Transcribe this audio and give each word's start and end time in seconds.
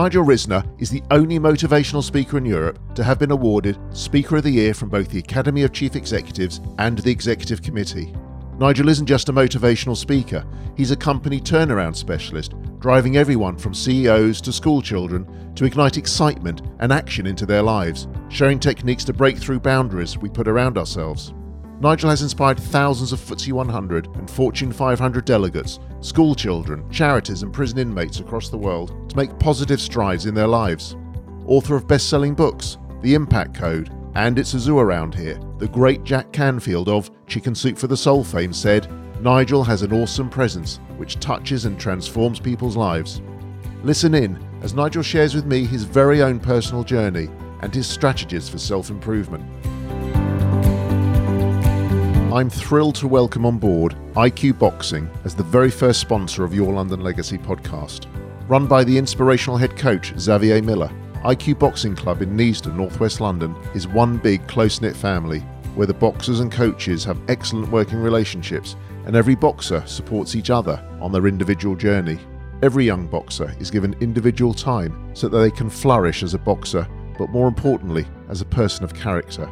Nigel 0.00 0.24
Risner 0.24 0.64
is 0.80 0.88
the 0.88 1.02
only 1.10 1.38
motivational 1.38 2.02
speaker 2.02 2.38
in 2.38 2.46
Europe 2.46 2.78
to 2.94 3.04
have 3.04 3.18
been 3.18 3.32
awarded 3.32 3.78
Speaker 3.94 4.38
of 4.38 4.44
the 4.44 4.50
Year 4.50 4.72
from 4.72 4.88
both 4.88 5.10
the 5.10 5.18
Academy 5.18 5.62
of 5.62 5.74
Chief 5.74 5.94
Executives 5.94 6.58
and 6.78 6.96
the 6.96 7.10
Executive 7.10 7.60
Committee. 7.60 8.14
Nigel 8.58 8.88
isn't 8.88 9.04
just 9.04 9.28
a 9.28 9.32
motivational 9.34 9.94
speaker, 9.94 10.42
he's 10.74 10.90
a 10.90 10.96
company 10.96 11.38
turnaround 11.38 11.94
specialist, 11.94 12.54
driving 12.78 13.18
everyone 13.18 13.58
from 13.58 13.74
CEOs 13.74 14.40
to 14.40 14.54
school 14.54 14.80
children 14.80 15.52
to 15.54 15.66
ignite 15.66 15.98
excitement 15.98 16.62
and 16.78 16.94
action 16.94 17.26
into 17.26 17.44
their 17.44 17.60
lives, 17.60 18.08
sharing 18.30 18.58
techniques 18.58 19.04
to 19.04 19.12
break 19.12 19.36
through 19.36 19.60
boundaries 19.60 20.16
we 20.16 20.30
put 20.30 20.48
around 20.48 20.78
ourselves. 20.78 21.34
Nigel 21.80 22.10
has 22.10 22.20
inspired 22.20 22.60
thousands 22.60 23.10
of 23.10 23.20
FTSE 23.20 23.52
100 23.52 24.06
and 24.16 24.30
Fortune 24.30 24.70
500 24.70 25.24
delegates, 25.24 25.80
school 26.02 26.34
children, 26.34 26.88
charities, 26.90 27.42
and 27.42 27.54
prison 27.54 27.78
inmates 27.78 28.20
across 28.20 28.50
the 28.50 28.58
world 28.58 29.08
to 29.08 29.16
make 29.16 29.38
positive 29.38 29.80
strides 29.80 30.26
in 30.26 30.34
their 30.34 30.46
lives. 30.46 30.94
Author 31.46 31.76
of 31.76 31.88
best 31.88 32.10
selling 32.10 32.34
books, 32.34 32.76
The 33.00 33.14
Impact 33.14 33.54
Code, 33.54 33.90
and 34.14 34.38
It's 34.38 34.52
a 34.52 34.58
Zoo 34.58 34.78
Around 34.78 35.14
Here, 35.14 35.40
the 35.56 35.68
great 35.68 36.04
Jack 36.04 36.30
Canfield 36.32 36.90
of 36.90 37.10
Chicken 37.26 37.54
Soup 37.54 37.78
for 37.78 37.86
the 37.86 37.96
Soul 37.96 38.24
fame 38.24 38.52
said, 38.52 38.86
Nigel 39.22 39.64
has 39.64 39.80
an 39.80 39.94
awesome 39.94 40.28
presence 40.28 40.80
which 40.98 41.18
touches 41.18 41.64
and 41.64 41.80
transforms 41.80 42.40
people's 42.40 42.76
lives. 42.76 43.22
Listen 43.82 44.14
in 44.14 44.38
as 44.60 44.74
Nigel 44.74 45.02
shares 45.02 45.34
with 45.34 45.46
me 45.46 45.64
his 45.64 45.84
very 45.84 46.20
own 46.20 46.40
personal 46.40 46.84
journey 46.84 47.30
and 47.62 47.74
his 47.74 47.86
strategies 47.86 48.50
for 48.50 48.58
self 48.58 48.90
improvement. 48.90 49.44
Mm. 52.30 52.38
I'm 52.38 52.50
thrilled 52.50 52.94
to 52.96 53.08
welcome 53.08 53.44
on 53.44 53.58
board 53.58 53.96
IQ 54.14 54.60
Boxing 54.60 55.10
as 55.24 55.34
the 55.34 55.42
very 55.42 55.70
first 55.70 56.00
sponsor 56.00 56.44
of 56.44 56.54
Your 56.54 56.72
London 56.72 57.00
Legacy 57.00 57.38
podcast. 57.38 58.06
Run 58.48 58.68
by 58.68 58.84
the 58.84 58.96
inspirational 58.96 59.56
head 59.56 59.76
coach 59.76 60.14
Xavier 60.16 60.62
Miller, 60.62 60.92
IQ 61.24 61.58
Boxing 61.58 61.96
Club 61.96 62.22
in 62.22 62.36
Neasden, 62.36 62.76
northwest 62.76 63.20
London, 63.20 63.56
is 63.74 63.88
one 63.88 64.16
big 64.16 64.46
close 64.46 64.80
knit 64.80 64.94
family 64.94 65.40
where 65.74 65.88
the 65.88 65.94
boxers 65.94 66.38
and 66.38 66.52
coaches 66.52 67.02
have 67.04 67.20
excellent 67.28 67.68
working 67.72 67.98
relationships 67.98 68.76
and 69.06 69.16
every 69.16 69.34
boxer 69.34 69.84
supports 69.86 70.36
each 70.36 70.50
other 70.50 70.80
on 71.00 71.10
their 71.10 71.26
individual 71.26 71.74
journey. 71.74 72.18
Every 72.62 72.84
young 72.84 73.08
boxer 73.08 73.56
is 73.58 73.72
given 73.72 73.96
individual 74.00 74.54
time 74.54 75.10
so 75.16 75.28
that 75.28 75.38
they 75.38 75.50
can 75.50 75.68
flourish 75.68 76.22
as 76.22 76.34
a 76.34 76.38
boxer, 76.38 76.86
but 77.18 77.30
more 77.30 77.48
importantly, 77.48 78.06
as 78.28 78.40
a 78.40 78.46
person 78.46 78.84
of 78.84 78.94
character. 78.94 79.50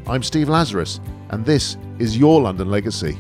I'm 0.08 0.22
Steve 0.24 0.48
Lazarus, 0.48 1.00
and 1.28 1.46
this 1.46 1.76
is 2.00 2.18
your 2.18 2.40
London 2.40 2.68
Legacy. 2.68 3.16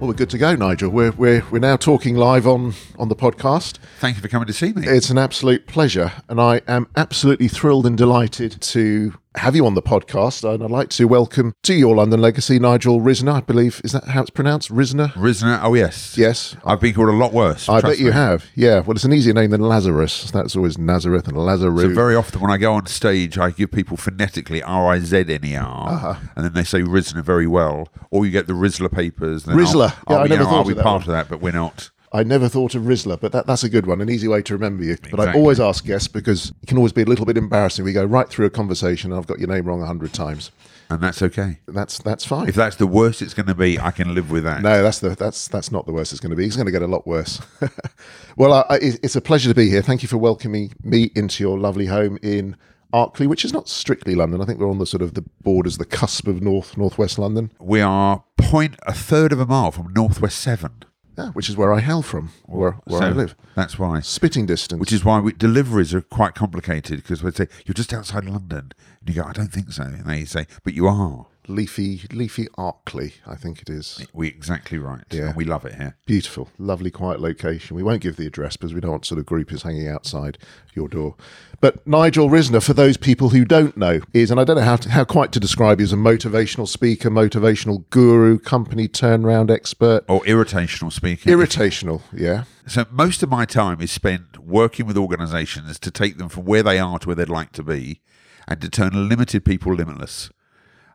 Well, 0.00 0.08
we're 0.08 0.14
good 0.14 0.30
to 0.30 0.38
go, 0.38 0.56
Nigel. 0.56 0.88
We're, 0.88 1.10
we're, 1.10 1.44
we're 1.50 1.58
now 1.58 1.76
talking 1.76 2.16
live 2.16 2.46
on, 2.46 2.72
on 2.98 3.10
the 3.10 3.14
podcast. 3.14 3.76
Thank 3.98 4.16
you 4.16 4.22
for 4.22 4.28
coming 4.28 4.46
to 4.46 4.52
see 4.54 4.72
me. 4.72 4.86
It's 4.86 5.10
an 5.10 5.18
absolute 5.18 5.66
pleasure, 5.66 6.10
and 6.26 6.40
I 6.40 6.62
am 6.66 6.88
absolutely 6.96 7.48
thrilled 7.48 7.84
and 7.84 7.98
delighted 7.98 8.62
to 8.62 9.18
have 9.36 9.54
you 9.54 9.64
on 9.66 9.74
the 9.74 9.82
podcast. 9.82 10.48
And 10.48 10.62
I'd 10.62 10.70
like 10.70 10.88
to 10.90 11.06
welcome 11.06 11.54
to 11.62 11.74
your 11.74 11.96
London 11.96 12.20
legacy 12.20 12.58
Nigel 12.58 13.00
Risner. 13.00 13.34
I 13.34 13.40
believe 13.40 13.80
is 13.84 13.92
that 13.92 14.04
how 14.04 14.22
it's 14.22 14.30
pronounced, 14.30 14.70
Risner. 14.70 15.12
Risner, 15.12 15.60
oh 15.62 15.74
yes, 15.74 16.16
yes. 16.18 16.56
I've 16.64 16.80
been 16.80 16.94
called 16.94 17.08
a 17.08 17.12
lot 17.12 17.32
worse. 17.32 17.68
I 17.68 17.80
bet 17.80 17.98
you 17.98 18.12
have. 18.12 18.46
Yeah. 18.54 18.80
Well, 18.80 18.92
it's 18.92 19.04
an 19.04 19.12
easier 19.12 19.34
name 19.34 19.50
than 19.50 19.60
Lazarus. 19.60 20.30
That's 20.30 20.56
always 20.56 20.78
Nazareth 20.78 21.28
and 21.28 21.36
Lazarus. 21.36 21.82
So 21.82 21.94
very 21.94 22.16
often 22.16 22.40
when 22.40 22.50
I 22.50 22.56
go 22.56 22.74
on 22.74 22.86
stage, 22.86 23.38
I 23.38 23.50
give 23.50 23.70
people 23.70 23.96
phonetically 23.96 24.62
R 24.62 24.88
I 24.88 24.98
Z 24.98 25.24
N 25.28 25.44
E 25.44 25.56
R, 25.56 25.88
uh-huh. 25.88 26.14
and 26.36 26.44
then 26.44 26.52
they 26.54 26.64
say 26.64 26.80
Risner 26.80 27.24
very 27.24 27.46
well, 27.46 27.88
or 28.10 28.26
you 28.26 28.32
get 28.32 28.46
the 28.46 28.52
Rizla 28.52 28.90
papers. 28.90 29.44
Rizla. 29.44 29.94
yeah, 30.08 30.16
I 30.16 30.26
never 30.26 30.44
know, 30.44 30.50
thought 30.50 30.66
be 30.66 30.72
of 30.72 30.78
part 30.78 31.02
of 31.02 31.08
that, 31.08 31.28
but 31.28 31.40
we're 31.40 31.52
not. 31.52 31.90
I 32.12 32.24
never 32.24 32.48
thought 32.48 32.74
of 32.74 32.82
Rizla, 32.82 33.20
but 33.20 33.30
that, 33.32 33.46
that's 33.46 33.62
a 33.62 33.68
good 33.68 33.86
one, 33.86 34.00
an 34.00 34.10
easy 34.10 34.26
way 34.26 34.42
to 34.42 34.54
remember 34.54 34.82
you. 34.82 34.96
But 35.10 35.20
I 35.20 35.32
always 35.32 35.60
ask 35.60 35.84
guests 35.84 36.08
because 36.08 36.52
it 36.62 36.66
can 36.66 36.76
always 36.76 36.92
be 36.92 37.02
a 37.02 37.04
little 37.04 37.24
bit 37.24 37.36
embarrassing. 37.36 37.84
We 37.84 37.92
go 37.92 38.04
right 38.04 38.28
through 38.28 38.46
a 38.46 38.50
conversation 38.50 39.12
and 39.12 39.18
I've 39.18 39.28
got 39.28 39.38
your 39.38 39.48
name 39.48 39.64
wrong 39.66 39.80
a 39.80 39.86
hundred 39.86 40.12
times. 40.12 40.50
And 40.88 41.00
that's 41.00 41.22
okay. 41.22 41.60
That's 41.68 41.98
that's 41.98 42.24
fine. 42.24 42.48
If 42.48 42.56
that's 42.56 42.74
the 42.74 42.86
worst 42.86 43.22
it's 43.22 43.32
going 43.32 43.46
to 43.46 43.54
be, 43.54 43.78
I 43.78 43.92
can 43.92 44.12
live 44.12 44.28
with 44.28 44.42
that. 44.42 44.60
No, 44.60 44.82
that's 44.82 44.98
the 44.98 45.10
that's 45.10 45.46
that's 45.46 45.70
not 45.70 45.86
the 45.86 45.92
worst 45.92 46.10
it's 46.10 46.20
going 46.20 46.30
to 46.30 46.36
be. 46.36 46.44
It's 46.46 46.56
going 46.56 46.66
to 46.66 46.72
get 46.72 46.82
a 46.82 46.88
lot 46.88 47.06
worse. 47.06 47.40
well, 48.36 48.52
uh, 48.52 48.78
it's 48.82 49.14
a 49.14 49.20
pleasure 49.20 49.48
to 49.48 49.54
be 49.54 49.70
here. 49.70 49.82
Thank 49.82 50.02
you 50.02 50.08
for 50.08 50.18
welcoming 50.18 50.72
me 50.82 51.12
into 51.14 51.44
your 51.44 51.60
lovely 51.60 51.86
home 51.86 52.18
in 52.22 52.56
Arkley, 52.92 53.28
which 53.28 53.44
is 53.44 53.52
not 53.52 53.68
strictly 53.68 54.16
London. 54.16 54.40
I 54.40 54.46
think 54.46 54.58
we're 54.58 54.68
on 54.68 54.78
the 54.78 54.86
sort 54.86 55.02
of 55.02 55.14
the 55.14 55.24
borders, 55.42 55.78
the 55.78 55.84
cusp 55.84 56.26
of 56.26 56.42
north 56.42 56.76
northwest 56.76 57.20
London. 57.20 57.52
We 57.60 57.80
are 57.80 58.24
point 58.36 58.74
a 58.82 58.92
third 58.92 59.30
of 59.32 59.38
a 59.38 59.46
mile 59.46 59.70
from 59.70 59.92
northwest 59.92 60.40
seven. 60.40 60.82
Yeah, 61.20 61.30
which 61.32 61.48
is 61.48 61.56
where 61.56 61.72
I 61.72 61.80
hail 61.80 62.02
from, 62.02 62.30
where, 62.46 62.72
where 62.84 63.00
so 63.00 63.06
I 63.06 63.10
live. 63.10 63.36
That's 63.54 63.78
why. 63.78 64.00
Spitting 64.00 64.46
distance. 64.46 64.80
Which 64.80 64.92
is 64.92 65.04
why 65.04 65.20
we, 65.20 65.32
deliveries 65.32 65.92
are 65.92 66.00
quite 66.00 66.34
complicated 66.34 66.96
because 67.02 67.22
we 67.22 67.30
say, 67.30 67.48
you're 67.66 67.74
just 67.74 67.92
outside 67.92 68.24
London. 68.24 68.72
And 69.00 69.08
you 69.08 69.22
go, 69.22 69.28
I 69.28 69.32
don't 69.32 69.52
think 69.52 69.72
so. 69.72 69.82
And 69.82 70.04
they 70.06 70.24
say, 70.24 70.46
but 70.64 70.74
you 70.74 70.86
are. 70.86 71.26
Leafy, 71.50 72.02
Leafy 72.12 72.46
Arkley, 72.56 73.14
I 73.26 73.34
think 73.34 73.60
it 73.60 73.68
is. 73.68 74.06
We 74.12 74.28
exactly 74.28 74.78
right. 74.78 75.04
Yeah, 75.10 75.28
and 75.28 75.36
we 75.36 75.44
love 75.44 75.64
it 75.64 75.74
here. 75.74 75.96
Beautiful, 76.06 76.48
lovely, 76.58 76.90
quiet 76.90 77.20
location. 77.20 77.76
We 77.76 77.82
won't 77.82 78.02
give 78.02 78.16
the 78.16 78.26
address 78.26 78.56
because 78.56 78.72
we 78.72 78.80
don't 78.80 78.92
want 78.92 79.06
sort 79.06 79.18
of 79.18 79.26
groupies 79.26 79.62
hanging 79.62 79.88
outside 79.88 80.38
your 80.74 80.88
door. 80.88 81.16
But 81.60 81.86
Nigel 81.86 82.30
Risner, 82.30 82.64
for 82.64 82.72
those 82.72 82.96
people 82.96 83.30
who 83.30 83.44
don't 83.44 83.76
know, 83.76 84.00
is, 84.14 84.30
and 84.30 84.40
I 84.40 84.44
don't 84.44 84.56
know 84.56 84.62
how 84.62 84.76
to, 84.76 84.88
how 84.88 85.04
quite 85.04 85.32
to 85.32 85.40
describe 85.40 85.80
you 85.80 85.84
as 85.84 85.92
a 85.92 85.96
motivational 85.96 86.66
speaker, 86.66 87.10
motivational 87.10 87.84
guru, 87.90 88.38
company 88.38 88.88
turnaround 88.88 89.50
expert, 89.50 90.04
or 90.08 90.26
irritational 90.26 90.90
speaker. 90.90 91.30
Irritational, 91.30 92.02
yeah. 92.12 92.44
So 92.66 92.86
most 92.90 93.22
of 93.22 93.28
my 93.28 93.44
time 93.44 93.80
is 93.80 93.90
spent 93.90 94.38
working 94.38 94.86
with 94.86 94.96
organisations 94.96 95.78
to 95.80 95.90
take 95.90 96.16
them 96.18 96.28
from 96.28 96.44
where 96.44 96.62
they 96.62 96.78
are 96.78 96.98
to 97.00 97.08
where 97.08 97.16
they'd 97.16 97.28
like 97.28 97.52
to 97.52 97.62
be, 97.62 98.00
and 98.48 98.60
to 98.60 98.68
turn 98.68 99.08
limited 99.08 99.44
people 99.44 99.74
limitless. 99.74 100.30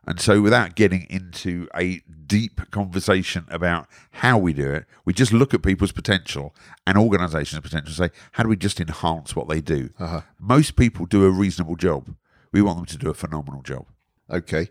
And 0.06 0.20
so, 0.20 0.40
without 0.40 0.76
getting 0.76 1.06
into 1.10 1.68
a 1.74 2.00
deep 2.26 2.60
conversation 2.70 3.44
about 3.50 3.88
how 4.12 4.38
we 4.38 4.52
do 4.52 4.70
it, 4.70 4.84
we 5.04 5.12
just 5.12 5.32
look 5.32 5.52
at 5.52 5.62
people's 5.62 5.92
potential 5.92 6.54
and 6.86 6.96
organizations' 6.96 7.60
potential 7.60 7.88
and 7.88 8.12
say, 8.12 8.18
how 8.32 8.44
do 8.44 8.48
we 8.48 8.56
just 8.56 8.80
enhance 8.80 9.34
what 9.34 9.48
they 9.48 9.60
do? 9.60 9.90
Uh-huh. 9.98 10.20
Most 10.38 10.76
people 10.76 11.06
do 11.06 11.24
a 11.24 11.30
reasonable 11.30 11.76
job. 11.76 12.14
We 12.52 12.62
want 12.62 12.78
them 12.78 12.86
to 12.86 12.98
do 12.98 13.10
a 13.10 13.14
phenomenal 13.14 13.62
job. 13.62 13.86
Okay. 14.30 14.68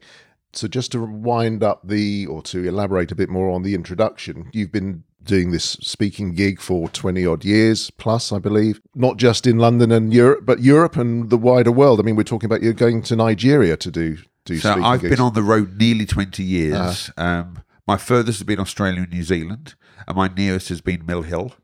So, 0.53 0.69
just 0.69 0.93
to 0.93 1.03
wind 1.03 1.63
up 1.63 1.85
the, 1.85 2.25
or 2.27 2.41
to 2.43 2.65
elaborate 2.65 3.11
a 3.11 3.15
bit 3.15 3.29
more 3.29 3.49
on 3.51 3.63
the 3.63 3.75
introduction, 3.75 4.49
you've 4.53 4.71
been 4.71 5.03
doing 5.21 5.51
this 5.51 5.71
speaking 5.81 6.33
gig 6.33 6.61
for 6.61 6.87
20 6.87 7.25
odd 7.25 7.43
years 7.43 7.89
plus, 7.91 8.31
I 8.31 8.39
believe, 8.39 8.79
not 8.93 9.17
just 9.17 9.45
in 9.45 9.57
London 9.57 9.91
and 9.91 10.13
Europe, 10.13 10.45
but 10.45 10.61
Europe 10.61 10.95
and 10.95 11.29
the 11.29 11.37
wider 11.37 11.71
world. 11.71 11.99
I 11.99 12.03
mean, 12.03 12.15
we're 12.15 12.23
talking 12.23 12.47
about 12.47 12.63
you 12.63 12.71
going 12.71 13.01
to 13.03 13.15
Nigeria 13.17 13.75
to 13.75 13.91
do 13.91 14.17
do 14.45 14.57
so 14.57 14.81
I've 14.81 15.01
gigs? 15.01 15.15
been 15.15 15.19
on 15.19 15.33
the 15.33 15.43
road 15.43 15.77
nearly 15.77 16.05
20 16.05 16.43
years. 16.43 17.11
Uh, 17.17 17.21
um, 17.21 17.63
my 17.87 17.97
furthest 17.97 18.39
has 18.39 18.45
been 18.45 18.59
Australia 18.59 19.01
and 19.01 19.11
New 19.11 19.23
Zealand, 19.23 19.75
and 20.07 20.15
my 20.15 20.27
nearest 20.27 20.69
has 20.69 20.81
been 20.81 21.05
Mill 21.05 21.23
Hill. 21.23 21.53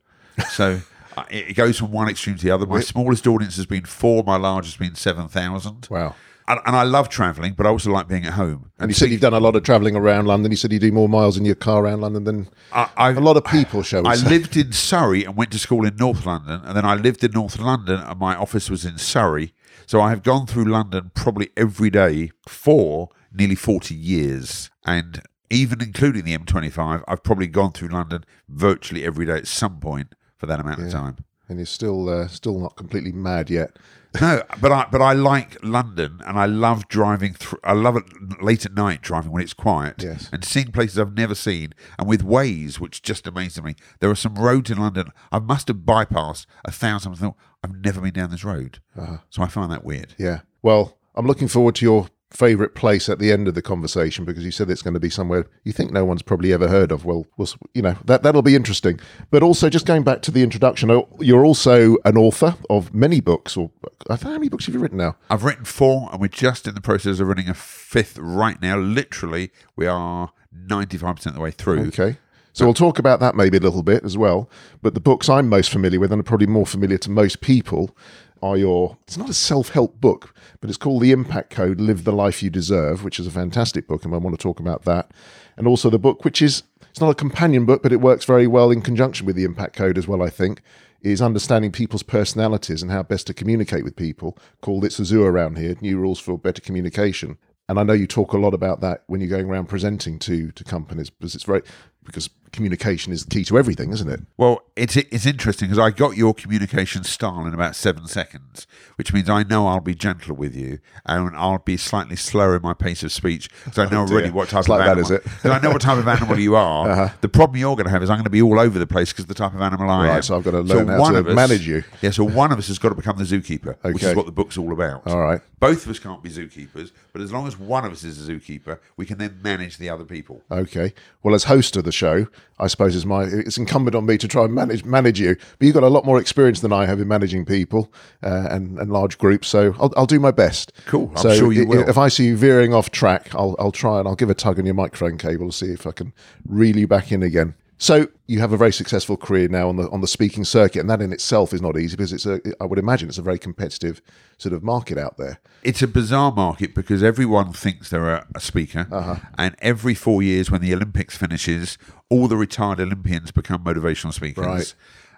So 0.49 0.81
it 1.29 1.55
goes 1.55 1.77
from 1.77 1.91
one 1.91 2.09
extreme 2.09 2.35
to 2.37 2.43
the 2.43 2.51
other. 2.51 2.65
My 2.65 2.79
smallest 2.79 3.27
audience 3.27 3.57
has 3.57 3.65
been 3.65 3.85
four, 3.85 4.23
my 4.23 4.37
largest 4.37 4.77
has 4.77 4.87
been 4.87 4.95
7,000. 4.95 5.87
Wow. 5.91 6.15
And, 6.47 6.59
and, 6.65 6.75
I 6.75 6.83
love 6.83 7.09
travelling, 7.09 7.53
but 7.53 7.65
I 7.65 7.69
also 7.69 7.91
like 7.91 8.07
being 8.07 8.25
at 8.25 8.33
home. 8.33 8.71
And, 8.77 8.83
and 8.83 8.89
you 8.89 8.95
said 8.95 9.11
you've 9.11 9.21
done 9.21 9.33
a 9.33 9.39
lot 9.39 9.55
of 9.55 9.63
travelling 9.63 9.95
around 9.95 10.25
London. 10.25 10.51
You 10.51 10.57
said 10.57 10.71
you 10.71 10.79
do 10.79 10.91
more 10.91 11.07
miles 11.07 11.37
in 11.37 11.45
your 11.45 11.55
car 11.55 11.83
around 11.83 12.01
London 12.01 12.23
than 12.23 12.49
I, 12.71 13.11
a 13.11 13.19
lot 13.19 13.37
of 13.37 13.45
people, 13.45 13.83
shall 13.83 14.07
I 14.07 14.15
say. 14.15 14.29
lived 14.29 14.57
in 14.57 14.71
Surrey 14.71 15.23
and 15.23 15.35
went 15.35 15.51
to 15.51 15.59
school 15.59 15.85
in 15.85 15.95
North 15.97 16.25
London, 16.25 16.61
and 16.63 16.75
then 16.75 16.85
I 16.85 16.95
lived 16.95 17.23
in 17.23 17.31
North 17.31 17.59
London, 17.59 17.99
and 17.99 18.19
my 18.19 18.35
office 18.35 18.69
was 18.69 18.83
in 18.83 18.97
Surrey. 18.97 19.53
So 19.91 19.99
I 19.99 20.11
have 20.11 20.23
gone 20.23 20.47
through 20.47 20.63
London 20.63 21.11
probably 21.13 21.49
every 21.57 21.89
day 21.89 22.31
for 22.47 23.09
nearly 23.29 23.55
40 23.55 23.93
years. 23.93 24.69
And 24.85 25.21
even 25.49 25.81
including 25.81 26.23
the 26.23 26.37
M25, 26.37 27.03
I've 27.09 27.23
probably 27.23 27.47
gone 27.47 27.73
through 27.73 27.89
London 27.89 28.23
virtually 28.47 29.03
every 29.03 29.25
day 29.25 29.33
at 29.33 29.47
some 29.47 29.81
point 29.81 30.15
for 30.37 30.45
that 30.45 30.61
amount 30.61 30.79
yeah. 30.79 30.85
of 30.85 30.91
time. 30.93 31.17
And 31.49 31.59
you're 31.59 31.65
still 31.65 32.07
uh, 32.07 32.29
still 32.29 32.57
not 32.57 32.77
completely 32.77 33.11
mad 33.11 33.49
yet. 33.49 33.75
no, 34.21 34.41
but 34.61 34.71
I 34.71 34.87
but 34.89 35.01
I 35.01 35.11
like 35.11 35.57
London, 35.61 36.21
and 36.25 36.39
I 36.39 36.45
love 36.45 36.87
driving. 36.87 37.33
through. 37.33 37.59
I 37.65 37.73
love 37.73 37.97
it 37.97 38.05
late 38.41 38.65
at 38.65 38.73
night 38.73 39.01
driving 39.01 39.33
when 39.33 39.43
it's 39.43 39.53
quiet, 39.53 40.01
yes. 40.01 40.29
and 40.31 40.45
seeing 40.45 40.71
places 40.71 40.99
I've 40.99 41.17
never 41.17 41.35
seen. 41.35 41.73
And 41.99 42.07
with 42.07 42.23
ways 42.23 42.79
which 42.79 43.01
just 43.01 43.27
amazes 43.27 43.61
me, 43.61 43.75
there 43.99 44.09
are 44.09 44.15
some 44.15 44.35
roads 44.35 44.71
in 44.71 44.77
London 44.77 45.11
I 45.33 45.39
must 45.39 45.67
have 45.67 45.79
bypassed 45.79 46.45
a 46.63 46.71
thousand. 46.71 47.33
I've 47.63 47.83
never 47.83 48.01
been 48.01 48.13
down 48.13 48.31
this 48.31 48.43
road, 48.43 48.79
uh-huh. 48.97 49.17
so 49.29 49.43
I 49.43 49.47
find 49.47 49.71
that 49.71 49.83
weird. 49.83 50.15
Yeah. 50.17 50.41
Well, 50.61 50.97
I'm 51.15 51.27
looking 51.27 51.47
forward 51.47 51.75
to 51.75 51.85
your 51.85 52.07
favorite 52.31 52.73
place 52.73 53.09
at 53.09 53.19
the 53.19 53.31
end 53.31 53.47
of 53.47 53.55
the 53.55 53.61
conversation 53.61 54.23
because 54.23 54.45
you 54.45 54.51
said 54.51 54.69
it's 54.69 54.81
going 54.81 54.93
to 54.93 54.99
be 55.01 55.09
somewhere 55.09 55.45
you 55.65 55.73
think 55.73 55.91
no 55.91 56.05
one's 56.05 56.21
probably 56.21 56.53
ever 56.53 56.69
heard 56.69 56.91
of. 56.91 57.03
Well, 57.03 57.27
we'll 57.37 57.49
you 57.73 57.81
know 57.81 57.97
that 58.05 58.23
that'll 58.23 58.41
be 58.41 58.55
interesting. 58.55 58.99
But 59.29 59.43
also, 59.43 59.69
just 59.69 59.85
going 59.85 60.03
back 60.03 60.21
to 60.23 60.31
the 60.31 60.41
introduction, 60.41 60.89
oh, 60.89 61.07
you're 61.19 61.45
also 61.45 61.97
an 62.05 62.17
author 62.17 62.55
of 62.69 62.93
many 62.93 63.19
books. 63.19 63.57
Or 63.57 63.71
how 64.09 64.31
many 64.31 64.49
books 64.49 64.65
have 64.65 64.75
you 64.75 64.81
written 64.81 64.97
now? 64.97 65.17
I've 65.29 65.43
written 65.43 65.65
four, 65.65 66.09
and 66.11 66.21
we're 66.21 66.27
just 66.29 66.67
in 66.67 66.73
the 66.73 66.81
process 66.81 67.19
of 67.19 67.27
running 67.27 67.49
a 67.49 67.53
fifth 67.53 68.17
right 68.17 68.61
now. 68.61 68.77
Literally, 68.77 69.51
we 69.75 69.85
are 69.87 70.31
95% 70.67 71.25
of 71.27 71.33
the 71.35 71.41
way 71.41 71.51
through. 71.51 71.87
Okay. 71.87 72.17
So 72.53 72.65
we'll 72.65 72.73
talk 72.73 72.99
about 72.99 73.19
that 73.21 73.35
maybe 73.35 73.57
a 73.57 73.61
little 73.61 73.83
bit 73.83 74.03
as 74.03 74.17
well. 74.17 74.49
But 74.81 74.93
the 74.93 74.99
books 74.99 75.29
I'm 75.29 75.47
most 75.47 75.69
familiar 75.69 75.99
with, 75.99 76.11
and 76.11 76.19
are 76.19 76.23
probably 76.23 76.47
more 76.47 76.65
familiar 76.65 76.97
to 76.99 77.09
most 77.09 77.41
people, 77.41 77.95
are 78.41 78.57
your. 78.57 78.97
It's 79.03 79.17
not 79.17 79.29
a 79.29 79.33
self-help 79.33 80.01
book, 80.01 80.33
but 80.59 80.69
it's 80.69 80.77
called 80.77 81.01
The 81.01 81.11
Impact 81.11 81.49
Code: 81.49 81.79
Live 81.79 82.03
the 82.03 82.11
Life 82.11 82.43
You 82.43 82.49
Deserve, 82.49 83.03
which 83.03 83.19
is 83.19 83.27
a 83.27 83.31
fantastic 83.31 83.87
book, 83.87 84.03
and 84.03 84.13
I 84.13 84.17
want 84.17 84.37
to 84.37 84.41
talk 84.41 84.59
about 84.59 84.83
that. 84.83 85.11
And 85.57 85.67
also 85.67 85.89
the 85.89 85.99
book, 85.99 86.25
which 86.25 86.41
is 86.41 86.63
it's 86.89 87.01
not 87.01 87.11
a 87.11 87.15
companion 87.15 87.65
book, 87.65 87.81
but 87.81 87.93
it 87.93 88.01
works 88.01 88.25
very 88.25 88.47
well 88.47 88.71
in 88.71 88.81
conjunction 88.81 89.25
with 89.25 89.35
the 89.35 89.45
Impact 89.45 89.75
Code 89.75 89.97
as 89.97 90.07
well. 90.07 90.21
I 90.21 90.29
think 90.29 90.61
is 91.01 91.21
understanding 91.21 91.71
people's 91.71 92.03
personalities 92.03 92.83
and 92.83 92.91
how 92.91 93.01
best 93.01 93.25
to 93.25 93.33
communicate 93.33 93.83
with 93.83 93.95
people. 93.95 94.37
Called 94.61 94.85
It's 94.85 94.99
a 94.99 95.05
Zoo 95.05 95.23
around 95.23 95.57
here: 95.57 95.75
New 95.81 95.97
Rules 95.97 96.19
for 96.19 96.37
Better 96.37 96.61
Communication. 96.61 97.37
And 97.69 97.79
I 97.79 97.83
know 97.83 97.93
you 97.93 98.07
talk 98.07 98.33
a 98.33 98.37
lot 98.37 98.53
about 98.53 98.81
that 98.81 99.03
when 99.07 99.21
you're 99.21 99.29
going 99.29 99.49
around 99.49 99.67
presenting 99.67 100.19
to 100.19 100.51
to 100.51 100.63
companies 100.65 101.09
because 101.09 101.35
it's 101.35 101.45
very 101.45 101.61
because 102.05 102.29
communication 102.51 103.13
is 103.13 103.23
the 103.23 103.29
key 103.29 103.45
to 103.45 103.57
everything, 103.57 103.93
isn't 103.93 104.09
it? 104.09 104.19
Well, 104.37 104.61
it's 104.75 104.97
it's 104.97 105.25
interesting 105.25 105.69
because 105.69 105.79
I 105.79 105.89
got 105.91 106.17
your 106.17 106.33
communication 106.33 107.03
style 107.05 107.45
in 107.45 107.53
about 107.53 107.75
seven 107.77 108.07
seconds, 108.07 108.67
which 108.97 109.13
means 109.13 109.29
I 109.29 109.43
know 109.43 109.67
I'll 109.67 109.79
be 109.79 109.95
gentle 109.95 110.35
with 110.35 110.53
you 110.53 110.79
and 111.05 111.33
I'll 111.37 111.59
be 111.59 111.77
slightly 111.77 112.17
slower 112.17 112.57
in 112.57 112.61
my 112.61 112.73
pace 112.73 113.03
of 113.03 113.11
speech 113.13 113.49
because 113.63 113.79
I 113.79 113.85
know 113.91 114.01
Oh, 114.01 114.11
already 114.11 114.31
what 114.31 114.49
type 114.49 114.59
It's 114.61 114.67
of 114.69 114.77
like 114.79 114.81
animal. 114.89 115.05
is 115.05 115.11
it? 115.11 115.23
I 115.45 115.59
know 115.59 115.69
what 115.71 115.81
type 115.81 115.97
of 115.97 116.07
animal 116.07 116.37
you 116.39 116.55
are. 116.55 116.89
Uh-huh. 116.91 117.09
The 117.21 117.29
problem 117.29 117.57
you're 117.57 117.75
going 117.77 117.85
to 117.85 117.91
have 117.91 118.03
is 118.03 118.09
I'm 118.09 118.17
going 118.17 118.23
to 118.25 118.29
be 118.29 118.41
all 118.41 118.59
over 118.59 118.77
the 118.79 118.87
place 118.87 119.13
because 119.13 119.27
the 119.27 119.33
type 119.33 119.53
of 119.53 119.61
animal 119.61 119.89
I 119.89 120.07
Right, 120.07 120.15
am. 120.17 120.21
so 120.23 120.35
I've 120.35 120.43
got 120.43 120.51
to 120.51 120.61
learn 120.61 120.87
how 120.87 120.99
one 120.99 121.13
to 121.13 121.29
us- 121.29 121.35
manage 121.35 121.65
you. 121.67 121.83
Yeah, 122.01 122.09
so 122.11 122.23
one 122.25 122.51
of 122.51 122.57
us 122.59 122.67
has 122.67 122.79
got 122.79 122.89
to 122.89 122.95
become 122.95 123.17
the 123.17 123.23
zookeeper, 123.23 123.77
which 123.93 124.03
is 124.03 124.13
what 124.15 124.25
the 124.25 124.31
book's 124.33 124.57
all 124.57 124.73
about. 124.73 125.07
All 125.07 125.19
right. 125.21 125.39
Both 125.59 125.85
of 125.85 125.91
us 125.91 125.99
can't 125.99 126.21
be 126.23 126.29
zookeepers, 126.31 126.91
but 127.13 127.21
as 127.21 127.31
long 127.31 127.47
as 127.47 127.55
one 127.57 127.85
of 127.85 127.91
us 127.91 128.03
is 128.03 128.27
a 128.27 128.31
zookeeper, 128.33 128.79
we 128.97 129.05
can 129.05 129.19
then 129.19 129.39
manage 129.43 129.77
the 129.77 129.89
other 129.89 130.03
people. 130.05 130.41
Okay. 130.51 130.93
Well, 131.23 131.35
as 131.35 131.43
host 131.45 131.77
of 131.77 131.83
the 131.83 131.90
show, 131.91 132.27
I 132.59 132.67
suppose 132.67 132.95
it's 132.95 133.05
my 133.05 133.23
it's 133.23 133.57
incumbent 133.57 133.95
on 133.95 134.05
me 134.05 134.17
to 134.17 134.27
try 134.27 134.45
and 134.45 134.53
manage 134.53 134.85
manage 134.85 135.19
you. 135.19 135.35
But 135.57 135.65
you've 135.65 135.73
got 135.73 135.83
a 135.83 135.89
lot 135.89 136.05
more 136.05 136.19
experience 136.19 136.61
than 136.61 136.71
I 136.71 136.85
have 136.85 136.99
in 136.99 137.07
managing 137.07 137.45
people 137.45 137.91
uh, 138.23 138.47
and 138.49 138.77
and 138.79 138.91
large 138.91 139.17
groups, 139.17 139.47
so 139.47 139.73
I'll, 139.79 139.93
I'll 139.97 140.05
do 140.05 140.19
my 140.19 140.31
best. 140.31 140.71
Cool. 140.85 141.09
I'm 141.11 141.17
so 141.17 141.35
sure 141.35 141.51
you 141.51 141.65
will. 141.65 141.87
If 141.89 141.97
I 141.97 142.07
see 142.07 142.25
you 142.25 142.37
veering 142.37 142.73
off 142.73 142.91
track, 142.91 143.33
I'll 143.33 143.55
I'll 143.59 143.71
try 143.71 143.99
and 143.99 144.07
I'll 144.07 144.15
give 144.15 144.29
a 144.29 144.35
tug 144.35 144.59
on 144.59 144.65
your 144.65 144.75
microphone 144.75 145.17
cable 145.17 145.47
to 145.47 145.53
see 145.55 145.71
if 145.71 145.87
I 145.87 145.91
can 145.91 146.13
reel 146.45 146.77
you 146.77 146.87
back 146.87 147.11
in 147.11 147.23
again. 147.23 147.55
So 147.81 148.09
you 148.27 148.39
have 148.41 148.53
a 148.53 148.57
very 148.57 148.71
successful 148.71 149.17
career 149.17 149.47
now 149.47 149.67
on 149.67 149.75
the 149.75 149.89
on 149.89 150.01
the 150.01 150.07
speaking 150.07 150.43
circuit, 150.45 150.81
and 150.81 150.89
that 150.91 151.01
in 151.01 151.11
itself 151.11 151.51
is 151.51 151.63
not 151.63 151.79
easy 151.79 151.95
because 151.97 152.13
it's 152.13 152.27
a 152.27 152.39
I 152.61 152.65
would 152.65 152.77
imagine 152.77 153.09
it's 153.09 153.17
a 153.17 153.23
very 153.23 153.39
competitive 153.39 154.03
sort 154.37 154.53
of 154.53 154.61
market 154.61 154.99
out 154.99 155.17
there. 155.17 155.39
It's 155.63 155.81
a 155.81 155.87
bizarre 155.87 156.31
market 156.31 156.75
because 156.75 157.01
everyone 157.01 157.53
thinks 157.53 157.89
they're 157.89 158.13
a, 158.35 158.39
speaker, 158.39 158.87
Uh-huh. 158.91 159.15
and 159.35 159.55
every 159.63 159.95
four 159.95 160.21
years 160.21 160.51
when 160.51 160.61
the 160.61 160.71
Olympics 160.75 161.17
finishes, 161.17 161.79
all 162.07 162.27
the 162.27 162.37
retired 162.37 162.79
Olympians 162.79 163.31
become 163.31 163.63
motivational 163.63 164.13
speakers. 164.13 164.45
Right. 164.45 164.75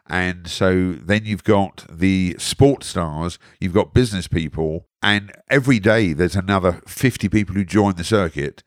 And 0.08 0.48
so 0.48 0.94
then 0.94 1.26
you've 1.26 1.44
got 1.44 1.86
the 1.90 2.38
sports 2.40 2.88
stars, 2.88 3.40
you've 3.60 3.74
got 3.74 3.94
business 3.94 4.30
people, 4.30 4.88
and 5.02 5.34
every 5.50 5.80
day 5.80 6.14
there's 6.14 6.38
another 6.38 6.82
50 6.88 7.28
people 7.28 7.56
who 7.56 7.66
join 7.66 7.96
the 7.96 8.04
circuit. 8.06 8.64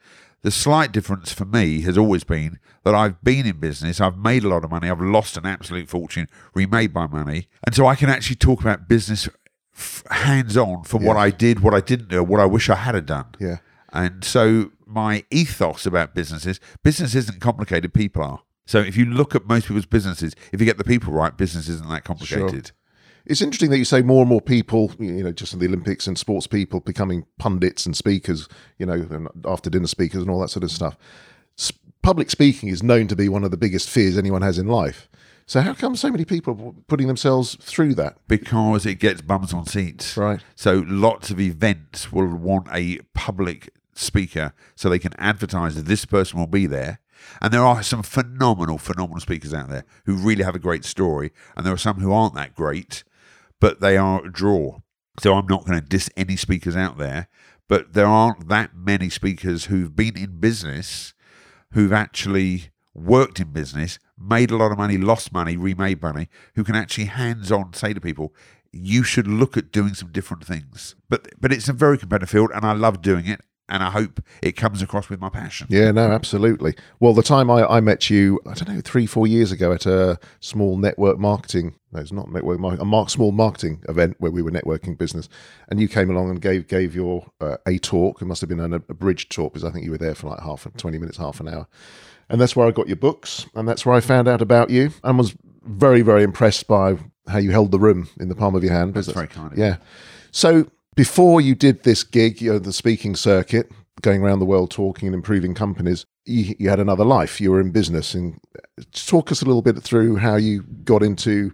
The 0.47 0.53
slight 0.53 0.93
difference 0.93 1.33
for 1.33 1.45
me 1.45 1.81
has 1.81 1.99
always 1.99 2.23
been 2.23 2.61
that 2.85 2.95
I've 2.95 3.21
been 3.25 3.47
in 3.47 3.59
business, 3.59 4.01
I've 4.01 4.17
made 4.17 4.45
a 4.45 4.49
lot 4.49 4.63
of 4.63 4.71
money, 4.71 4.89
I've 4.89 5.01
lost 5.01 5.37
an 5.37 5.45
absolute 5.45 5.89
fortune, 5.89 6.29
remade 6.55 6.95
my 6.95 7.09
money. 7.09 7.49
And 7.67 7.75
so 7.75 7.89
I 7.89 7.97
can 7.97 8.09
actually 8.09 8.37
talk 8.37 8.61
about 8.61 8.89
business 8.89 9.29
f- 9.75 10.05
hands 10.09 10.57
on 10.57 10.85
from 10.85 11.03
what 11.03 11.17
I 11.17 11.31
did, 11.31 11.65
what 11.65 11.75
I 11.75 11.81
didn't 11.81 12.11
do, 12.11 12.23
what 12.23 12.39
I 12.39 12.45
wish 12.47 12.71
I 12.71 12.77
had 12.77 13.07
done. 13.07 13.27
Yeah. 13.41 13.57
And 13.93 14.23
so 14.23 14.71
my 14.87 15.25
ethos 15.33 15.85
about 15.85 16.15
businesses, 16.15 16.61
business 16.85 17.17
isn't 17.17 17.41
complicated, 17.41 17.93
people 17.93 18.23
are. 18.23 18.43
So 18.67 18.79
if 18.79 18.97
you 18.97 19.05
look 19.05 19.35
at 19.35 19.49
most 19.49 19.67
people's 19.67 19.85
businesses, 19.87 20.37
if 20.53 20.61
you 20.61 20.65
get 20.65 20.79
the 20.79 20.85
people 20.85 21.13
right, 21.13 21.37
business 21.37 21.69
isn't 21.69 21.89
that 21.89 22.05
complicated. 22.05 22.71
It's 23.27 23.43
interesting 23.43 23.71
that 23.71 23.79
you 23.79 23.85
say 23.85 24.03
more 24.03 24.23
and 24.23 24.29
more 24.29 24.41
people, 24.41 24.93
you 24.99 25.25
know, 25.25 25.33
just 25.33 25.53
in 25.53 25.59
the 25.59 25.67
Olympics 25.67 26.07
and 26.07 26.17
sports 26.17 26.47
people 26.47 26.81
becoming 26.81 27.27
pundits 27.39 27.85
and 27.85 27.97
speakers, 27.97 28.49
you 28.79 28.87
know, 28.87 29.07
and 29.11 29.29
after 29.45 29.69
dinner 29.69 29.89
speakers 29.89 30.23
and 30.23 30.31
all 30.31 30.41
that 30.41 30.49
sort 30.49 30.63
of 30.63 30.71
stuff. 30.71 30.97
S- 31.59 31.73
public 32.03 32.31
speaking 32.31 32.69
is 32.69 32.83
known 32.83 33.09
to 33.09 33.17
be 33.17 33.29
one 33.29 33.45
of 33.45 33.51
the 33.51 33.57
biggest 33.57 33.91
fears 33.91 34.17
anyone 34.17 34.43
has 34.43 34.59
in 34.59 34.67
life. 34.67 35.09
So 35.49 35.61
how 35.61 35.75
come 35.75 35.95
so 35.95 36.11
many 36.11 36.25
people 36.25 36.61
are 36.61 36.83
putting 36.89 37.07
themselves 37.07 37.57
through 37.61 37.95
that? 37.95 38.19
Because 38.27 38.85
it 38.85 38.97
gets 38.97 39.23
bums 39.23 39.55
on 39.55 39.65
seats. 39.67 40.17
Right. 40.17 40.41
So 40.57 40.85
lots 40.87 41.31
of 41.31 41.39
events 41.39 42.11
will 42.11 42.27
want 42.27 42.67
a 42.73 42.99
public 43.15 43.73
speaker 43.95 44.53
so 44.75 44.89
they 44.89 44.99
can 44.99 45.15
advertise 45.19 45.77
that 45.77 45.87
this 45.87 46.05
person 46.05 46.39
will 46.39 46.49
be 46.49 46.67
there. 46.67 47.01
And 47.41 47.53
there 47.53 47.65
are 47.65 47.83
some 47.83 48.03
phenomenal, 48.03 48.79
phenomenal 48.79 49.21
speakers 49.21 49.55
out 49.55 49.69
there 49.69 49.85
who 50.05 50.15
really 50.15 50.45
have 50.45 50.55
a 50.55 50.61
great 50.61 50.85
story. 50.85 51.33
And 51.57 51.65
there 51.65 51.73
are 51.73 51.79
some 51.79 52.01
who 52.01 52.13
aren't 52.13 52.35
that 52.35 52.55
great, 52.55 53.05
but 53.61 53.81
they 53.81 53.97
are 53.97 54.25
a 54.25 54.33
draw. 54.33 54.81
So 55.21 55.35
I'm 55.35 55.47
not 55.47 55.65
going 55.65 55.81
to 55.81 55.87
diss 55.87 56.11
any 56.17 56.37
speakers 56.37 56.77
out 56.77 56.99
there, 56.99 57.29
but 57.69 57.95
there 57.95 58.07
aren't 58.07 58.49
that 58.49 58.77
many 58.77 59.09
speakers 59.09 59.67
who've 59.67 59.95
been 59.95 60.17
in 60.17 60.39
business 60.39 61.15
who've 61.73 61.93
actually 61.93 62.71
worked 62.95 63.41
in 63.41 63.53
business, 63.53 63.99
made 64.19 64.51
a 64.51 64.57
lot 64.57 64.73
of 64.73 64.79
money, 64.79 64.97
lost 64.97 65.33
money, 65.33 65.57
remade 65.57 66.01
money, 66.01 66.29
who 66.55 66.65
can 66.65 66.75
actually 66.75 67.05
hands 67.05 67.53
on 67.53 67.73
say 67.75 67.93
to 67.93 68.01
people, 68.01 68.35
you 68.73 69.03
should 69.03 69.27
look 69.27 69.57
at 69.57 69.73
doing 69.73 69.95
some 69.95 70.13
different 70.13 70.45
things. 70.45 70.95
But 71.09 71.29
but 71.41 71.53
it's 71.53 71.69
a 71.69 71.73
very 71.73 71.99
competitive 71.99 72.31
field 72.31 72.51
and 72.55 72.65
I 72.65 72.73
love 72.73 73.03
doing 73.03 73.27
it 73.27 73.41
and 73.69 73.83
I 73.83 73.91
hope 73.91 74.21
it 74.43 74.53
comes 74.53 74.83
across 74.83 75.09
with 75.09 75.21
my 75.21 75.29
passion. 75.29 75.67
Yeah, 75.71 75.91
no, 75.91 76.11
absolutely. 76.13 76.75
Well, 77.01 77.15
the 77.15 77.23
time 77.23 77.51
I, 77.51 77.67
I 77.67 77.81
met 77.81 78.09
you, 78.09 78.41
I 78.47 78.55
don't 78.55 78.75
know, 78.75 78.81
three, 78.81 79.07
four 79.07 79.27
years 79.27 79.51
ago 79.51 79.73
at 79.73 79.87
a 79.87 80.19
small 80.41 80.77
network 80.77 81.19
marketing, 81.19 81.75
no, 81.93 82.01
it's 82.01 82.13
not 82.13 82.31
network 82.31 82.61
marketing, 82.61 82.83
a 82.83 82.85
mar- 82.85 83.09
small 83.09 83.33
marketing 83.33 83.83
event 83.89 84.17
where 84.19 84.31
we 84.31 84.43
were 84.43 84.51
networking 84.51 84.97
business. 84.97 85.29
And 85.69 85.81
you 85.81 85.89
came 85.89 86.11
along 86.11 86.31
and 86.31 86.41
gave 86.41 86.69
gave 86.69 86.95
your 86.95 87.31
uh, 87.41 87.57
a 87.67 87.79
talk. 87.79 88.23
It 88.23 88.27
must 88.27 88.41
have 88.41 88.49
been 88.49 88.61
an 88.61 88.75
abridged 88.75 89.33
talk 89.33 89.55
because 89.55 89.65
I 89.65 89.71
think 89.71 89.85
you 89.85 89.91
were 89.91 89.99
there 89.99 90.15
for 90.15 90.29
like 90.29 90.41
half, 90.41 90.67
20 90.77 90.99
minutes, 90.99 91.19
half 91.19 91.41
an 91.41 91.49
hour. 91.49 91.67
And 92.29 92.41
that's 92.41 92.57
where 92.57 92.67
I 92.67 92.71
got 92.71 92.89
your 92.89 92.97
books. 92.97 93.47
And 93.55 93.69
that's 93.69 93.85
where 93.85 93.95
I 93.95 94.01
found 94.01 94.29
out 94.29 94.43
about 94.43 94.71
you 94.71 94.91
and 95.03 95.19
was 95.19 95.35
very, 95.65 96.03
very 96.03 96.23
impressed 96.23 96.67
by 96.67 96.99
how 97.29 97.39
you 97.39 97.51
held 97.51 97.73
the 97.73 97.79
room 97.79 98.09
in 98.21 98.29
the 98.29 98.37
palm 98.37 98.55
of 98.55 98.63
your 98.63 98.73
hand. 98.73 98.95
That's 98.95 99.09
very 99.09 99.27
kind 99.27 99.53
of 99.53 99.59
you. 99.59 99.65
Yeah. 99.65 99.77
So 100.31 100.71
before 100.97 101.41
you 101.41 101.55
did 101.55 101.85
this 101.85 102.03
gig, 102.03 102.41
you 102.41 102.53
know, 102.53 102.59
the 102.59 102.73
speaking 102.73 103.15
circuit, 103.15 103.71
going 104.03 104.23
around 104.23 104.41
the 104.41 104.45
world 104.47 104.71
talking 104.71 105.07
and 105.07 105.15
improving 105.15 105.55
companies, 105.55 106.05
you, 106.25 106.55
you 106.59 106.69
had 106.69 106.81
another 106.81 107.05
life. 107.05 107.41
You 107.41 107.53
were 107.53 107.61
in 107.61 107.71
business. 107.71 108.15
And 108.15 108.39
uh, 108.57 108.83
talk 108.93 109.31
us 109.31 109.43
a 109.43 109.45
little 109.45 109.63
bit 109.63 109.81
through 109.83 110.17
how 110.17 110.37
you 110.37 110.63
got 110.85 111.03
into 111.03 111.53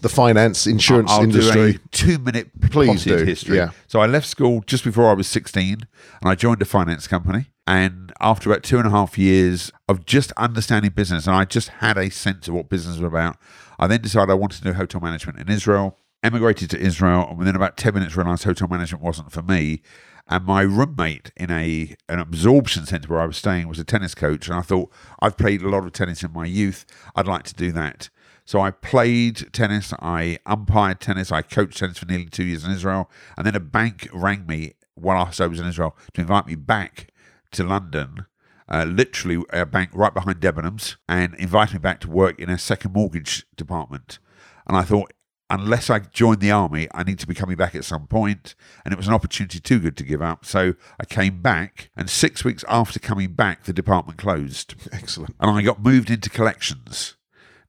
the 0.00 0.08
finance 0.08 0.66
insurance 0.66 1.10
I'll 1.10 1.24
industry. 1.24 1.80
two 1.90 2.18
minute 2.18 2.48
Please 2.70 3.04
do, 3.04 3.16
history. 3.16 3.56
yeah. 3.56 3.70
So 3.88 4.00
I 4.00 4.06
left 4.06 4.26
school 4.26 4.62
just 4.66 4.84
before 4.84 5.08
I 5.08 5.14
was 5.14 5.26
16 5.26 5.72
and 5.72 6.30
I 6.30 6.34
joined 6.34 6.62
a 6.62 6.66
finance 6.66 7.06
company. 7.06 7.46
And 7.66 8.12
after 8.20 8.50
about 8.50 8.62
two 8.62 8.78
and 8.78 8.86
a 8.86 8.90
half 8.90 9.16
years 9.16 9.70
of 9.88 10.04
just 10.04 10.32
understanding 10.32 10.90
business, 10.90 11.26
and 11.26 11.36
I 11.36 11.44
just 11.44 11.68
had 11.68 11.96
a 11.96 12.10
sense 12.10 12.48
of 12.48 12.54
what 12.54 12.68
business 12.68 12.96
was 12.96 13.06
about, 13.06 13.36
I 13.78 13.86
then 13.86 14.00
decided 14.02 14.30
I 14.30 14.34
wanted 14.34 14.58
to 14.58 14.64
do 14.64 14.72
hotel 14.72 15.00
management 15.00 15.38
in 15.38 15.48
Israel, 15.48 15.98
emigrated 16.22 16.70
to 16.70 16.78
Israel, 16.78 17.26
and 17.28 17.38
within 17.38 17.56
about 17.56 17.76
10 17.76 17.94
minutes 17.94 18.16
realized 18.16 18.44
hotel 18.44 18.68
management 18.68 19.02
wasn't 19.02 19.32
for 19.32 19.42
me. 19.42 19.82
And 20.28 20.44
my 20.44 20.62
roommate 20.62 21.32
in 21.36 21.50
a 21.50 21.96
an 22.08 22.20
absorption 22.20 22.86
centre 22.86 23.08
where 23.08 23.20
I 23.20 23.26
was 23.26 23.36
staying 23.36 23.68
was 23.68 23.78
a 23.78 23.84
tennis 23.84 24.14
coach, 24.14 24.48
and 24.48 24.56
I 24.56 24.62
thought 24.62 24.90
I've 25.20 25.36
played 25.36 25.62
a 25.62 25.68
lot 25.68 25.84
of 25.84 25.92
tennis 25.92 26.22
in 26.22 26.32
my 26.32 26.46
youth. 26.46 26.86
I'd 27.16 27.26
like 27.26 27.42
to 27.44 27.54
do 27.54 27.72
that. 27.72 28.08
So 28.44 28.60
I 28.60 28.70
played 28.70 29.52
tennis, 29.52 29.92
I 30.00 30.38
umpired 30.46 31.00
tennis, 31.00 31.30
I 31.30 31.42
coached 31.42 31.78
tennis 31.78 31.98
for 31.98 32.06
nearly 32.06 32.26
two 32.26 32.44
years 32.44 32.64
in 32.64 32.70
Israel, 32.70 33.10
and 33.36 33.46
then 33.46 33.54
a 33.54 33.60
bank 33.60 34.08
rang 34.12 34.46
me 34.46 34.74
whilst 34.96 35.40
I 35.40 35.46
was 35.46 35.60
in 35.60 35.66
Israel 35.66 35.96
to 36.14 36.20
invite 36.20 36.46
me 36.46 36.54
back 36.54 37.08
to 37.52 37.64
London, 37.64 38.26
uh, 38.68 38.84
literally 38.84 39.44
a 39.50 39.64
bank 39.64 39.90
right 39.92 40.12
behind 40.12 40.40
Debenhams, 40.40 40.96
and 41.08 41.34
invited 41.34 41.74
me 41.74 41.78
back 41.78 42.00
to 42.00 42.10
work 42.10 42.38
in 42.38 42.50
a 42.50 42.58
second 42.58 42.92
mortgage 42.92 43.46
department. 43.56 44.18
And 44.66 44.76
I 44.76 44.82
thought, 44.82 45.12
unless 45.52 45.90
I 45.90 45.98
join 45.98 46.38
the 46.38 46.50
army, 46.50 46.88
I 46.94 47.02
need 47.04 47.18
to 47.18 47.26
be 47.26 47.34
coming 47.34 47.56
back 47.56 47.74
at 47.74 47.84
some 47.84 48.06
point, 48.06 48.54
and 48.84 48.92
it 48.92 48.96
was 48.96 49.06
an 49.06 49.12
opportunity 49.12 49.60
too 49.60 49.78
good 49.78 49.98
to 49.98 50.02
give 50.02 50.22
up. 50.22 50.46
So 50.46 50.74
I 50.98 51.04
came 51.04 51.42
back, 51.42 51.90
and 51.94 52.08
six 52.08 52.42
weeks 52.42 52.64
after 52.68 52.98
coming 52.98 53.34
back, 53.34 53.64
the 53.64 53.74
department 53.74 54.18
closed 54.18 54.74
Excellent. 54.90 55.36
and 55.38 55.50
I 55.50 55.60
got 55.60 55.82
moved 55.82 56.10
into 56.10 56.30
collections. 56.30 57.16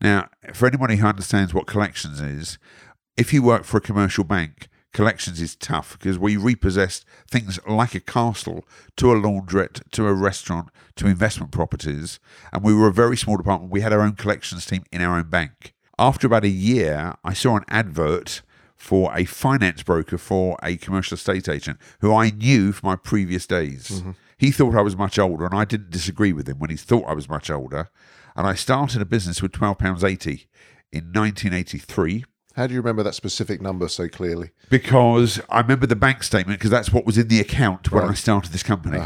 Now, 0.02 0.30
for 0.54 0.66
anybody 0.66 0.96
who 0.96 1.06
understands 1.06 1.54
what 1.54 1.68
collections 1.68 2.22
is, 2.22 2.58
if 3.18 3.34
you 3.34 3.44
work 3.44 3.66
for 3.66 3.78
a 3.78 3.82
commercial 3.82 4.24
bank, 4.24 4.70
collections 4.94 5.42
is 5.42 5.56
tough 5.56 5.98
because 6.00 6.18
we 6.18 6.38
repossessed 6.38 7.04
things 7.30 7.60
like 7.68 7.96
a 7.96 8.00
castle 8.00 8.66
to 8.96 9.12
a 9.12 9.16
laundrette 9.16 9.82
to 9.92 10.08
a 10.08 10.14
restaurant 10.14 10.70
to 10.96 11.08
investment 11.08 11.52
properties. 11.52 12.20
And 12.54 12.64
we 12.64 12.74
were 12.74 12.88
a 12.88 12.94
very 12.94 13.18
small 13.18 13.36
department. 13.36 13.74
We 13.74 13.82
had 13.82 13.92
our 13.92 14.02
own 14.02 14.14
collections 14.14 14.66
team 14.66 14.84
in 14.92 15.02
our 15.02 15.18
own 15.18 15.30
bank. 15.30 15.73
After 16.00 16.28
about 16.28 16.44
a 16.44 16.50
year, 16.50 17.14
I 17.24 17.34
saw 17.34 17.56
an 17.58 17.64
advert 17.70 18.42
for 18.76 19.16
a 19.16 19.26
finance 19.26 19.84
broker 19.84 20.18
for 20.18 20.58
a 20.64 20.76
commercial 20.78 21.16
estate 21.16 21.48
agent 21.48 21.78
who 22.02 22.14
I 22.14 22.32
knew 22.32 22.72
from 22.72 22.90
my 22.90 22.96
previous 22.96 23.46
days. 23.48 24.04
He 24.38 24.52
thought 24.52 24.76
I 24.76 24.82
was 24.82 24.98
much 24.98 25.18
older, 25.20 25.46
and 25.46 25.54
I 25.56 25.64
didn't 25.66 25.92
disagree 25.92 26.34
with 26.34 26.50
him 26.50 26.60
when 26.60 26.70
he 26.70 26.76
thought 26.76 27.06
I 27.08 27.14
was 27.14 27.30
much 27.30 27.50
older. 27.50 27.90
And 28.36 28.46
I 28.48 28.56
started 28.56 29.02
a 29.02 29.06
business 29.06 29.42
with 29.42 29.52
£12.80 29.54 30.48
in 30.92 31.06
1983 31.14 32.26
How 32.56 32.68
do 32.68 32.74
you 32.74 32.82
remember 32.82 33.04
that 33.04 33.16
specific 33.16 33.62
number 33.62 33.88
so 33.88 34.08
clearly? 34.10 34.52
because 34.70 35.40
I 35.50 35.62
remember 35.62 35.86
the 35.86 35.96
bank 35.96 36.24
statement 36.24 36.60
because 36.60 36.72
that's 36.72 36.92
what 36.92 37.06
was 37.06 37.18
in 37.18 37.28
the 37.28 37.40
account 37.40 37.92
when 37.92 38.04
I 38.04 38.14
started 38.16 38.52
this 38.52 38.64
company. 38.64 38.98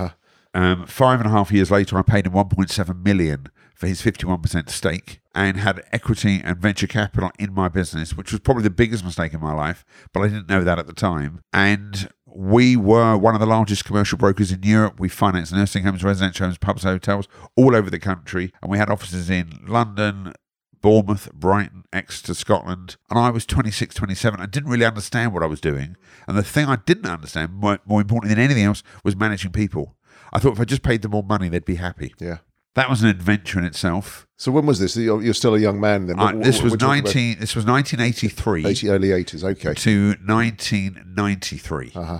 Um, 0.54 0.86
five 0.88 1.20
and 1.20 1.28
a 1.28 1.32
half 1.32 1.52
years 1.52 1.70
later, 1.70 1.98
I 1.98 2.02
paid 2.02 2.26
him 2.26 2.34
1.7 2.34 3.04
million 3.04 3.48
for 3.78 3.88
his 3.88 4.02
51% 4.02 4.70
stake 4.70 5.22
and 5.36 5.58
had 5.58 5.84
equity 5.92 6.42
and 6.44 6.58
venture 6.58 6.88
capital 6.88 7.30
in 7.38 7.54
my 7.54 7.70
business, 7.70 8.18
which 8.18 8.32
was 8.32 8.42
probably 8.42 8.64
the 8.64 8.72
biggest 8.72 9.06
mistake 9.06 9.34
in 9.36 9.40
my 9.40 9.54
life, 9.54 9.86
but 10.14 10.22
I 10.22 10.28
didn't 10.28 10.50
know 10.50 10.64
that 10.64 10.80
at 10.80 10.88
the 10.88 10.94
time. 10.94 11.42
And 11.54 12.10
we 12.26 12.76
were 12.76 13.16
one 13.16 13.36
of 13.36 13.40
the 13.40 13.46
largest 13.46 13.86
commercial 13.86 14.18
brokers 14.18 14.52
in 14.52 14.64
Europe. 14.64 15.00
We 15.00 15.10
financed 15.10 15.54
nursing 15.54 15.84
homes, 15.84 16.04
residential 16.04 16.48
homes, 16.48 16.58
pubs, 16.58 16.84
hotels 16.84 17.28
all 17.56 17.76
over 17.76 17.92
the 17.92 18.00
country, 18.00 18.52
and 18.64 18.72
we 18.72 18.80
had 18.80 18.90
offices 18.90 19.30
in 19.30 19.60
London, 19.68 20.34
Bournemouth, 20.82 21.32
Brighton, 21.34 21.84
Exeter, 21.94 22.34
Scotland. 22.34 22.98
And 23.12 23.20
I 23.20 23.30
was 23.30 23.46
26, 23.46 23.94
27. 23.94 24.40
I 24.40 24.48
didn't 24.48 24.72
really 24.72 24.86
understand 24.86 25.34
what 25.34 25.44
I 25.44 25.48
was 25.48 25.62
doing. 25.62 25.98
And 26.28 26.36
the 26.36 26.44
thing 26.44 26.66
I 26.66 26.78
didn't 26.78 27.06
understand, 27.06 27.54
more, 27.54 27.78
more 27.86 28.02
important 28.02 28.32
than 28.32 28.44
anything 28.44 28.64
else, 28.64 28.82
was 29.04 29.16
managing 29.16 29.52
people. 29.52 29.96
I 30.34 30.40
thought 30.40 30.54
if 30.54 30.60
I 30.60 30.66
just 30.66 30.82
paid 30.82 31.04
them 31.04 31.12
more 31.12 31.24
money, 31.24 31.48
they'd 31.48 31.64
be 31.64 31.76
happy. 31.76 32.16
Yeah. 32.20 32.40
That 32.78 32.92
was 32.92 33.02
an 33.02 33.10
adventure 33.10 33.58
in 33.58 33.66
itself. 33.66 34.28
So 34.38 34.52
when 34.52 34.68
was 34.68 34.78
this? 34.78 34.96
You're, 34.96 35.24
you're 35.24 35.34
still 35.34 35.56
a 35.56 35.60
young 35.60 35.80
man 35.80 36.06
then. 36.06 36.20
Uh, 36.20 36.34
this 36.34 36.58
what- 36.58 36.66
was 36.66 36.72
we're 36.74 36.78
talking 36.78 37.00
about 37.00 37.16
19. 37.16 37.40
This 37.40 37.56
was 37.56 37.66
1983 37.66 38.68
80, 38.68 38.90
early 38.90 39.08
80s. 39.08 39.44
Okay. 39.44 39.74
to 39.74 40.10
1993. 40.24 41.92
Uh-huh. 41.96 42.20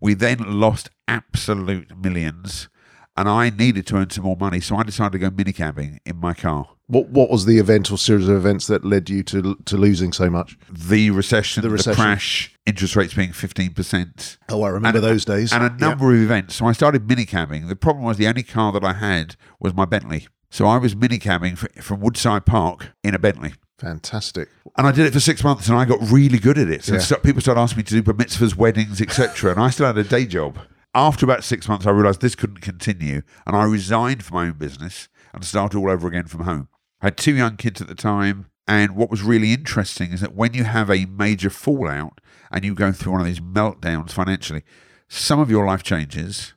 We 0.00 0.14
then 0.14 0.60
lost 0.60 0.90
absolute 1.08 1.98
millions, 1.98 2.68
and 3.16 3.28
I 3.28 3.50
needed 3.50 3.88
to 3.88 3.96
earn 3.96 4.10
some 4.10 4.22
more 4.22 4.36
money, 4.36 4.60
so 4.60 4.76
I 4.76 4.84
decided 4.84 5.12
to 5.14 5.18
go 5.18 5.30
minicabbing 5.30 5.98
in 6.06 6.16
my 6.18 6.32
car. 6.32 6.68
What 6.88 7.10
What 7.10 7.30
was 7.30 7.44
the 7.44 7.58
event 7.58 7.90
or 7.92 7.98
series 7.98 8.28
of 8.28 8.36
events 8.36 8.66
that 8.66 8.84
led 8.84 9.08
you 9.10 9.22
to 9.24 9.54
to 9.66 9.76
losing 9.76 10.12
so 10.12 10.28
much? 10.30 10.56
The 10.70 11.10
recession, 11.10 11.62
the, 11.62 11.70
recession. 11.70 12.02
crash, 12.02 12.54
interest 12.66 12.96
rates 12.96 13.14
being 13.14 13.30
15%. 13.30 14.38
Oh, 14.48 14.62
I 14.62 14.68
remember 14.70 14.98
those 15.00 15.24
days. 15.24 15.52
and 15.52 15.62
a 15.64 15.70
number 15.76 16.12
of 16.14 16.20
events. 16.20 16.56
So 16.56 16.66
I 16.66 16.72
started 16.72 17.06
minicabbing. 17.06 17.68
The 17.68 17.76
problem 17.76 18.04
was 18.04 18.16
the 18.16 18.26
only 18.26 18.42
car 18.42 18.72
that 18.72 18.84
I 18.84 18.94
had 18.94 19.36
was 19.60 19.74
my 19.74 19.84
Bentley. 19.84 20.28
So 20.50 20.66
I 20.66 20.78
was 20.78 20.94
minicabbing 20.94 21.58
from 21.82 22.00
Woodside 22.00 22.46
Park 22.46 22.92
in 23.04 23.14
a 23.14 23.18
Bentley. 23.18 23.52
Fantastic. 23.78 24.48
And 24.76 24.86
I 24.86 24.92
did 24.92 25.06
it 25.06 25.12
for 25.12 25.20
six 25.20 25.44
months 25.44 25.68
and 25.68 25.76
I 25.78 25.84
got 25.84 26.00
really 26.10 26.38
good 26.38 26.58
at 26.58 26.68
it. 26.68 26.84
So 26.84 26.94
Yeah. 26.94 27.00
st- 27.00 27.22
people 27.22 27.40
started 27.42 27.60
asking 27.60 27.76
me 27.78 27.82
to 27.84 27.94
do 27.94 28.02
bar 28.02 28.14
mitzvahs, 28.14 28.56
weddings, 28.56 29.00
etc. 29.00 29.50
and 29.52 29.60
I 29.60 29.70
still 29.70 29.86
had 29.86 29.98
a 29.98 30.04
day 30.04 30.24
job. 30.26 30.58
After 30.94 31.26
about 31.26 31.44
six 31.44 31.68
months, 31.68 31.86
I 31.86 31.90
realised 31.90 32.22
this 32.22 32.34
couldn't 32.34 32.60
continue 32.62 33.22
and 33.46 33.54
I 33.54 33.64
resigned 33.64 34.24
from 34.24 34.36
my 34.36 34.46
own 34.46 34.52
business 34.54 35.08
and 35.34 35.44
started 35.44 35.76
all 35.78 35.90
over 35.90 36.08
again 36.08 36.26
from 36.26 36.40
home. 36.44 36.68
I 37.00 37.06
had 37.06 37.16
two 37.16 37.34
young 37.34 37.56
kids 37.56 37.80
at 37.80 37.88
the 37.88 37.94
time. 37.94 38.46
And 38.66 38.96
what 38.96 39.10
was 39.10 39.22
really 39.22 39.52
interesting 39.52 40.12
is 40.12 40.20
that 40.20 40.34
when 40.34 40.52
you 40.52 40.64
have 40.64 40.90
a 40.90 41.06
major 41.06 41.48
fallout 41.48 42.20
and 42.50 42.64
you 42.64 42.74
go 42.74 42.92
through 42.92 43.12
one 43.12 43.20
of 43.22 43.26
these 43.26 43.40
meltdowns 43.40 44.10
financially, 44.10 44.62
some 45.08 45.40
of 45.40 45.50
your 45.50 45.64
life 45.64 45.82
changes 45.82 46.52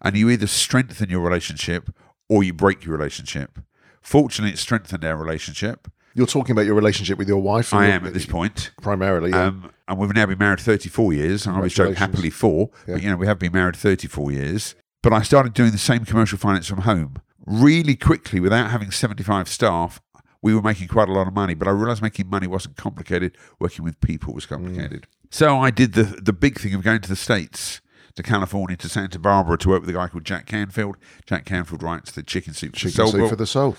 and 0.00 0.16
you 0.16 0.30
either 0.30 0.46
strengthen 0.46 1.10
your 1.10 1.20
relationship 1.20 1.90
or 2.28 2.44
you 2.44 2.52
break 2.52 2.84
your 2.84 2.96
relationship. 2.96 3.58
Fortunately, 4.00 4.52
it 4.52 4.58
strengthened 4.58 5.04
our 5.04 5.16
relationship. 5.16 5.88
You're 6.14 6.26
talking 6.26 6.52
about 6.52 6.66
your 6.66 6.76
relationship 6.76 7.18
with 7.18 7.28
your 7.28 7.42
wife. 7.42 7.74
I 7.74 7.86
am 7.86 8.06
at 8.06 8.14
this 8.14 8.26
point. 8.26 8.70
primarily. 8.80 9.30
Yeah. 9.30 9.46
Um, 9.46 9.72
and 9.88 9.98
we've 9.98 10.14
now 10.14 10.26
been 10.26 10.38
married 10.38 10.60
34 10.60 11.12
years. 11.12 11.46
And 11.46 11.56
I 11.56 11.60
was 11.60 11.74
joking 11.74 11.96
happily 11.96 12.30
four, 12.30 12.70
but 12.86 13.02
you 13.02 13.10
know, 13.10 13.16
we 13.16 13.26
have 13.26 13.38
been 13.38 13.52
married 13.52 13.76
34 13.76 14.30
years. 14.30 14.76
But 15.02 15.12
I 15.12 15.22
started 15.22 15.52
doing 15.52 15.72
the 15.72 15.78
same 15.78 16.04
commercial 16.04 16.38
finance 16.38 16.68
from 16.68 16.82
home 16.82 17.16
really 17.46 17.96
quickly 17.96 18.40
without 18.40 18.70
having 18.70 18.90
75 18.90 19.48
staff. 19.48 20.00
We 20.42 20.54
were 20.54 20.62
making 20.62 20.88
quite 20.88 21.08
a 21.08 21.12
lot 21.12 21.26
of 21.26 21.34
money, 21.34 21.54
but 21.54 21.66
I 21.66 21.70
realized 21.70 22.02
making 22.02 22.28
money 22.28 22.46
wasn't 22.46 22.76
complicated. 22.76 23.36
Working 23.58 23.84
with 23.84 24.00
people 24.00 24.34
was 24.34 24.46
complicated. 24.46 25.02
Mm. 25.02 25.26
So 25.30 25.58
I 25.58 25.70
did 25.70 25.94
the, 25.94 26.04
the 26.04 26.32
big 26.32 26.60
thing 26.60 26.74
of 26.74 26.82
going 26.82 27.00
to 27.00 27.08
the 27.08 27.16
States, 27.16 27.80
to 28.14 28.22
California, 28.22 28.76
to 28.76 28.88
Santa 28.88 29.18
Barbara 29.18 29.58
to 29.58 29.68
work 29.68 29.80
with 29.80 29.90
a 29.90 29.94
guy 29.94 30.08
called 30.08 30.24
Jack 30.24 30.46
Canfield. 30.46 30.96
Jack 31.26 31.46
Canfield 31.46 31.82
writes 31.82 32.12
the 32.12 32.22
Chicken 32.22 32.54
Soup 32.54 32.76
for 32.76 32.86
the 32.86 32.90
Chicken 32.92 33.06
Soul 33.06 33.20
soup 33.20 33.30
for 33.30 33.36
the 33.36 33.46
soul. 33.46 33.76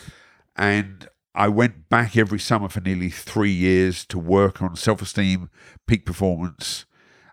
and 0.55 1.07
I 1.37 1.47
went 1.49 1.87
back 1.87 2.17
every 2.17 2.39
summer 2.39 2.67
for 2.67 2.81
nearly 2.81 3.11
three 3.11 3.51
years 3.51 4.05
to 4.05 4.17
work 4.17 4.61
on 4.61 4.75
self 4.75 5.03
esteem, 5.03 5.49
peak 5.85 6.05
performance, 6.05 6.85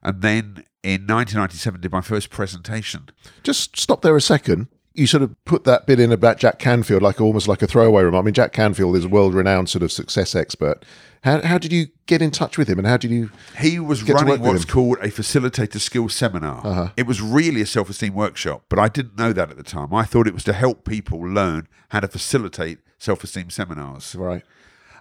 and 0.03 0.21
then 0.21 0.65
in 0.83 1.07
1997 1.07 1.81
did 1.81 1.91
my 1.91 2.03
first 2.03 2.29
presentation. 2.29 3.09
Just 3.43 3.79
stop 3.79 4.03
there 4.03 4.15
a 4.15 4.21
second. 4.21 4.69
You 4.95 5.07
sort 5.07 5.23
of 5.23 5.45
put 5.45 5.65
that 5.65 5.87
bit 5.87 5.99
in 5.99 6.13
about 6.13 6.39
Jack 6.39 6.59
Canfield, 6.59 7.03
like 7.03 7.21
almost 7.21 7.49
like 7.49 7.63
a 7.63 7.67
throwaway 7.67 8.05
remark. 8.05 8.23
I 8.23 8.27
mean, 8.27 8.35
Jack 8.35 8.53
Canfield 8.53 8.97
is 8.97 9.05
a 9.05 9.09
world-renowned 9.09 9.69
sort 9.69 9.83
of 9.83 9.91
success 9.91 10.37
expert. 10.37 10.85
How, 11.25 11.41
how 11.41 11.59
did 11.59 11.73
you 11.73 11.87
get 12.07 12.23
in 12.23 12.31
touch 12.31 12.59
with 12.59 12.69
him, 12.69 12.79
and 12.79 12.87
how 12.87 12.97
did 12.97 13.11
you? 13.11 13.31
He 13.59 13.81
was 13.81 14.03
running 14.09 14.41
what's 14.41 14.65
called 14.65 14.99
a 14.99 15.09
facilitator 15.09 15.81
skills 15.81 16.15
seminar. 16.15 16.65
Uh-huh. 16.65 16.89
It 16.97 17.07
was 17.07 17.21
really 17.21 17.61
a 17.61 17.67
self 17.67 17.89
esteem 17.89 18.15
workshop, 18.15 18.65
but 18.69 18.79
I 18.79 18.89
didn't 18.89 19.17
know 19.19 19.33
that 19.33 19.51
at 19.51 19.57
the 19.57 19.63
time. 19.63 19.93
I 19.95 20.05
thought 20.05 20.27
it 20.27 20.35
was 20.35 20.45
to 20.45 20.53
help 20.53 20.85
people 20.85 21.19
learn 21.21 21.67
how 21.89 22.01
to 22.01 22.09
facilitate 22.09 22.79
self 22.99 23.25
esteem 23.25 23.51
seminars. 23.51 24.15
Right. 24.15 24.43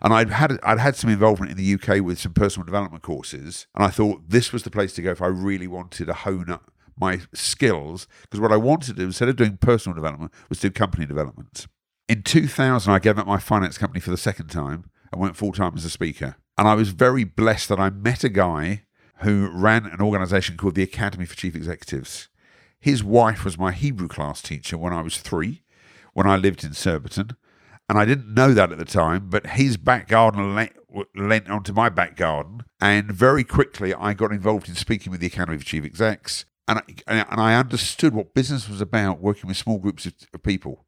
And 0.02 0.14
I'd 0.14 0.30
had 0.32 0.60
I'd 0.64 0.80
had 0.80 0.96
some 0.96 1.10
involvement 1.10 1.52
in 1.52 1.58
the 1.58 1.74
UK 1.74 2.04
with 2.04 2.20
some 2.20 2.34
personal 2.34 2.66
development 2.66 3.04
courses, 3.04 3.68
and 3.76 3.84
I 3.84 3.90
thought 3.90 4.30
this 4.30 4.52
was 4.52 4.64
the 4.64 4.72
place 4.72 4.94
to 4.94 5.02
go 5.02 5.12
if 5.12 5.22
I 5.22 5.28
really 5.28 5.68
wanted 5.68 6.06
to 6.06 6.14
hone 6.14 6.50
up 6.50 6.72
my 6.98 7.22
skills. 7.34 8.08
Because 8.22 8.40
what 8.40 8.52
I 8.52 8.58
wanted 8.58 8.88
to 8.88 8.94
do 8.94 9.06
instead 9.06 9.30
of 9.30 9.36
doing 9.36 9.58
personal 9.58 9.96
development 9.96 10.32
was 10.50 10.60
do 10.60 10.70
company 10.70 11.06
development. 11.06 11.68
In 12.08 12.24
2000, 12.24 12.92
I 12.92 13.00
gave 13.00 13.18
up 13.18 13.28
my 13.28 13.40
finance 13.40 13.78
company 13.78 14.00
for 14.00 14.12
the 14.12 14.18
second 14.18 14.48
time 14.48 14.86
and 15.12 15.22
went 15.22 15.38
full 15.38 15.54
time 15.54 15.74
as 15.76 15.86
a 15.86 15.90
speaker. 15.90 16.36
And 16.58 16.68
I 16.68 16.76
was 16.76 16.90
very 16.90 17.24
blessed 17.24 17.70
that 17.70 17.80
I 17.80 17.90
met 17.90 18.24
a 18.24 18.30
guy 18.30 18.84
who 19.20 19.50
ran 19.52 19.86
an 19.86 20.02
organization 20.02 20.58
called 20.58 20.76
the 20.76 20.84
Academy 20.84 21.26
for 21.26 21.36
Chief 21.36 21.56
Executives. 21.56 22.28
His 22.80 23.04
wife 23.04 23.46
was 23.46 23.58
my 23.58 23.72
Hebrew 23.72 24.10
class 24.10 24.42
teacher 24.42 24.78
when 24.78 24.92
I 24.92 25.02
was 25.02 25.18
three, 25.18 25.64
when 26.14 26.28
I 26.28 26.36
lived 26.36 26.64
in 26.64 26.74
Surbiton. 26.74 27.38
And 27.90 27.98
I 27.98 28.06
didn't 28.06 28.34
know 28.34 28.54
that 28.54 28.72
at 28.72 28.78
the 28.78 28.86
time, 28.86 29.30
but 29.30 29.46
his 29.48 29.78
back 29.78 30.08
garden 30.08 30.56
lent, 30.56 30.74
lent 31.16 31.50
onto 31.50 31.74
my 31.74 31.90
back 31.90 32.16
garden. 32.16 32.64
And 32.82 33.12
very 33.12 33.44
quickly, 33.44 33.94
I 33.94 34.14
got 34.14 34.32
involved 34.32 34.70
in 34.70 34.76
speaking 34.76 35.12
with 35.12 35.22
the 35.22 35.28
Academy 35.28 35.58
for 35.58 35.66
Chief 35.66 35.86
Execs. 35.86 36.46
And 36.67 36.79
I, 36.79 36.84
and 37.08 37.41
I 37.41 37.55
understood 37.55 38.13
what 38.13 38.34
business 38.34 38.70
was 38.70 38.79
about 38.79 39.20
working 39.20 39.48
with 39.48 39.58
small 39.58 39.79
groups 39.79 40.05
of, 40.05 40.13
of 40.34 40.43
people. 40.43 40.86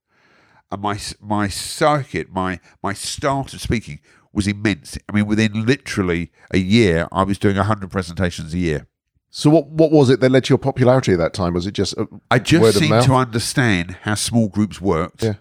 And 0.72 0.82
my 0.82 1.00
my 1.22 1.48
circuit, 1.48 2.32
my 2.32 2.60
my 2.82 2.94
start 2.94 3.53
of 3.53 3.62
speaking 3.62 4.00
was 4.34 4.48
immense. 4.48 4.98
I 5.10 5.13
mean, 5.13 5.25
within 5.25 5.65
literally 5.65 6.32
a 6.51 6.58
year, 6.58 7.08
I 7.12 7.24
was 7.24 7.38
doing 7.38 7.55
100 7.55 7.89
presentations 7.89 8.53
a 8.53 8.58
year. 8.58 8.88
So 9.29 9.50
what 9.50 9.67
what 9.67 9.91
was 9.91 10.10
it 10.10 10.22
that 10.22 10.29
led 10.29 10.46
to 10.46 10.51
your 10.51 10.58
popularity 10.58 11.12
at 11.12 11.17
that 11.17 11.34
time? 11.34 11.53
Was 11.53 11.67
it 11.67 11.74
just 11.74 11.98
uh, 11.98 12.05
I 12.32 12.39
just 12.39 12.77
seemed 12.77 13.03
to 13.03 13.13
understand 13.13 13.98
how 14.03 14.15
small 14.15 14.48
groups 14.48 14.79
worked. 14.79 15.24
Yeah. 15.24 15.34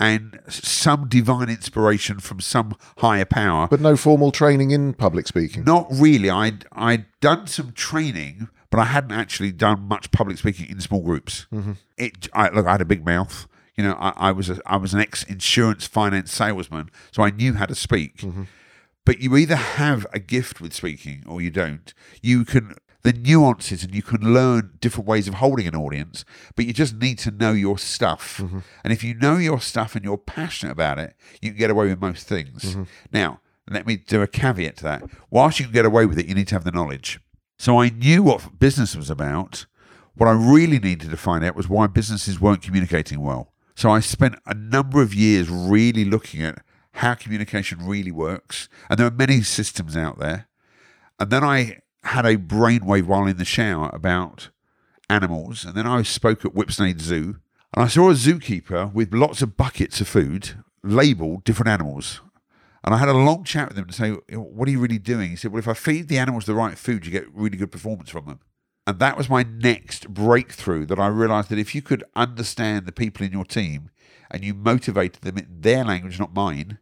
And 0.00 0.38
some 0.48 1.08
divine 1.08 1.48
inspiration 1.48 2.20
from 2.20 2.38
some 2.40 2.76
higher 2.98 3.24
power. 3.24 3.66
but 3.66 3.80
no 3.80 3.96
formal 3.96 4.30
training 4.30 4.70
in 4.70 4.92
public 4.92 5.26
speaking? 5.26 5.64
Not 5.64 5.88
really. 5.90 6.30
I'd, 6.30 6.66
I'd 6.70 7.06
done 7.20 7.48
some 7.48 7.72
training, 7.72 8.48
but 8.70 8.80
I 8.80 8.84
hadn't 8.84 9.12
actually 9.12 9.52
done 9.52 9.82
much 9.82 10.10
public 10.10 10.38
speaking 10.38 10.68
in 10.68 10.80
small 10.80 11.02
groups. 11.02 11.46
Mm-hmm. 11.52 11.72
It, 11.96 12.28
I, 12.32 12.48
look, 12.50 12.66
I 12.66 12.72
had 12.72 12.80
a 12.80 12.86
big 12.86 13.04
mouth. 13.04 13.46
You 13.76 13.84
know, 13.84 13.96
I, 13.98 14.12
I 14.16 14.32
was 14.32 14.50
a, 14.50 14.60
I 14.66 14.76
was 14.76 14.92
an 14.92 15.00
ex 15.00 15.22
insurance 15.24 15.86
finance 15.86 16.32
salesman, 16.32 16.90
so 17.12 17.22
I 17.22 17.30
knew 17.30 17.54
how 17.54 17.66
to 17.66 17.74
speak. 17.74 18.18
Mm-hmm. 18.18 18.44
But 19.04 19.20
you 19.20 19.36
either 19.36 19.56
have 19.56 20.06
a 20.12 20.18
gift 20.18 20.60
with 20.60 20.74
speaking 20.74 21.24
or 21.26 21.40
you 21.40 21.50
don't. 21.50 21.94
You 22.20 22.44
can 22.44 22.74
the 23.02 23.12
nuances 23.12 23.84
and 23.84 23.94
you 23.94 24.02
can 24.02 24.34
learn 24.34 24.76
different 24.80 25.08
ways 25.08 25.28
of 25.28 25.34
holding 25.34 25.66
an 25.66 25.74
audience, 25.74 26.24
but 26.56 26.66
you 26.66 26.72
just 26.72 26.96
need 26.96 27.18
to 27.20 27.30
know 27.30 27.52
your 27.52 27.78
stuff. 27.78 28.38
Mm-hmm. 28.38 28.58
And 28.84 28.92
if 28.92 29.02
you 29.04 29.14
know 29.14 29.36
your 29.36 29.60
stuff 29.60 29.94
and 29.94 30.04
you're 30.04 30.18
passionate 30.18 30.72
about 30.72 30.98
it, 30.98 31.14
you 31.40 31.50
can 31.50 31.58
get 31.58 31.70
away 31.70 31.86
with 31.86 32.00
most 32.00 32.26
things. 32.26 32.64
Mm-hmm. 32.64 32.82
Now, 33.12 33.40
let 33.70 33.86
me 33.86 33.96
do 33.96 34.20
a 34.20 34.26
caveat 34.26 34.78
to 34.78 34.84
that. 34.84 35.02
Whilst 35.30 35.58
you 35.58 35.66
can 35.66 35.72
get 35.72 35.86
away 35.86 36.06
with 36.06 36.18
it, 36.18 36.26
you 36.26 36.34
need 36.34 36.48
to 36.48 36.54
have 36.54 36.64
the 36.64 36.70
knowledge. 36.70 37.20
So 37.58 37.80
I 37.80 37.88
knew 37.90 38.22
what 38.22 38.58
business 38.58 38.94
was 38.94 39.10
about. 39.10 39.66
What 40.14 40.28
I 40.28 40.32
really 40.32 40.78
needed 40.78 41.10
to 41.10 41.16
find 41.16 41.44
out 41.44 41.56
was 41.56 41.68
why 41.68 41.86
businesses 41.88 42.40
weren't 42.40 42.62
communicating 42.62 43.20
well. 43.20 43.52
So 43.74 43.90
I 43.90 44.00
spent 44.00 44.36
a 44.46 44.54
number 44.54 45.02
of 45.02 45.14
years 45.14 45.48
really 45.50 46.04
looking 46.04 46.42
at 46.42 46.62
how 46.92 47.14
communication 47.14 47.84
really 47.86 48.10
works. 48.12 48.68
And 48.88 48.98
there 48.98 49.06
are 49.06 49.12
many 49.12 49.42
systems 49.42 49.96
out 49.96 50.18
there. 50.18 50.48
And 51.18 51.30
then 51.30 51.44
I 51.44 51.80
had 52.04 52.24
a 52.24 52.36
brainwave 52.36 53.06
while 53.06 53.26
in 53.26 53.36
the 53.36 53.44
shower 53.44 53.90
about 53.92 54.50
animals, 55.10 55.64
and 55.64 55.74
then 55.74 55.86
I 55.86 56.02
spoke 56.02 56.44
at 56.44 56.54
Whipsnade 56.54 57.00
Zoo, 57.00 57.36
and 57.74 57.84
I 57.84 57.88
saw 57.88 58.10
a 58.10 58.14
zookeeper 58.14 58.92
with 58.92 59.14
lots 59.14 59.42
of 59.42 59.56
buckets 59.56 60.00
of 60.00 60.08
food 60.08 60.62
labelled 60.82 61.44
different 61.44 61.68
animals. 61.68 62.20
And 62.84 62.94
I 62.94 62.98
had 62.98 63.08
a 63.08 63.12
long 63.12 63.44
chat 63.44 63.68
with 63.68 63.78
him 63.78 63.86
to 63.86 63.92
say, 63.92 64.10
What 64.36 64.68
are 64.68 64.70
you 64.70 64.80
really 64.80 64.98
doing? 64.98 65.30
He 65.30 65.36
said, 65.36 65.52
Well, 65.52 65.58
if 65.58 65.68
I 65.68 65.74
feed 65.74 66.08
the 66.08 66.18
animals 66.18 66.44
the 66.44 66.54
right 66.54 66.78
food, 66.78 67.04
you 67.04 67.12
get 67.12 67.32
really 67.34 67.56
good 67.56 67.72
performance 67.72 68.10
from 68.10 68.26
them. 68.26 68.40
And 68.86 68.98
that 69.00 69.18
was 69.18 69.28
my 69.28 69.42
next 69.42 70.08
breakthrough 70.08 70.86
that 70.86 70.98
I 70.98 71.08
realized 71.08 71.50
that 71.50 71.58
if 71.58 71.74
you 71.74 71.82
could 71.82 72.04
understand 72.16 72.86
the 72.86 72.92
people 72.92 73.26
in 73.26 73.32
your 73.32 73.44
team 73.44 73.90
and 74.30 74.42
you 74.42 74.54
motivated 74.54 75.22
them 75.22 75.36
in 75.36 75.60
their 75.60 75.84
language, 75.84 76.18
not 76.18 76.32
mine, 76.32 76.78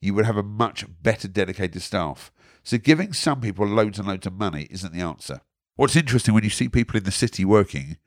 you 0.00 0.14
would 0.14 0.24
have 0.24 0.36
a 0.36 0.42
much 0.42 0.84
better 1.02 1.28
dedicated 1.28 1.82
staff. 1.82 2.32
So 2.64 2.78
giving 2.78 3.12
some 3.12 3.40
people 3.40 3.66
loads 3.66 3.98
and 3.98 4.08
loads 4.08 4.26
of 4.26 4.32
money 4.32 4.66
isn't 4.70 4.92
the 4.92 5.00
answer. 5.00 5.40
What's 5.76 5.94
interesting 5.94 6.34
when 6.34 6.42
you 6.42 6.50
see 6.50 6.68
people 6.68 6.96
in 6.96 7.04
the 7.04 7.12
city 7.12 7.44
working, 7.44 7.98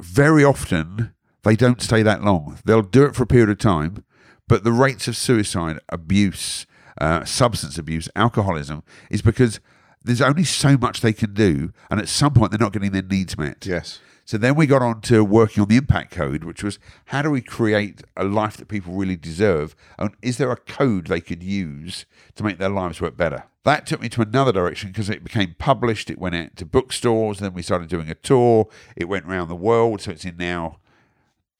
very 0.00 0.44
often 0.44 1.14
they 1.44 1.56
don't 1.56 1.80
stay 1.80 2.02
that 2.02 2.22
long. 2.22 2.58
They'll 2.64 2.82
do 2.82 3.04
it 3.04 3.14
for 3.14 3.22
a 3.22 3.26
period 3.26 3.48
of 3.48 3.58
time, 3.58 4.04
but 4.48 4.64
the 4.64 4.72
rates 4.72 5.08
of 5.08 5.16
suicide, 5.16 5.78
abuse, 5.88 6.66
uh, 7.00 7.24
substance 7.24 7.78
abuse, 7.78 8.08
alcoholism 8.14 8.82
is 9.10 9.22
because 9.22 9.60
there's 10.04 10.20
only 10.20 10.44
so 10.44 10.76
much 10.76 11.00
they 11.00 11.12
can 11.12 11.32
do, 11.32 11.72
and 11.90 12.00
at 12.00 12.08
some 12.08 12.32
point 12.34 12.50
they're 12.50 12.58
not 12.58 12.72
getting 12.72 12.92
their 12.92 13.02
needs 13.02 13.38
met. 13.38 13.64
Yes. 13.64 14.00
So 14.24 14.38
then 14.38 14.54
we 14.54 14.66
got 14.66 14.82
on 14.82 15.00
to 15.02 15.24
working 15.24 15.62
on 15.62 15.68
the 15.68 15.76
impact 15.76 16.12
code, 16.12 16.44
which 16.44 16.62
was 16.62 16.78
how 17.06 17.22
do 17.22 17.30
we 17.30 17.40
create 17.40 18.02
a 18.16 18.24
life 18.24 18.56
that 18.56 18.68
people 18.68 18.94
really 18.94 19.16
deserve? 19.16 19.74
And 19.98 20.12
is 20.22 20.38
there 20.38 20.52
a 20.52 20.56
code 20.56 21.08
they 21.08 21.20
could 21.20 21.42
use 21.42 22.06
to 22.36 22.44
make 22.44 22.58
their 22.58 22.68
lives 22.68 23.00
work 23.00 23.16
better? 23.16 23.44
That 23.64 23.86
took 23.86 24.00
me 24.00 24.08
to 24.10 24.22
another 24.22 24.52
direction 24.52 24.90
because 24.90 25.10
it 25.10 25.24
became 25.24 25.54
published. 25.58 26.10
It 26.10 26.18
went 26.18 26.34
out 26.34 26.56
to 26.56 26.66
bookstores. 26.66 27.38
Then 27.38 27.54
we 27.54 27.62
started 27.62 27.88
doing 27.88 28.10
a 28.10 28.14
tour. 28.14 28.68
It 28.96 29.08
went 29.08 29.26
around 29.26 29.48
the 29.48 29.56
world. 29.56 30.02
So 30.02 30.12
it's 30.12 30.24
in 30.24 30.36
now 30.36 30.78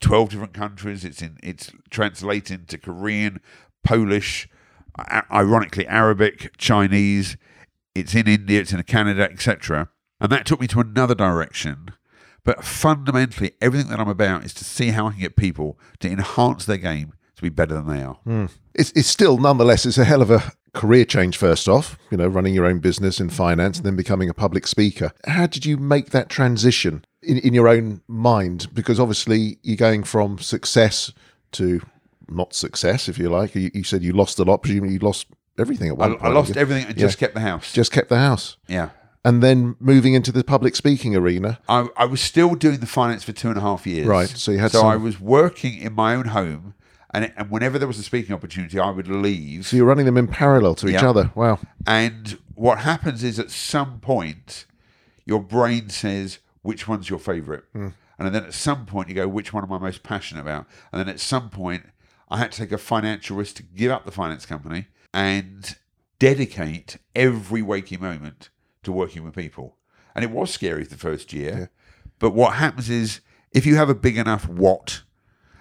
12 0.00 0.30
different 0.30 0.54
countries. 0.54 1.04
It's 1.04 1.22
in 1.22 1.38
it's 1.42 1.72
translated 1.90 2.60
into 2.60 2.78
Korean, 2.78 3.40
Polish, 3.84 4.48
ironically 5.30 5.86
Arabic, 5.86 6.56
Chinese. 6.58 7.36
It's 7.94 8.14
in 8.14 8.26
India, 8.26 8.60
it's 8.60 8.72
in 8.72 8.82
Canada, 8.84 9.30
etc. 9.30 9.90
And 10.20 10.30
that 10.32 10.46
took 10.46 10.60
me 10.60 10.66
to 10.68 10.80
another 10.80 11.14
direction. 11.14 11.90
But 12.44 12.64
fundamentally, 12.64 13.52
everything 13.60 13.90
that 13.90 14.00
I'm 14.00 14.08
about 14.08 14.44
is 14.44 14.54
to 14.54 14.64
see 14.64 14.88
how 14.88 15.06
I 15.06 15.12
can 15.12 15.20
get 15.20 15.36
people 15.36 15.78
to 16.00 16.10
enhance 16.10 16.64
their 16.64 16.78
game 16.78 17.12
to 17.36 17.42
be 17.42 17.48
better 17.48 17.74
than 17.74 17.86
they 17.86 18.02
are. 18.02 18.18
Mm. 18.26 18.50
It's, 18.74 18.90
it's 18.92 19.08
still, 19.08 19.38
nonetheless, 19.38 19.86
it's 19.86 19.98
a 19.98 20.04
hell 20.04 20.22
of 20.22 20.30
a 20.30 20.52
career 20.74 21.04
change 21.04 21.36
first 21.36 21.68
off, 21.68 21.98
you 22.10 22.16
know, 22.16 22.26
running 22.26 22.54
your 22.54 22.66
own 22.66 22.78
business 22.78 23.20
in 23.20 23.28
finance 23.28 23.76
and 23.76 23.86
then 23.86 23.96
becoming 23.96 24.28
a 24.28 24.34
public 24.34 24.66
speaker. 24.66 25.12
How 25.26 25.46
did 25.46 25.66
you 25.66 25.76
make 25.76 26.10
that 26.10 26.28
transition 26.28 27.04
in, 27.22 27.38
in 27.38 27.54
your 27.54 27.68
own 27.68 28.00
mind? 28.08 28.68
Because 28.72 28.98
obviously 28.98 29.58
you're 29.62 29.76
going 29.76 30.02
from 30.02 30.38
success 30.38 31.12
to 31.52 31.82
not 32.28 32.54
success, 32.54 33.08
if 33.08 33.18
you 33.18 33.28
like. 33.28 33.54
You, 33.54 33.70
you 33.74 33.84
said 33.84 34.02
you 34.02 34.12
lost 34.12 34.38
a 34.38 34.44
lot, 34.44 34.62
presumably 34.62 34.94
you 34.94 34.98
lost 34.98 35.26
everything 35.58 35.88
at 35.88 35.96
one 35.96 36.12
I, 36.12 36.14
point. 36.16 36.24
I 36.24 36.34
lost 36.34 36.56
everything 36.56 36.86
and 36.86 36.96
just 36.96 37.18
kept 37.18 37.34
the 37.34 37.40
house. 37.40 37.72
Just 37.72 37.92
kept 37.92 38.08
the 38.08 38.18
house. 38.18 38.56
Yeah. 38.68 38.90
And 39.24 39.42
then 39.42 39.76
moving 39.78 40.14
into 40.14 40.32
the 40.32 40.42
public 40.42 40.74
speaking 40.74 41.14
arena. 41.14 41.60
I, 41.68 41.88
I 41.96 42.06
was 42.06 42.20
still 42.20 42.54
doing 42.56 42.80
the 42.80 42.86
finance 42.86 43.22
for 43.22 43.32
two 43.32 43.48
and 43.48 43.56
a 43.56 43.60
half 43.60 43.86
years. 43.86 44.06
Right. 44.06 44.28
So 44.28 44.50
you 44.50 44.58
had 44.58 44.72
So 44.72 44.80
some, 44.80 44.88
I 44.88 44.96
was 44.96 45.20
working 45.20 45.78
in 45.78 45.92
my 45.92 46.16
own 46.16 46.26
home, 46.26 46.74
and, 47.14 47.26
it, 47.26 47.34
and 47.36 47.50
whenever 47.50 47.78
there 47.78 47.86
was 47.86 47.98
a 47.98 48.02
speaking 48.02 48.34
opportunity, 48.34 48.80
I 48.80 48.90
would 48.90 49.06
leave. 49.06 49.66
so 49.66 49.76
you're 49.76 49.86
running 49.86 50.06
them 50.06 50.16
in 50.16 50.26
parallel 50.26 50.74
to 50.76 50.88
each 50.88 51.02
other. 51.02 51.30
Wow. 51.34 51.60
And 51.86 52.38
what 52.54 52.78
happens 52.78 53.22
is 53.22 53.38
at 53.38 53.50
some 53.50 54.00
point, 54.00 54.66
your 55.24 55.40
brain 55.40 55.88
says, 55.88 56.38
which 56.62 56.88
one's 56.88 57.08
your 57.08 57.18
favourite? 57.18 57.62
Hmm. 57.72 57.88
And 58.18 58.34
then 58.34 58.44
at 58.44 58.54
some 58.54 58.86
point, 58.86 59.08
you 59.08 59.14
go, 59.14 59.26
which 59.26 59.52
one 59.52 59.64
am 59.64 59.72
I 59.72 59.78
most 59.78 60.02
passionate 60.02 60.42
about? 60.42 60.66
And 60.92 61.00
then 61.00 61.08
at 61.08 61.20
some 61.20 61.50
point, 61.50 61.84
I 62.32 62.38
had 62.38 62.52
to 62.52 62.58
take 62.58 62.72
a 62.72 62.78
financial 62.78 63.36
risk 63.36 63.56
to 63.56 63.62
give 63.62 63.92
up 63.92 64.04
the 64.04 64.10
finance 64.10 64.46
company 64.46 64.86
and 65.12 65.76
dedicate 66.18 66.96
every 67.14 67.60
waking 67.60 68.00
moment 68.00 68.48
to 68.84 68.92
working 68.92 69.22
with 69.22 69.34
people. 69.34 69.76
And 70.14 70.24
it 70.24 70.30
was 70.30 70.50
scary 70.50 70.84
the 70.84 70.96
first 70.96 71.32
year. 71.32 71.70
But 72.18 72.34
what 72.34 72.54
happens 72.54 72.88
is, 72.88 73.20
if 73.52 73.66
you 73.66 73.76
have 73.76 73.90
a 73.90 73.94
big 73.94 74.16
enough 74.16 74.48
what 74.48 75.02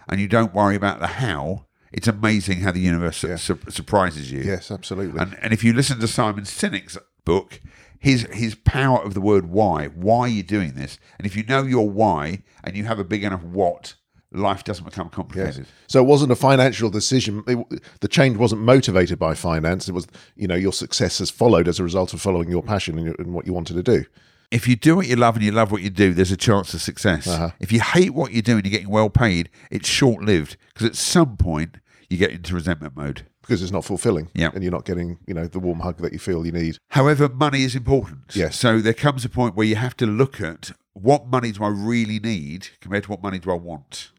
and 0.07 0.21
you 0.21 0.27
don't 0.27 0.53
worry 0.53 0.75
about 0.75 0.99
the 0.99 1.07
how, 1.07 1.65
it's 1.91 2.07
amazing 2.07 2.61
how 2.61 2.71
the 2.71 2.79
universe 2.79 3.17
su- 3.17 3.35
su- 3.37 3.59
surprises 3.69 4.31
you. 4.31 4.41
Yes, 4.41 4.71
absolutely. 4.71 5.19
And, 5.19 5.37
and 5.41 5.51
if 5.51 5.63
you 5.63 5.73
listen 5.73 5.99
to 5.99 6.07
Simon 6.07 6.45
Sinek's 6.45 6.97
book, 7.25 7.59
his 7.99 8.27
his 8.31 8.55
power 8.55 9.03
of 9.03 9.13
the 9.13 9.21
word 9.21 9.47
why, 9.47 9.87
why 9.87 10.21
are 10.21 10.27
you 10.27 10.41
doing 10.41 10.73
this? 10.75 10.97
And 11.17 11.25
if 11.25 11.35
you 11.35 11.43
know 11.43 11.63
your 11.63 11.89
why 11.89 12.43
and 12.63 12.77
you 12.77 12.85
have 12.85 12.97
a 12.97 13.03
big 13.03 13.23
enough 13.23 13.43
what, 13.43 13.95
life 14.31 14.63
doesn't 14.63 14.85
become 14.85 15.07
Yes. 15.07 15.15
complicated. 15.15 15.65
So 15.87 15.99
it 16.01 16.05
wasn't 16.07 16.31
a 16.31 16.35
financial 16.35 16.89
decision. 16.89 17.43
It, 17.47 17.83
the 17.99 18.07
change 18.07 18.37
wasn't 18.37 18.61
motivated 18.61 19.19
by 19.19 19.33
finance. 19.33 19.89
It 19.89 19.93
was, 19.93 20.07
you 20.35 20.47
know, 20.47 20.55
your 20.55 20.73
success 20.73 21.19
has 21.19 21.29
followed 21.29 21.67
as 21.67 21.79
a 21.79 21.83
result 21.83 22.13
of 22.13 22.21
following 22.21 22.49
your 22.49 22.63
passion 22.63 22.97
and, 22.97 23.07
your, 23.07 23.15
and 23.19 23.33
what 23.33 23.45
you 23.45 23.53
wanted 23.53 23.73
to 23.75 23.83
do. 23.83 24.05
If 24.49 24.67
you 24.67 24.75
do 24.75 24.97
what 24.97 25.07
you 25.07 25.15
love 25.15 25.35
and 25.35 25.45
you 25.45 25.51
love 25.51 25.71
what 25.71 25.81
you 25.81 25.89
do, 25.89 26.13
there's 26.13 26.31
a 26.31 26.37
chance 26.37 26.73
of 26.73 26.81
success. 26.81 27.25
Uh-huh. 27.27 27.51
If 27.59 27.71
you 27.71 27.79
hate 27.81 28.13
what 28.13 28.31
you 28.33 28.41
do 28.41 28.57
and 28.57 28.65
you're 28.65 28.71
getting 28.71 28.89
well 28.89 29.09
paid, 29.09 29.49
it's 29.69 29.87
short 29.87 30.23
lived 30.23 30.57
because 30.73 30.85
at 30.87 30.95
some 30.95 31.37
point 31.37 31.77
you 32.09 32.17
get 32.17 32.31
into 32.31 32.53
resentment 32.53 32.95
mode. 32.95 33.25
because 33.41 33.61
it's 33.63 33.71
not 33.71 33.85
fulfilling. 33.85 34.29
Yeah. 34.33 34.51
And 34.53 34.61
you're 34.63 34.71
not 34.71 34.85
getting, 34.85 35.17
you 35.25 35.33
know, 35.33 35.47
the 35.47 35.59
warm 35.59 35.79
hug 35.79 35.97
that 35.99 36.11
you 36.13 36.19
feel 36.19 36.45
you 36.45 36.51
need. 36.51 36.77
However, 36.89 37.27
money 37.29 37.63
is 37.63 37.75
important. 37.75 38.33
Yes. 38.35 38.57
So 38.57 38.79
there 38.79 38.93
comes 38.93 39.23
a 39.25 39.29
point 39.29 39.55
where 39.55 39.65
you 39.67 39.75
have 39.77 39.95
to 39.97 40.05
look 40.05 40.39
at 40.41 40.71
what 40.93 41.27
money 41.27 41.51
do 41.53 41.63
I 41.63 41.69
really 41.69 42.19
need 42.19 42.69
compared 42.81 43.03
to 43.05 43.09
what 43.11 43.23
money 43.23 43.39
do 43.39 43.51
I 43.51 43.55
want. 43.55 44.11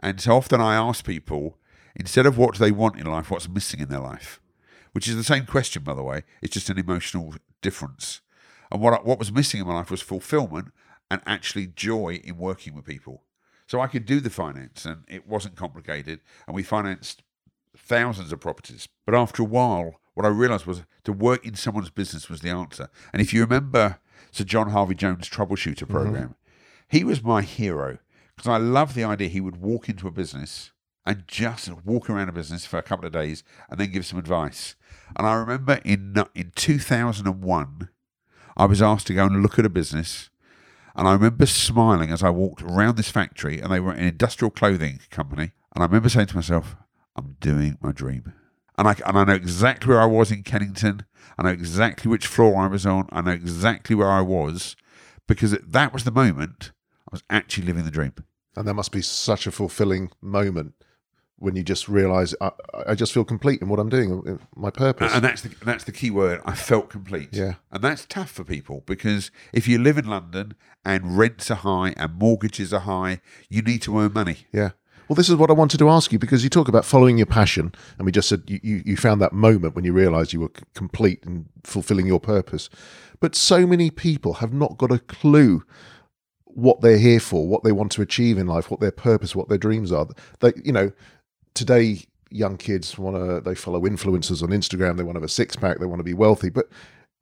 And 0.00 0.20
so 0.20 0.36
often 0.36 0.60
I 0.60 0.76
ask 0.76 1.04
people, 1.04 1.58
instead 1.96 2.26
of 2.26 2.38
what 2.38 2.54
do 2.54 2.60
they 2.60 2.70
want 2.70 2.98
in 2.98 3.06
life, 3.06 3.30
what's 3.30 3.48
missing 3.48 3.80
in 3.80 3.88
their 3.88 4.00
life? 4.00 4.40
Which 4.92 5.08
is 5.08 5.16
the 5.16 5.24
same 5.24 5.46
question, 5.46 5.82
by 5.82 5.94
the 5.94 6.02
way. 6.02 6.22
It's 6.42 6.54
just 6.54 6.70
an 6.70 6.78
emotional 6.78 7.34
difference. 7.62 8.20
And 8.70 8.80
what 8.80 9.04
what 9.04 9.18
was 9.18 9.32
missing 9.32 9.60
in 9.60 9.66
my 9.66 9.74
life 9.74 9.90
was 9.90 10.02
fulfillment 10.02 10.72
and 11.10 11.20
actually 11.26 11.66
joy 11.66 12.20
in 12.22 12.36
working 12.36 12.74
with 12.74 12.84
people. 12.84 13.22
So 13.66 13.80
I 13.80 13.86
could 13.86 14.06
do 14.06 14.20
the 14.20 14.30
finance, 14.30 14.86
and 14.86 15.04
it 15.08 15.26
wasn't 15.26 15.56
complicated, 15.56 16.20
and 16.46 16.56
we 16.56 16.62
financed 16.62 17.22
thousands 17.76 18.32
of 18.32 18.40
properties. 18.40 18.88
But 19.04 19.14
after 19.14 19.42
a 19.42 19.46
while, 19.46 20.00
what 20.14 20.24
I 20.24 20.30
realised 20.30 20.66
was 20.66 20.82
to 21.04 21.12
work 21.12 21.46
in 21.46 21.54
someone's 21.54 21.90
business 21.90 22.28
was 22.28 22.40
the 22.40 22.50
answer. 22.50 22.88
And 23.12 23.20
if 23.20 23.32
you 23.32 23.42
remember 23.42 23.98
Sir 24.32 24.44
John 24.44 24.70
Harvey 24.70 24.94
Jones' 24.94 25.28
troubleshooter 25.28 25.84
mm-hmm. 25.84 25.92
program, 25.92 26.34
he 26.88 27.04
was 27.04 27.22
my 27.22 27.42
hero 27.42 27.98
because 28.38 28.52
I 28.52 28.56
love 28.56 28.94
the 28.94 29.02
idea 29.02 29.28
he 29.28 29.40
would 29.40 29.60
walk 29.60 29.88
into 29.88 30.06
a 30.06 30.12
business 30.12 30.70
and 31.04 31.24
just 31.26 31.68
walk 31.84 32.08
around 32.08 32.28
a 32.28 32.32
business 32.32 32.64
for 32.64 32.78
a 32.78 32.82
couple 32.82 33.04
of 33.04 33.12
days 33.12 33.42
and 33.68 33.80
then 33.80 33.90
give 33.90 34.06
some 34.06 34.18
advice. 34.18 34.76
And 35.16 35.26
I 35.26 35.34
remember 35.34 35.80
in 35.84 36.14
in 36.36 36.52
2001, 36.54 37.88
I 38.56 38.64
was 38.64 38.80
asked 38.80 39.08
to 39.08 39.14
go 39.14 39.26
and 39.26 39.42
look 39.42 39.58
at 39.58 39.66
a 39.66 39.70
business. 39.70 40.30
And 40.94 41.08
I 41.08 41.12
remember 41.14 41.46
smiling 41.46 42.10
as 42.10 42.22
I 42.22 42.30
walked 42.30 42.62
around 42.62 42.96
this 42.96 43.10
factory, 43.10 43.60
and 43.60 43.72
they 43.72 43.80
were 43.80 43.92
an 43.92 44.04
industrial 44.04 44.50
clothing 44.50 45.00
company. 45.10 45.52
And 45.74 45.82
I 45.82 45.86
remember 45.86 46.08
saying 46.08 46.28
to 46.28 46.36
myself, 46.36 46.76
I'm 47.16 47.36
doing 47.40 47.78
my 47.80 47.92
dream. 47.92 48.32
And 48.76 48.86
I, 48.86 48.94
and 49.04 49.18
I 49.18 49.24
know 49.24 49.34
exactly 49.34 49.90
where 49.90 50.00
I 50.00 50.06
was 50.06 50.30
in 50.30 50.44
Kennington. 50.44 51.04
I 51.36 51.42
know 51.42 51.50
exactly 51.50 52.08
which 52.08 52.26
floor 52.26 52.56
I 52.56 52.68
was 52.68 52.86
on. 52.86 53.08
I 53.10 53.20
know 53.20 53.32
exactly 53.32 53.96
where 53.96 54.10
I 54.10 54.20
was 54.20 54.76
because 55.26 55.52
that 55.52 55.92
was 55.92 56.04
the 56.04 56.12
moment 56.12 56.70
I 57.08 57.14
was 57.14 57.22
actually 57.30 57.66
living 57.66 57.84
the 57.84 57.90
dream. 57.90 58.12
And 58.58 58.66
that 58.66 58.74
must 58.74 58.92
be 58.92 59.02
such 59.02 59.46
a 59.46 59.52
fulfilling 59.52 60.10
moment 60.20 60.74
when 61.36 61.54
you 61.54 61.62
just 61.62 61.88
realize 61.88 62.34
I, 62.40 62.50
I 62.88 62.94
just 62.96 63.12
feel 63.12 63.24
complete 63.24 63.62
in 63.62 63.68
what 63.68 63.78
I'm 63.78 63.88
doing, 63.88 64.40
my 64.56 64.70
purpose. 64.70 65.14
And 65.14 65.22
that's 65.22 65.42
the 65.42 65.54
that's 65.64 65.84
the 65.84 65.92
key 65.92 66.10
word. 66.10 66.40
I 66.44 66.56
felt 66.56 66.90
complete. 66.90 67.28
Yeah. 67.30 67.54
And 67.70 67.84
that's 67.84 68.04
tough 68.06 68.30
for 68.30 68.42
people 68.42 68.82
because 68.86 69.30
if 69.52 69.68
you 69.68 69.78
live 69.78 69.96
in 69.96 70.06
London 70.06 70.54
and 70.84 71.16
rents 71.16 71.50
are 71.52 71.56
high 71.56 71.94
and 71.96 72.14
mortgages 72.14 72.74
are 72.74 72.80
high, 72.80 73.20
you 73.48 73.62
need 73.62 73.82
to 73.82 73.96
earn 73.98 74.12
money. 74.12 74.38
Yeah. 74.52 74.70
Well, 75.08 75.14
this 75.14 75.30
is 75.30 75.36
what 75.36 75.48
I 75.48 75.54
wanted 75.54 75.78
to 75.78 75.88
ask 75.88 76.12
you 76.12 76.18
because 76.18 76.44
you 76.44 76.50
talk 76.50 76.68
about 76.68 76.84
following 76.84 77.16
your 77.16 77.26
passion, 77.26 77.72
and 77.96 78.04
we 78.04 78.12
just 78.12 78.28
said 78.28 78.42
you, 78.46 78.60
you, 78.62 78.82
you 78.84 78.96
found 78.96 79.22
that 79.22 79.32
moment 79.32 79.74
when 79.74 79.84
you 79.84 79.92
realised 79.94 80.34
you 80.34 80.40
were 80.40 80.50
c- 80.54 80.64
complete 80.74 81.24
and 81.24 81.46
fulfilling 81.64 82.06
your 82.06 82.20
purpose. 82.20 82.68
But 83.20 83.34
so 83.34 83.66
many 83.66 83.90
people 83.90 84.34
have 84.34 84.52
not 84.52 84.76
got 84.76 84.92
a 84.92 84.98
clue 84.98 85.64
what 86.58 86.80
they're 86.80 86.98
here 86.98 87.20
for, 87.20 87.46
what 87.46 87.62
they 87.62 87.70
want 87.70 87.92
to 87.92 88.02
achieve 88.02 88.36
in 88.36 88.48
life, 88.48 88.68
what 88.68 88.80
their 88.80 88.90
purpose, 88.90 89.36
what 89.36 89.48
their 89.48 89.58
dreams 89.58 89.92
are. 89.92 90.08
They, 90.40 90.52
you 90.64 90.72
know, 90.72 90.90
today 91.54 92.02
young 92.30 92.56
kids 92.56 92.98
want 92.98 93.16
to 93.16 93.40
they 93.40 93.54
follow 93.54 93.80
influencers 93.82 94.42
on 94.42 94.48
Instagram. 94.48 94.96
They 94.96 95.04
want 95.04 95.14
to 95.14 95.20
have 95.20 95.28
a 95.28 95.28
six 95.28 95.54
pack. 95.54 95.78
They 95.78 95.86
want 95.86 96.00
to 96.00 96.04
be 96.04 96.14
wealthy, 96.14 96.50
but 96.50 96.68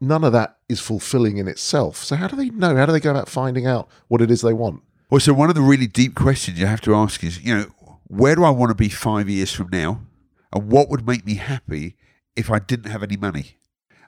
none 0.01 0.25
of 0.25 0.33
that 0.33 0.57
is 0.70 0.81
fulfilling 0.81 1.37
in 1.37 1.49
itself. 1.49 2.03
So 2.03 2.16
how 2.16 2.29
do 2.29 2.37
they 2.37 2.49
know? 2.49 2.77
How 2.77 2.87
do 2.87 2.92
they 2.92 3.01
go 3.01 3.11
about 3.11 3.29
finding 3.29 3.66
out 3.66 3.88
what 4.09 4.22
it 4.22 4.31
is 4.31 4.40
they 4.40 4.55
want? 4.55 4.83
Well, 5.11 5.20
so 5.20 5.35
one 5.35 5.51
of 5.51 5.55
the 5.55 5.61
really 5.61 5.87
deep 5.87 6.14
questions 6.14 6.59
you 6.59 6.66
have 6.66 6.81
to 6.83 6.94
ask 6.94 7.22
is, 7.22 7.44
you 7.44 7.55
know, 7.55 7.66
where 8.07 8.35
do 8.35 8.42
I 8.42 8.51
want 8.51 8.70
to 8.70 8.75
be 8.75 8.88
five 8.88 9.29
years 9.29 9.53
from 9.53 9.68
now? 9.70 10.01
And 10.53 10.70
what 10.70 10.88
would 10.88 11.07
make 11.07 11.27
me 11.27 11.35
happy 11.35 11.96
if 12.35 12.51
I 12.51 12.59
didn't 12.59 12.90
have 12.90 13.03
any 13.03 13.16
money? 13.16 13.56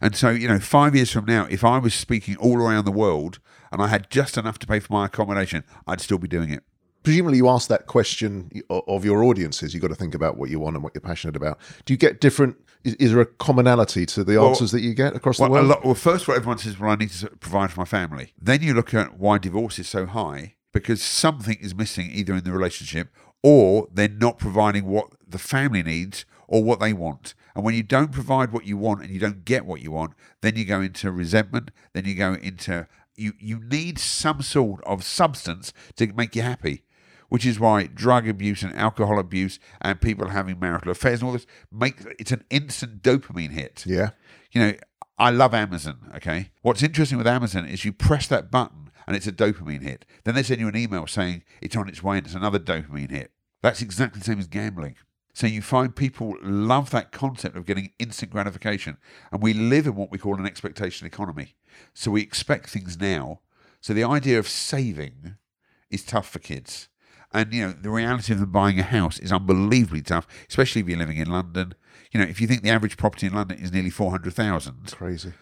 And 0.00 0.14
so, 0.16 0.30
you 0.30 0.48
know, 0.48 0.58
five 0.58 0.94
years 0.94 1.10
from 1.10 1.24
now, 1.24 1.46
if 1.50 1.64
I 1.64 1.78
was 1.78 1.94
speaking 1.94 2.36
all 2.36 2.56
around 2.58 2.84
the 2.84 2.92
world 2.92 3.38
and 3.72 3.82
I 3.82 3.88
had 3.88 4.10
just 4.10 4.36
enough 4.36 4.58
to 4.60 4.66
pay 4.66 4.80
for 4.80 4.92
my 4.92 5.06
accommodation, 5.06 5.64
I'd 5.86 6.00
still 6.00 6.18
be 6.18 6.28
doing 6.28 6.50
it. 6.50 6.62
Presumably, 7.02 7.38
you 7.38 7.48
ask 7.48 7.68
that 7.68 7.86
question 7.86 8.50
of 8.68 9.04
your 9.04 9.22
audiences. 9.22 9.72
You've 9.72 9.82
got 9.82 9.88
to 9.88 9.94
think 9.94 10.14
about 10.14 10.36
what 10.36 10.50
you 10.50 10.60
want 10.60 10.76
and 10.76 10.82
what 10.82 10.94
you're 10.94 11.00
passionate 11.00 11.36
about. 11.36 11.58
Do 11.84 11.92
you 11.92 11.96
get 11.96 12.20
different? 12.20 12.56
Is, 12.84 12.94
is 12.94 13.12
there 13.12 13.20
a 13.20 13.26
commonality 13.26 14.04
to 14.06 14.24
the 14.24 14.40
answers 14.40 14.72
that 14.72 14.80
you 14.80 14.94
get 14.94 15.16
across 15.16 15.38
Well, 15.38 15.48
the 15.48 15.54
world? 15.54 15.66
lot, 15.68 15.84
well, 15.84 15.94
first, 15.94 16.28
what 16.28 16.36
everyone 16.36 16.58
says, 16.58 16.78
well, 16.78 16.90
I 16.90 16.96
need 16.96 17.10
to 17.10 17.28
provide 17.36 17.70
for 17.72 17.80
my 17.80 17.86
family. 17.86 18.34
Then 18.40 18.62
you 18.62 18.74
look 18.74 18.92
at 18.94 19.18
why 19.18 19.38
divorce 19.38 19.78
is 19.78 19.88
so 19.88 20.06
high 20.06 20.54
because 20.72 21.00
something 21.02 21.56
is 21.60 21.74
missing 21.74 22.10
either 22.12 22.34
in 22.34 22.44
the 22.44 22.52
relationship 22.52 23.08
or 23.42 23.88
they're 23.92 24.08
not 24.08 24.38
providing 24.38 24.84
what 24.84 25.08
the 25.26 25.38
family 25.38 25.82
needs 25.82 26.26
or 26.46 26.62
what 26.62 26.80
they 26.80 26.92
want. 26.92 27.34
And 27.54 27.64
when 27.64 27.74
you 27.74 27.82
don't 27.82 28.12
provide 28.12 28.52
what 28.52 28.66
you 28.66 28.76
want 28.76 29.02
and 29.02 29.10
you 29.10 29.18
don't 29.18 29.44
get 29.44 29.66
what 29.66 29.80
you 29.80 29.90
want, 29.90 30.14
then 30.42 30.56
you 30.56 30.64
go 30.64 30.80
into 30.80 31.10
resentment. 31.10 31.70
Then 31.92 32.04
you 32.04 32.14
go 32.14 32.34
into 32.34 32.86
you. 33.16 33.32
You 33.38 33.60
need 33.60 33.98
some 33.98 34.42
sort 34.42 34.82
of 34.84 35.04
substance 35.04 35.72
to 35.96 36.12
make 36.12 36.36
you 36.36 36.42
happy 36.42 36.84
which 37.28 37.44
is 37.44 37.60
why 37.60 37.84
drug 37.84 38.26
abuse 38.26 38.62
and 38.62 38.74
alcohol 38.74 39.18
abuse 39.18 39.58
and 39.80 40.00
people 40.00 40.28
having 40.28 40.58
marital 40.58 40.90
affairs 40.90 41.20
and 41.20 41.26
all 41.26 41.32
this 41.32 41.46
make 41.70 41.96
it's 42.18 42.32
an 42.32 42.44
instant 42.50 43.02
dopamine 43.02 43.50
hit. 43.50 43.84
yeah. 43.86 44.10
You 44.50 44.62
know, 44.62 44.72
I 45.18 45.30
love 45.30 45.52
Amazon. 45.52 46.10
Okay, 46.16 46.50
what's 46.62 46.82
interesting 46.82 47.18
with 47.18 47.26
Amazon 47.26 47.66
is 47.66 47.84
you 47.84 47.92
press 47.92 48.26
that 48.28 48.50
button 48.50 48.90
and 49.06 49.16
it's 49.16 49.26
a 49.26 49.32
dopamine 49.32 49.82
hit. 49.82 50.04
Then 50.24 50.34
they 50.34 50.42
send 50.42 50.60
you 50.60 50.68
an 50.68 50.76
email 50.76 51.06
saying 51.06 51.42
it's 51.60 51.76
on 51.76 51.88
its 51.88 52.02
way 52.02 52.18
and 52.18 52.26
it's 52.26 52.34
another 52.34 52.58
dopamine 52.58 53.10
hit. 53.10 53.32
That's 53.62 53.82
exactly 53.82 54.20
the 54.20 54.24
same 54.24 54.38
as 54.38 54.46
gambling. 54.46 54.96
So 55.38 55.46
you 55.46 55.62
find 55.62 55.94
people 55.94 56.34
love 56.42 56.90
that 56.90 57.12
concept 57.12 57.56
of 57.56 57.64
getting 57.64 57.92
instant 58.00 58.32
gratification, 58.32 58.96
and 59.30 59.40
we 59.40 59.52
live 59.52 59.86
in 59.86 59.94
what 59.94 60.10
we 60.10 60.18
call 60.18 60.34
an 60.34 60.46
expectation 60.46 61.06
economy. 61.06 61.54
So 61.94 62.10
we 62.10 62.22
expect 62.22 62.70
things 62.70 62.98
now. 63.00 63.38
So 63.80 63.94
the 63.94 64.02
idea 64.02 64.40
of 64.40 64.48
saving 64.48 65.36
is 65.92 66.02
tough 66.02 66.28
for 66.28 66.40
kids. 66.40 66.88
And 67.32 67.54
you 67.54 67.64
know, 67.64 67.72
the 67.72 67.90
reality 67.90 68.32
of 68.32 68.40
them 68.40 68.50
buying 68.50 68.80
a 68.80 68.82
house 68.82 69.20
is 69.20 69.30
unbelievably 69.30 70.02
tough, 70.02 70.26
especially 70.48 70.80
if 70.80 70.88
you're 70.88 70.98
living 70.98 71.18
in 71.18 71.30
London. 71.30 71.76
You 72.10 72.18
know, 72.18 72.26
if 72.26 72.40
you 72.40 72.48
think 72.48 72.62
the 72.62 72.70
average 72.70 72.96
property 72.96 73.28
in 73.28 73.34
London 73.34 73.58
is 73.60 73.70
nearly 73.70 73.90
four 73.90 74.10
hundred 74.10 74.34
thousand, 74.34 74.90
Crazy. 74.90 75.34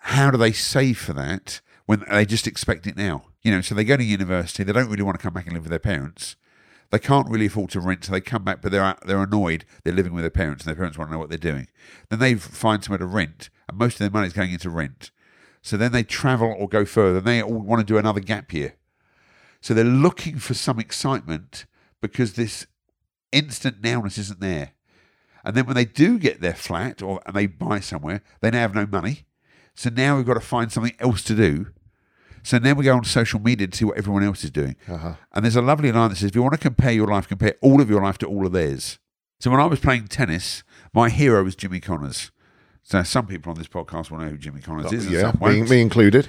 how 0.00 0.30
do 0.30 0.36
they 0.36 0.52
save 0.52 0.98
for 0.98 1.14
that 1.14 1.62
when 1.86 2.04
they 2.10 2.26
just 2.26 2.46
expect 2.46 2.86
it 2.86 2.94
now? 2.94 3.22
You 3.40 3.52
know, 3.52 3.62
so 3.62 3.74
they 3.74 3.84
go 3.84 3.96
to 3.96 4.04
university, 4.04 4.64
they 4.64 4.74
don't 4.74 4.90
really 4.90 5.02
want 5.02 5.18
to 5.18 5.22
come 5.22 5.32
back 5.32 5.46
and 5.46 5.54
live 5.54 5.62
with 5.62 5.70
their 5.70 5.78
parents. 5.78 6.36
They 6.90 6.98
can't 6.98 7.28
really 7.28 7.46
afford 7.46 7.70
to 7.70 7.80
rent, 7.80 8.04
so 8.04 8.12
they 8.12 8.20
come 8.20 8.42
back, 8.42 8.60
but 8.62 8.72
they're 8.72 8.96
they're 9.06 9.22
annoyed. 9.22 9.64
They're 9.84 9.94
living 9.94 10.12
with 10.12 10.22
their 10.22 10.30
parents, 10.30 10.64
and 10.64 10.68
their 10.68 10.76
parents 10.76 10.98
want 10.98 11.10
to 11.10 11.12
know 11.12 11.20
what 11.20 11.28
they're 11.28 11.38
doing. 11.38 11.68
Then 12.08 12.18
they 12.18 12.34
find 12.34 12.82
somewhere 12.82 12.98
to 12.98 13.06
rent, 13.06 13.48
and 13.68 13.78
most 13.78 13.94
of 13.94 13.98
their 14.00 14.10
money 14.10 14.26
is 14.26 14.32
going 14.32 14.52
into 14.52 14.70
rent. 14.70 15.10
So 15.62 15.76
then 15.76 15.92
they 15.92 16.02
travel 16.02 16.54
or 16.58 16.68
go 16.68 16.84
further. 16.84 17.18
And 17.18 17.26
they 17.26 17.42
all 17.42 17.52
want 17.52 17.80
to 17.80 17.86
do 17.86 17.98
another 17.98 18.20
gap 18.20 18.52
year. 18.52 18.76
So 19.60 19.74
they're 19.74 19.84
looking 19.84 20.38
for 20.38 20.54
some 20.54 20.78
excitement 20.78 21.66
because 22.00 22.32
this 22.32 22.66
instant 23.30 23.82
nowness 23.82 24.18
isn't 24.18 24.40
there. 24.40 24.72
And 25.44 25.54
then 25.54 25.66
when 25.66 25.76
they 25.76 25.84
do 25.84 26.18
get 26.18 26.40
their 26.40 26.54
flat 26.54 27.02
or 27.02 27.20
and 27.26 27.34
they 27.34 27.46
buy 27.46 27.80
somewhere, 27.80 28.22
they 28.40 28.50
now 28.50 28.60
have 28.60 28.74
no 28.74 28.86
money. 28.86 29.26
So 29.74 29.90
now 29.90 30.16
we've 30.16 30.26
got 30.26 30.34
to 30.34 30.40
find 30.40 30.72
something 30.72 30.94
else 30.98 31.22
to 31.24 31.34
do. 31.34 31.68
So 32.42 32.58
then 32.58 32.76
we 32.76 32.84
go 32.84 32.96
on 32.96 33.04
social 33.04 33.40
media 33.40 33.66
to 33.66 33.76
see 33.76 33.84
what 33.84 33.96
everyone 33.98 34.22
else 34.24 34.44
is 34.44 34.50
doing. 34.50 34.76
Uh-huh. 34.88 35.14
And 35.32 35.44
there's 35.44 35.56
a 35.56 35.62
lovely 35.62 35.92
line 35.92 36.10
that 36.10 36.16
says, 36.16 36.30
if 36.30 36.34
you 36.34 36.42
want 36.42 36.54
to 36.54 36.58
compare 36.60 36.92
your 36.92 37.06
life, 37.06 37.28
compare 37.28 37.54
all 37.60 37.80
of 37.80 37.90
your 37.90 38.02
life 38.02 38.18
to 38.18 38.26
all 38.26 38.46
of 38.46 38.52
theirs. 38.52 38.98
So 39.40 39.50
when 39.50 39.60
I 39.60 39.66
was 39.66 39.80
playing 39.80 40.08
tennis, 40.08 40.62
my 40.92 41.08
hero 41.08 41.42
was 41.44 41.54
Jimmy 41.56 41.80
Connors. 41.80 42.30
So 42.82 43.02
some 43.02 43.26
people 43.26 43.50
on 43.50 43.58
this 43.58 43.68
podcast 43.68 44.10
will 44.10 44.18
know 44.18 44.28
who 44.28 44.36
Jimmy 44.38 44.60
Connors 44.60 44.92
is. 44.92 45.10
Yeah, 45.10 45.32
me, 45.40 45.62
me 45.62 45.80
included. 45.80 46.28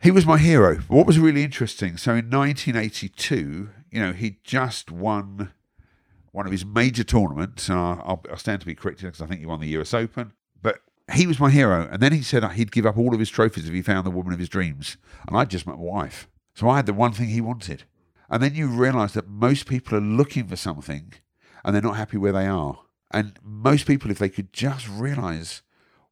He 0.00 0.10
was 0.10 0.26
my 0.26 0.38
hero. 0.38 0.76
What 0.88 1.06
was 1.06 1.18
really 1.18 1.42
interesting, 1.44 1.96
so 1.96 2.10
in 2.14 2.28
1982, 2.30 3.68
you 3.90 4.00
know, 4.00 4.12
he 4.12 4.38
just 4.44 4.90
won 4.90 5.52
one 6.32 6.46
of 6.46 6.52
his 6.52 6.64
major 6.64 7.04
tournaments. 7.04 7.68
And 7.68 7.78
I- 7.78 8.00
I'll, 8.04 8.24
I'll 8.30 8.36
stand 8.36 8.60
to 8.60 8.66
be 8.66 8.74
corrected 8.74 9.04
because 9.06 9.20
I 9.20 9.26
think 9.26 9.40
he 9.40 9.46
won 9.46 9.60
the 9.60 9.68
US 9.80 9.94
Open. 9.94 10.32
He 11.12 11.26
was 11.26 11.40
my 11.40 11.50
hero. 11.50 11.88
And 11.90 12.00
then 12.00 12.12
he 12.12 12.22
said 12.22 12.44
he'd 12.52 12.72
give 12.72 12.86
up 12.86 12.96
all 12.96 13.12
of 13.12 13.20
his 13.20 13.30
trophies 13.30 13.66
if 13.66 13.74
he 13.74 13.82
found 13.82 14.06
the 14.06 14.10
woman 14.10 14.32
of 14.32 14.38
his 14.38 14.48
dreams. 14.48 14.96
And 15.26 15.36
I 15.36 15.44
just 15.44 15.66
met 15.66 15.76
my 15.76 15.82
wife. 15.82 16.28
So 16.54 16.68
I 16.68 16.76
had 16.76 16.86
the 16.86 16.92
one 16.92 17.12
thing 17.12 17.28
he 17.28 17.40
wanted. 17.40 17.84
And 18.30 18.42
then 18.42 18.54
you 18.54 18.66
realize 18.66 19.12
that 19.14 19.28
most 19.28 19.66
people 19.66 19.96
are 19.96 20.02
looking 20.02 20.46
for 20.46 20.56
something 20.56 21.12
and 21.64 21.74
they're 21.74 21.82
not 21.82 21.96
happy 21.96 22.16
where 22.16 22.32
they 22.32 22.46
are. 22.46 22.80
And 23.10 23.38
most 23.42 23.86
people, 23.86 24.10
if 24.10 24.18
they 24.18 24.28
could 24.28 24.52
just 24.52 24.88
realize 24.88 25.62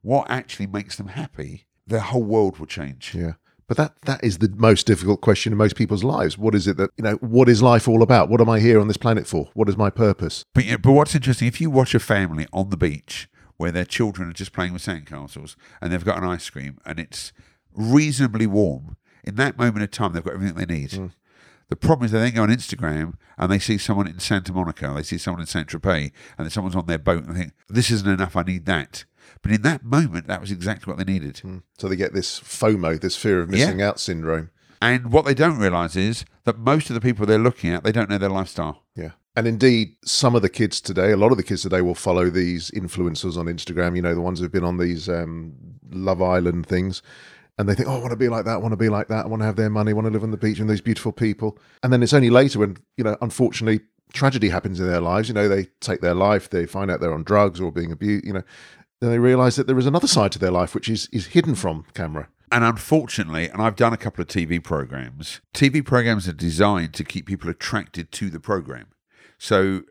what 0.01 0.29
actually 0.29 0.67
makes 0.67 0.95
them 0.97 1.07
happy, 1.07 1.65
their 1.87 1.99
whole 1.99 2.23
world 2.23 2.59
would 2.59 2.69
change. 2.69 3.15
Yeah. 3.15 3.33
But 3.67 3.77
that 3.77 4.01
that 4.01 4.23
is 4.23 4.39
the 4.39 4.53
most 4.57 4.85
difficult 4.85 5.21
question 5.21 5.53
in 5.53 5.57
most 5.57 5.77
people's 5.77 6.03
lives. 6.03 6.37
What 6.37 6.53
is 6.55 6.67
it 6.67 6.75
that 6.75 6.89
you 6.97 7.05
know? 7.05 7.15
What 7.21 7.47
is 7.47 7.63
life 7.63 7.87
all 7.87 8.03
about? 8.03 8.27
What 8.29 8.41
am 8.41 8.49
I 8.49 8.59
here 8.59 8.81
on 8.81 8.89
this 8.89 8.97
planet 8.97 9.25
for? 9.25 9.49
What 9.53 9.69
is 9.69 9.77
my 9.77 9.89
purpose? 9.89 10.43
But 10.53 10.65
yeah, 10.65 10.75
but 10.75 10.91
what's 10.91 11.15
interesting, 11.15 11.47
if 11.47 11.61
you 11.61 11.69
watch 11.69 11.95
a 11.95 11.99
family 11.99 12.47
on 12.51 12.69
the 12.69 12.75
beach 12.75 13.29
where 13.61 13.71
their 13.71 13.85
children 13.85 14.29
are 14.29 14.33
just 14.33 14.51
playing 14.51 14.73
with 14.73 14.83
sandcastles 14.83 15.55
and 15.79 15.91
they've 15.91 16.03
got 16.03 16.17
an 16.17 16.27
ice 16.27 16.49
cream 16.49 16.79
and 16.85 16.99
it's 16.99 17.31
reasonably 17.73 18.47
warm, 18.47 18.97
in 19.23 19.35
that 19.35 19.57
moment 19.57 19.83
of 19.83 19.91
time 19.91 20.13
they've 20.13 20.23
got 20.23 20.33
everything 20.33 20.57
they 20.57 20.73
need. 20.73 20.89
Mm. 20.89 21.11
The 21.69 21.75
problem 21.77 22.05
is 22.05 22.11
they 22.11 22.19
then 22.19 22.33
go 22.33 22.43
on 22.43 22.49
Instagram 22.49 23.13
and 23.37 23.49
they 23.49 23.59
see 23.59 23.77
someone 23.77 24.07
in 24.07 24.19
Santa 24.19 24.51
Monica, 24.51 24.91
they 24.93 25.03
see 25.03 25.17
someone 25.17 25.39
in 25.39 25.47
Saint 25.47 25.69
Tropez, 25.69 26.11
and 26.37 26.45
then 26.45 26.49
someone's 26.49 26.75
on 26.75 26.87
their 26.87 26.99
boat 26.99 27.23
and 27.23 27.33
they 27.33 27.39
think, 27.39 27.53
this 27.69 27.89
isn't 27.91 28.11
enough, 28.11 28.35
I 28.35 28.43
need 28.43 28.65
that. 28.65 29.05
But 29.41 29.51
in 29.51 29.61
that 29.61 29.85
moment, 29.85 30.27
that 30.27 30.41
was 30.41 30.51
exactly 30.51 30.91
what 30.91 30.97
they 30.97 31.11
needed. 31.11 31.35
Mm. 31.35 31.63
So 31.77 31.87
they 31.87 31.95
get 31.95 32.13
this 32.13 32.39
FOMO, 32.41 32.99
this 32.99 33.15
fear 33.15 33.39
of 33.39 33.49
missing 33.49 33.81
out 33.81 33.99
syndrome. 33.99 34.49
And 34.81 35.13
what 35.13 35.25
they 35.25 35.35
don't 35.35 35.59
realize 35.59 35.95
is 35.95 36.25
that 36.43 36.57
most 36.57 36.89
of 36.89 36.95
the 36.95 37.01
people 37.01 37.25
they're 37.25 37.37
looking 37.37 37.71
at, 37.71 37.83
they 37.83 37.91
don't 37.91 38.09
know 38.09 38.17
their 38.17 38.29
lifestyle. 38.29 38.83
Yeah. 38.95 39.11
And 39.35 39.47
indeed, 39.47 39.95
some 40.03 40.35
of 40.35 40.41
the 40.41 40.49
kids 40.49 40.81
today, 40.81 41.11
a 41.11 41.17
lot 41.17 41.31
of 41.31 41.37
the 41.37 41.43
kids 41.43 41.61
today 41.61 41.81
will 41.81 41.95
follow 41.95 42.29
these 42.29 42.69
influencers 42.71 43.37
on 43.37 43.45
Instagram, 43.45 43.95
you 43.95 44.01
know, 44.01 44.13
the 44.13 44.21
ones 44.21 44.39
who've 44.39 44.51
been 44.51 44.65
on 44.65 44.77
these 44.77 45.07
um, 45.07 45.53
Love 45.89 46.21
Island 46.21 46.65
things. 46.65 47.01
And 47.57 47.69
they 47.69 47.75
think, 47.75 47.87
oh, 47.87 47.95
I 47.95 47.99
want 47.99 48.11
to 48.11 48.17
be 48.17 48.27
like 48.27 48.45
that, 48.45 48.55
I 48.55 48.57
want 48.57 48.71
to 48.73 48.77
be 48.77 48.89
like 48.89 49.07
that, 49.07 49.25
I 49.25 49.27
want 49.27 49.41
to 49.41 49.45
have 49.45 49.55
their 49.55 49.69
money, 49.69 49.91
I 49.91 49.93
want 49.93 50.07
to 50.07 50.11
live 50.11 50.23
on 50.23 50.31
the 50.31 50.37
beach 50.37 50.59
and 50.59 50.69
these 50.69 50.81
beautiful 50.81 51.11
people. 51.11 51.57
And 51.83 51.93
then 51.93 52.01
it's 52.01 52.13
only 52.13 52.29
later 52.29 52.59
when, 52.59 52.77
you 52.97 53.03
know, 53.03 53.17
unfortunately, 53.21 53.81
tragedy 54.13 54.49
happens 54.49 54.79
in 54.79 54.87
their 54.87 54.99
lives. 54.99 55.29
You 55.29 55.35
know, 55.35 55.47
they 55.47 55.65
take 55.79 56.01
their 56.01 56.15
life, 56.15 56.49
they 56.49 56.65
find 56.65 56.91
out 56.91 56.99
they're 56.99 57.13
on 57.13 57.23
drugs 57.23 57.61
or 57.61 57.71
being 57.71 57.91
abused, 57.91 58.25
you 58.25 58.33
know, 58.33 58.43
then 58.99 59.11
they 59.11 59.19
realize 59.19 59.55
that 59.55 59.67
there 59.67 59.79
is 59.79 59.85
another 59.85 60.07
side 60.07 60.31
to 60.33 60.39
their 60.39 60.51
life 60.51 60.75
which 60.75 60.89
is, 60.89 61.07
is 61.11 61.27
hidden 61.27 61.55
from 61.55 61.85
camera. 61.93 62.27
And 62.51 62.65
unfortunately, 62.65 63.47
and 63.47 63.61
I've 63.61 63.77
done 63.77 63.93
a 63.93 63.97
couple 63.97 64.21
of 64.21 64.27
TV 64.27 64.61
programs, 64.61 65.39
TV 65.53 65.83
programs 65.85 66.27
are 66.27 66.33
designed 66.33 66.93
to 66.95 67.03
keep 67.03 67.25
people 67.25 67.49
attracted 67.49 68.11
to 68.13 68.29
the 68.29 68.41
program. 68.41 68.87
So 69.43 69.81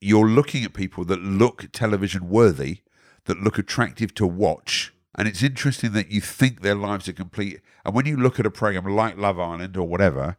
you're 0.00 0.26
looking 0.28 0.64
at 0.64 0.72
people 0.72 1.04
that 1.04 1.20
look 1.20 1.70
television 1.70 2.28
worthy, 2.28 2.78
that 3.26 3.40
look 3.40 3.56
attractive 3.56 4.12
to 4.14 4.26
watch. 4.26 4.92
And 5.14 5.28
it's 5.28 5.40
interesting 5.40 5.92
that 5.92 6.10
you 6.10 6.20
think 6.20 6.62
their 6.62 6.74
lives 6.74 7.08
are 7.08 7.12
complete. 7.12 7.60
And 7.84 7.94
when 7.94 8.06
you 8.06 8.16
look 8.16 8.40
at 8.40 8.46
a 8.46 8.50
program 8.50 8.92
like 8.96 9.16
Love 9.16 9.38
Island 9.38 9.76
or 9.76 9.86
whatever, 9.86 10.36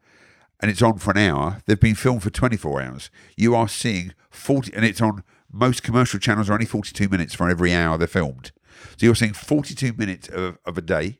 and 0.59 0.69
it's 0.69 0.81
on 0.81 0.97
for 0.97 1.11
an 1.11 1.19
hour, 1.19 1.61
they've 1.67 1.79
been 1.79 1.95
filmed 1.95 2.21
for 2.21 2.31
24 2.31 2.81
hours. 2.81 3.09
You 3.37 3.55
are 3.55 3.69
seeing 3.69 4.13
40, 4.29 4.73
and 4.73 4.83
it's 4.83 4.99
on 4.99 5.23
most 5.49 5.81
commercial 5.81 6.19
channels 6.19 6.49
are 6.49 6.53
only 6.53 6.65
42 6.65 7.07
minutes 7.07 7.33
for 7.33 7.49
every 7.49 7.73
hour 7.73 7.97
they're 7.97 8.07
filmed. 8.07 8.51
So 8.97 9.05
you're 9.05 9.15
seeing 9.15 9.31
42 9.31 9.93
minutes 9.93 10.27
of, 10.27 10.57
of 10.65 10.77
a 10.77 10.81
day 10.81 11.19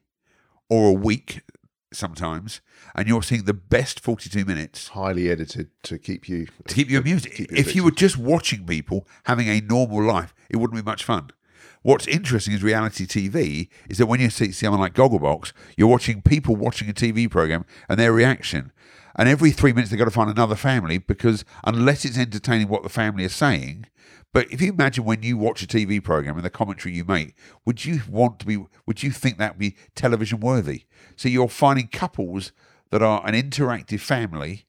or 0.67 0.89
a 0.89 0.93
week 0.93 1.43
sometimes, 1.91 2.61
and 2.95 3.07
you're 3.07 3.23
seeing 3.23 3.45
the 3.45 3.53
best 3.53 3.99
42 3.99 4.45
minutes 4.45 4.89
Highly 4.89 5.29
edited 5.29 5.69
to 5.83 5.97
keep 5.97 6.29
you 6.29 6.47
to 6.67 6.75
keep 6.75 6.89
you 6.89 6.99
amused. 6.99 7.29
keep 7.31 7.51
you 7.51 7.57
if 7.57 7.75
you 7.75 7.83
were 7.83 7.91
just 7.91 8.17
watching 8.17 8.65
people 8.65 9.07
having 9.25 9.47
a 9.47 9.61
normal 9.61 10.03
life, 10.03 10.33
it 10.49 10.57
wouldn't 10.57 10.79
be 10.79 10.89
much 10.89 11.03
fun. 11.03 11.31
What's 11.81 12.07
interesting 12.07 12.53
is 12.53 12.61
reality 12.61 13.05
TV 13.05 13.69
is 13.89 13.99
that 13.99 14.07
when 14.07 14.19
you 14.19 14.29
see 14.29 14.51
someone 14.51 14.81
like 14.81 14.93
Gogglebox, 14.93 15.53
you're 15.77 15.87
watching 15.87 16.21
people 16.21 16.55
watching 16.55 16.89
a 16.89 16.93
TV 16.93 17.29
program 17.29 17.65
and 17.87 17.97
their 17.97 18.11
reaction. 18.11 18.73
And 19.15 19.29
every 19.29 19.51
three 19.51 19.73
minutes, 19.73 19.89
they've 19.89 19.99
got 19.99 20.05
to 20.05 20.11
find 20.11 20.29
another 20.29 20.55
family 20.55 20.97
because 20.97 21.45
unless 21.63 22.05
it's 22.05 22.17
entertaining 22.17 22.67
what 22.67 22.83
the 22.83 22.89
family 22.89 23.23
is 23.23 23.33
saying, 23.33 23.85
but 24.31 24.51
if 24.51 24.61
you 24.61 24.71
imagine 24.71 25.05
when 25.05 25.23
you 25.23 25.37
watch 25.37 25.63
a 25.63 25.67
TV 25.67 26.03
program 26.03 26.35
and 26.35 26.45
the 26.45 26.49
commentary 26.49 26.95
you 26.95 27.03
make, 27.03 27.35
would 27.65 27.85
you 27.85 28.01
want 28.09 28.39
to 28.39 28.45
be, 28.45 28.63
would 28.85 29.01
you 29.01 29.11
think 29.11 29.37
that 29.37 29.53
would 29.53 29.59
be 29.59 29.75
television 29.95 30.39
worthy? 30.39 30.83
So 31.15 31.29
you're 31.29 31.49
finding 31.49 31.87
couples 31.87 32.51
that 32.91 33.01
are 33.01 33.25
an 33.25 33.33
interactive 33.33 33.99
family 33.99 34.65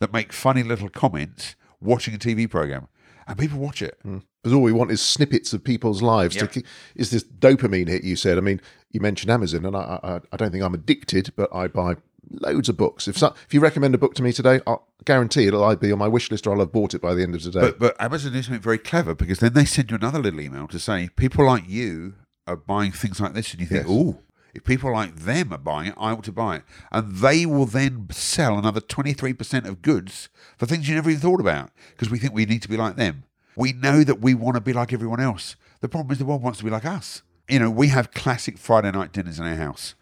that 0.00 0.12
make 0.12 0.32
funny 0.32 0.62
little 0.62 0.88
comments 0.88 1.54
watching 1.80 2.14
a 2.14 2.18
TV 2.18 2.50
program, 2.50 2.88
and 3.26 3.38
people 3.38 3.58
watch 3.58 3.82
it. 3.82 3.98
Hmm. 4.02 4.18
Because 4.42 4.54
all 4.54 4.62
we 4.62 4.72
want 4.72 4.90
is 4.90 5.00
snippets 5.00 5.54
of 5.54 5.64
people's 5.64 6.02
lives. 6.02 6.36
Yep. 6.36 6.52
keep, 6.52 6.66
is 6.94 7.10
this 7.10 7.24
dopamine 7.24 7.88
hit 7.88 8.04
you 8.04 8.14
said? 8.14 8.36
I 8.36 8.42
mean, 8.42 8.60
you 8.90 9.00
mentioned 9.00 9.30
Amazon, 9.30 9.64
and 9.64 9.74
I, 9.74 9.98
I, 10.02 10.20
I 10.32 10.36
don't 10.36 10.50
think 10.50 10.62
I'm 10.62 10.74
addicted, 10.74 11.32
but 11.34 11.48
I 11.54 11.68
buy 11.68 11.96
loads 12.30 12.68
of 12.68 12.76
books. 12.76 13.08
If 13.08 13.18
so, 13.18 13.34
if 13.46 13.54
you 13.54 13.60
recommend 13.60 13.94
a 13.94 13.98
book 13.98 14.14
to 14.14 14.22
me 14.22 14.32
today, 14.32 14.60
I'll 14.66 14.86
guarantee 15.04 15.46
it'll 15.46 15.64
either 15.64 15.80
be 15.80 15.92
on 15.92 15.98
my 15.98 16.08
wish 16.08 16.30
list 16.30 16.46
or 16.46 16.52
I'll 16.54 16.60
have 16.60 16.72
bought 16.72 16.94
it 16.94 17.02
by 17.02 17.14
the 17.14 17.22
end 17.22 17.34
of 17.34 17.42
today. 17.42 17.60
But 17.60 17.78
but 17.78 18.00
Amazon 18.00 18.32
do 18.32 18.42
something 18.42 18.60
very 18.62 18.78
clever 18.78 19.14
because 19.14 19.38
then 19.40 19.52
they 19.52 19.64
send 19.64 19.90
you 19.90 19.96
another 19.96 20.18
little 20.18 20.40
email 20.40 20.66
to 20.68 20.78
say 20.78 21.08
people 21.16 21.46
like 21.46 21.68
you 21.68 22.14
are 22.46 22.56
buying 22.56 22.92
things 22.92 23.20
like 23.20 23.34
this, 23.34 23.52
and 23.52 23.60
you 23.60 23.66
think, 23.66 23.86
Yes. 23.86 23.90
"Oh, 23.90 24.18
if 24.54 24.64
people 24.64 24.92
like 24.92 25.16
them 25.16 25.52
are 25.52 25.58
buying 25.58 25.88
it, 25.88 25.94
I 25.98 26.12
ought 26.12 26.24
to 26.24 26.32
buy 26.32 26.56
it," 26.56 26.62
and 26.92 27.16
they 27.16 27.46
will 27.46 27.66
then 27.66 28.06
sell 28.10 28.58
another 28.58 28.80
twenty 28.80 29.12
three 29.12 29.32
percent 29.32 29.66
of 29.66 29.82
goods 29.82 30.28
for 30.58 30.66
things 30.66 30.88
you 30.88 30.94
never 30.94 31.10
even 31.10 31.20
thought 31.22 31.40
about 31.40 31.70
because 31.90 32.10
we 32.10 32.18
think 32.18 32.34
we 32.34 32.46
need 32.46 32.62
to 32.62 32.68
be 32.68 32.76
like 32.76 32.96
them. 32.96 33.24
We 33.56 33.72
know 33.72 34.02
that 34.04 34.20
we 34.20 34.34
want 34.34 34.56
to 34.56 34.60
be 34.60 34.72
like 34.72 34.92
everyone 34.92 35.20
else. 35.20 35.56
The 35.80 35.88
problem 35.88 36.12
is 36.12 36.18
the 36.18 36.24
world 36.24 36.42
wants 36.42 36.58
to 36.58 36.64
be 36.64 36.70
like 36.70 36.84
us. 36.84 37.22
You 37.48 37.58
know, 37.58 37.70
we 37.70 37.88
have 37.88 38.10
classic 38.10 38.56
Friday 38.58 38.90
night 38.90 39.12
dinners 39.12 39.38
in 39.38 39.46
our 39.46 39.54
house 39.54 39.94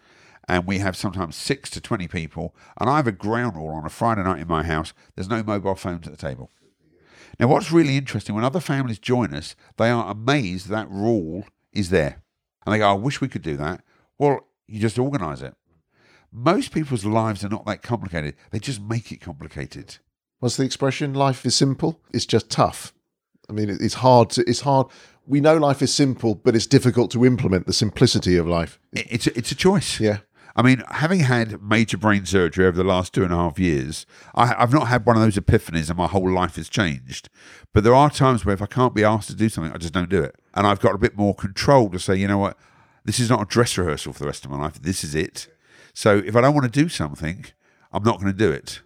and 0.49 0.67
we 0.67 0.79
have 0.79 0.97
sometimes 0.97 1.37
six 1.37 1.71
to 1.71 1.81
20 1.81 2.09
people, 2.09 2.55
and 2.81 2.91
I 2.91 2.97
have 2.97 3.07
a 3.07 3.13
ground 3.13 3.57
rule 3.57 3.75
on 3.75 3.87
a 3.87 3.91
Friday 3.91 4.23
night 4.23 4.41
in 4.41 4.49
my 4.49 4.63
house. 4.63 4.93
There's 5.15 5.29
no 5.29 5.43
mobile 5.43 5.75
phones 5.75 6.07
at 6.07 6.13
the 6.13 6.29
table. 6.29 6.51
Now, 7.39 7.49
what's 7.49 7.73
really 7.73 7.97
interesting, 7.97 8.35
when 8.35 8.45
other 8.45 8.61
families 8.61 8.99
join 8.99 9.35
us, 9.35 9.57
they 9.77 9.89
are 9.89 10.11
amazed 10.11 10.69
that 10.69 10.91
rule 10.91 11.45
is 11.73 11.91
there. 11.91 12.23
And 12.65 12.73
they 12.73 12.79
go, 12.79 12.91
I 12.91 12.95
wish 12.95 13.21
we 13.21 13.29
could 13.29 13.43
do 13.43 13.57
that. 13.57 13.83
Well, 14.19 14.47
you 14.67 14.81
just 14.81 14.99
organise 14.99 15.43
it. 15.43 15.55
Most 16.31 16.73
people's 16.73 17.05
lives 17.05 17.45
are 17.45 17.49
not 17.49 17.67
that 17.67 17.83
complicated, 17.83 18.37
they 18.51 18.59
just 18.59 18.81
make 18.81 19.13
it 19.13 19.21
complicated. 19.21 19.99
What's 20.39 20.57
the 20.57 20.65
expression? 20.65 21.15
Life 21.15 21.47
is 21.47 21.55
simple. 21.55 22.01
It's 22.13 22.27
just 22.27 22.51
tough. 22.51 22.93
I 23.49 23.53
mean, 23.53 23.71
it's 23.71 23.95
hard. 23.95 24.31
To, 24.31 24.49
it's 24.49 24.63
hard. 24.63 24.89
We 25.27 25.41
know 25.41 25.57
life 25.57 25.83
is 25.83 25.95
simple, 25.95 26.35
but 26.35 26.57
it's 26.57 26.67
difficult 26.67 27.11
to 27.13 27.25
implement 27.25 27.67
the 27.67 27.73
simplicity 27.73 28.37
of 28.37 28.49
life. 28.49 28.81
It's 28.93 29.27
a, 29.27 29.39
it's 29.39 29.53
a 29.53 29.55
choice. 29.55 30.01
Yeah. 30.01 30.19
I 30.55 30.63
mean, 30.63 30.83
having 30.91 31.21
had 31.21 31.63
major 31.63 31.97
brain 31.97 32.27
surgery 32.27 32.67
over 32.67 32.77
the 32.77 32.85
last 32.85 33.13
two 33.15 33.25
and 33.25 33.33
a 33.33 33.37
half 33.37 33.59
years, 33.59 34.05
I, 34.35 34.55
I've 34.59 34.73
not 34.73 34.89
had 34.89 35.07
one 35.07 35.17
of 35.17 35.23
those 35.23 35.37
epiphanies 35.37 35.89
and 35.89 35.97
my 35.97 36.07
whole 36.07 36.31
life 36.31 36.57
has 36.57 36.69
changed. 36.69 37.29
But 37.73 37.85
there 37.85 37.95
are 37.95 38.11
times 38.11 38.45
where 38.45 38.55
if 38.55 38.63
I 38.63 38.67
can't 38.67 38.95
be 38.95 39.05
asked 39.05 39.29
to 39.29 39.35
do 39.35 39.49
something, 39.49 39.73
I 39.73 39.79
just 39.79 39.95
don't 39.95 40.11
do 40.11 40.23
it. 40.23 40.37
And 40.55 40.67
I've 40.67 40.81
got 40.81 40.95
a 40.95 40.99
bit 40.99 41.17
more 41.17 41.35
control 41.35 41.89
to 41.91 41.99
say, 41.99 42.17
you 42.17 42.29
know 42.29 42.39
what, 42.39 42.59
this 43.05 43.19
is 43.19 43.31
not 43.31 43.43
a 43.43 43.47
dress 43.47 43.79
rehearsal 43.79 44.13
for 44.13 44.21
the 44.21 44.27
rest 44.27 44.45
of 44.45 44.51
my 44.51 44.59
life. 44.59 44.81
This 44.81 45.03
is 45.03 45.15
it. 45.15 45.49
So 45.95 46.19
if 46.19 46.37
I 46.37 46.41
don't 46.41 46.55
want 46.55 46.73
to 46.73 46.81
do 46.81 46.89
something, 46.89 47.47
I'm 47.93 48.03
not 48.03 48.21
going 48.21 48.33
to 48.33 48.39
do 48.39 48.51
it. 48.51 48.83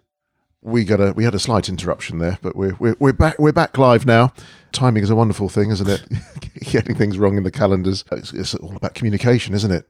We 0.67 0.83
got 0.83 0.99
a 0.99 1.13
we 1.13 1.23
had 1.23 1.33
a 1.33 1.39
slight 1.39 1.69
interruption 1.69 2.19
there, 2.19 2.37
but 2.41 2.55
we're 2.55 2.75
we're, 2.77 2.95
we're 2.99 3.13
back 3.13 3.39
we're 3.39 3.53
back 3.53 3.77
live 3.77 4.05
now. 4.05 4.33
Timing 4.73 5.01
is 5.01 5.09
a 5.09 5.15
wonderful 5.15 5.47
thing, 5.47 5.71
isn't 5.71 5.87
it? 5.87 6.03
Getting 6.59 6.93
things 6.93 7.17
wrong 7.17 7.37
in 7.37 7.43
the 7.43 7.51
calendars. 7.51 8.03
It's, 8.11 8.33
it's 8.33 8.53
all 8.55 8.75
about 8.75 8.93
communication, 8.93 9.53
isn't 9.53 9.71
it? 9.71 9.87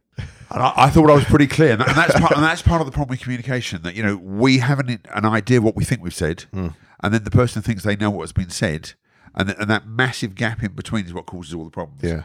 And 0.52 0.62
I, 0.62 0.74
I 0.76 0.90
thought 0.92 1.10
I 1.10 1.16
was 1.16 1.26
pretty 1.26 1.48
clear, 1.48 1.72
and, 1.72 1.82
that, 1.82 1.88
and 1.90 1.98
that's 1.98 2.20
part, 2.20 2.32
and 2.34 2.44
that's 2.44 2.62
part 2.62 2.80
of 2.80 2.86
the 2.86 2.92
problem 2.92 3.16
with 3.16 3.22
communication. 3.22 3.82
That 3.82 3.96
you 3.96 4.04
know 4.04 4.18
we 4.18 4.60
have 4.60 4.78
an, 4.78 5.00
an 5.16 5.26
idea 5.26 5.62
what 5.62 5.76
we 5.76 5.84
think 5.84 6.04
we've 6.04 6.14
said, 6.14 6.44
hmm. 6.54 6.70
and 7.02 7.12
then 7.12 7.24
the 7.24 7.32
person 7.32 7.64
thinks 7.64 7.84
they 7.84 7.96
know 7.96 8.12
what 8.12 8.22
has 8.22 8.32
been 8.32 8.52
said, 8.52 8.94
and, 9.34 9.50
th- 9.50 9.58
and 9.60 9.70
that 9.72 9.88
massive 9.88 10.36
gap 10.36 10.62
in 10.62 10.74
between 10.74 11.06
is 11.06 11.14
what 11.14 11.26
causes 11.26 11.56
all 11.56 11.64
the 11.64 11.72
problems. 11.72 12.04
Yeah. 12.04 12.24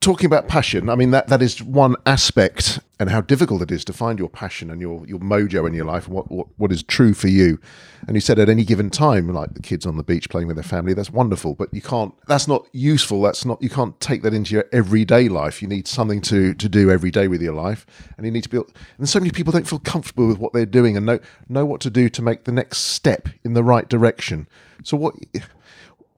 Talking 0.00 0.26
about 0.26 0.46
passion, 0.46 0.90
I 0.90 0.94
mean 0.94 1.10
that 1.12 1.28
that 1.28 1.40
is 1.40 1.62
one 1.62 1.96
aspect, 2.04 2.80
and 2.98 3.08
how 3.08 3.22
difficult 3.22 3.62
it 3.62 3.70
is 3.70 3.82
to 3.86 3.94
find 3.94 4.18
your 4.18 4.28
passion 4.28 4.70
and 4.70 4.78
your 4.78 5.06
your 5.06 5.18
mojo 5.18 5.66
in 5.66 5.72
your 5.72 5.86
life, 5.86 6.04
and 6.04 6.14
what 6.14 6.30
what, 6.30 6.48
what 6.58 6.70
is 6.70 6.82
true 6.82 7.14
for 7.14 7.28
you. 7.28 7.58
And 8.06 8.14
you 8.14 8.20
said 8.20 8.38
at 8.38 8.50
any 8.50 8.64
given 8.64 8.90
time, 8.90 9.32
like 9.32 9.54
the 9.54 9.62
kids 9.62 9.86
on 9.86 9.96
the 9.96 10.02
beach 10.02 10.28
playing 10.28 10.48
with 10.48 10.56
their 10.56 10.64
family, 10.64 10.92
that's 10.92 11.10
wonderful, 11.10 11.54
but 11.54 11.72
you 11.72 11.80
can't. 11.80 12.12
That's 12.26 12.46
not 12.46 12.66
useful. 12.72 13.22
That's 13.22 13.46
not. 13.46 13.62
You 13.62 13.70
can't 13.70 13.98
take 14.00 14.20
that 14.22 14.34
into 14.34 14.54
your 14.54 14.66
everyday 14.70 15.30
life. 15.30 15.62
You 15.62 15.68
need 15.68 15.88
something 15.88 16.20
to 16.22 16.52
to 16.52 16.68
do 16.68 16.90
every 16.90 17.10
day 17.10 17.26
with 17.26 17.40
your 17.40 17.54
life, 17.54 17.86
and 18.18 18.26
you 18.26 18.32
need 18.32 18.42
to 18.42 18.50
be. 18.50 18.60
And 18.98 19.08
so 19.08 19.18
many 19.18 19.30
people 19.30 19.52
don't 19.52 19.66
feel 19.66 19.78
comfortable 19.78 20.26
with 20.26 20.38
what 20.38 20.52
they're 20.52 20.66
doing 20.66 20.98
and 20.98 21.06
know 21.06 21.20
know 21.48 21.64
what 21.64 21.80
to 21.80 21.90
do 21.90 22.10
to 22.10 22.20
make 22.20 22.44
the 22.44 22.52
next 22.52 22.80
step 22.80 23.30
in 23.44 23.54
the 23.54 23.64
right 23.64 23.88
direction. 23.88 24.46
So 24.84 24.98
what? 24.98 25.14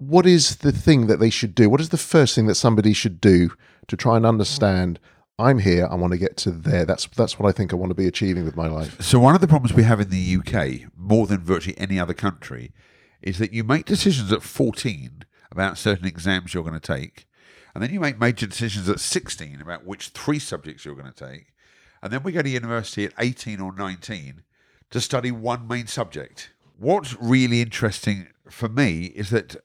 What 0.09 0.27
is 0.27 0.57
the 0.57 0.73
thing 0.73 1.07
that 1.07 1.21
they 1.21 1.31
should 1.31 1.55
do? 1.55 1.71
What 1.71 1.81
is 1.81 1.91
the 1.91 1.97
first 1.97 2.35
thing 2.35 2.47
that 2.47 2.57
somebody 2.57 2.93
should 2.93 3.21
do 3.21 3.51
to 3.87 3.97
try 3.97 4.17
and 4.17 4.27
understand? 4.27 4.99
I'm 5.39 5.61
here. 5.61 5.89
I 5.91 5.95
want 5.95 6.13
to 6.13 6.19
get 6.19 6.37
to 6.39 6.51
there. 6.51 6.85
That's 6.85 7.07
that's 7.07 7.39
what 7.39 7.49
I 7.49 7.53
think 7.53 7.73
I 7.73 7.77
want 7.77 7.91
to 7.91 7.95
be 7.95 8.07
achieving 8.07 8.45
with 8.45 8.57
my 8.57 8.69
life. 8.69 9.01
So 9.01 9.19
one 9.19 9.35
of 9.35 9.41
the 9.41 9.49
problems 9.49 9.75
we 9.75 9.85
have 9.85 10.01
in 10.01 10.11
the 10.11 10.37
UK, 10.37 10.93
more 10.97 11.27
than 11.27 11.41
virtually 11.41 11.79
any 11.79 11.99
other 11.99 12.15
country, 12.15 12.73
is 13.21 13.39
that 13.39 13.53
you 13.53 13.65
make 13.65 13.87
decisions 13.87 14.33
at 14.33 14.43
14 14.43 15.25
about 15.51 15.79
certain 15.79 16.07
exams 16.07 16.53
you're 16.53 16.63
going 16.63 16.79
to 16.79 16.81
take, 16.81 17.27
and 17.75 17.83
then 17.83 17.93
you 17.93 18.01
make 18.01 18.19
major 18.19 18.47
decisions 18.47 18.89
at 18.89 19.01
16 19.01 19.61
about 19.61 19.87
which 19.87 20.09
three 20.09 20.39
subjects 20.39 20.85
you're 20.85 20.95
going 20.95 21.13
to 21.13 21.25
take, 21.29 21.53
and 22.03 22.13
then 22.13 22.23
we 22.23 22.33
go 22.33 22.43
to 22.43 22.49
university 22.49 23.05
at 23.05 23.13
18 23.19 23.61
or 23.61 23.73
19 23.73 24.43
to 24.91 25.01
study 25.01 25.31
one 25.31 25.67
main 25.67 25.87
subject. 25.87 26.51
What's 26.79 27.17
really 27.21 27.63
interesting 27.63 28.29
for 28.49 28.69
me 28.69 29.07
is 29.07 29.31
that 29.31 29.57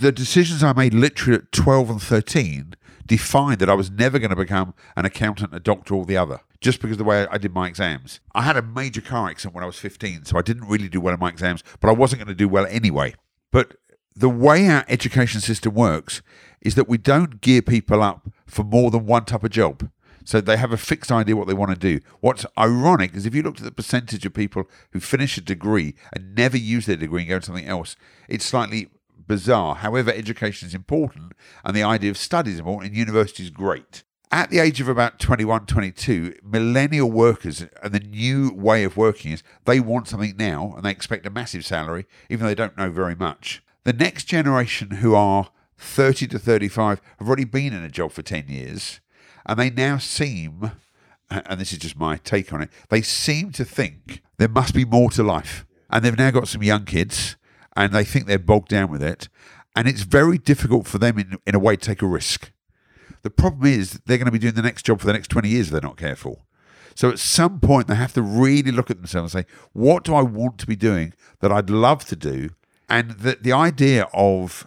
the 0.00 0.12
decisions 0.12 0.62
I 0.62 0.72
made 0.72 0.94
literally 0.94 1.38
at 1.38 1.52
12 1.52 1.90
and 1.90 2.02
13 2.02 2.74
defined 3.06 3.60
that 3.60 3.70
I 3.70 3.74
was 3.74 3.90
never 3.90 4.18
going 4.18 4.30
to 4.30 4.36
become 4.36 4.74
an 4.96 5.04
accountant, 5.04 5.54
a 5.54 5.60
doctor, 5.60 5.94
or 5.94 6.04
the 6.04 6.16
other, 6.16 6.40
just 6.60 6.80
because 6.80 6.94
of 6.94 6.98
the 6.98 7.04
way 7.04 7.26
I 7.30 7.38
did 7.38 7.54
my 7.54 7.68
exams. 7.68 8.20
I 8.34 8.42
had 8.42 8.56
a 8.56 8.62
major 8.62 9.00
car 9.00 9.28
accident 9.28 9.54
when 9.54 9.64
I 9.64 9.66
was 9.66 9.78
15, 9.78 10.24
so 10.24 10.38
I 10.38 10.42
didn't 10.42 10.68
really 10.68 10.88
do 10.88 11.00
well 11.00 11.14
in 11.14 11.20
my 11.20 11.28
exams, 11.28 11.62
but 11.80 11.88
I 11.88 11.92
wasn't 11.92 12.20
going 12.20 12.28
to 12.28 12.34
do 12.34 12.48
well 12.48 12.66
anyway. 12.68 13.14
But 13.52 13.76
the 14.14 14.28
way 14.28 14.68
our 14.68 14.84
education 14.88 15.40
system 15.40 15.74
works 15.74 16.22
is 16.60 16.74
that 16.74 16.88
we 16.88 16.98
don't 16.98 17.40
gear 17.40 17.62
people 17.62 18.02
up 18.02 18.28
for 18.46 18.64
more 18.64 18.90
than 18.90 19.06
one 19.06 19.24
type 19.24 19.44
of 19.44 19.50
job. 19.50 19.90
So 20.24 20.40
they 20.40 20.56
have 20.56 20.72
a 20.72 20.76
fixed 20.76 21.12
idea 21.12 21.36
what 21.36 21.46
they 21.46 21.54
want 21.54 21.70
to 21.70 21.78
do. 21.78 22.04
What's 22.18 22.44
ironic 22.58 23.14
is 23.14 23.26
if 23.26 23.34
you 23.34 23.42
looked 23.42 23.60
at 23.60 23.64
the 23.64 23.70
percentage 23.70 24.26
of 24.26 24.34
people 24.34 24.64
who 24.90 24.98
finish 24.98 25.38
a 25.38 25.40
degree 25.40 25.94
and 26.12 26.34
never 26.34 26.56
use 26.56 26.86
their 26.86 26.96
degree 26.96 27.22
and 27.22 27.28
go 27.28 27.38
to 27.38 27.46
something 27.46 27.66
else, 27.66 27.94
it's 28.28 28.44
slightly 28.44 28.88
bizarre. 29.26 29.76
However, 29.76 30.10
education 30.10 30.68
is 30.68 30.74
important 30.74 31.32
and 31.64 31.76
the 31.76 31.82
idea 31.82 32.10
of 32.10 32.18
study 32.18 32.52
is 32.52 32.58
important, 32.58 32.90
and 32.90 32.96
university 32.96 33.42
is 33.42 33.50
great. 33.50 34.02
At 34.32 34.50
the 34.50 34.58
age 34.58 34.80
of 34.80 34.88
about 34.88 35.20
21, 35.20 35.66
22, 35.66 36.34
millennial 36.42 37.10
workers 37.10 37.64
and 37.82 37.92
the 37.92 38.00
new 38.00 38.52
way 38.52 38.82
of 38.82 38.96
working 38.96 39.32
is 39.32 39.42
they 39.64 39.78
want 39.78 40.08
something 40.08 40.34
now 40.36 40.74
and 40.74 40.84
they 40.84 40.90
expect 40.90 41.26
a 41.26 41.30
massive 41.30 41.64
salary, 41.64 42.06
even 42.28 42.42
though 42.42 42.48
they 42.48 42.54
don't 42.54 42.76
know 42.76 42.90
very 42.90 43.14
much. 43.14 43.62
The 43.84 43.92
next 43.92 44.24
generation 44.24 44.90
who 44.90 45.14
are 45.14 45.50
30 45.78 46.26
to 46.28 46.38
35 46.38 47.00
have 47.18 47.28
already 47.28 47.44
been 47.44 47.72
in 47.72 47.84
a 47.84 47.88
job 47.88 48.10
for 48.12 48.22
10 48.22 48.48
years 48.48 49.00
and 49.46 49.58
they 49.58 49.70
now 49.70 49.98
seem, 49.98 50.72
and 51.30 51.60
this 51.60 51.72
is 51.72 51.78
just 51.78 51.96
my 51.96 52.16
take 52.16 52.52
on 52.52 52.62
it, 52.62 52.70
they 52.88 53.02
seem 53.02 53.52
to 53.52 53.64
think 53.64 54.22
there 54.38 54.48
must 54.48 54.74
be 54.74 54.84
more 54.84 55.10
to 55.10 55.22
life. 55.22 55.64
And 55.88 56.04
they've 56.04 56.18
now 56.18 56.32
got 56.32 56.48
some 56.48 56.64
young 56.64 56.84
kids 56.84 57.36
and 57.76 57.92
they 57.92 58.04
think 58.04 58.26
they're 58.26 58.38
bogged 58.38 58.68
down 58.68 58.90
with 58.90 59.02
it. 59.02 59.28
And 59.74 59.86
it's 59.86 60.02
very 60.02 60.38
difficult 60.38 60.86
for 60.86 60.98
them, 60.98 61.18
in, 61.18 61.36
in 61.46 61.54
a 61.54 61.58
way, 61.58 61.76
to 61.76 61.86
take 61.86 62.02
a 62.02 62.06
risk. 62.06 62.50
The 63.22 63.30
problem 63.30 63.66
is 63.66 64.00
they're 64.06 64.16
going 64.16 64.26
to 64.26 64.32
be 64.32 64.38
doing 64.38 64.54
the 64.54 64.62
next 64.62 64.86
job 64.86 65.00
for 65.00 65.06
the 65.06 65.12
next 65.12 65.28
20 65.28 65.48
years 65.48 65.66
if 65.66 65.72
they're 65.72 65.80
not 65.82 65.98
careful. 65.98 66.46
So 66.94 67.10
at 67.10 67.18
some 67.18 67.60
point, 67.60 67.88
they 67.88 67.94
have 67.94 68.14
to 68.14 68.22
really 68.22 68.72
look 68.72 68.90
at 68.90 68.96
themselves 68.96 69.34
and 69.34 69.44
say, 69.44 69.52
what 69.74 70.04
do 70.04 70.14
I 70.14 70.22
want 70.22 70.56
to 70.58 70.66
be 70.66 70.76
doing 70.76 71.12
that 71.40 71.52
I'd 71.52 71.68
love 71.68 72.06
to 72.06 72.16
do? 72.16 72.50
And 72.88 73.10
that 73.10 73.42
the 73.42 73.52
idea 73.52 74.08
of 74.14 74.66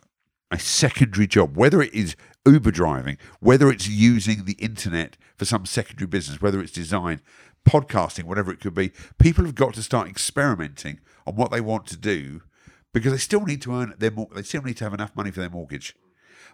a 0.52 0.60
secondary 0.60 1.26
job, 1.26 1.58
whether 1.58 1.82
it 1.82 1.94
is 1.94 2.16
Uber 2.46 2.72
driving, 2.72 3.18
whether 3.40 3.70
it's 3.70 3.88
using 3.88 4.46
the 4.46 4.54
internet 4.54 5.18
for 5.38 5.46
some 5.46 5.66
secondary 5.66 6.08
business, 6.08 6.42
whether 6.42 6.60
it's 6.60 6.72
design, 6.72 7.22
podcasting, 7.68 8.26
whatever 8.26 8.52
it 8.52 8.60
could 8.60 8.76
be, 8.76 8.92
people 9.18 9.46
have 9.46 9.56
got 9.56 9.74
to 9.74 9.82
start 9.82 10.08
experimenting 10.08 11.00
on 11.26 11.36
what 11.36 11.52
they 11.52 11.62
want 11.62 11.88
to 11.88 11.98
do 11.98 12.42
because 12.94 13.12
they 13.12 13.18
still 13.18 13.46
need 13.46 13.62
to 13.64 13.74
earn 13.74 13.94
their 13.98 14.12
they 14.34 14.44
still 14.44 14.64
need 14.64 14.78
to 14.78 14.84
have 14.84 14.94
enough 14.94 15.16
money 15.16 15.32
for 15.32 15.40
their 15.40 15.50
mortgage. 15.50 15.96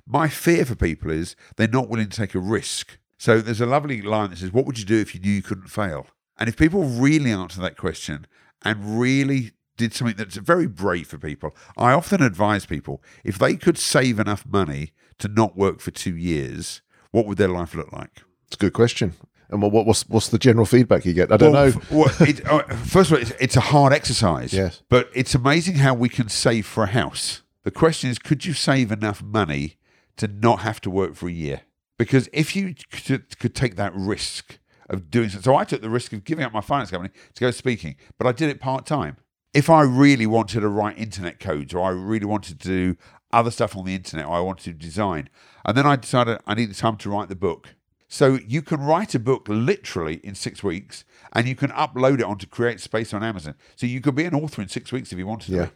My 0.06 0.28
fear 0.28 0.66
for 0.66 0.76
people 0.76 1.12
is 1.12 1.36
they're 1.56 1.68
not 1.68 1.90
willing 1.90 2.10
to 2.10 2.18
take 2.18 2.36
a 2.36 2.40
risk. 2.40 2.98
So 3.18 3.42
there's 3.42 3.62
a 3.62 3.66
lovely 3.66 4.02
line 4.02 4.30
that 4.30 4.40
says, 4.40 4.52
"What 4.52 4.66
would 4.66 4.78
you 4.78 4.86
do 4.86 5.00
if 5.00 5.16
you 5.16 5.22
knew 5.22 5.32
you 5.32 5.42
couldn't 5.42 5.70
fail?" 5.70 6.08
And 6.38 6.50
if 6.50 6.58
people 6.58 6.84
really 6.84 7.32
answer 7.32 7.62
that 7.62 7.78
question 7.78 8.28
and 8.64 9.00
really 9.00 9.52
did 9.78 9.94
something 9.94 10.18
that's 10.18 10.38
very 10.38 10.68
brave 10.68 11.08
for 11.08 11.18
people, 11.18 11.56
I 11.78 11.92
often 11.92 12.22
advise 12.22 12.66
people 12.66 13.02
if 13.24 13.38
they 13.38 13.56
could 13.56 13.78
save 13.78 14.20
enough 14.20 14.46
money 14.46 14.94
to 15.20 15.28
not 15.28 15.58
work 15.58 15.80
for 15.80 15.92
two 15.92 16.16
years, 16.16 16.82
what 17.12 17.26
would 17.26 17.38
their 17.38 17.48
life 17.48 17.74
look 17.74 17.92
like? 17.92 18.24
It's 18.48 18.56
a 18.56 18.60
good 18.60 18.74
question. 18.74 19.14
And 19.50 19.62
what, 19.62 19.72
what 19.72 19.86
what's 19.86 20.08
what's 20.10 20.30
the 20.30 20.40
general 20.40 20.66
feedback 20.66 21.06
you 21.06 21.14
get? 21.14 21.32
I 21.32 21.38
don't 21.38 21.52
Well, 21.54 21.72
know. 21.72 21.82
well, 21.92 22.10
it, 22.22 22.46
uh, 22.48 22.64
first 22.78 23.12
of 23.12 23.18
all, 23.18 23.22
it's, 23.22 23.32
it's 23.40 23.56
a 23.56 23.62
hard 23.62 23.94
exercise. 23.94 24.54
Yes. 24.54 24.82
But 24.90 25.10
it's 25.14 25.36
amazing 25.36 25.76
how 25.76 25.94
we 25.94 26.10
can 26.10 26.30
save 26.30 26.66
for 26.66 26.84
a 26.84 26.88
house. 26.88 27.44
The 27.64 27.72
question 27.72 28.10
is, 28.10 28.20
could 28.20 28.46
you 28.46 28.54
save 28.54 28.92
enough 28.92 29.22
money 29.24 29.78
to 30.18 30.28
not 30.28 30.60
have 30.60 30.82
to 30.82 30.90
work 30.90 31.16
for 31.16 31.28
a 31.28 31.32
year? 31.32 31.62
Because 31.98 32.28
if 32.34 32.56
you 32.56 32.76
could, 32.92 33.40
could 33.40 33.56
take 33.56 33.76
that 33.78 33.94
risk 33.96 34.60
of 34.90 35.10
doing 35.10 35.30
so, 35.30 35.40
so 35.40 35.56
I 35.56 35.64
took 35.64 35.82
the 35.82 35.90
risk 35.90 36.14
of 36.14 36.24
giving 36.24 36.44
up 36.44 36.54
my 36.54 36.62
finance 36.62 36.92
company 36.92 37.14
to 37.34 37.42
go 37.42 37.52
speaking, 37.52 37.96
but 38.18 38.28
I 38.28 38.32
did 38.32 38.50
it 38.50 38.60
part 38.60 38.86
time. 38.86 39.18
If 39.54 39.70
I 39.70 39.82
really 39.84 40.28
wanted 40.28 40.60
to 40.60 40.68
write 40.68 40.98
internet 40.98 41.40
codes, 41.40 41.74
or 41.74 41.82
I 41.86 41.90
really 41.90 42.26
wanted 42.26 42.60
to 42.60 42.68
do 42.68 42.98
other 43.32 43.50
stuff 43.52 43.76
on 43.78 43.86
the 43.86 43.96
internet, 43.96 44.26
or 44.26 44.36
I 44.36 44.42
wanted 44.42 44.64
to 44.66 44.74
design, 44.74 45.30
and 45.64 45.78
then 45.78 45.86
I 45.86 45.96
decided 45.96 46.40
I 46.46 46.54
needed 46.54 46.76
time 46.76 46.98
to 46.98 47.10
write 47.10 47.30
the 47.30 47.36
book. 47.36 47.75
So 48.08 48.38
you 48.48 48.62
can 48.62 48.82
write 48.82 49.16
a 49.16 49.20
book 49.20 49.48
literally 49.50 50.20
in 50.24 50.36
six 50.36 50.64
weeks, 50.64 51.04
and 51.34 51.48
you 51.48 51.56
can 51.56 51.72
upload 51.72 52.20
it 52.20 52.24
onto 52.24 52.46
Create 52.48 52.80
Space 52.80 53.14
on 53.14 53.24
Amazon. 53.24 53.56
So 53.76 53.86
you 53.88 54.00
could 54.02 54.16
be 54.16 54.26
an 54.26 54.36
author 54.36 54.62
in 54.62 54.68
six 54.68 54.92
weeks 54.92 55.12
if 55.12 55.18
you 55.18 55.26
wanted 55.28 55.50
Yeah. 55.50 55.66
to. 55.66 55.72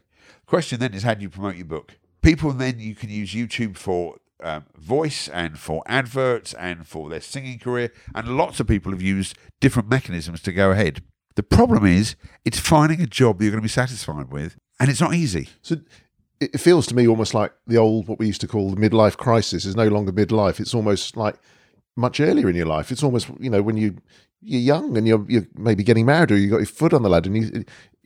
Question 0.45 0.79
then 0.79 0.93
is 0.93 1.03
how 1.03 1.15
do 1.15 1.21
you 1.21 1.29
promote 1.29 1.55
your 1.55 1.65
book? 1.65 1.97
People 2.21 2.51
then 2.53 2.79
you 2.79 2.95
can 2.95 3.09
use 3.09 3.31
YouTube 3.33 3.77
for 3.77 4.17
um, 4.41 4.65
voice 4.77 5.27
and 5.27 5.59
for 5.59 5.83
adverts 5.85 6.53
and 6.53 6.87
for 6.87 7.09
their 7.09 7.19
singing 7.21 7.59
career. 7.59 7.91
And 8.15 8.37
lots 8.37 8.59
of 8.59 8.67
people 8.67 8.91
have 8.91 9.01
used 9.01 9.37
different 9.59 9.89
mechanisms 9.89 10.41
to 10.43 10.51
go 10.53 10.71
ahead. 10.71 11.03
The 11.35 11.43
problem 11.43 11.85
is, 11.85 12.15
it's 12.45 12.59
finding 12.59 13.01
a 13.01 13.05
job 13.05 13.41
you're 13.41 13.51
going 13.51 13.61
to 13.61 13.65
be 13.65 13.69
satisfied 13.69 14.31
with, 14.31 14.57
and 14.79 14.89
it's 14.89 15.01
not 15.01 15.13
easy. 15.13 15.49
So 15.61 15.75
it 15.75 15.81
it 16.53 16.59
feels 16.59 16.87
to 16.87 16.95
me 16.95 17.05
almost 17.05 17.33
like 17.33 17.51
the 17.67 17.75
old, 17.77 18.07
what 18.07 18.17
we 18.17 18.27
used 18.27 18.39
to 18.41 18.47
call 18.47 18.69
the 18.71 18.89
midlife 18.89 19.17
crisis 19.17 19.65
is 19.65 19.75
no 19.75 19.89
longer 19.89 20.13
midlife. 20.13 20.61
It's 20.61 20.73
almost 20.73 21.17
like 21.17 21.35
much 21.99 22.19
earlier 22.19 22.49
in 22.49 22.55
your 22.55 22.65
life. 22.65 22.91
It's 22.91 23.03
almost, 23.03 23.29
you 23.39 23.49
know, 23.49 23.62
when 23.62 23.77
you, 23.77 23.97
you're 24.41 24.62
young 24.62 24.97
and 24.97 25.07
you're, 25.07 25.25
you're 25.29 25.47
maybe 25.55 25.83
getting 25.83 26.05
married 26.05 26.31
or 26.31 26.38
you've 26.38 26.51
got 26.51 26.57
your 26.57 26.65
foot 26.65 26.93
on 26.93 27.03
the 27.03 27.09
ladder 27.09 27.29
and 27.29 27.38
you, 27.38 27.65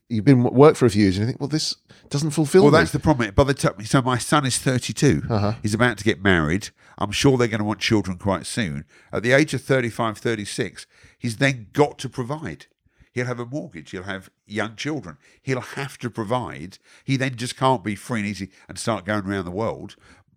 you've 0.10 0.26
been 0.26 0.44
work 0.44 0.76
for 0.76 0.86
a 0.86 0.90
few 0.90 1.04
years 1.04 1.18
and 1.18 1.24
you 1.26 1.28
think, 1.32 1.40
well, 1.40 1.48
this 1.48 1.76
doesn't 2.10 2.32
fulfill 2.32 2.64
Well, 2.64 2.72
me. 2.72 2.80
that's 2.80 2.92
the 2.92 3.00
problem. 3.00 3.32
By 3.34 3.44
the 3.46 3.54
time, 3.54 3.84
so 3.86 4.02
my 4.02 4.18
son 4.18 4.46
is 4.46 4.58
32. 4.58 5.24
Uh-huh. 5.30 5.54
He's 5.62 5.74
about 5.74 5.98
to 6.00 6.04
get 6.04 6.22
married. 6.22 6.70
I'm 6.98 7.12
sure 7.12 7.38
they're 7.38 7.48
going 7.48 7.60
to 7.60 7.66
want 7.66 7.80
children 7.80 8.18
quite 8.18 8.46
soon. 8.46 8.86
At 9.12 9.24
the 9.24 9.32
age 9.32 9.54
of 9.54 9.62
35, 9.62 10.18
36, 10.18 10.86
he's 11.18 11.38
then 11.38 11.68
got 11.74 11.98
to 12.00 12.10
provide. 12.10 12.68
He'll 13.14 13.28
have 13.28 13.40
a 13.40 13.46
mortgage. 13.46 13.92
He'll 13.92 14.04
have 14.04 14.32
young 14.48 14.76
children. 14.76 15.18
He'll 15.44 15.62
have 15.62 16.00
to 16.00 16.10
provide. 16.10 16.80
He 17.04 17.16
then 17.16 17.36
just 17.36 17.56
can't 17.56 17.84
be 17.84 17.94
free 17.96 18.22
and 18.22 18.28
easy 18.28 18.50
and 18.68 18.78
start 18.80 19.06
going 19.06 19.26
around 19.26 19.46
the 19.46 19.52
world. 19.52 19.96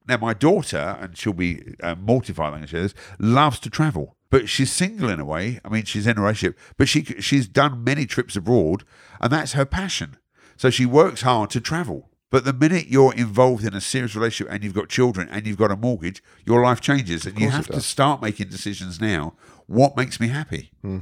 Now, 0.08 0.18
my 0.18 0.34
daughter, 0.34 0.96
and 1.00 1.16
she'll 1.16 1.32
be 1.32 1.74
uh, 1.82 1.94
mortified 1.96 2.52
when 2.52 2.62
I 2.62 2.66
say 2.66 2.82
this, 2.82 2.94
loves 3.18 3.58
to 3.60 3.70
travel. 3.70 4.16
But 4.30 4.48
she's 4.48 4.72
single 4.72 5.08
in 5.08 5.20
a 5.20 5.24
way. 5.24 5.60
I 5.64 5.68
mean, 5.68 5.84
she's 5.84 6.06
in 6.06 6.18
a 6.18 6.20
relationship, 6.20 6.58
but 6.76 6.88
she 6.88 7.04
she's 7.20 7.46
done 7.46 7.84
many 7.84 8.06
trips 8.06 8.36
abroad, 8.36 8.84
and 9.20 9.32
that's 9.32 9.52
her 9.52 9.64
passion. 9.64 10.16
So 10.56 10.70
she 10.70 10.86
works 10.86 11.22
hard 11.22 11.50
to 11.50 11.60
travel. 11.60 12.10
But 12.30 12.44
the 12.44 12.52
minute 12.52 12.88
you're 12.88 13.14
involved 13.14 13.64
in 13.64 13.74
a 13.74 13.80
serious 13.80 14.16
relationship 14.16 14.52
and 14.52 14.64
you've 14.64 14.74
got 14.74 14.88
children 14.88 15.28
and 15.30 15.46
you've 15.46 15.56
got 15.56 15.70
a 15.70 15.76
mortgage, 15.76 16.22
your 16.44 16.62
life 16.62 16.80
changes. 16.80 17.24
And 17.24 17.38
you 17.38 17.50
have 17.50 17.68
to 17.68 17.80
start 17.80 18.20
making 18.20 18.48
decisions 18.48 19.00
now. 19.00 19.34
What 19.66 19.96
makes 19.96 20.18
me 20.18 20.28
happy? 20.28 20.72
Hmm. 20.82 20.98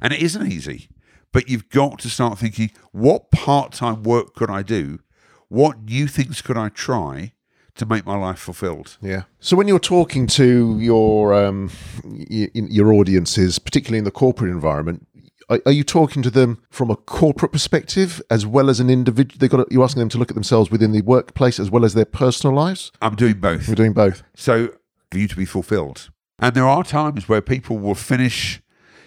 And 0.00 0.12
it 0.12 0.22
isn't 0.22 0.50
easy. 0.50 0.88
But 1.32 1.48
you've 1.48 1.68
got 1.68 1.98
to 2.00 2.08
start 2.08 2.38
thinking 2.38 2.70
what 2.92 3.30
part 3.30 3.72
time 3.72 4.02
work 4.02 4.34
could 4.34 4.50
I 4.50 4.62
do? 4.62 5.00
What 5.48 5.82
new 5.82 6.06
things 6.06 6.40
could 6.42 6.56
I 6.56 6.68
try 6.68 7.32
to 7.78 7.86
make 7.86 8.04
my 8.06 8.16
life 8.16 8.38
fulfilled? 8.38 8.96
Yeah. 9.00 9.22
So 9.40 9.56
when 9.56 9.66
you're 9.68 9.78
talking 9.78 10.26
to 10.28 10.78
your 10.78 11.34
um, 11.34 11.70
y- 12.04 12.50
your 12.54 12.92
audiences, 12.92 13.58
particularly 13.58 13.98
in 13.98 14.04
the 14.04 14.10
corporate 14.10 14.50
environment, 14.50 15.06
are, 15.48 15.60
are 15.66 15.72
you 15.72 15.84
talking 15.84 16.22
to 16.22 16.30
them 16.30 16.62
from 16.70 16.90
a 16.90 16.96
corporate 16.96 17.52
perspective 17.52 18.20
as 18.30 18.46
well 18.46 18.68
as 18.68 18.80
an 18.80 18.90
individual? 18.90 19.38
They 19.38 19.48
got 19.48 19.70
you're 19.72 19.84
asking 19.84 20.00
them 20.00 20.08
to 20.10 20.18
look 20.18 20.30
at 20.30 20.34
themselves 20.34 20.70
within 20.70 20.92
the 20.92 21.02
workplace 21.02 21.58
as 21.58 21.70
well 21.70 21.84
as 21.84 21.94
their 21.94 22.04
personal 22.04 22.54
lives. 22.54 22.92
I'm 23.00 23.16
doing 23.16 23.40
both. 23.40 23.68
We're 23.68 23.74
doing 23.74 23.94
both. 23.94 24.22
So 24.34 24.74
for 25.10 25.18
you 25.18 25.28
to 25.28 25.36
be 25.36 25.44
fulfilled. 25.44 26.10
And 26.38 26.54
there 26.54 26.68
are 26.68 26.84
times 26.84 27.28
where 27.28 27.40
people 27.40 27.78
will 27.78 27.96
finish, 27.96 28.60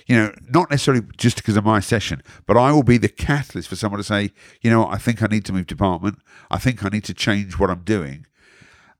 you 0.05 0.15
know, 0.15 0.33
not 0.49 0.69
necessarily 0.69 1.05
just 1.15 1.37
because 1.37 1.55
of 1.55 1.63
my 1.63 1.79
session, 1.79 2.21
but 2.45 2.57
I 2.57 2.71
will 2.73 2.83
be 2.83 2.97
the 2.97 3.07
catalyst 3.07 3.69
for 3.69 3.75
someone 3.77 3.99
to 3.99 4.03
say, 4.03 4.31
you 4.61 4.69
know, 4.69 4.85
I 4.87 4.97
think 4.97 5.23
I 5.23 5.27
need 5.27 5.45
to 5.45 5.53
move 5.53 5.67
department. 5.67 6.19
I 6.49 6.57
think 6.57 6.83
I 6.83 6.89
need 6.89 7.05
to 7.05 7.13
change 7.13 7.57
what 7.57 7.69
I'm 7.69 7.83
doing. 7.83 8.25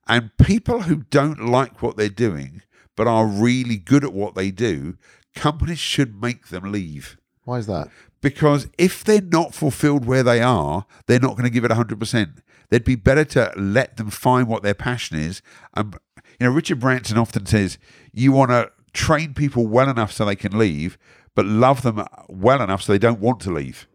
And 0.07 0.31
people 0.37 0.83
who 0.83 1.03
don't 1.09 1.45
like 1.45 1.81
what 1.81 1.97
they're 1.97 2.09
doing, 2.09 2.61
but 2.95 3.07
are 3.07 3.25
really 3.25 3.77
good 3.77 4.03
at 4.03 4.13
what 4.13 4.35
they 4.35 4.51
do, 4.51 4.97
companies 5.35 5.79
should 5.79 6.21
make 6.21 6.47
them 6.47 6.71
leave. 6.71 7.17
Why 7.43 7.57
is 7.57 7.67
that? 7.67 7.89
Because 8.21 8.67
if 8.77 9.03
they're 9.03 9.21
not 9.21 9.53
fulfilled 9.53 10.05
where 10.05 10.23
they 10.23 10.41
are, 10.41 10.85
they're 11.07 11.19
not 11.19 11.31
going 11.31 11.43
to 11.43 11.49
give 11.49 11.65
it 11.65 11.71
100%. 11.71 12.37
They'd 12.69 12.83
be 12.83 12.95
better 12.95 13.25
to 13.25 13.51
let 13.57 13.97
them 13.97 14.09
find 14.09 14.47
what 14.47 14.63
their 14.63 14.73
passion 14.73 15.17
is. 15.17 15.41
And, 15.75 15.97
you 16.39 16.47
know, 16.47 16.53
Richard 16.53 16.79
Branson 16.79 17.17
often 17.17 17.45
says, 17.45 17.77
you 18.13 18.31
want 18.31 18.51
to 18.51 18.71
train 18.93 19.33
people 19.33 19.67
well 19.67 19.89
enough 19.89 20.11
so 20.11 20.25
they 20.25 20.35
can 20.35 20.57
leave, 20.57 20.97
but 21.35 21.45
love 21.45 21.81
them 21.81 22.05
well 22.29 22.61
enough 22.61 22.83
so 22.83 22.91
they 22.91 22.99
don't 22.99 23.19
want 23.19 23.39
to 23.41 23.51
leave. 23.51 23.87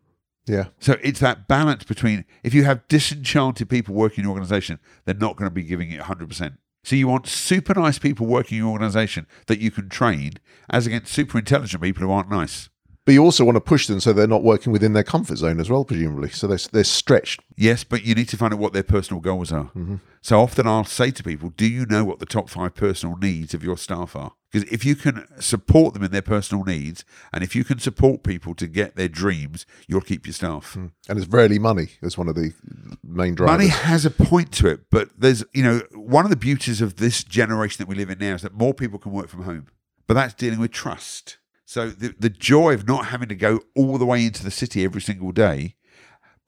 Yeah. 0.47 0.67
So 0.79 0.97
it's 1.03 1.21
that 1.21 1.49
balance 1.49 1.85
between 1.85 2.25
if 2.43 2.55
you 2.55 2.65
have 2.65 2.87
disenchanted 2.89 3.69
people 3.69 3.95
working 3.95 4.19
in 4.19 4.25
your 4.25 4.33
organization, 4.33 4.79
they're 5.05 5.15
not 5.15 5.37
going 5.37 5.51
to 5.51 5.55
be 5.55 5.65
giving 5.65 5.91
it 5.91 6.01
100%. 6.01 6.59
So 6.85 6.95
you 6.95 7.09
want 7.09 7.27
super 7.27 7.75
nice 7.75 7.99
people 7.99 8.27
working 8.27 8.59
in 8.59 8.65
your 8.65 8.73
organization 8.73 9.27
that 9.49 9.59
you 9.59 9.73
can 9.73 9.89
train 9.89 10.35
as 10.71 10.87
against 10.87 11.13
super 11.13 11.39
intelligent 11.39 11.83
people 11.83 12.03
who 12.03 12.13
aren't 12.13 12.31
nice. 12.31 12.69
But 13.07 13.13
you 13.13 13.23
also 13.23 13.45
want 13.45 13.55
to 13.55 13.61
push 13.61 13.87
them 13.87 14.01
so 14.01 14.13
they're 14.13 14.27
not 14.27 14.43
working 14.43 14.73
within 14.73 14.93
their 14.93 15.05
comfort 15.05 15.39
zone 15.39 15.61
as 15.61 15.71
well, 15.71 15.85
presumably. 15.85 16.29
So 16.31 16.49
they're, 16.49 16.59
they're 16.73 16.83
stretched. 16.83 17.41
Yes, 17.57 17.85
but 17.85 18.05
you 18.05 18.17
need 18.17 18.29
to 18.31 18.37
find 18.37 18.53
out 18.53 18.59
what 18.59 18.73
their 18.73 18.83
personal 18.83 19.21
goals 19.21 19.53
are. 19.53 19.67
Mm-hmm. 19.67 19.97
So 20.23 20.41
often 20.41 20.67
I'll 20.67 20.83
say 20.83 21.13
to 21.13 21.23
people, 21.23 21.51
Do 21.51 21.69
you 21.69 21.87
know 21.87 22.05
what 22.05 22.19
the 22.19 22.27
top 22.27 22.51
five 22.51 22.75
personal 22.75 23.17
needs 23.17 23.55
of 23.55 23.63
your 23.63 23.79
staff 23.79 24.17
are? 24.17 24.33
Because 24.51 24.69
if 24.73 24.85
you 24.85 24.97
can 24.97 25.25
support 25.41 25.95
them 25.95 26.03
in 26.03 26.11
their 26.11 26.21
personal 26.21 26.65
needs, 26.65 27.05
and 27.33 27.45
if 27.45 27.55
you 27.55 27.63
can 27.63 27.79
support 27.79 28.25
people 28.25 28.57
to 28.57 28.67
get 28.67 28.97
their 28.97 29.09
dreams, 29.09 29.67
you'll 29.87 30.01
keep 30.01 30.27
your 30.27 30.33
staff. 30.33 30.75
Mm. 30.75 30.91
And 31.09 31.19
it's 31.19 31.29
rarely 31.29 31.61
money 31.61 31.91
as 32.03 32.19
one 32.19 32.27
of 32.27 32.35
the 32.35 32.53
main 33.05 33.37
drivers. 33.37 33.53
Money 33.53 33.69
has 33.69 34.05
a 34.05 34.11
point 34.11 34.51
to 34.53 34.67
it, 34.67 34.81
but 34.91 35.11
there's, 35.17 35.45
you 35.53 35.63
know, 35.63 35.83
one 35.95 36.25
of 36.25 36.31
the 36.31 36.37
beauties 36.37 36.81
of 36.81 36.97
this 36.97 37.23
generation 37.23 37.77
that 37.79 37.89
we 37.89 37.95
live 37.95 38.11
in 38.11 38.19
now 38.19 38.35
is 38.35 38.43
that 38.43 38.55
more 38.55 38.75
people 38.75 38.99
can 38.99 39.13
work 39.13 39.29
from 39.29 39.43
home. 39.43 39.69
But 40.09 40.15
that's 40.15 40.35
dealing 40.35 40.59
with 40.59 40.73
trust. 40.73 41.39
So 41.67 41.91
the, 41.91 42.15
the 42.19 42.31
joy 42.31 42.75
of 42.75 42.87
not 42.87 43.07
having 43.07 43.29
to 43.29 43.35
go 43.35 43.61
all 43.75 43.99
the 43.99 44.07
way 44.07 44.25
into 44.25 44.45
the 44.45 44.53
city 44.53 44.85
every 44.85 45.03
single 45.03 45.33
day, 45.33 45.75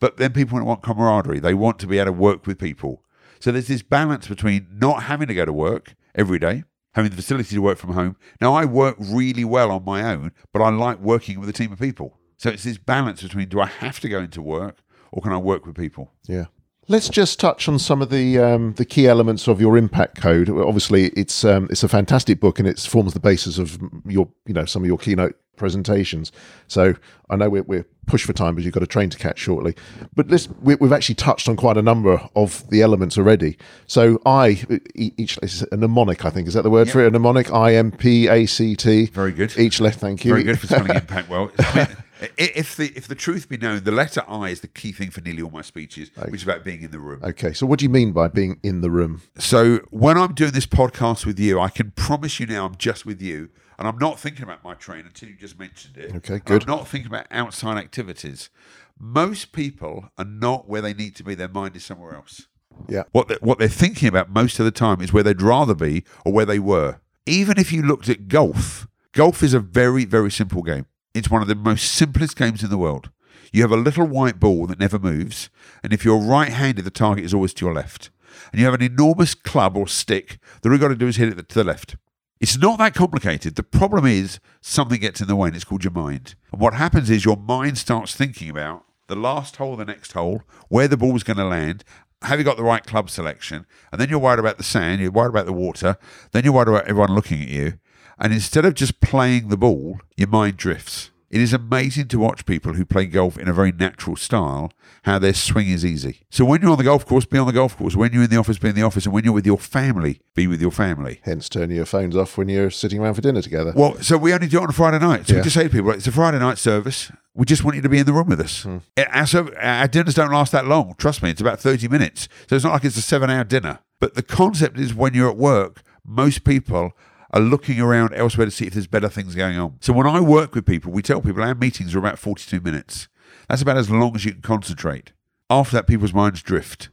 but 0.01 0.17
then 0.17 0.33
people 0.33 0.65
want 0.65 0.83
camaraderie. 0.83 1.41
They 1.41 1.55
want 1.55 1.81
to 1.81 1.89
be 1.89 1.99
able 1.99 2.07
to 2.07 2.13
work 2.13 2.47
with 2.47 2.59
people. 2.59 3.03
So 3.41 3.51
there's 3.51 3.67
this 3.67 3.83
balance 3.83 4.29
between 4.29 4.69
not 4.73 5.03
having 5.05 5.27
to 5.27 5.35
go 5.35 5.45
to 5.45 5.53
work 5.53 5.97
every 6.15 6.39
day, 6.39 6.63
having 6.95 7.11
the 7.11 7.17
facility 7.17 7.57
to 7.57 7.63
work 7.63 7.79
from 7.79 7.95
home. 7.95 8.17
Now 8.41 8.55
I 8.55 8.65
work 8.65 8.97
really 8.99 9.45
well 9.45 9.73
on 9.73 9.85
my 9.85 10.03
own, 10.03 10.33
but 10.53 10.63
I 10.63 10.71
like 10.71 11.01
working 11.01 11.41
with 11.41 11.49
a 11.49 11.53
team 11.53 11.73
of 11.73 11.81
people. 11.81 12.17
So 12.37 12.51
it's 12.51 12.63
this 12.63 12.79
balance 12.79 13.21
between 13.21 13.49
do 13.49 13.61
I 13.61 13.67
have 13.67 13.99
to 14.01 14.09
go 14.09 14.21
into 14.21 14.41
work 14.41 14.79
or 15.11 15.21
can 15.21 15.33
I 15.33 15.39
work 15.39 15.67
with 15.67 15.77
people? 15.77 16.13
Yeah. 16.29 16.47
Let's 16.91 17.11
just 17.11 17.39
touch 17.39 17.69
on 17.69 17.79
some 17.79 18.01
of 18.01 18.09
the 18.09 18.39
um, 18.39 18.73
the 18.73 18.87
key 18.87 19.07
elements 19.07 19.47
of 19.47 19.61
your 19.61 19.77
impact 19.77 20.17
code. 20.17 20.49
Obviously, 20.49 21.09
it's 21.09 21.45
um, 21.45 21.69
it's 21.71 21.83
a 21.83 21.89
fantastic 21.89 22.41
book 22.41 22.59
and 22.59 22.67
it 22.67 22.81
forms 22.81 23.13
the 23.13 23.21
basis 23.21 23.59
of 23.59 23.79
your 24.07 24.29
you 24.47 24.55
know 24.55 24.65
some 24.65 24.83
of 24.83 24.87
your 24.87 24.97
keynote 24.97 25.37
presentations. 25.59 26.33
So 26.67 26.95
I 27.31 27.37
know 27.37 27.51
we're, 27.51 27.63
we're 27.63 27.87
pushed 28.07 28.25
for 28.25 28.33
time 28.33 28.55
because 28.55 28.65
you've 28.65 28.75
got 28.75 28.83
a 28.83 28.87
train 28.87 29.11
to 29.11 29.19
catch 29.19 29.39
shortly. 29.39 29.75
But 30.15 30.29
let's 30.31 30.49
we, 30.63 30.75
we've 30.77 30.93
actually 30.93 31.17
touched 31.17 31.49
on 31.49 31.57
quite 31.57 31.77
a 31.77 31.83
number 31.83 32.27
of 32.35 32.69
the 32.71 32.83
elements 32.83 33.19
already. 33.19 33.59
So 33.87 34.21
I, 34.25 34.65
each 34.95 35.39
is 35.43 35.65
a 35.71 35.77
mnemonic 35.77 36.25
I 36.25 36.31
think 36.31 36.49
is 36.49 36.55
that 36.55 36.63
the 36.63 36.71
word 36.71 36.91
for 36.91 37.03
it? 37.03 37.09
A 37.09 37.11
mnemonic 37.11 37.53
I 37.53 37.75
M 37.75 37.93
P 37.93 38.29
A 38.29 38.47
C 38.47 38.75
T. 38.75 39.07
Very 39.07 39.33
good. 39.33 39.57
Each 39.59 39.81
left. 39.81 40.01
Thank 40.01 40.25
you. 40.25 40.33
Very 40.33 40.45
good 40.45 40.59
for 40.59 40.67
spelling 40.67 40.95
impact 40.95 41.29
well. 41.31 41.51
I 41.59 41.77
mean, 41.77 41.97
if 42.37 42.77
the 42.77 42.93
if 42.97 43.07
the 43.07 43.15
truth 43.15 43.49
be 43.49 43.57
known, 43.57 43.85
the 43.85 43.93
letter 43.93 44.23
I 44.27 44.49
is 44.49 44.61
the 44.61 44.69
key 44.69 44.93
thing 44.93 45.11
for 45.11 45.21
nearly 45.21 45.43
all 45.43 45.51
my 45.51 45.63
speeches, 45.63 46.11
which 46.17 46.35
is 46.35 46.43
about 46.43 46.65
being 46.65 46.83
in 46.83 46.91
the 46.91 46.99
room. 46.99 47.21
Okay. 47.23 47.53
So 47.53 47.67
what 47.67 47.79
do 47.79 47.85
you 47.85 47.91
mean 47.91 48.13
by 48.13 48.29
being 48.29 48.59
in 48.63 48.81
the 48.81 48.91
room? 48.91 49.23
So 49.39 49.79
when 49.91 50.17
I'm 50.17 50.35
doing 50.35 50.53
this 50.53 50.67
podcast 50.67 51.27
with 51.27 51.39
you, 51.39 51.61
I 51.61 51.69
can 51.69 51.93
promise 51.93 52.41
you 52.41 52.47
now 52.47 52.67
I'm 52.67 52.77
just 52.77 53.07
with 53.07 53.23
you, 53.23 53.51
and 53.79 53.87
I'm 53.87 53.99
not 53.99 54.19
thinking 54.19 54.43
about 54.43 54.65
my 54.65 54.75
train 54.75 55.07
until 55.07 55.29
you 55.29 55.37
just 55.37 55.59
mentioned 55.59 55.97
it. 55.97 56.15
Okay, 56.17 56.41
good. 56.45 56.63
I'm 56.63 56.69
not 56.69 56.89
thinking 56.89 57.09
about 57.09 57.27
outside 57.31 57.79
activities. 57.79 58.51
Most 58.99 59.53
people 59.53 60.11
are 60.19 60.25
not 60.25 60.69
where 60.69 60.83
they 60.83 60.95
need 60.95 61.15
to 61.17 61.25
be. 61.25 61.35
Their 61.35 61.49
mind 61.49 61.77
is 61.77 61.85
somewhere 61.85 62.15
else. 62.15 62.49
Yeah. 62.89 63.05
What 63.13 63.29
they're, 63.29 63.39
what 63.41 63.59
they're 63.59 63.69
thinking 63.69 64.09
about 64.09 64.31
most 64.31 64.59
of 64.59 64.65
the 64.65 64.71
time 64.71 65.01
is 65.01 65.13
where 65.13 65.23
they'd 65.23 65.43
rather 65.43 65.75
be 65.75 66.05
or 66.25 66.33
where 66.33 66.47
they 66.47 66.59
were. 66.59 67.01
Even 67.27 67.59
if 67.59 67.73
you 67.73 67.83
looked 67.83 68.09
at 68.09 68.29
golf, 68.29 68.89
golf 69.13 69.43
is 69.43 69.55
a 69.55 69.61
very, 69.61 70.05
very 70.05 70.31
simple 70.31 70.63
game. 70.63 70.87
It's 71.15 71.31
one 71.31 71.43
of 71.43 71.49
the 71.49 71.55
most 71.55 71.93
simplest 71.93 72.37
games 72.37 72.63
in 72.63 72.71
the 72.71 72.79
world. 72.79 73.11
You 73.53 73.63
have 73.63 73.73
a 73.73 73.77
little 73.77 74.07
white 74.07 74.41
ball 74.41 74.67
that 74.67 74.79
never 74.79 74.99
moves, 74.99 75.49
and 75.83 75.93
if 75.93 76.05
you're 76.05 76.19
right 76.19 76.51
handed, 76.51 76.85
the 76.85 76.91
target 76.91 77.25
is 77.25 77.33
always 77.33 77.55
to 77.55 77.65
your 77.65 77.75
left. 77.75 78.11
And 78.53 78.61
you 78.61 78.67
have 78.67 78.75
an 78.75 78.83
enormous 78.83 79.35
club 79.35 79.77
or 79.77 79.89
stick 79.89 80.39
that 80.61 80.69
all 80.69 80.75
you've 80.75 80.81
got 80.81 80.89
to 80.89 80.97
do 80.97 81.07
is 81.07 81.17
hit 81.17 81.37
it 81.37 81.49
to 81.49 81.55
the 81.55 81.65
left. 81.65 81.97
It's 82.41 82.57
not 82.57 82.79
that 82.79 82.95
complicated. 82.95 83.57
The 83.57 83.65
problem 83.65 84.07
is 84.07 84.39
something 84.61 85.01
gets 85.01 85.21
in 85.21 85.27
the 85.27 85.35
way, 85.35 85.49
and 85.49 85.57
it's 85.57 85.65
called 85.65 85.85
your 85.85 85.93
mind. 85.93 86.37
And 86.53 86.61
what 86.61 86.75
happens 86.75 87.11
is 87.11 87.25
your 87.25 87.37
mind 87.37 87.79
starts 87.79 88.15
thinking 88.15 88.49
about 88.49 88.85
the 89.09 89.17
last 89.17 89.57
hole, 89.57 89.75
the 89.75 89.85
next 89.85 90.13
hole, 90.13 90.43
where 90.69 90.87
the 90.87 90.97
ball's 90.97 91.25
going 91.25 91.39
to 91.39 91.45
land. 91.45 91.83
Have 92.23 92.39
you 92.39 92.45
got 92.45 92.57
the 92.57 92.65
right 92.65 92.85
club 92.85 93.11
selection? 93.11 93.67
And 93.91 94.01
then 94.01 94.09
you're 94.09 94.19
worried 94.19 94.39
about 94.39 94.57
the 94.57 94.65
sand, 94.65 95.01
you're 95.01 95.11
worried 95.11 95.31
about 95.31 95.47
the 95.47 95.53
water, 95.53 95.97
then 96.33 96.45
you're 96.45 96.53
worried 96.53 96.69
about 96.69 96.87
everyone 96.87 97.15
looking 97.15 97.43
at 97.43 97.49
you. 97.49 97.75
And 98.19 98.33
instead 98.33 98.65
of 98.65 98.75
just 98.75 99.01
playing 99.01 99.49
the 99.49 99.57
ball, 99.57 100.01
your 100.17 100.29
mind 100.29 100.57
drifts. 100.57 101.11
It 101.31 101.43
is 101.43 101.53
amazing 101.53 102.09
to 102.09 102.19
watch 102.19 102.47
people 102.47 102.73
who 102.73 102.87
play 102.87 103.05
golf 103.05 103.37
in 103.37 103.49
a 103.49 103.53
very 103.53 103.71
natural 103.71 104.17
style, 104.17 104.73
how 105.03 105.19
their 105.19 105.35
swing 105.35 105.69
is 105.69 105.85
easy. 105.85 106.21
So 106.31 106.43
when 106.47 106.63
you're 106.63 106.71
on 106.71 106.79
the 106.79 106.85
golf 106.85 107.05
course, 107.05 107.27
be 107.27 107.37
on 107.37 107.47
the 107.47 107.53
golf 107.53 107.77
course. 107.77 107.95
When 107.95 108.15
you're 108.15 108.23
in 108.23 108.31
the 108.31 108.39
office, 108.39 108.57
be 108.59 108.71
in 108.71 108.75
the 108.75 108.83
office. 108.83 109.05
And 109.05 109.13
when 109.13 109.25
you're 109.25 109.35
with 109.35 109.45
your 109.45 109.59
family, 109.59 110.21
be 110.35 110.47
with 110.47 110.63
your 110.63 110.71
family. 110.71 111.21
Hence, 111.25 111.51
turning 111.51 111.77
your 111.77 111.85
phones 111.85 112.17
off 112.17 112.39
when 112.39 112.49
you're 112.49 112.71
sitting 112.71 112.99
around 112.99 113.13
for 113.15 113.21
dinner 113.21 113.43
together. 113.43 113.75
Well, 113.77 113.97
so 114.01 114.17
we 114.17 114.33
only 114.33 114.47
do 114.49 114.59
it 114.59 114.63
on 114.63 114.69
a 114.71 114.73
Friday 114.73 114.99
night. 114.99 115.27
So 115.27 115.35
Yeah. 115.35 115.41
we 115.41 115.45
just 115.45 115.55
say 115.55 115.65
to 115.65 115.69
people, 115.69 115.91
it's 115.91 116.07
a 116.07 116.13
Friday 116.13 116.39
night 116.39 116.57
service. 116.57 117.13
We 117.35 117.45
just 117.45 117.63
want 117.63 117.77
you 117.77 117.83
to 117.83 117.89
be 117.91 117.99
in 117.99 118.07
the 118.07 118.15
room 118.15 118.29
with 118.29 118.41
us. 118.41 118.63
Hmm. 118.63 118.79
Our, 119.13 119.27
serv- 119.27 119.55
our 119.61 119.87
dinners 119.87 120.15
don't 120.15 120.33
last 120.33 120.51
that 120.53 120.67
long. 120.67 120.95
Trust 120.97 121.23
me, 121.23 121.29
it's 121.31 121.43
about 121.43 121.61
30 121.61 121.89
minutes. 121.89 122.27
So 122.49 122.57
it's 122.57 122.65
not 122.65 122.73
like 122.73 122.85
it's 122.87 122.97
a 122.97 123.03
seven 123.03 123.29
hour 123.29 123.45
dinner. 123.45 123.81
But 124.01 124.15
the 124.15 124.23
concept 124.23 124.79
is 124.79 124.95
when 124.95 125.13
you're 125.13 125.29
at 125.31 125.37
work, 125.37 125.83
most 126.07 126.43
people 126.45 126.93
are 127.31 127.41
looking 127.41 127.81
around 127.81 128.15
elsewhere 128.15 128.47
to 128.47 128.51
see 128.51 128.67
if 128.67 128.73
there's 128.73 128.87
better 128.87 129.09
things 129.09 129.35
going 129.35 129.59
on. 129.59 129.77
So 129.81 129.93
when 129.93 130.07
I 130.07 130.21
work 130.21 130.55
with 130.55 130.67
people, 130.67 130.93
we 130.93 131.03
tell 131.03 131.21
people 131.21 131.43
our 131.43 131.55
meetings 131.55 131.95
are 131.95 131.99
about 131.99 132.19
42 132.19 132.61
minutes. 132.61 133.09
That's 133.49 133.63
about 133.63 133.77
as 133.77 133.91
long 133.91 134.15
as 134.15 134.25
you 134.25 134.33
can 134.33 134.43
concentrate. 134.43 135.13
After 135.51 135.77
that, 135.77 135.87
people's 135.87 136.15
minds 136.15 136.43
drift. 136.43 136.91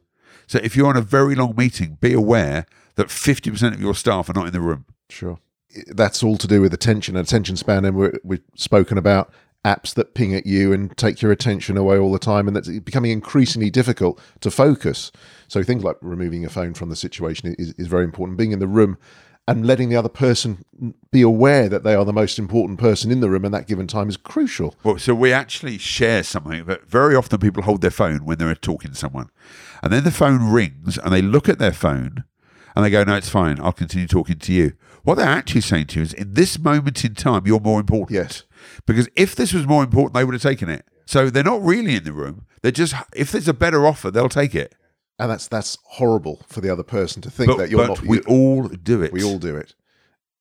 So 0.47 0.59
if 0.63 0.75
you're 0.75 0.87
on 0.87 0.97
a 0.97 1.01
very 1.01 1.35
long 1.35 1.55
meeting, 1.55 1.97
be 1.99 2.13
aware 2.13 2.65
that 2.95 3.07
50% 3.07 3.73
of 3.73 3.81
your 3.81 3.95
staff 3.95 4.29
are 4.29 4.33
not 4.33 4.47
in 4.47 4.53
the 4.53 4.61
room. 4.61 4.85
Sure. 5.09 5.39
That's 5.87 6.23
all 6.23 6.37
to 6.37 6.47
do 6.47 6.61
with 6.61 6.73
attention 6.73 7.15
and 7.15 7.27
attention 7.27 7.57
span. 7.57 7.83
And 7.83 7.97
we're, 7.97 8.13
we've 8.23 8.43
spoken 8.55 8.97
about 8.97 9.33
apps 9.65 9.93
that 9.95 10.13
ping 10.13 10.33
at 10.35 10.45
you 10.45 10.71
and 10.71 10.95
take 10.95 11.21
your 11.21 11.31
attention 11.31 11.75
away 11.75 11.97
all 11.97 12.11
the 12.11 12.19
time. 12.19 12.47
And 12.47 12.55
that's 12.55 12.69
becoming 12.79 13.11
increasingly 13.11 13.69
difficult 13.69 14.21
to 14.41 14.51
focus. 14.51 15.11
So 15.47 15.63
things 15.63 15.83
like 15.83 15.97
removing 16.01 16.41
your 16.41 16.51
phone 16.51 16.73
from 16.73 16.89
the 16.89 16.95
situation 16.95 17.55
is, 17.57 17.73
is 17.77 17.87
very 17.87 18.03
important. 18.03 18.37
Being 18.37 18.51
in 18.51 18.59
the 18.59 18.67
room 18.67 18.97
and 19.47 19.65
letting 19.65 19.89
the 19.89 19.95
other 19.95 20.09
person 20.09 20.65
be 21.11 21.21
aware 21.21 21.69
that 21.69 21.83
they 21.83 21.93
are 21.93 22.05
the 22.05 22.13
most 22.13 22.39
important 22.39 22.79
person 22.79 23.11
in 23.11 23.19
the 23.19 23.29
room 23.29 23.45
and 23.45 23.53
that 23.53 23.67
given 23.67 23.85
time 23.85 24.09
is 24.09 24.17
crucial. 24.17 24.75
Well, 24.83 24.97
so 24.97 25.13
we 25.13 25.31
actually 25.31 25.77
share 25.77 26.23
something, 26.23 26.63
but 26.63 26.89
very 26.89 27.15
often 27.15 27.39
people 27.39 27.63
hold 27.63 27.81
their 27.81 27.91
phone 27.91 28.25
when 28.25 28.39
they're 28.39 28.55
talking 28.55 28.91
to 28.91 28.97
someone. 28.97 29.29
And 29.83 29.93
then 29.93 30.03
the 30.03 30.11
phone 30.11 30.51
rings 30.51 30.97
and 30.97 31.13
they 31.13 31.21
look 31.21 31.47
at 31.47 31.59
their 31.59 31.73
phone 31.73 32.23
and 32.75 32.83
they 32.83 32.89
go, 32.89 33.03
No, 33.03 33.15
it's 33.15 33.29
fine. 33.29 33.59
I'll 33.59 33.71
continue 33.71 34.07
talking 34.07 34.39
to 34.39 34.53
you. 34.53 34.73
What 35.03 35.15
they're 35.15 35.27
actually 35.27 35.61
saying 35.61 35.87
to 35.87 35.99
you 35.99 36.03
is, 36.03 36.13
in 36.13 36.33
this 36.33 36.57
moment 36.57 37.05
in 37.05 37.13
time, 37.13 37.45
you're 37.45 37.59
more 37.59 37.79
important. 37.79 38.11
Yes. 38.11 38.43
Because 38.87 39.07
if 39.15 39.35
this 39.35 39.53
was 39.53 39.67
more 39.67 39.83
important, 39.83 40.15
they 40.15 40.23
would 40.23 40.33
have 40.33 40.41
taken 40.41 40.67
it. 40.67 40.85
So 41.05 41.29
they're 41.29 41.43
not 41.43 41.61
really 41.61 41.95
in 41.95 42.03
the 42.03 42.11
room. 42.11 42.47
They're 42.63 42.71
just, 42.71 42.95
if 43.15 43.31
there's 43.31 43.47
a 43.47 43.53
better 43.53 43.85
offer, 43.85 44.09
they'll 44.09 44.27
take 44.27 44.55
it. 44.55 44.73
And 45.17 45.31
that's 45.31 45.47
that's 45.47 45.77
horrible 45.83 46.41
for 46.47 46.61
the 46.61 46.69
other 46.69 46.83
person 46.83 47.21
to 47.21 47.31
think 47.31 47.49
But, 47.51 47.57
that 47.57 47.69
you're 47.69 47.87
not. 47.87 48.01
we 48.01 48.19
all 48.21 48.67
do 48.67 49.01
it. 49.01 49.13
We 49.13 49.23
all 49.23 49.37
do 49.39 49.55
it. 49.55 49.73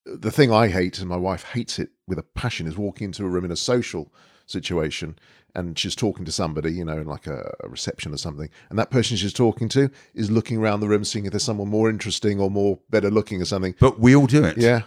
The 0.04 0.30
thing 0.32 0.52
I 0.52 0.68
hate, 0.68 0.98
and 0.98 1.08
my 1.08 1.16
wife 1.16 1.44
hates 1.44 1.78
it 1.78 1.90
with 2.06 2.18
a 2.18 2.22
passion, 2.22 2.66
is 2.66 2.76
walking 2.76 3.06
into 3.06 3.24
a 3.24 3.28
room 3.28 3.44
in 3.44 3.50
a 3.50 3.56
social 3.56 4.12
situation 4.46 5.16
and 5.54 5.78
she's 5.78 5.94
talking 5.94 6.24
to 6.24 6.32
somebody, 6.32 6.72
you 6.72 6.84
know, 6.84 6.98
in 6.98 7.06
like 7.06 7.26
a, 7.26 7.54
a 7.62 7.68
reception 7.68 8.12
or 8.12 8.16
something, 8.16 8.50
and 8.70 8.78
that 8.78 8.90
person 8.90 9.16
she's 9.16 9.32
talking 9.32 9.68
to 9.70 9.90
is 10.14 10.30
looking 10.30 10.58
around 10.58 10.80
the 10.80 10.88
room, 10.88 11.04
seeing 11.04 11.26
if 11.26 11.32
there's 11.32 11.44
someone 11.44 11.68
more 11.68 11.88
interesting 11.88 12.40
or 12.40 12.50
more 12.50 12.78
better 12.90 13.10
looking 13.10 13.40
or 13.40 13.44
something. 13.44 13.74
But 13.78 14.00
we 14.00 14.16
all 14.16 14.26
do 14.26 14.44
it. 14.44 14.56
Yeah, 14.58 14.82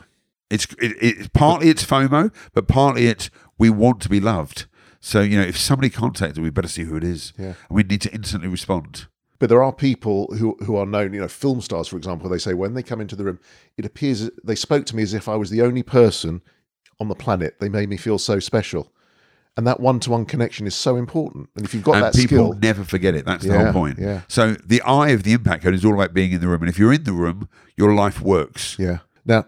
It's 0.49 0.65
it, 0.79 0.95
it's 1.01 1.27
partly 1.29 1.69
it's 1.69 1.85
FOMO, 1.85 2.33
but 2.53 2.67
partly 2.67 3.07
it's 3.07 3.29
we 3.57 3.69
want 3.69 4.01
to 4.01 4.09
be 4.09 4.19
loved. 4.19 4.65
So 4.99 5.21
you 5.21 5.37
know, 5.39 5.45
if 5.45 5.57
somebody 5.57 5.89
contacts, 5.89 6.37
us, 6.37 6.41
we 6.43 6.49
better 6.49 6.67
see 6.67 6.83
who 6.83 6.97
it 6.97 7.03
is. 7.03 7.33
Yeah. 7.37 7.45
And 7.45 7.55
we 7.69 7.83
need 7.83 8.01
to 8.01 8.13
instantly 8.13 8.49
respond. 8.49 9.07
But 9.39 9.49
there 9.49 9.61
are 9.63 9.71
people 9.73 10.33
who 10.35 10.57
who 10.65 10.75
are 10.77 10.85
known, 10.85 11.13
you 11.13 11.21
know, 11.21 11.27
film 11.27 11.61
stars, 11.61 11.87
for 11.87 11.97
example. 11.97 12.29
They 12.29 12.39
say 12.39 12.53
when 12.53 12.73
they 12.73 12.83
come 12.83 12.99
into 13.01 13.15
the 13.15 13.23
room, 13.23 13.39
it 13.77 13.85
appears 13.85 14.29
they 14.43 14.55
spoke 14.55 14.85
to 14.87 14.95
me 14.95 15.03
as 15.03 15.13
if 15.13 15.27
I 15.29 15.35
was 15.35 15.49
the 15.49 15.61
only 15.61 15.83
person 15.83 16.41
on 16.99 17.07
the 17.07 17.15
planet. 17.15 17.59
They 17.59 17.69
made 17.69 17.87
me 17.89 17.97
feel 17.97 18.17
so 18.17 18.39
special, 18.39 18.91
and 19.55 19.67
that 19.67 19.79
one-to-one 19.79 20.25
connection 20.25 20.65
is 20.65 20.73
so 20.73 20.95
important. 20.95 21.49
And 21.55 21.63
if 21.65 21.73
you've 21.75 21.83
got 21.83 21.95
and 21.95 22.03
that 22.05 22.15
people 22.15 22.53
skill, 22.53 22.59
never 22.59 22.83
forget 22.83 23.13
it. 23.13 23.25
That's 23.25 23.43
the 23.45 23.53
Yeah, 23.53 23.63
whole 23.65 23.73
point. 23.73 23.99
yeah. 23.99 24.21
So 24.27 24.55
the 24.65 24.81
I 24.81 25.09
of 25.09 25.21
the 25.21 25.33
impact 25.33 25.63
code 25.63 25.75
is 25.75 25.85
all 25.85 25.93
about 25.93 26.13
being 26.15 26.31
in 26.31 26.41
the 26.41 26.47
room. 26.47 26.61
And 26.61 26.69
if 26.69 26.79
you're 26.79 26.93
in 26.93 27.03
the 27.03 27.13
room, 27.13 27.47
your 27.75 27.93
life 27.93 28.19
works. 28.21 28.75
yeah. 28.79 28.99
Now, 29.23 29.45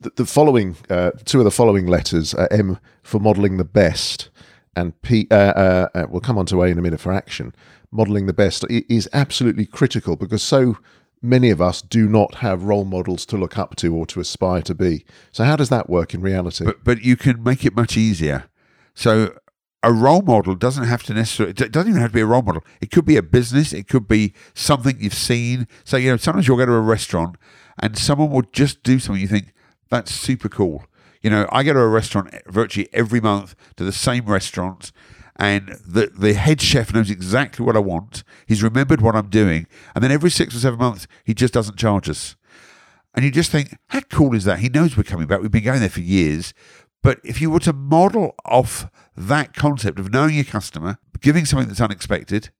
the, 0.00 0.10
the 0.16 0.24
following 0.26 0.76
uh, 0.90 1.12
two 1.24 1.38
of 1.38 1.44
the 1.44 1.50
following 1.52 1.86
letters 1.86 2.34
are 2.34 2.48
M 2.50 2.78
for 3.04 3.20
modelling 3.20 3.56
the 3.56 3.64
best, 3.64 4.30
and 4.74 5.00
P. 5.02 5.28
Uh, 5.30 5.34
uh, 5.34 5.88
uh, 5.94 6.06
we'll 6.08 6.20
come 6.20 6.38
on 6.38 6.46
to 6.46 6.62
A 6.62 6.66
in 6.68 6.78
a 6.78 6.82
minute 6.82 6.98
for 7.00 7.12
action. 7.12 7.54
Modelling 7.90 8.26
the 8.26 8.32
best 8.32 8.64
is 8.68 9.08
absolutely 9.12 9.64
critical 9.64 10.16
because 10.16 10.42
so 10.42 10.76
many 11.22 11.50
of 11.50 11.60
us 11.60 11.82
do 11.82 12.08
not 12.08 12.36
have 12.36 12.64
role 12.64 12.84
models 12.84 13.24
to 13.26 13.36
look 13.36 13.58
up 13.58 13.76
to 13.76 13.94
or 13.94 14.06
to 14.06 14.20
aspire 14.20 14.62
to 14.62 14.74
be. 14.74 15.04
So, 15.32 15.44
how 15.44 15.56
does 15.56 15.68
that 15.70 15.88
work 15.88 16.14
in 16.14 16.20
reality? 16.20 16.64
But 16.64 16.84
but 16.84 17.02
you 17.02 17.16
can 17.16 17.42
make 17.42 17.64
it 17.64 17.74
much 17.74 17.96
easier. 17.96 18.48
So 18.94 19.38
a 19.82 19.92
role 19.92 20.22
model 20.22 20.56
doesn't 20.56 20.84
have 20.84 21.04
to 21.04 21.14
necessarily 21.14 21.52
it 21.52 21.72
doesn't 21.72 21.88
even 21.88 22.00
have 22.00 22.10
to 22.10 22.14
be 22.14 22.20
a 22.20 22.26
role 22.26 22.42
model. 22.42 22.64
It 22.80 22.90
could 22.90 23.04
be 23.04 23.16
a 23.16 23.22
business, 23.22 23.72
it 23.72 23.88
could 23.88 24.08
be 24.08 24.34
something 24.54 24.96
you've 24.98 25.14
seen. 25.14 25.68
So 25.84 25.96
you 25.96 26.10
know, 26.10 26.16
sometimes 26.16 26.48
you'll 26.48 26.56
go 26.56 26.66
to 26.66 26.72
a 26.72 26.80
restaurant 26.80 27.36
and 27.78 27.96
someone 27.96 28.30
will 28.30 28.42
just 28.52 28.82
do 28.82 28.98
something 28.98 29.22
you 29.22 29.28
think 29.28 29.52
that's 29.88 30.12
super 30.12 30.48
cool. 30.48 30.84
You 31.22 31.30
know, 31.30 31.48
I 31.50 31.62
go 31.62 31.72
to 31.72 31.78
a 31.80 31.88
restaurant 31.88 32.34
virtually 32.46 32.88
every 32.92 33.20
month 33.20 33.54
to 33.76 33.84
the 33.84 33.92
same 33.92 34.26
restaurant 34.26 34.92
and 35.38 35.68
the 35.86 36.10
the 36.16 36.34
head 36.34 36.60
chef 36.60 36.92
knows 36.92 37.10
exactly 37.10 37.64
what 37.64 37.76
I 37.76 37.80
want. 37.80 38.24
He's 38.46 38.62
remembered 38.62 39.00
what 39.00 39.14
I'm 39.14 39.28
doing, 39.28 39.66
and 39.94 40.02
then 40.02 40.10
every 40.10 40.30
six 40.30 40.54
or 40.54 40.58
seven 40.58 40.78
months 40.78 41.06
he 41.24 41.34
just 41.34 41.54
doesn't 41.54 41.78
charge 41.78 42.08
us. 42.08 42.36
And 43.14 43.24
you 43.24 43.30
just 43.30 43.50
think, 43.50 43.76
how 43.88 44.00
cool 44.00 44.34
is 44.34 44.44
that? 44.44 44.60
He 44.60 44.68
knows 44.68 44.96
we're 44.96 45.02
coming 45.02 45.26
back. 45.26 45.40
We've 45.40 45.50
been 45.50 45.64
going 45.64 45.80
there 45.80 45.88
for 45.88 46.00
years. 46.00 46.54
But 47.02 47.20
if 47.24 47.40
you 47.40 47.50
were 47.50 47.60
to 47.60 47.72
model 47.72 48.34
off 48.44 48.90
that 49.16 49.54
concept 49.54 49.98
of 49.98 50.12
knowing 50.12 50.34
your 50.34 50.44
customer, 50.44 50.98
giving 51.20 51.44
something 51.44 51.68
that's 51.68 51.80
unexpected, 51.80 52.50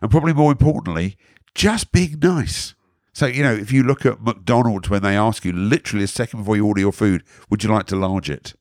and 0.00 0.10
probably 0.10 0.32
more 0.32 0.52
importantly, 0.52 1.16
just 1.54 1.92
being 1.92 2.18
nice. 2.20 2.74
So, 3.12 3.26
you 3.26 3.42
know, 3.42 3.54
if 3.54 3.72
you 3.72 3.82
look 3.82 4.04
at 4.04 4.22
McDonald's 4.22 4.90
when 4.90 5.02
they 5.02 5.16
ask 5.16 5.44
you 5.44 5.52
literally 5.52 6.04
a 6.04 6.08
second 6.08 6.40
before 6.40 6.56
you 6.56 6.66
order 6.66 6.80
your 6.80 6.92
food, 6.92 7.22
would 7.48 7.64
you 7.64 7.70
like 7.70 7.86
to 7.86 7.96
large 7.96 8.28
it? 8.28 8.54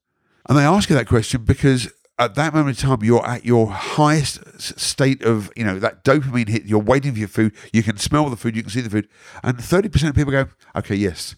And 0.48 0.58
they 0.58 0.64
ask 0.64 0.90
you 0.90 0.96
that 0.96 1.08
question 1.08 1.44
because 1.44 1.92
at 2.18 2.36
that 2.36 2.53
moment 2.53 2.82
in 2.82 2.88
time, 2.89 3.03
you're 3.03 3.26
at 3.26 3.45
your 3.45 3.70
highest 3.72 4.39
state 4.80 5.22
of, 5.24 5.51
you 5.55 5.63
know, 5.66 5.80
that 5.80 6.03
dopamine 6.03 6.47
hit. 6.47 6.66
You're 6.66 6.80
waiting 6.80 7.11
for 7.13 7.20
your 7.20 7.28
food. 7.28 7.53
You 7.74 7.84
can 7.84 7.97
smell 7.97 8.30
the 8.30 8.38
food. 8.38 8.55
You 8.55 8.61
can 8.63 8.72
see 8.72 8.82
the 8.82 8.89
food. 8.89 9.07
And 9.43 9.57
30% 9.57 10.09
of 10.09 10.16
people 10.16 10.32
go, 10.32 10.47
okay, 10.76 10.95
yes. 10.95 11.36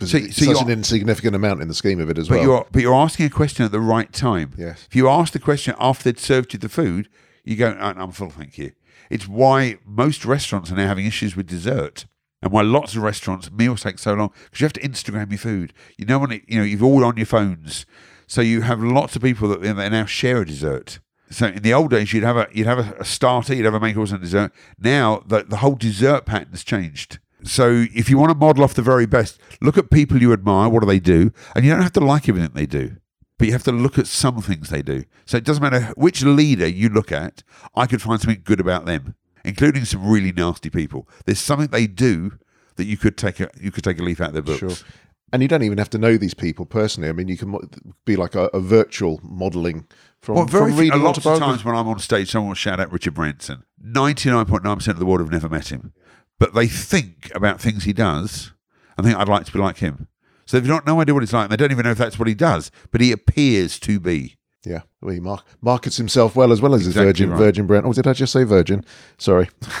So- 0.00 0.16
it's 0.18 0.36
so 0.36 0.52
such 0.52 0.62
an 0.62 0.70
insignificant 0.70 1.34
amount 1.34 1.60
in 1.60 1.68
the 1.68 1.74
scheme 1.74 2.00
of 2.00 2.08
it 2.08 2.16
as 2.16 2.28
But 2.28 2.36
well. 2.36 2.44
you're 2.44 2.66
but 2.70 2.80
you're 2.80 2.94
asking 2.94 3.26
a 3.26 3.30
question 3.30 3.64
at 3.64 3.72
the 3.72 3.80
right 3.80 4.12
time. 4.12 4.52
Yes. 4.56 4.86
If 4.88 4.94
you 4.94 5.08
ask 5.08 5.32
the 5.32 5.40
question 5.40 5.74
after 5.80 6.04
they'd 6.04 6.18
served 6.20 6.52
you 6.52 6.58
the 6.60 6.68
food, 6.68 7.08
you 7.44 7.56
go, 7.56 7.76
"Oh, 7.78 7.92
"I'm 7.96 8.12
full, 8.12 8.30
thank 8.30 8.56
you." 8.56 8.70
It's 9.10 9.26
why 9.26 9.78
most 9.84 10.24
restaurants 10.24 10.70
are 10.70 10.76
now 10.76 10.86
having 10.86 11.06
issues 11.06 11.34
with 11.34 11.48
dessert, 11.48 12.06
and 12.40 12.52
why 12.52 12.62
lots 12.62 12.94
of 12.94 13.02
restaurants 13.02 13.50
meals 13.50 13.82
take 13.82 13.98
so 13.98 14.14
long 14.14 14.30
because 14.44 14.60
you 14.60 14.64
have 14.66 14.72
to 14.74 14.80
Instagram 14.80 15.30
your 15.32 15.38
food. 15.38 15.72
You 15.98 16.06
know 16.06 16.20
when 16.20 16.30
it, 16.30 16.42
you 16.46 16.56
know 16.56 16.64
you've 16.64 16.82
all 16.84 17.04
on 17.04 17.16
your 17.16 17.26
phones, 17.26 17.84
so 18.26 18.40
you 18.40 18.62
have 18.62 18.82
lots 18.82 19.16
of 19.16 19.22
people 19.22 19.48
that 19.48 19.62
they 19.62 19.88
now 19.88 20.04
share 20.04 20.42
a 20.42 20.46
dessert. 20.46 21.00
So 21.30 21.46
in 21.46 21.62
the 21.62 21.74
old 21.74 21.90
days, 21.90 22.12
you'd 22.12 22.22
have 22.22 22.36
a 22.36 22.48
you'd 22.52 22.66
have 22.66 22.78
a, 22.78 22.94
a 23.00 23.04
starter, 23.04 23.54
you'd 23.54 23.64
have 23.64 23.74
a 23.74 23.80
main 23.80 23.94
course 23.94 24.12
and 24.12 24.20
dessert. 24.20 24.52
Now 24.78 25.22
the 25.26 25.42
the 25.42 25.58
whole 25.58 25.74
dessert 25.74 26.26
pattern 26.26 26.50
has 26.50 26.64
changed. 26.64 27.18
So 27.42 27.86
if 27.94 28.08
you 28.08 28.16
want 28.18 28.30
to 28.30 28.38
model 28.38 28.64
off 28.64 28.74
the 28.74 28.82
very 28.82 29.06
best, 29.06 29.38
look 29.60 29.76
at 29.76 29.90
people 29.90 30.20
you 30.20 30.32
admire. 30.32 30.68
What 30.68 30.80
do 30.80 30.86
they 30.86 31.00
do? 31.00 31.30
And 31.54 31.64
you 31.64 31.72
don't 31.72 31.82
have 31.82 31.92
to 31.92 32.00
like 32.00 32.28
everything 32.28 32.52
they 32.54 32.66
do, 32.66 32.96
but 33.38 33.46
you 33.46 33.52
have 33.52 33.64
to 33.64 33.72
look 33.72 33.98
at 33.98 34.06
some 34.06 34.40
things 34.40 34.70
they 34.70 34.82
do. 34.82 35.04
So 35.26 35.36
it 35.36 35.44
doesn't 35.44 35.62
matter 35.62 35.92
which 35.96 36.22
leader 36.22 36.66
you 36.66 36.88
look 36.88 37.12
at. 37.12 37.42
I 37.74 37.86
could 37.86 38.00
find 38.00 38.20
something 38.20 38.42
good 38.44 38.60
about 38.60 38.86
them, 38.86 39.14
including 39.44 39.84
some 39.84 40.06
really 40.08 40.32
nasty 40.32 40.70
people. 40.70 41.08
There's 41.26 41.38
something 41.38 41.68
they 41.68 41.86
do 41.86 42.38
that 42.76 42.84
you 42.84 42.96
could 42.96 43.16
take 43.16 43.40
a 43.40 43.50
you 43.60 43.70
could 43.70 43.84
take 43.84 43.98
a 43.98 44.02
leaf 44.02 44.20
out 44.20 44.28
of 44.28 44.34
their 44.34 44.42
books. 44.42 44.60
Sure. 44.60 44.88
And 45.34 45.42
you 45.42 45.48
don't 45.48 45.64
even 45.64 45.78
have 45.78 45.90
to 45.90 45.98
know 45.98 46.16
these 46.16 46.32
people 46.32 46.64
personally. 46.64 47.08
I 47.08 47.12
mean, 47.12 47.26
you 47.26 47.36
can 47.36 47.58
be 48.04 48.14
like 48.14 48.36
a, 48.36 48.44
a 48.54 48.60
virtual 48.60 49.18
modelling 49.20 49.84
from, 50.22 50.36
Well, 50.36 50.44
very 50.44 50.70
from 50.70 50.80
few, 50.80 50.94
a 50.94 50.96
lot 50.96 51.16
of 51.16 51.24
times 51.24 51.64
when 51.64 51.74
I'm 51.74 51.88
on 51.88 51.98
stage, 51.98 52.30
someone 52.30 52.50
will 52.50 52.54
shout 52.54 52.78
out 52.78 52.92
Richard 52.92 53.14
Branson. 53.14 53.64
Ninety-nine 53.82 54.46
point 54.46 54.62
nine 54.62 54.76
percent 54.76 54.94
of 54.94 55.00
the 55.00 55.06
world 55.06 55.18
have 55.18 55.32
never 55.32 55.48
met 55.48 55.72
him, 55.72 55.92
but 56.38 56.54
they 56.54 56.68
think 56.68 57.32
about 57.34 57.60
things 57.60 57.82
he 57.82 57.92
does 57.92 58.52
and 58.96 59.04
think 59.04 59.18
I'd 59.18 59.28
like 59.28 59.44
to 59.46 59.52
be 59.52 59.58
like 59.58 59.78
him. 59.78 60.06
So 60.46 60.60
they've 60.60 60.68
got 60.68 60.86
no 60.86 61.00
idea 61.00 61.14
what 61.14 61.24
he's 61.24 61.32
like, 61.32 61.50
and 61.50 61.52
they 61.52 61.56
don't 61.56 61.72
even 61.72 61.82
know 61.82 61.90
if 61.90 61.98
that's 61.98 62.16
what 62.16 62.28
he 62.28 62.34
does, 62.34 62.70
but 62.92 63.00
he 63.00 63.10
appears 63.10 63.80
to 63.80 63.98
be. 63.98 64.36
Yeah, 64.64 64.80
he 65.06 65.20
mark, 65.20 65.44
markets 65.60 65.98
himself 65.98 66.34
well 66.34 66.50
as 66.50 66.62
well 66.62 66.74
as 66.74 66.86
his 66.86 66.94
Virgin 66.94 67.30
right. 67.30 67.38
Virgin 67.38 67.66
brand. 67.66 67.84
Oh, 67.84 67.92
did 67.92 68.06
I 68.06 68.14
just 68.14 68.32
say 68.32 68.44
Virgin? 68.44 68.84
Sorry, 69.18 69.48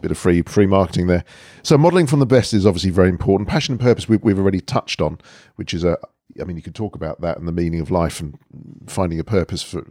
bit 0.00 0.10
of 0.10 0.18
free 0.18 0.42
free 0.42 0.66
marketing 0.66 1.06
there. 1.06 1.24
So 1.62 1.78
modelling 1.78 2.06
from 2.06 2.18
the 2.18 2.26
best 2.26 2.52
is 2.52 2.66
obviously 2.66 2.90
very 2.90 3.08
important. 3.08 3.48
Passion 3.48 3.72
and 3.72 3.80
purpose 3.80 4.08
we, 4.08 4.18
we've 4.18 4.38
already 4.38 4.60
touched 4.60 5.00
on, 5.00 5.18
which 5.56 5.72
is 5.72 5.82
a. 5.82 5.96
I 6.40 6.44
mean, 6.44 6.56
you 6.56 6.62
could 6.62 6.74
talk 6.74 6.94
about 6.94 7.22
that 7.22 7.38
and 7.38 7.48
the 7.48 7.52
meaning 7.52 7.80
of 7.80 7.90
life 7.90 8.20
and 8.20 8.38
finding 8.86 9.18
a 9.18 9.24
purpose 9.24 9.62
for 9.62 9.86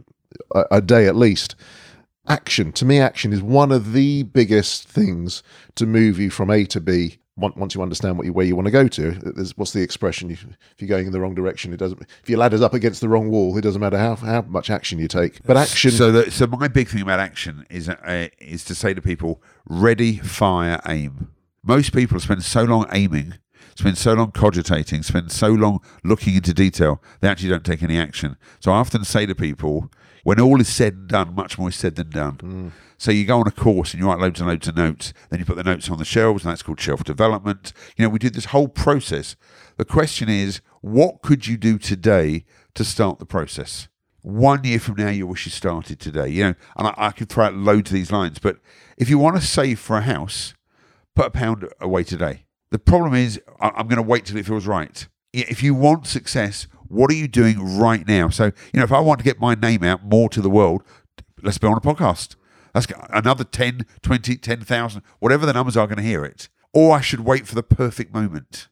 a, 0.54 0.64
a 0.70 0.80
day 0.80 1.06
at 1.06 1.16
least. 1.16 1.56
Action 2.28 2.72
to 2.72 2.84
me, 2.84 2.98
action 3.00 3.32
is 3.32 3.42
one 3.42 3.72
of 3.72 3.92
the 3.92 4.24
biggest 4.24 4.88
things 4.88 5.42
to 5.76 5.86
move 5.86 6.18
you 6.18 6.30
from 6.30 6.50
A 6.50 6.64
to 6.66 6.80
B. 6.80 7.18
on- 7.40 7.52
Once 7.56 7.74
you 7.74 7.82
understand 7.82 8.16
what 8.16 8.26
you, 8.26 8.32
where 8.32 8.46
you 8.46 8.56
want 8.56 8.66
to 8.66 8.70
go 8.72 8.88
to, 8.88 9.10
There's, 9.12 9.56
what's 9.56 9.72
the 9.72 9.82
expression? 9.82 10.30
If 10.30 10.46
you're 10.78 10.88
going 10.88 11.06
in 11.06 11.12
the 11.12 11.20
wrong 11.20 11.34
direction, 11.34 11.72
it 11.72 11.76
doesn't. 11.76 12.00
If 12.22 12.28
your 12.28 12.38
ladder's 12.38 12.62
up 12.62 12.74
against 12.74 13.00
the 13.00 13.08
wrong 13.08 13.30
wall, 13.30 13.56
it 13.56 13.60
doesn't 13.62 13.80
matter 13.80 13.98
how 13.98 14.16
how 14.16 14.42
much 14.42 14.70
action 14.70 14.98
you 14.98 15.08
take. 15.08 15.42
But 15.44 15.56
action, 15.56 15.90
So, 15.90 16.10
the, 16.12 16.30
so 16.30 16.46
my 16.46 16.68
big 16.68 16.88
thing 16.88 17.02
about 17.02 17.20
action 17.20 17.66
is 17.70 17.88
uh, 17.88 18.28
is 18.38 18.64
to 18.64 18.74
say 18.74 18.94
to 18.94 19.02
people, 19.02 19.42
ready, 19.68 20.18
fire, 20.18 20.80
aim. 20.88 21.28
Most 21.62 21.92
people 21.92 22.20
spend 22.20 22.42
so 22.44 22.62
long 22.62 22.86
aiming, 22.92 23.34
spend 23.74 23.98
so 23.98 24.14
long 24.14 24.30
cogitating, 24.30 25.02
spend 25.02 25.32
so 25.32 25.48
long 25.48 25.80
looking 26.04 26.34
into 26.36 26.54
detail, 26.54 27.02
they 27.20 27.28
actually 27.28 27.48
don't 27.50 27.64
take 27.64 27.82
any 27.82 27.98
action. 27.98 28.36
So 28.60 28.70
I 28.72 28.76
often 28.76 29.04
say 29.04 29.26
to 29.26 29.34
people, 29.34 29.90
when 30.22 30.40
all 30.40 30.60
is 30.60 30.68
said 30.68 30.92
and 30.94 31.08
done, 31.08 31.34
much 31.34 31.58
more 31.58 31.68
is 31.68 31.76
said 31.76 31.96
than 31.96 32.10
done. 32.10 32.72
So 32.98 33.10
you 33.10 33.24
go 33.26 33.40
on 33.40 33.46
a 33.46 33.50
course 33.50 33.92
and 33.92 34.00
you 34.02 34.08
write 34.08 34.18
loads 34.18 34.40
and 34.40 34.48
loads 34.48 34.68
of 34.68 34.76
notes, 34.76 35.12
then 35.28 35.38
you 35.38 35.44
put 35.44 35.56
the 35.56 35.64
notes 35.64 35.90
on 35.90 35.98
the 35.98 36.04
shelves, 36.04 36.44
and 36.44 36.50
that's 36.50 36.62
called 36.62 36.80
shelf 36.80 37.04
development. 37.04 37.72
You 37.96 38.04
know, 38.04 38.08
we 38.08 38.18
do 38.18 38.30
this 38.30 38.46
whole 38.46 38.68
process 38.68 39.36
The 39.76 39.84
question 39.84 40.28
is, 40.30 40.60
what 40.80 41.20
could 41.22 41.46
you 41.46 41.56
do 41.58 41.78
today 41.78 42.44
to 42.74 42.84
start 42.84 43.18
the 43.18 43.26
process? 43.26 43.88
One 44.22 44.64
year 44.64 44.78
from 44.80 44.96
now, 44.96 45.10
you 45.10 45.26
wish 45.26 45.44
you 45.44 45.50
started 45.52 46.00
today. 46.00 46.28
You 46.28 46.44
know, 46.44 46.54
and 46.76 46.88
I, 46.88 46.94
I 46.96 47.10
could 47.10 47.28
throw 47.28 47.44
out 47.44 47.54
loads 47.54 47.90
of 47.90 47.94
these 47.94 48.10
lines, 48.10 48.38
but 48.38 48.56
if 48.96 49.10
you 49.10 49.18
want 49.18 49.36
to 49.36 49.42
save 49.42 49.78
for 49.78 49.98
a 49.98 50.02
house, 50.02 50.54
put 51.14 51.26
a 51.26 51.30
pound 51.30 51.68
away 51.80 52.02
today. 52.04 52.46
The 52.70 52.78
problem 52.78 53.14
is, 53.14 53.40
I- 53.60 53.72
I'm 53.76 53.86
going 53.88 53.96
to 53.96 54.02
wait 54.02 54.24
till 54.24 54.36
it 54.38 54.46
feels 54.46 54.66
right. 54.66 55.06
If 55.32 55.62
you 55.62 55.74
want 55.74 56.06
success, 56.06 56.66
what 56.88 57.10
are 57.10 57.14
you 57.14 57.28
doing 57.28 57.78
right 57.78 58.06
now? 58.08 58.30
So, 58.30 58.46
you 58.46 58.78
know, 58.80 58.84
if 58.84 58.92
I 58.92 59.00
want 59.00 59.18
to 59.18 59.24
get 59.24 59.38
my 59.38 59.54
name 59.54 59.84
out 59.84 60.04
more 60.04 60.28
to 60.30 60.40
the 60.40 60.50
world, 60.50 60.82
let's 61.42 61.58
be 61.58 61.66
on 61.66 61.76
a 61.76 61.80
podcast. 61.80 62.36
That's 62.76 62.92
another 63.08 63.42
10, 63.42 63.86
20, 64.02 64.36
10,000, 64.36 65.02
whatever 65.18 65.46
the 65.46 65.54
numbers 65.54 65.78
are 65.78 65.86
going 65.86 65.96
to 65.96 66.02
hear 66.02 66.26
it. 66.26 66.50
Or 66.74 66.94
I 66.94 67.00
should 67.00 67.20
wait 67.20 67.46
for 67.46 67.54
the 67.54 67.62
perfect 67.62 68.12
moment. 68.12 68.68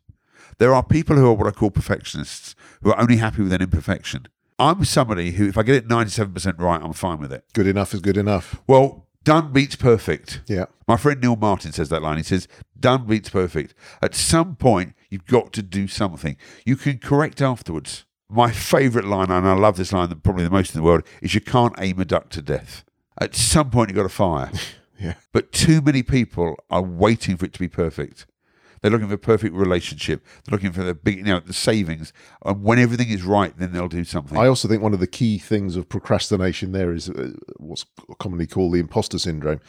There 0.59 0.75
are 0.75 0.83
people 0.83 1.17
who 1.17 1.27
are 1.27 1.33
what 1.33 1.47
I 1.47 1.53
call 1.53 1.71
perfectionists, 1.71 2.55
who 2.83 2.91
are 2.93 3.01
only 3.01 3.17
happy 3.17 3.43
with 3.43 3.55
an 3.55 3.63
imperfection. 3.63 4.27
I'm 4.59 4.85
somebody 4.85 5.31
who, 5.31 5.49
if 5.49 5.57
I 5.57 5.63
get 5.63 5.77
it 5.77 5.89
97% 5.89 6.61
right, 6.61 6.83
I'm 6.83 6.93
fine 6.93 7.19
with 7.19 7.33
it. 7.33 7.45
Good 7.55 7.67
enough 7.67 7.95
is 7.95 8.01
good 8.01 8.19
enough. 8.19 8.61
Well, 8.67 9.07
done 9.25 9.55
beats 9.55 9.75
perfect. 9.75 10.43
Yeah. 10.49 10.67
My 10.87 10.99
friend 10.99 11.19
Neil 11.23 11.37
Martin 11.37 11.73
says 11.73 11.89
that 11.89 12.03
line. 12.03 12.19
He 12.19 12.25
says, 12.25 12.47
done 12.79 13.07
beats 13.07 13.31
perfect. 13.31 13.75
At 14.03 14.15
some 14.15 14.55
point, 14.55 14.93
you've 15.09 15.25
got 15.25 15.55
to 15.55 15.63
do 15.63 15.89
something. 15.89 16.37
You 16.67 16.77
can 16.77 16.99
correct 16.99 17.41
afterwards. 17.41 18.05
My 18.29 18.51
favourite 18.51 19.09
line, 19.09 19.31
and 19.31 19.49
I 19.49 19.55
love 19.55 19.79
this 19.79 19.95
line 19.95 20.09
probably 20.23 20.45
the 20.45 20.51
most 20.51 20.75
in 20.75 20.81
the 20.83 20.85
world, 20.85 21.05
is 21.23 21.35
you 21.35 21.41
can't 21.41 21.75
aim 21.79 21.99
a 22.01 22.05
duck 22.05 22.29
to 22.31 22.43
death. 22.43 22.85
At 23.19 23.35
some 23.35 23.71
point, 23.71 23.91
you've 23.91 23.97
got 23.97 24.05
to 24.05 24.09
fire. 24.09 24.51
Yeah. 24.97 25.15
But 25.33 25.51
too 25.51 25.81
many 25.81 26.05
people 26.05 26.55
are 26.71 26.81
waiting 26.81 27.37
for 27.37 27.45
it 27.47 27.53
to 27.55 27.59
be 27.59 27.67
perfect. 27.67 28.27
They're 28.81 28.91
looking 28.91 29.09
for 29.09 29.15
a 29.15 29.19
perfect 29.19 29.55
relationship. 29.55 30.25
They're 30.45 30.53
looking 30.53 30.73
for 30.73 30.83
the 30.83 30.95
big, 30.95 31.19
you 31.19 31.25
know, 31.25 31.41
the 31.41 31.53
savings. 31.53 32.13
And 32.45 32.63
when 32.63 32.79
everything 32.79 33.09
is 33.09 33.23
right, 33.23 33.53
then 33.59 33.73
they'll 33.73 33.89
do 33.89 34.05
something. 34.05 34.39
I 34.39 34.47
also 34.47 34.69
think 34.69 34.83
one 34.83 34.95
of 34.95 35.01
the 35.01 35.07
key 35.07 35.39
things 35.39 35.75
of 35.75 35.89
procrastination 35.89 36.73
there 36.73 36.93
is 36.93 37.09
uh, 37.11 37.33
what's 37.57 37.87
commonly 38.19 38.47
called 38.47 38.75
the 38.75 38.81
imposter 38.81 39.19
syndrome. 39.19 39.61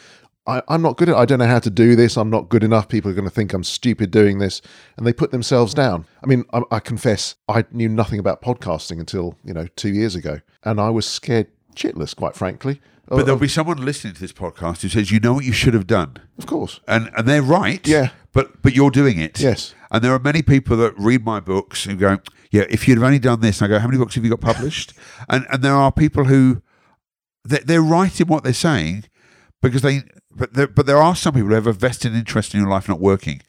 I, 0.47 0.61
I'm 0.67 0.81
not 0.81 0.97
good 0.97 1.09
at. 1.09 1.15
I 1.15 1.25
don't 1.25 1.39
know 1.39 1.47
how 1.47 1.59
to 1.59 1.69
do 1.69 1.95
this. 1.95 2.17
I'm 2.17 2.29
not 2.29 2.49
good 2.49 2.63
enough. 2.63 2.87
People 2.87 3.09
are 3.09 3.15
going 3.15 3.27
to 3.27 3.33
think 3.33 3.53
I'm 3.53 3.63
stupid 3.63 4.11
doing 4.11 4.39
this, 4.39 4.61
and 4.97 5.07
they 5.07 5.13
put 5.13 5.31
themselves 5.31 5.73
down. 5.73 6.05
I 6.21 6.27
mean, 6.27 6.43
I, 6.53 6.61
I 6.69 6.79
confess, 6.79 7.35
I 7.47 7.65
knew 7.71 7.89
nothing 7.89 8.19
about 8.19 8.41
podcasting 8.41 8.99
until 8.99 9.37
you 9.43 9.53
know 9.53 9.67
two 9.75 9.89
years 9.89 10.13
ago, 10.13 10.41
and 10.63 10.79
I 10.79 10.89
was 10.89 11.07
scared 11.07 11.47
shitless, 11.75 12.15
quite 12.15 12.35
frankly. 12.35 12.81
But 13.07 13.19
of, 13.19 13.25
there'll 13.25 13.37
oh, 13.37 13.39
be 13.39 13.45
um, 13.45 13.49
someone 13.49 13.85
listening 13.85 14.13
to 14.13 14.21
this 14.21 14.33
podcast 14.33 14.81
who 14.81 14.89
says, 14.89 15.11
you 15.11 15.19
know 15.19 15.33
what 15.33 15.45
you 15.45 15.53
should 15.53 15.73
have 15.73 15.87
done. 15.87 16.17
of 16.37 16.45
course, 16.45 16.79
And, 16.87 17.09
and 17.15 17.27
they're 17.27 17.41
right. 17.41 17.85
Yeah. 17.87 18.09
But, 18.33 18.61
but 18.61 18.75
you're 18.75 18.91
doing 18.91 19.19
it. 19.19 19.39
Yes. 19.39 19.73
And 19.91 20.03
there 20.03 20.13
are 20.13 20.19
many 20.19 20.41
people 20.41 20.75
that 20.77 20.93
read 20.97 21.23
my 21.23 21.39
books 21.39 21.85
who 21.85 21.95
go, 21.95 22.17
yeah, 22.51 22.65
if 22.69 22.87
you'd 22.87 22.97
have 22.97 23.03
only 23.03 23.19
done 23.19 23.39
this, 23.39 23.61
and 23.61 23.71
I 23.71 23.75
go, 23.75 23.79
how 23.79 23.87
many 23.87 23.97
books 23.97 24.15
have 24.15 24.23
you 24.23 24.29
got 24.29 24.41
published? 24.41 24.93
and, 25.29 25.45
and 25.51 25.61
there 25.61 25.73
are 25.73 25.91
people 25.91 26.25
who, 26.25 26.61
they're, 27.43 27.59
they're 27.59 27.81
right 27.81 28.19
in 28.19 28.27
what 28.27 28.43
they're 28.43 28.53
saying 28.53 29.05
because 29.61 29.83
they, 29.83 30.01
but 30.35 30.53
there, 30.53 30.67
but 30.67 30.85
there 30.85 30.97
are 30.97 31.15
some 31.15 31.33
people 31.33 31.49
who 31.49 31.55
have 31.55 31.67
a 31.67 31.73
vested 31.73 32.13
interest 32.13 32.53
in 32.53 32.59
your 32.59 32.69
life 32.69 32.89
not 32.89 32.99
working, 32.99 33.41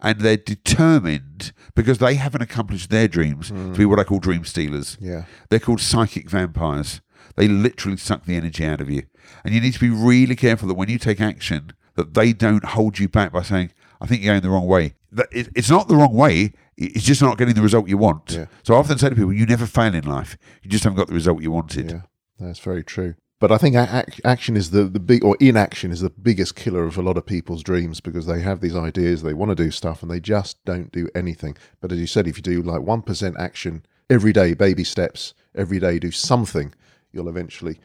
and 0.00 0.20
they're 0.20 0.36
determined 0.36 1.52
because 1.74 1.98
they 1.98 2.16
haven't 2.16 2.42
accomplished 2.42 2.90
their 2.90 3.08
dreams 3.08 3.48
to 3.48 3.54
be 3.54 3.84
mm. 3.84 3.86
what 3.86 3.98
I 3.98 4.04
call 4.04 4.18
dream 4.18 4.44
stealers. 4.44 4.98
Yeah. 5.00 5.24
they're 5.48 5.58
called 5.58 5.80
psychic 5.80 6.28
vampires. 6.28 7.00
They 7.36 7.48
literally 7.48 7.96
suck 7.96 8.24
the 8.24 8.36
energy 8.36 8.64
out 8.64 8.80
of 8.80 8.90
you, 8.90 9.04
and 9.44 9.54
you 9.54 9.60
need 9.60 9.74
to 9.74 9.80
be 9.80 9.90
really 9.90 10.36
careful 10.36 10.68
that 10.68 10.74
when 10.74 10.88
you 10.88 10.98
take 10.98 11.20
action, 11.20 11.72
that 11.94 12.14
they 12.14 12.32
don't 12.32 12.64
hold 12.64 12.98
you 12.98 13.08
back 13.08 13.32
by 13.32 13.42
saying, 13.42 13.72
"I 14.00 14.06
think 14.06 14.22
you're 14.22 14.32
going 14.32 14.42
the 14.42 14.50
wrong 14.50 14.66
way." 14.66 14.94
It's 15.32 15.70
not 15.70 15.88
the 15.88 15.96
wrong 15.96 16.14
way. 16.14 16.52
It's 16.76 17.04
just 17.04 17.22
not 17.22 17.38
getting 17.38 17.54
the 17.54 17.62
result 17.62 17.88
you 17.88 17.98
want. 17.98 18.32
Yeah. 18.32 18.46
So 18.64 18.74
I 18.74 18.78
often 18.78 18.98
say 18.98 19.08
to 19.08 19.14
people, 19.14 19.32
"You 19.32 19.46
never 19.46 19.66
fail 19.66 19.94
in 19.94 20.04
life. 20.04 20.36
You 20.62 20.70
just 20.70 20.84
haven't 20.84 20.96
got 20.96 21.08
the 21.08 21.14
result 21.14 21.42
you 21.42 21.52
wanted." 21.52 21.90
Yeah, 21.90 22.00
that's 22.38 22.58
very 22.58 22.82
true. 22.82 23.14
But 23.40 23.52
I 23.52 23.58
think 23.58 23.76
action 24.24 24.56
is 24.56 24.70
the, 24.70 24.84
the 24.84 25.00
big, 25.00 25.22
or 25.22 25.36
inaction 25.38 25.90
is 25.90 26.00
the 26.00 26.08
biggest 26.08 26.56
killer 26.56 26.84
of 26.84 26.96
a 26.96 27.02
lot 27.02 27.18
of 27.18 27.26
people's 27.26 27.62
dreams 27.62 28.00
because 28.00 28.26
they 28.26 28.40
have 28.40 28.60
these 28.60 28.76
ideas, 28.76 29.22
they 29.22 29.34
want 29.34 29.50
to 29.50 29.54
do 29.54 29.70
stuff, 29.70 30.02
and 30.02 30.10
they 30.10 30.20
just 30.20 30.64
don't 30.64 30.90
do 30.90 31.10
anything. 31.14 31.56
But 31.80 31.92
as 31.92 31.98
you 31.98 32.06
said, 32.06 32.26
if 32.26 32.38
you 32.38 32.42
do 32.42 32.62
like 32.62 32.80
1% 32.80 33.36
action 33.38 33.84
every 34.08 34.32
day, 34.32 34.54
baby 34.54 34.84
steps, 34.84 35.34
every 35.54 35.78
day, 35.78 35.98
do 35.98 36.10
something, 36.10 36.74
you'll 37.14 37.28
eventually. 37.28 37.78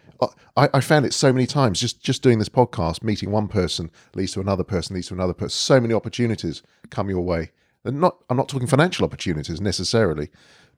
I, 0.58 0.70
I 0.74 0.82
found 0.82 1.06
it 1.06 1.14
so 1.14 1.32
many 1.32 1.46
times 1.46 1.80
just, 1.80 2.02
just 2.02 2.22
doing 2.22 2.40
this 2.40 2.50
podcast, 2.50 3.04
meeting 3.04 3.32
one 3.32 3.48
person 3.48 3.92
leads 4.16 4.34
to 4.34 4.42
another 4.42 4.64
person, 4.64 4.96
leads 4.96 5.08
to 5.08 5.14
another 5.14 5.34
person. 5.34 5.52
So 5.52 5.80
many 5.80 5.94
opportunities 5.94 6.62
come 6.90 7.10
your 7.10 7.22
way. 7.22 7.52
And 7.86 8.02
not, 8.02 8.18
I'm 8.30 8.36
not 8.36 8.50
talking 8.50 8.68
financial 8.68 9.06
opportunities 9.06 9.62
necessarily, 9.62 10.30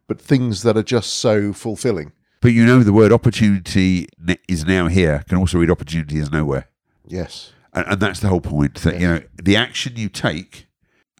but 0.08 0.22
things 0.22 0.62
that 0.64 0.78
are 0.78 0.84
just 0.84 1.16
so 1.16 1.54
fulfilling. 1.54 2.12
But 2.42 2.54
you 2.54 2.66
know, 2.66 2.84
the 2.84 2.94
word 2.94 3.12
opportunity 3.12 4.08
is 4.48 4.66
now 4.66 4.88
here 4.88 5.24
can 5.28 5.38
also 5.38 5.58
read 5.58 5.72
opportunity 5.72 6.18
is 6.20 6.32
nowhere. 6.32 6.68
Yes. 7.08 7.54
and, 7.74 7.86
and 7.88 8.02
that's 8.02 8.20
the 8.20 8.28
whole 8.28 8.42
point 8.42 8.76
that 8.76 9.00
you 9.00 9.08
know 9.08 9.22
the 9.42 9.56
action 9.56 9.94
you 9.96 10.10
take 10.10 10.68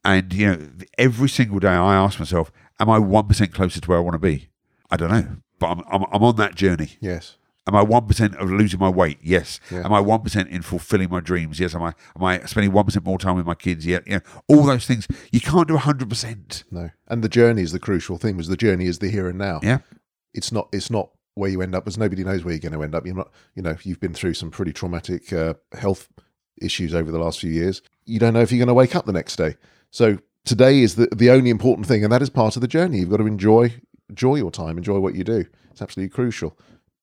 and 0.04 0.34
you 0.34 0.48
know 0.48 0.68
every 0.98 1.30
single 1.30 1.60
day 1.60 1.70
i 1.70 1.96
ask 1.96 2.20
myself 2.20 2.52
am 2.80 2.90
i 2.90 3.00
1% 3.00 3.54
closer 3.54 3.80
to 3.80 3.90
where 3.90 3.98
i 3.98 4.02
want 4.02 4.14
to 4.14 4.20
be 4.20 4.50
i 4.90 4.98
don't 4.98 5.12
know 5.12 5.28
but 5.62 5.68
i'm, 5.68 5.82
I'm, 5.92 6.04
I'm 6.12 6.24
on 6.24 6.36
that 6.36 6.56
journey 6.56 6.90
Yes. 7.00 7.38
am 7.68 7.76
i 7.76 7.84
1% 7.86 8.36
of 8.42 8.50
losing 8.52 8.80
my 8.80 8.90
weight 8.90 9.20
yes 9.22 9.60
Yeah. 9.72 9.86
am 9.86 9.94
i 9.94 10.02
1% 10.02 10.48
in 10.50 10.62
fulfilling 10.62 11.10
my 11.10 11.22
dreams 11.22 11.60
yes 11.60 11.74
am 11.76 11.84
i 11.84 11.94
am 12.18 12.24
i 12.24 12.40
spending 12.46 12.72
1% 12.74 13.06
more 13.06 13.18
time 13.20 13.36
with 13.38 13.46
my 13.46 13.56
kids 13.56 13.86
yeah 13.86 14.00
know 14.08 14.20
all 14.50 14.64
those 14.64 14.86
things 14.86 15.08
you 15.32 15.40
can't 15.40 15.68
do 15.68 15.78
100% 15.78 16.64
No, 16.72 16.90
and 17.08 17.24
the 17.24 17.30
journey 17.30 17.62
is 17.62 17.72
the 17.72 17.80
crucial 17.80 18.18
thing. 18.18 18.36
Was 18.38 18.48
the 18.48 18.58
journey 18.58 18.86
is 18.88 19.00
the 19.00 19.10
here 19.10 19.28
and 19.30 19.38
now. 19.38 19.60
yeah 19.64 19.80
It's 20.34 20.52
not. 20.52 20.68
It's 20.72 20.90
not 20.90 21.08
where 21.36 21.50
you 21.50 21.62
end 21.62 21.76
up, 21.76 21.84
because 21.86 21.98
nobody 21.98 22.24
knows 22.24 22.44
where 22.44 22.54
you're 22.54 22.60
going 22.70 22.74
to 22.80 22.84
end 22.84 22.96
up. 22.96 23.06
You're 23.06 23.16
not. 23.16 23.32
You 23.56 23.64
know, 23.64 23.76
you've 23.84 24.00
been 24.00 24.14
through 24.14 24.34
some 24.34 24.50
pretty 24.52 24.74
traumatic 24.74 25.32
uh, 25.34 25.54
health 25.86 26.08
issues 26.62 26.94
over 26.96 27.12
the 27.12 27.20
last 27.20 27.40
few 27.40 27.52
years. 27.52 27.82
You 28.06 28.20
don't 28.20 28.34
know 28.34 28.42
if 28.42 28.52
you're 28.52 28.60
going 28.66 28.68
to 28.76 28.82
wake 28.84 28.96
up 28.96 29.06
the 29.06 29.12
next 29.14 29.36
day. 29.36 29.56
So 29.92 30.18
today 30.46 30.80
is 30.82 30.96
the 30.96 31.08
the 31.24 31.30
only 31.30 31.50
important 31.50 31.86
thing, 31.88 32.04
and 32.04 32.12
that 32.14 32.22
is 32.22 32.30
part 32.30 32.56
of 32.56 32.62
the 32.62 32.68
journey. 32.68 33.00
You've 33.00 33.10
got 33.10 33.18
to 33.18 33.28
enjoy 33.28 33.74
enjoy 34.12 34.36
your 34.36 34.52
time, 34.52 34.78
enjoy 34.78 35.00
what 35.00 35.16
you 35.16 35.24
do. 35.24 35.46
It's 35.72 35.82
absolutely 35.82 36.14
crucial. 36.14 36.58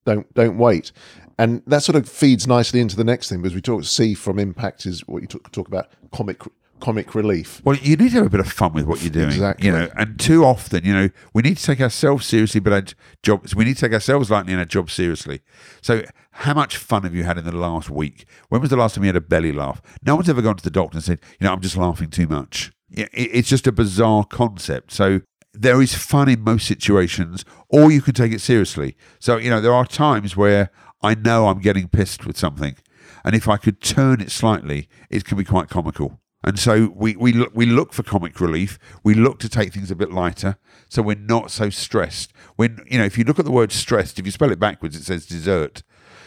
Don't 0.05 0.33
don't 0.35 0.57
wait, 0.57 0.93
and 1.39 1.63
that 1.67 1.83
sort 1.83 1.97
of 1.97 2.09
feeds 2.09 2.47
nicely 2.47 2.81
into 2.81 2.97
the 2.97 3.05
next 3.05 3.29
thing 3.29 3.43
because 3.43 3.55
we 3.55 3.61
talk. 3.61 3.85
See 3.85 4.15
from 4.15 4.39
impact 4.39 4.87
is 4.87 5.07
what 5.07 5.23
you 5.23 5.29
talk, 5.29 5.51
talk 5.51 5.69
about 5.69 5.89
comic 6.13 6.41
comic 6.81 7.15
relief. 7.15 7.61
Well, 7.65 7.77
you 7.77 7.97
need 7.97 8.11
to 8.11 8.19
have 8.19 8.27
a 8.27 8.31
bit 8.31 8.41
of 8.41 8.51
fun 8.51 8.73
with 8.73 8.87
what 8.87 9.03
you're 9.03 9.11
doing, 9.11 9.29
Exactly. 9.29 9.67
You 9.67 9.73
know, 9.73 9.89
and 9.97 10.19
too 10.19 10.45
often, 10.45 10.85
you 10.85 10.95
know, 10.95 11.09
we 11.35 11.43
need 11.43 11.57
to 11.57 11.63
take 11.63 11.81
ourselves 11.81 12.27
seriously, 12.27 12.61
but 12.61 12.73
our 12.73 12.83
jobs 13.23 13.55
we 13.55 13.65
need 13.65 13.75
to 13.77 13.81
take 13.81 13.93
ourselves 13.93 14.31
lightly 14.31 14.53
and 14.53 14.61
our 14.61 14.67
job 14.67 14.91
seriously. 14.91 15.41
So, 15.83 16.03
how 16.33 16.55
much 16.55 16.77
fun 16.77 17.03
have 17.03 17.15
you 17.15 17.25
had 17.25 17.39
in 17.39 17.45
the 17.45 17.53
last 17.53 17.91
week? 17.91 18.27
When 18.49 18.61
was 18.61 18.71
the 18.71 18.77
last 18.77 18.95
time 18.95 19.05
you 19.05 19.09
had 19.09 19.17
a 19.17 19.21
belly 19.21 19.53
laugh? 19.53 19.83
No 20.05 20.15
one's 20.15 20.29
ever 20.29 20.43
gone 20.43 20.57
to 20.57 20.65
the 20.65 20.71
doctor 20.71 20.97
and 20.97 21.05
said, 21.05 21.21
you 21.41 21.47
know, 21.47 21.53
I'm 21.53 21.61
just 21.61 21.77
laughing 21.77 22.11
too 22.11 22.27
much. 22.27 22.73
Yeah, 22.89 23.07
it's 23.13 23.49
just 23.49 23.67
a 23.67 23.73
bizarre 23.73 24.25
concept. 24.25 24.93
So. 24.93 25.21
There 25.61 25.83
is 25.83 25.95
fun 25.95 26.29
in 26.29 26.43
most 26.43 26.67
situations, 26.67 27.45
or 27.69 27.91
you 27.91 28.01
can 28.01 28.15
take 28.15 28.33
it 28.33 28.41
seriously. 28.41 28.97
So, 29.19 29.39
you 29.39 29.51
know, 29.51 29.61
there 29.61 29.75
are 29.75 29.85
times 29.85 30.37
where 30.37 30.71
I 31.03 31.15
know 31.15 31.49
I'm 31.49 31.61
getting 31.61 31.89
pissed 31.89 32.25
with 32.27 32.39
something, 32.39 32.77
and 33.25 33.35
if 33.35 33.49
I 33.49 33.57
could 33.57 33.81
turn 33.81 34.21
it 34.21 34.31
slightly, 34.31 34.89
it 35.11 35.25
can 35.25 35.37
be 35.37 35.45
quite 35.45 35.69
comical. 35.69 36.21
And 36.45 36.59
so 36.59 36.93
we, 36.95 37.17
we 37.17 37.33
look 37.33 37.51
we 37.55 37.67
look 37.67 37.93
for 37.93 38.05
comic 38.05 38.41
relief. 38.41 38.79
We 39.03 39.15
look 39.15 39.41
to 39.41 39.49
take 39.49 39.73
things 39.73 39.91
a 39.91 39.97
bit 39.97 40.13
lighter, 40.13 40.57
so 40.89 41.03
we're 41.03 41.17
not 41.17 41.51
so 41.51 41.71
stressed. 41.71 42.33
When 42.55 42.79
you 42.87 42.99
know, 42.99 43.05
if 43.05 43.19
you 43.19 43.25
look 43.25 43.41
at 43.41 43.45
the 43.45 43.51
word 43.51 43.73
stressed, 43.73 44.21
if 44.21 44.27
you 44.27 44.31
spell 44.31 44.53
it 44.53 44.61
backwards, 44.61 44.97
it 44.97 45.03
says 45.03 45.27
dessert. 45.27 45.83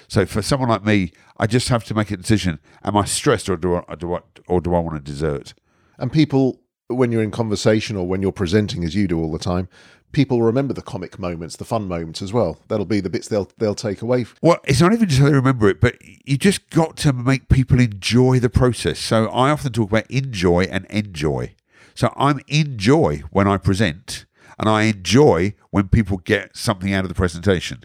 So 0.10 0.26
for 0.26 0.42
someone 0.42 0.68
like 0.68 0.84
me, 0.84 1.14
I 1.38 1.48
just 1.48 1.70
have 1.70 1.86
to 1.86 1.94
make 1.94 2.12
a 2.12 2.18
decision: 2.18 2.60
am 2.84 2.98
I 2.98 3.06
stressed, 3.06 3.50
or 3.50 3.56
do 3.56 3.78
I, 3.78 3.96
do 3.96 4.14
I, 4.14 4.20
or 4.48 4.60
do 4.60 4.76
I 4.76 4.80
want 4.80 4.98
a 4.98 5.02
dessert? 5.02 5.54
And 5.98 6.12
people, 6.12 6.61
when 6.96 7.12
you're 7.12 7.24
in 7.24 7.32
conversation 7.32 7.96
or 7.96 8.08
when 8.08 8.22
you're 8.22 8.32
presenting, 8.32 8.84
as 8.84 8.96
you 8.96 9.08
do 9.08 9.20
all 9.20 9.32
the 9.32 9.40
time, 9.40 9.68
people 10.12 10.42
remember 10.42 10.74
the 10.74 10.82
comic 10.82 11.18
moments, 11.20 11.56
the 11.56 11.66
fun 11.66 11.88
moments 11.88 12.22
as 12.22 12.34
well. 12.34 12.60
That'll 12.68 12.86
be 12.86 13.00
the 13.00 13.10
bits 13.10 13.28
they'll 13.28 13.50
they'll 13.58 13.76
take 13.76 14.02
away. 14.02 14.26
Well, 14.42 14.60
it's 14.66 14.82
not 14.82 14.94
even 14.94 15.08
just 15.08 15.22
how 15.22 15.28
they 15.28 15.34
remember 15.34 15.70
it, 15.70 15.82
but 15.82 15.96
you 16.26 16.38
just 16.38 16.70
got 16.70 16.98
to 16.98 17.14
make 17.14 17.50
people 17.50 17.80
enjoy 17.80 18.40
the 18.40 18.50
process. 18.50 19.00
So 19.00 19.28
I 19.28 19.50
often 19.50 19.72
talk 19.72 19.90
about 19.90 20.10
enjoy 20.10 20.64
and 20.64 20.86
enjoy. 20.86 21.56
So 21.94 22.14
I'm 22.16 22.40
enjoy 22.48 23.24
when 23.32 23.48
I 23.48 23.58
present, 23.58 24.26
and 24.58 24.70
I 24.70 24.84
enjoy 24.84 25.54
when 25.70 25.88
people 25.90 26.18
get 26.18 26.56
something 26.56 26.94
out 26.94 27.04
of 27.04 27.10
the 27.10 27.16
presentation. 27.16 27.84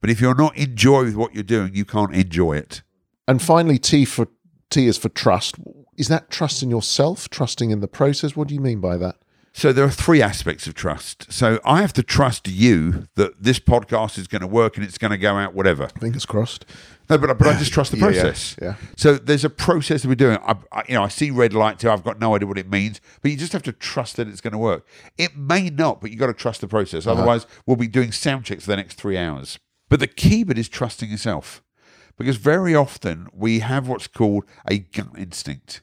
But 0.00 0.10
if 0.10 0.20
you're 0.20 0.34
not 0.34 0.56
enjoy 0.56 1.04
with 1.04 1.16
what 1.16 1.34
you're 1.34 1.42
doing, 1.42 1.74
you 1.74 1.84
can't 1.84 2.14
enjoy 2.14 2.56
it. 2.56 2.82
And 3.28 3.40
finally, 3.40 3.78
T 3.78 4.04
for 4.04 4.28
T 4.70 4.86
is 4.86 4.98
for 4.98 5.10
trust. 5.10 5.56
Is 6.02 6.08
that 6.08 6.30
trust 6.30 6.64
in 6.64 6.68
yourself, 6.68 7.28
trusting 7.30 7.70
in 7.70 7.78
the 7.78 7.86
process? 7.86 8.34
What 8.34 8.48
do 8.48 8.54
you 8.54 8.60
mean 8.60 8.80
by 8.80 8.96
that? 8.96 9.18
So 9.52 9.72
there 9.72 9.84
are 9.84 9.90
three 9.90 10.20
aspects 10.20 10.66
of 10.66 10.74
trust. 10.74 11.32
So 11.32 11.60
I 11.64 11.80
have 11.80 11.92
to 11.92 12.02
trust 12.02 12.48
you 12.48 13.06
that 13.14 13.40
this 13.40 13.60
podcast 13.60 14.18
is 14.18 14.26
going 14.26 14.40
to 14.40 14.48
work 14.48 14.76
and 14.76 14.84
it's 14.84 14.98
going 14.98 15.12
to 15.12 15.16
go 15.16 15.36
out 15.36 15.54
whatever. 15.54 15.86
Fingers 16.00 16.26
crossed. 16.26 16.64
No, 17.08 17.18
but 17.18 17.38
but 17.38 17.46
I 17.46 17.56
just 17.56 17.72
trust 17.72 17.92
the 17.92 17.98
Yeah, 17.98 18.06
yeah, 18.10 18.22
process. 18.22 18.56
yeah. 18.60 18.74
So 18.96 19.14
there's 19.14 19.44
a 19.44 19.50
process 19.50 20.02
that 20.02 20.08
we're 20.08 20.16
doing. 20.16 20.38
I, 20.42 20.56
I, 20.72 20.82
you 20.88 20.94
know, 20.94 21.04
I 21.04 21.08
see 21.08 21.30
red 21.30 21.54
light 21.54 21.78
too. 21.78 21.88
I've 21.88 22.02
got 22.02 22.18
no 22.18 22.34
idea 22.34 22.48
what 22.48 22.58
it 22.58 22.68
means, 22.68 23.00
but 23.20 23.30
you 23.30 23.36
just 23.36 23.52
have 23.52 23.62
to 23.62 23.72
trust 23.72 24.16
that 24.16 24.26
it's 24.26 24.40
going 24.40 24.54
to 24.54 24.58
work. 24.58 24.84
It 25.16 25.36
may 25.36 25.70
not, 25.70 26.00
but 26.00 26.10
you've 26.10 26.18
got 26.18 26.26
to 26.26 26.34
trust 26.34 26.62
the 26.62 26.66
process. 26.66 27.06
Uh-huh. 27.06 27.16
Otherwise, 27.16 27.46
we'll 27.64 27.76
be 27.76 27.86
doing 27.86 28.10
sound 28.10 28.44
checks 28.44 28.64
for 28.64 28.72
the 28.72 28.76
next 28.76 28.94
three 28.94 29.16
hours. 29.16 29.60
But 29.88 30.00
the 30.00 30.08
key 30.08 30.42
bit 30.42 30.58
is 30.58 30.68
trusting 30.68 31.10
yourself, 31.10 31.62
because 32.16 32.36
very 32.36 32.74
often 32.74 33.28
we 33.34 33.60
have 33.60 33.86
what's 33.86 34.06
called 34.08 34.44
a 34.66 34.78
gut 34.78 35.08
instinct. 35.18 35.82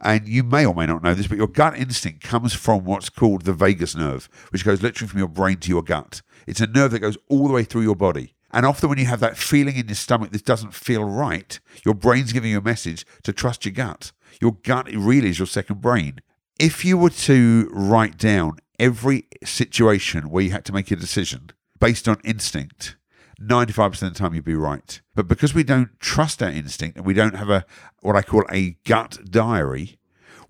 And 0.00 0.28
you 0.28 0.44
may 0.44 0.64
or 0.64 0.74
may 0.74 0.86
not 0.86 1.02
know 1.02 1.14
this, 1.14 1.26
but 1.26 1.38
your 1.38 1.48
gut 1.48 1.76
instinct 1.76 2.22
comes 2.22 2.54
from 2.54 2.84
what's 2.84 3.08
called 3.08 3.42
the 3.42 3.52
vagus 3.52 3.96
nerve, 3.96 4.28
which 4.50 4.64
goes 4.64 4.82
literally 4.82 5.08
from 5.08 5.18
your 5.18 5.28
brain 5.28 5.56
to 5.58 5.68
your 5.68 5.82
gut. 5.82 6.22
It's 6.46 6.60
a 6.60 6.66
nerve 6.66 6.92
that 6.92 7.00
goes 7.00 7.18
all 7.28 7.48
the 7.48 7.54
way 7.54 7.64
through 7.64 7.82
your 7.82 7.96
body. 7.96 8.34
And 8.50 8.64
often, 8.64 8.88
when 8.88 8.98
you 8.98 9.04
have 9.06 9.20
that 9.20 9.36
feeling 9.36 9.76
in 9.76 9.88
your 9.88 9.94
stomach, 9.94 10.30
this 10.30 10.42
doesn't 10.42 10.72
feel 10.72 11.04
right, 11.04 11.58
your 11.84 11.94
brain's 11.94 12.32
giving 12.32 12.50
you 12.50 12.58
a 12.58 12.62
message 12.62 13.04
to 13.24 13.32
trust 13.32 13.64
your 13.64 13.74
gut. 13.74 14.12
Your 14.40 14.52
gut 14.62 14.88
really 14.92 15.28
is 15.28 15.38
your 15.38 15.46
second 15.46 15.80
brain. 15.80 16.20
If 16.58 16.84
you 16.84 16.96
were 16.96 17.10
to 17.10 17.68
write 17.72 18.16
down 18.16 18.58
every 18.78 19.26
situation 19.44 20.30
where 20.30 20.44
you 20.44 20.50
had 20.50 20.64
to 20.66 20.72
make 20.72 20.90
a 20.90 20.96
decision 20.96 21.50
based 21.78 22.08
on 22.08 22.18
instinct, 22.24 22.96
95% 23.40 24.02
of 24.02 24.14
the 24.14 24.18
time 24.18 24.34
you'd 24.34 24.44
be 24.44 24.54
right. 24.54 25.00
But 25.14 25.28
because 25.28 25.54
we 25.54 25.64
don't 25.64 25.98
trust 26.00 26.42
our 26.42 26.50
instinct 26.50 26.96
and 26.96 27.06
we 27.06 27.14
don't 27.14 27.36
have 27.36 27.50
a 27.50 27.64
what 28.00 28.16
I 28.16 28.22
call 28.22 28.44
a 28.50 28.76
gut 28.84 29.18
diary, 29.30 29.98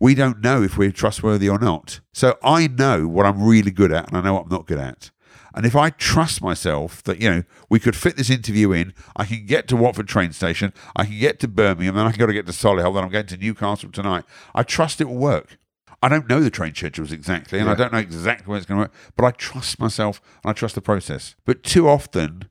we 0.01 0.15
don't 0.15 0.41
know 0.41 0.63
if 0.63 0.79
we're 0.79 0.93
trustworthy 0.93 1.49
or 1.49 1.59
not. 1.59 2.01
So 2.13 2.39
I 2.43 2.69
know 2.69 3.07
what 3.09 3.27
I'm 3.27 3.43
really 3.43 3.71
good 3.71 3.93
at 3.93 4.09
and 4.09 4.17
I 4.17 4.21
know 4.21 4.35
what 4.35 4.45
I'm 4.45 4.51
not 4.51 4.67
good 4.67 4.79
at. 4.79 5.11
And 5.55 5.67
if 5.67 5.75
I 5.75 5.91
trust 5.91 6.43
myself 6.43 7.03
that, 7.03 7.21
you 7.21 7.29
know, 7.29 7.43
we 7.69 7.81
could 7.81 7.97
fit 7.97 8.17
this 8.17 8.31
interview 8.31 8.71
in, 8.73 8.95
I 9.17 9.25
can 9.25 9.45
get 9.45 9.67
to 9.69 9.77
Watford 9.77 10.07
train 10.07 10.33
station, 10.33 10.73
I 10.95 11.05
can 11.05 11.19
get 11.19 11.41
to 11.41 11.49
Birmingham, 11.49 11.97
then 11.97 12.07
I 12.07 12.11
can 12.11 12.21
go 12.21 12.27
to 12.27 12.33
get 12.33 12.47
to 12.47 12.53
Solihull, 12.53 12.95
then 12.95 13.05
I'm 13.05 13.11
going 13.11 13.27
to 13.27 13.37
Newcastle 13.37 13.91
tonight. 13.91 14.25
I 14.55 14.63
trust 14.63 15.01
it 15.01 15.09
will 15.09 15.17
work. 15.17 15.59
I 16.01 16.09
don't 16.09 16.29
know 16.29 16.41
the 16.41 16.51
train 16.51 16.75
schedules 16.75 17.11
exactly, 17.11 17.59
and 17.59 17.69
I 17.69 17.75
don't 17.75 17.93
know 17.93 17.99
exactly 17.99 18.47
when 18.47 18.59
it's 18.59 18.67
going 18.67 18.79
to 18.79 18.83
work, 18.83 18.95
but 19.17 19.25
I 19.25 19.33
trust 19.33 19.81
myself 19.81 20.21
and 20.45 20.51
I 20.51 20.53
trust 20.53 20.77
the 20.77 20.81
process. 20.81 21.35
But 21.45 21.65
too 21.65 21.89
often, 21.89 22.49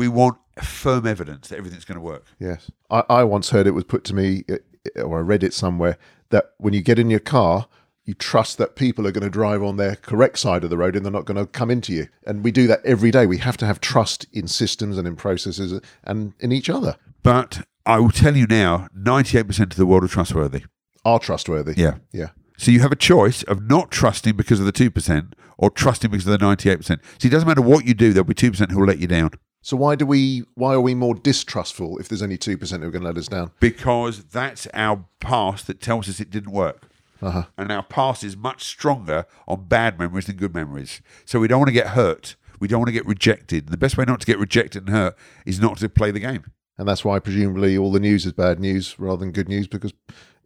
we 0.00 0.08
want 0.08 0.38
firm 0.62 1.06
evidence 1.06 1.48
that 1.48 1.58
everything's 1.58 1.84
going 1.84 1.96
to 1.96 2.00
work. 2.00 2.24
Yes. 2.38 2.70
I, 2.90 3.02
I 3.10 3.24
once 3.24 3.50
heard 3.50 3.66
it 3.66 3.72
was 3.72 3.84
put 3.84 4.02
to 4.04 4.14
me, 4.14 4.44
uh, 4.48 5.02
or 5.02 5.18
I 5.18 5.20
read 5.20 5.44
it 5.44 5.52
somewhere, 5.52 5.98
that 6.30 6.52
when 6.56 6.72
you 6.72 6.80
get 6.80 6.98
in 6.98 7.10
your 7.10 7.20
car, 7.20 7.66
you 8.06 8.14
trust 8.14 8.56
that 8.56 8.76
people 8.76 9.06
are 9.06 9.12
going 9.12 9.24
to 9.24 9.28
drive 9.28 9.62
on 9.62 9.76
their 9.76 9.96
correct 9.96 10.38
side 10.38 10.64
of 10.64 10.70
the 10.70 10.78
road 10.78 10.96
and 10.96 11.04
they're 11.04 11.12
not 11.12 11.26
going 11.26 11.36
to 11.36 11.44
come 11.44 11.70
into 11.70 11.92
you. 11.92 12.08
And 12.24 12.42
we 12.42 12.50
do 12.50 12.66
that 12.66 12.80
every 12.82 13.10
day. 13.10 13.26
We 13.26 13.36
have 13.38 13.58
to 13.58 13.66
have 13.66 13.78
trust 13.78 14.24
in 14.32 14.48
systems 14.48 14.96
and 14.96 15.06
in 15.06 15.16
processes 15.16 15.78
and 16.02 16.32
in 16.40 16.50
each 16.50 16.70
other. 16.70 16.96
But 17.22 17.66
I 17.84 18.00
will 18.00 18.10
tell 18.10 18.38
you 18.38 18.46
now 18.46 18.88
98% 18.96 19.60
of 19.60 19.76
the 19.76 19.84
world 19.84 20.04
are 20.04 20.08
trustworthy. 20.08 20.64
Are 21.04 21.18
trustworthy. 21.18 21.74
Yeah. 21.76 21.96
Yeah. 22.10 22.28
So 22.56 22.70
you 22.70 22.80
have 22.80 22.92
a 22.92 22.96
choice 22.96 23.42
of 23.42 23.68
not 23.68 23.90
trusting 23.90 24.34
because 24.34 24.60
of 24.60 24.66
the 24.66 24.72
2% 24.72 25.34
or 25.58 25.70
trusting 25.70 26.10
because 26.10 26.26
of 26.26 26.40
the 26.40 26.46
98%. 26.46 26.84
So 26.86 26.96
it 27.22 27.30
doesn't 27.30 27.46
matter 27.46 27.60
what 27.60 27.84
you 27.84 27.92
do, 27.92 28.14
there'll 28.14 28.24
be 28.24 28.32
2% 28.32 28.70
who 28.70 28.78
will 28.78 28.86
let 28.86 28.98
you 28.98 29.06
down. 29.06 29.32
So 29.62 29.76
why 29.76 29.94
do 29.94 30.06
we? 30.06 30.44
Why 30.54 30.74
are 30.74 30.80
we 30.80 30.94
more 30.94 31.14
distrustful 31.14 31.98
if 31.98 32.08
there's 32.08 32.22
only 32.22 32.38
two 32.38 32.56
percent 32.56 32.82
who 32.82 32.88
are 32.88 32.92
going 32.92 33.02
to 33.02 33.08
let 33.08 33.18
us 33.18 33.28
down? 33.28 33.50
because 33.60 34.24
that's 34.24 34.66
our 34.72 35.04
past 35.20 35.66
that 35.66 35.80
tells 35.80 36.08
us 36.08 36.20
it 36.20 36.30
didn't 36.30 36.52
work. 36.52 36.86
Uh-huh. 37.22 37.44
And 37.58 37.70
our 37.70 37.82
past 37.82 38.24
is 38.24 38.34
much 38.36 38.64
stronger 38.64 39.26
on 39.46 39.66
bad 39.68 39.98
memories 39.98 40.24
than 40.26 40.36
good 40.36 40.54
memories. 40.54 41.02
So 41.26 41.38
we 41.38 41.48
don't 41.48 41.58
want 41.58 41.68
to 41.68 41.74
get 41.74 41.88
hurt. 41.88 42.36
We 42.60 42.68
don't 42.68 42.80
want 42.80 42.88
to 42.88 42.92
get 42.94 43.04
rejected. 43.04 43.68
The 43.68 43.76
best 43.76 43.98
way 43.98 44.04
not 44.06 44.20
to 44.20 44.26
get 44.26 44.38
rejected 44.38 44.86
and 44.86 44.96
hurt 44.96 45.16
is 45.44 45.60
not 45.60 45.76
to 45.78 45.88
play 45.90 46.10
the 46.10 46.20
game. 46.20 46.44
And 46.78 46.88
that's 46.88 47.04
why 47.04 47.18
presumably 47.18 47.76
all 47.76 47.92
the 47.92 48.00
news 48.00 48.24
is 48.24 48.32
bad 48.32 48.58
news 48.58 48.98
rather 48.98 49.18
than 49.18 49.32
good 49.32 49.48
news 49.50 49.66
because 49.66 49.92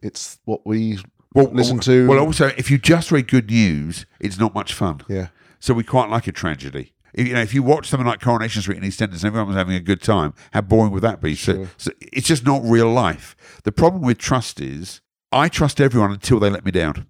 it's 0.01 0.39
what 0.43 0.65
we 0.67 0.99
Well, 1.33 1.49
listen 1.53 1.79
to. 1.79 2.07
Well, 2.09 2.19
also, 2.19 2.47
if 2.57 2.69
you 2.69 2.77
just 2.77 3.09
read 3.09 3.29
good 3.29 3.49
news, 3.49 4.05
it's 4.19 4.37
not 4.37 4.53
much 4.53 4.73
fun. 4.73 4.99
yeah. 5.07 5.27
So 5.61 5.73
we 5.73 5.83
quite 5.85 6.09
like 6.09 6.27
a 6.27 6.33
tragedy. 6.33 6.91
If, 7.15 7.27
you 7.27 7.33
know, 7.33 7.41
if 7.41 7.53
you 7.53 7.63
watch 7.63 7.87
something 7.87 8.05
like 8.05 8.19
Coronation 8.19 8.61
Street 8.61 8.77
in 8.77 8.83
EastEnders 8.83 9.15
and 9.15 9.25
everyone 9.25 9.47
was 9.47 9.55
having 9.55 9.75
a 9.75 9.79
good 9.79 10.01
time, 10.01 10.33
how 10.51 10.61
boring 10.61 10.91
would 10.91 11.01
that 11.01 11.21
be? 11.21 11.35
So, 11.35 11.67
so 11.77 11.91
it's 11.99 12.27
just 12.27 12.45
not 12.45 12.61
real 12.63 12.91
life. 12.91 13.35
The 13.63 13.71
problem 13.71 14.03
with 14.03 14.17
trust 14.17 14.59
is 14.59 15.01
I 15.31 15.47
trust 15.47 15.81
everyone 15.81 16.11
until 16.11 16.39
they 16.39 16.49
let 16.49 16.65
me 16.65 16.71
down. 16.71 17.07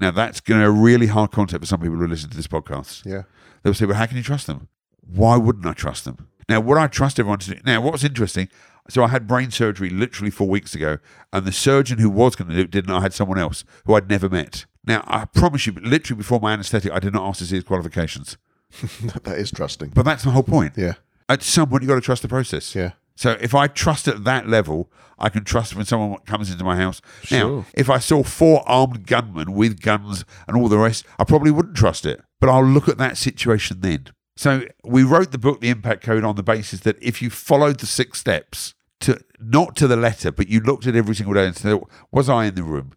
Now 0.00 0.10
that's 0.10 0.40
going 0.40 0.60
to 0.60 0.66
be 0.66 0.68
a 0.68 0.82
really 0.82 1.06
hard 1.06 1.30
concept 1.30 1.62
for 1.62 1.66
some 1.66 1.80
people 1.80 1.96
who 1.96 2.06
listen 2.06 2.30
to 2.30 2.36
this 2.36 2.46
podcast. 2.46 3.06
Yeah. 3.06 3.22
They'll 3.62 3.74
say, 3.74 3.86
"Well, 3.86 3.96
how 3.96 4.06
can 4.06 4.16
you 4.16 4.22
trust 4.22 4.46
them? 4.46 4.68
Why 5.00 5.36
wouldn't 5.36 5.66
I 5.66 5.72
trust 5.72 6.04
them?" 6.04 6.28
Now, 6.48 6.60
would 6.60 6.78
I 6.78 6.86
trust 6.86 7.18
everyone 7.18 7.40
to 7.40 7.54
do? 7.54 7.60
Now, 7.64 7.80
what's 7.80 8.04
interesting? 8.04 8.48
So 8.88 9.04
I 9.04 9.08
had 9.08 9.26
brain 9.26 9.50
surgery 9.50 9.90
literally 9.90 10.30
four 10.30 10.48
weeks 10.48 10.74
ago, 10.74 10.98
and 11.32 11.44
the 11.44 11.52
surgeon 11.52 11.98
who 11.98 12.08
was 12.08 12.36
going 12.36 12.48
to 12.48 12.54
do 12.54 12.62
it 12.62 12.70
didn't. 12.70 12.90
I 12.90 13.02
had 13.02 13.12
someone 13.12 13.38
else 13.38 13.64
who 13.84 13.94
I'd 13.94 14.08
never 14.08 14.28
met. 14.28 14.64
Now, 14.84 15.04
I 15.06 15.26
promise 15.26 15.66
you, 15.66 15.74
literally 15.74 16.16
before 16.16 16.40
my 16.40 16.52
anaesthetic, 16.52 16.90
I 16.92 16.98
did 16.98 17.12
not 17.12 17.28
ask 17.28 17.40
to 17.40 17.46
see 17.46 17.56
his 17.56 17.64
qualifications. 17.64 18.38
that 19.24 19.38
is 19.38 19.50
trusting. 19.50 19.90
But 19.90 20.04
that's 20.04 20.24
the 20.24 20.30
whole 20.30 20.42
point. 20.42 20.74
Yeah. 20.76 20.94
At 21.28 21.42
some 21.42 21.68
point, 21.68 21.82
you've 21.82 21.88
got 21.88 21.96
to 21.96 22.00
trust 22.00 22.22
the 22.22 22.28
process. 22.28 22.74
Yeah. 22.74 22.92
So 23.16 23.36
if 23.40 23.54
I 23.54 23.66
trust 23.66 24.06
at 24.06 24.24
that 24.24 24.48
level, 24.48 24.90
I 25.18 25.28
can 25.28 25.42
trust 25.44 25.74
when 25.74 25.84
someone 25.84 26.18
comes 26.20 26.50
into 26.50 26.62
my 26.64 26.76
house. 26.76 27.00
Now, 27.30 27.38
Sure. 27.40 27.66
if 27.74 27.90
I 27.90 27.98
saw 27.98 28.22
four 28.22 28.62
armed 28.68 29.06
gunmen 29.06 29.52
with 29.52 29.80
guns 29.80 30.24
and 30.46 30.56
all 30.56 30.68
the 30.68 30.78
rest, 30.78 31.04
I 31.18 31.24
probably 31.24 31.50
wouldn't 31.50 31.76
trust 31.76 32.06
it. 32.06 32.20
But 32.40 32.48
I'll 32.48 32.64
look 32.64 32.88
at 32.88 32.98
that 32.98 33.16
situation 33.16 33.80
then. 33.80 34.06
So 34.36 34.62
we 34.84 35.02
wrote 35.02 35.32
the 35.32 35.38
book, 35.38 35.60
The 35.60 35.68
Impact 35.70 36.04
Code, 36.04 36.22
on 36.22 36.36
the 36.36 36.44
basis 36.44 36.80
that 36.80 36.96
if 37.02 37.20
you 37.20 37.28
followed 37.28 37.80
the 37.80 37.86
six 37.86 38.20
steps 38.20 38.74
to 39.00 39.18
not 39.40 39.74
to 39.76 39.88
the 39.88 39.96
letter, 39.96 40.30
but 40.30 40.48
you 40.48 40.60
looked 40.60 40.86
at 40.86 40.94
every 40.94 41.16
single 41.16 41.34
day 41.34 41.46
and 41.46 41.56
said, 41.56 41.80
"Was 42.12 42.28
I 42.28 42.44
in 42.46 42.54
the 42.54 42.62
room? 42.62 42.92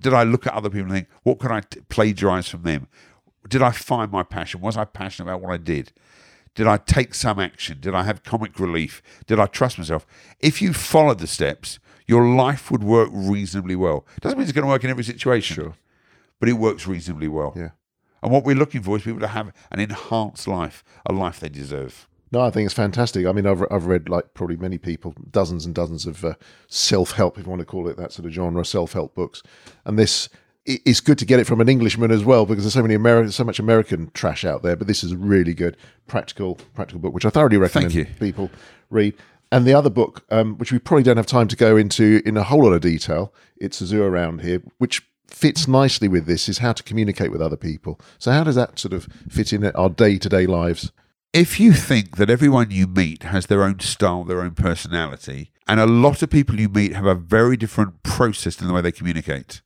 Did 0.00 0.12
I 0.14 0.24
look 0.24 0.46
at 0.48 0.52
other 0.54 0.68
people 0.68 0.86
and 0.86 0.92
think, 0.92 1.08
what 1.22 1.38
could 1.38 1.50
I 1.50 1.60
t- 1.60 1.80
plagiarize 1.88 2.48
from 2.48 2.62
them? 2.62 2.86
Did 3.48 3.62
I 3.62 3.70
find 3.70 4.10
my 4.10 4.22
passion? 4.22 4.60
Was 4.60 4.76
I 4.76 4.84
passionate 4.84 5.28
about 5.30 5.40
what 5.40 5.52
I 5.52 5.56
did? 5.56 5.92
Did 6.54 6.66
I 6.66 6.76
take 6.78 7.14
some 7.14 7.38
action? 7.38 7.78
Did 7.80 7.94
I 7.94 8.02
have 8.02 8.22
comic 8.22 8.58
relief? 8.58 9.02
Did 9.26 9.38
I 9.38 9.46
trust 9.46 9.78
myself? 9.78 10.06
If 10.40 10.60
you 10.60 10.72
followed 10.72 11.20
the 11.20 11.26
steps, 11.26 11.78
your 12.06 12.26
life 12.34 12.70
would 12.70 12.82
work 12.82 13.08
reasonably 13.12 13.76
well. 13.76 14.04
Doesn't 14.20 14.36
mean 14.38 14.42
it's 14.44 14.52
going 14.52 14.64
to 14.64 14.68
work 14.68 14.82
in 14.84 14.90
every 14.90 15.04
situation, 15.04 15.54
Sure. 15.54 15.74
but 16.40 16.48
it 16.48 16.54
works 16.54 16.86
reasonably 16.86 17.28
well. 17.28 17.52
Yeah. 17.56 17.70
And 18.22 18.32
what 18.32 18.44
we're 18.44 18.56
looking 18.56 18.82
for 18.82 18.96
is 18.96 19.04
people 19.04 19.20
to 19.20 19.28
have 19.28 19.52
an 19.70 19.80
enhanced 19.80 20.46
life, 20.48 20.84
a 21.06 21.12
life 21.12 21.40
they 21.40 21.48
deserve. 21.48 22.08
No, 22.32 22.40
I 22.42 22.50
think 22.50 22.66
it's 22.66 22.74
fantastic. 22.74 23.26
I 23.26 23.32
mean, 23.32 23.46
I've, 23.46 23.64
I've 23.70 23.86
read, 23.86 24.08
like 24.08 24.34
probably 24.34 24.56
many 24.56 24.78
people, 24.78 25.14
dozens 25.30 25.66
and 25.66 25.74
dozens 25.74 26.04
of 26.06 26.24
uh, 26.24 26.34
self 26.68 27.12
help, 27.12 27.38
if 27.38 27.44
you 27.46 27.50
want 27.50 27.60
to 27.60 27.66
call 27.66 27.88
it 27.88 27.96
that 27.96 28.12
sort 28.12 28.26
of 28.26 28.32
genre, 28.32 28.64
self 28.64 28.92
help 28.92 29.14
books. 29.14 29.42
And 29.84 29.98
this, 29.98 30.28
it's 30.84 31.00
good 31.00 31.18
to 31.18 31.24
get 31.24 31.40
it 31.40 31.46
from 31.46 31.60
an 31.60 31.68
Englishman 31.68 32.10
as 32.10 32.24
well 32.24 32.46
because 32.46 32.64
there's 32.64 32.74
so 32.74 32.82
many 32.82 32.94
American, 32.94 33.32
so 33.32 33.44
much 33.44 33.58
American 33.58 34.10
trash 34.14 34.44
out 34.44 34.62
there. 34.62 34.76
But 34.76 34.86
this 34.86 35.02
is 35.02 35.12
a 35.12 35.16
really 35.16 35.54
good 35.54 35.76
practical, 36.06 36.56
practical 36.74 37.00
book, 37.00 37.14
which 37.14 37.24
I 37.24 37.30
thoroughly 37.30 37.56
recommend 37.56 37.94
you. 37.94 38.06
people 38.18 38.50
read. 38.90 39.14
And 39.52 39.66
the 39.66 39.74
other 39.74 39.90
book, 39.90 40.24
um, 40.30 40.56
which 40.58 40.70
we 40.70 40.78
probably 40.78 41.02
don't 41.02 41.16
have 41.16 41.26
time 41.26 41.48
to 41.48 41.56
go 41.56 41.76
into 41.76 42.22
in 42.24 42.36
a 42.36 42.44
whole 42.44 42.64
lot 42.64 42.72
of 42.72 42.80
detail, 42.80 43.34
it's 43.56 43.80
a 43.80 43.86
zoo 43.86 44.02
around 44.02 44.42
here, 44.42 44.62
which 44.78 45.02
fits 45.26 45.66
nicely 45.66 46.08
with 46.08 46.26
this, 46.26 46.48
is 46.48 46.58
how 46.58 46.72
to 46.72 46.82
communicate 46.82 47.32
with 47.32 47.42
other 47.42 47.56
people. 47.56 48.00
So 48.18 48.30
how 48.30 48.44
does 48.44 48.54
that 48.54 48.78
sort 48.78 48.92
of 48.92 49.08
fit 49.28 49.52
in 49.52 49.64
our 49.72 49.88
day 49.88 50.18
to 50.18 50.28
day 50.28 50.46
lives? 50.46 50.92
If 51.32 51.60
you 51.60 51.72
think 51.72 52.16
that 52.16 52.30
everyone 52.30 52.70
you 52.70 52.86
meet 52.86 53.22
has 53.24 53.46
their 53.46 53.62
own 53.62 53.80
style, 53.80 54.24
their 54.24 54.40
own 54.40 54.52
personality, 54.52 55.52
and 55.66 55.78
a 55.78 55.86
lot 55.86 56.22
of 56.22 56.30
people 56.30 56.58
you 56.58 56.68
meet 56.68 56.94
have 56.94 57.06
a 57.06 57.14
very 57.14 57.56
different 57.56 58.02
process 58.02 58.60
in 58.60 58.66
the 58.66 58.72
way 58.72 58.80
they 58.80 58.90
communicate. 58.90 59.62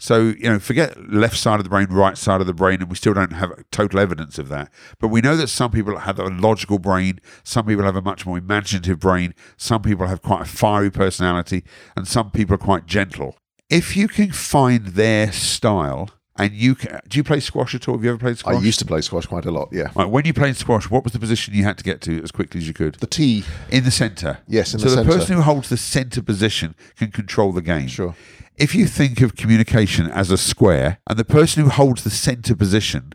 So, 0.00 0.34
you 0.38 0.48
know, 0.48 0.58
forget 0.58 1.12
left 1.12 1.36
side 1.36 1.60
of 1.60 1.64
the 1.64 1.68
brain, 1.68 1.88
right 1.90 2.16
side 2.16 2.40
of 2.40 2.46
the 2.46 2.54
brain, 2.54 2.80
and 2.80 2.88
we 2.88 2.96
still 2.96 3.12
don't 3.12 3.34
have 3.34 3.52
total 3.70 4.00
evidence 4.00 4.38
of 4.38 4.48
that. 4.48 4.72
But 4.98 5.08
we 5.08 5.20
know 5.20 5.36
that 5.36 5.48
some 5.48 5.70
people 5.70 5.98
have 5.98 6.18
a 6.18 6.24
logical 6.24 6.78
brain, 6.78 7.20
some 7.44 7.66
people 7.66 7.84
have 7.84 7.96
a 7.96 8.02
much 8.02 8.24
more 8.24 8.38
imaginative 8.38 8.98
brain, 8.98 9.34
some 9.58 9.82
people 9.82 10.06
have 10.06 10.22
quite 10.22 10.42
a 10.42 10.44
fiery 10.46 10.90
personality, 10.90 11.64
and 11.94 12.08
some 12.08 12.30
people 12.30 12.54
are 12.54 12.58
quite 12.58 12.86
gentle. 12.86 13.36
If 13.68 13.94
you 13.94 14.08
can 14.08 14.32
find 14.32 14.86
their 14.86 15.32
style, 15.32 16.08
and 16.36 16.52
you 16.54 16.74
can, 16.74 17.00
do 17.06 17.18
you 17.18 17.24
play 17.24 17.40
squash 17.40 17.74
at 17.74 17.86
all? 17.86 17.96
Have 17.96 18.02
you 18.02 18.10
ever 18.10 18.18
played 18.18 18.38
squash? 18.38 18.56
I 18.56 18.58
used 18.58 18.78
to 18.78 18.86
play 18.86 19.02
squash 19.02 19.26
quite 19.26 19.44
a 19.44 19.50
lot, 19.50 19.68
yeah. 19.70 19.90
Right, 19.94 20.08
when 20.08 20.24
you 20.24 20.32
played 20.32 20.56
squash, 20.56 20.88
what 20.88 21.04
was 21.04 21.12
the 21.12 21.18
position 21.18 21.52
you 21.52 21.64
had 21.64 21.76
to 21.76 21.84
get 21.84 22.00
to 22.02 22.22
as 22.22 22.32
quickly 22.32 22.60
as 22.60 22.66
you 22.66 22.72
could? 22.72 22.94
The 22.94 23.06
T, 23.06 23.44
In 23.70 23.84
the 23.84 23.90
centre. 23.90 24.38
Yes, 24.48 24.72
in 24.72 24.80
so 24.80 24.84
the 24.84 24.90
the 24.90 24.96
centre. 24.96 25.10
So 25.10 25.12
the 25.12 25.20
person 25.20 25.36
who 25.36 25.42
holds 25.42 25.68
the 25.68 25.76
centre 25.76 26.22
position 26.22 26.74
can 26.96 27.10
control 27.10 27.52
the 27.52 27.60
game. 27.60 27.88
Sure. 27.88 28.14
If 28.60 28.74
you 28.74 28.84
think 28.84 29.22
of 29.22 29.36
communication 29.36 30.10
as 30.10 30.30
a 30.30 30.36
square, 30.36 30.98
and 31.06 31.18
the 31.18 31.24
person 31.24 31.62
who 31.62 31.70
holds 31.70 32.04
the 32.04 32.10
centre 32.10 32.54
position 32.54 33.14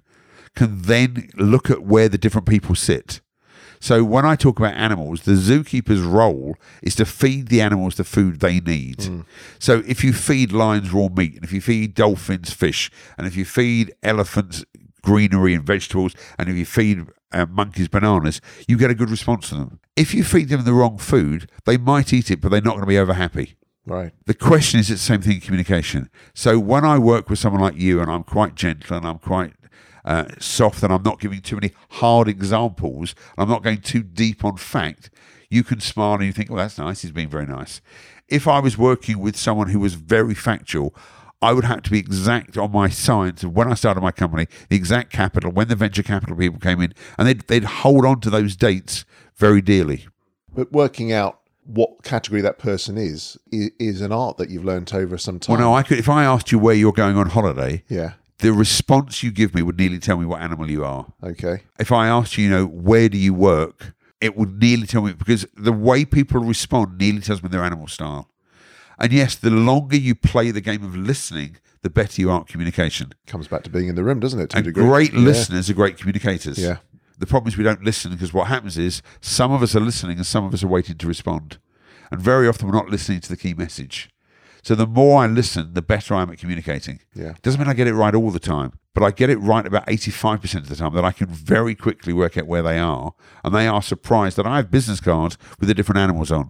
can 0.56 0.82
then 0.82 1.30
look 1.38 1.70
at 1.70 1.84
where 1.84 2.10
the 2.10 2.18
different 2.18 2.48
people 2.48 2.74
sit. 2.74 3.22
So 3.80 4.04
when 4.04 4.26
I 4.26 4.36
talk 4.36 4.58
about 4.58 4.74
animals, 4.74 5.22
the 5.22 5.34
zookeeper's 5.34 6.02
role 6.02 6.56
is 6.82 6.96
to 6.96 7.06
feed 7.06 7.50
the 7.50 7.62
animals 7.62 7.94
the 7.94 8.04
food 8.04 8.40
they 8.40 8.60
need. 8.60 9.24
So 9.60 9.84
if 9.86 10.04
you 10.04 10.14
feed 10.14 10.52
lions 10.52 10.92
raw 10.92 11.10
meat, 11.10 11.36
and 11.36 11.44
if 11.44 11.54
you 11.54 11.62
feed 11.62 11.94
dolphins 11.94 12.52
fish, 12.52 12.90
and 13.16 13.28
if 13.28 13.36
you 13.36 13.46
feed 13.46 13.94
elephants 14.02 14.66
greenery 15.04 15.54
and 15.54 15.64
vegetables, 15.64 16.16
and 16.40 16.50
if 16.50 16.56
you 16.56 16.66
feed 16.66 17.06
uh, 17.32 17.46
monkeys 17.46 17.88
bananas, 17.88 18.42
you 18.68 18.78
get 18.80 18.90
a 18.90 18.96
good 18.96 19.12
response 19.12 19.50
from 19.50 19.60
them. 19.60 19.80
If 19.96 20.16
you 20.16 20.24
feed 20.24 20.50
them 20.50 20.66
the 20.66 20.74
wrong 20.74 20.98
food, 20.98 21.52
they 21.66 21.78
might 21.78 22.14
eat 22.14 22.32
it, 22.32 22.42
but 22.42 22.50
they're 22.50 22.62
not 22.62 22.72
going 22.72 22.82
to 22.82 22.88
be 22.88 22.98
over 22.98 23.14
happy. 23.14 23.58
Right. 23.86 24.14
The 24.26 24.34
question 24.34 24.80
is 24.80 24.90
it's 24.90 25.02
the 25.02 25.14
same 25.14 25.22
thing 25.22 25.34
in 25.34 25.42
communication. 25.42 26.10
So 26.34 26.60
when 26.60 26.84
I 26.84 26.98
work 26.98 27.30
with 27.30 27.40
someone 27.40 27.62
like 27.62 27.76
you 27.76 28.02
and 28.02 28.10
I'm 28.10 28.24
quite 28.24 28.56
gentle 28.56 28.98
and 28.98 29.06
I'm 29.06 29.20
quite 29.20 29.54
uh, 30.04 30.26
soft 30.40 30.84
and 30.84 30.92
I'm 30.92 31.04
not 31.04 31.20
giving 31.20 31.42
too 31.42 31.56
many 31.56 31.72
hard 31.92 32.28
examples 32.28 33.16
I'm 33.38 33.50
not 33.50 33.64
going 33.64 33.82
too 33.82 34.04
deep 34.04 34.44
on 34.44 34.58
fact, 34.58 35.10
you 35.50 35.64
can 35.64 35.80
smile 35.80 36.16
and 36.16 36.26
you 36.26 36.32
think, 36.32 36.50
well, 36.50 36.58
that's 36.58 36.78
nice. 36.78 37.02
He's 37.02 37.12
being 37.12 37.30
very 37.30 37.46
nice. 37.46 37.82
If 38.28 38.48
I 38.48 38.60
was 38.60 38.78
working 38.78 39.20
with 39.20 39.36
someone 39.36 39.70
who 39.70 39.80
was 39.80 39.94
very 39.94 40.34
factual, 40.34 40.96
I 41.42 41.54
would 41.54 41.66
have 41.66 41.84
to 41.84 41.92
be 41.92 42.00
exact 42.00 42.58
on 42.58 42.72
my 42.72 42.90
science 42.90 43.44
of 43.44 43.56
when 43.56 43.72
I 43.72 43.76
started 43.76 44.02
my 44.02 44.12
company, 44.12 44.48
the 44.70 44.76
exact 44.76 45.12
capital, 45.12 45.52
when 45.52 45.68
the 45.68 45.76
venture 45.76 46.02
capital 46.02 46.36
people 46.36 46.60
came 46.60 46.82
in, 46.82 46.94
and 47.20 47.28
they'd, 47.28 47.42
they'd 47.42 47.64
hold 47.66 48.06
on 48.06 48.20
to 48.22 48.32
those 48.32 48.56
dates 48.56 49.06
very 49.36 49.62
dearly. 49.62 50.08
But 50.56 50.72
working 50.72 51.12
out 51.12 51.42
what 51.66 52.04
category 52.04 52.42
that 52.42 52.58
person 52.60 52.98
is 52.98 53.38
is 53.52 54.02
an 54.02 54.12
art 54.12 54.38
that 54.38 54.50
you've 54.50 54.64
learnt 54.66 54.94
over 54.94 55.18
some 55.18 55.40
time. 55.40 55.58
Well, 55.58 55.68
no, 55.70 55.74
I 55.76 55.84
could. 55.84 55.98
If 56.00 56.10
I 56.10 56.24
asked 56.24 56.52
you 56.52 56.60
where 56.60 56.76
you're 56.76 56.92
going 56.94 57.18
on 57.18 57.30
holiday, 57.30 57.84
Yeah. 57.90 58.14
the 58.40 58.54
response 58.54 59.24
you 59.24 59.32
give 59.32 59.56
me 59.56 59.62
would 59.62 59.78
nearly 59.78 59.98
tell 60.00 60.18
me 60.18 60.26
what 60.26 60.42
animal 60.42 60.70
you 60.70 60.84
are. 60.86 61.08
Okay. 61.24 61.64
If 61.80 61.92
I 61.92 62.08
asked 62.08 62.38
you, 62.38 62.46
you 62.46 62.50
know, 62.52 62.66
where 62.66 63.10
do 63.10 63.18
you 63.18 63.34
work, 63.34 63.94
it 64.22 64.38
would 64.38 64.62
nearly 64.62 64.86
tell 64.88 65.02
me 65.02 65.14
because 65.14 65.46
the 65.56 65.74
way 65.74 66.06
people 66.06 66.40
respond 66.42 66.98
nearly 66.98 67.22
tells 67.22 67.42
me 67.42 67.50
their 67.50 67.64
animal 67.64 67.88
style. 67.88 68.30
And 69.00 69.12
yes, 69.12 69.36
the 69.36 69.50
longer 69.50 69.98
you 69.98 70.16
play 70.16 70.52
the 70.52 70.62
game 70.62 70.84
of 70.84 70.96
listening, 70.96 71.58
the 71.82 71.90
better 71.90 72.22
you 72.22 72.32
are 72.32 72.42
at 72.42 72.48
communication. 72.48 73.14
Comes 73.28 73.48
back 73.48 73.64
to 73.64 73.70
being 73.70 73.88
in 73.90 73.96
the 73.96 74.04
room, 74.04 74.20
doesn't 74.20 74.40
it? 74.40 74.52
To 74.52 74.56
a 74.56 74.60
And 74.60 74.66
degree. 74.66 74.84
great 74.86 75.14
Yeah. 75.14 75.20
listeners 75.20 75.70
are 75.70 75.74
great 75.74 75.98
communicators. 75.98 76.58
Yeah. 76.58 76.78
The 77.18 77.26
problem 77.26 77.50
is 77.50 77.58
we 77.58 77.64
don't 77.64 77.84
listen 77.84 78.12
because 78.12 78.34
what 78.34 78.48
happens 78.48 78.78
is 78.78 79.02
some 79.22 79.52
of 79.52 79.64
us 79.64 79.76
are 79.76 79.80
listening 79.80 80.18
and 80.18 80.26
some 80.26 80.46
of 80.46 80.54
us 80.54 80.64
are 80.64 80.68
waiting 80.68 80.98
to 80.98 81.08
respond. 81.08 81.58
And 82.12 82.22
very 82.22 82.48
often 82.48 82.68
we're 82.68 82.74
not 82.74 82.90
listening 82.90 83.22
to 83.22 83.30
the 83.30 83.38
key 83.38 83.54
message. 83.54 84.10
So 84.64 84.74
the 84.74 84.88
more 84.88 85.22
I 85.22 85.28
listen, 85.28 85.74
the 85.74 85.82
better 85.82 86.16
I 86.16 86.24
am 86.24 86.32
at 86.32 86.40
communicating. 86.40 87.00
Yeah. 87.14 87.34
Doesn't 87.42 87.60
mean 87.60 87.70
I 87.70 87.74
get 87.74 87.88
it 87.88 87.94
right 87.94 88.16
all 88.16 88.32
the 88.32 88.40
time, 88.40 88.74
but 88.96 89.04
I 89.04 89.12
get 89.12 89.30
it 89.30 89.38
right 89.38 89.66
about 89.66 89.86
85% 89.86 90.56
of 90.56 90.70
the 90.70 90.76
time 90.76 90.94
that 90.96 91.06
I 91.06 91.12
can 91.12 91.28
very 91.28 91.76
quickly 91.76 92.14
work 92.14 92.36
out 92.36 92.48
where 92.48 92.64
they 92.64 92.80
are. 92.80 93.14
And 93.44 93.54
they 93.54 93.68
are 93.68 93.82
surprised 93.82 94.38
that 94.38 94.48
I 94.48 94.58
have 94.58 94.72
business 94.72 95.00
cards 95.00 95.38
with 95.60 95.68
the 95.70 95.76
different 95.76 96.00
animals 96.00 96.32
on. 96.32 96.50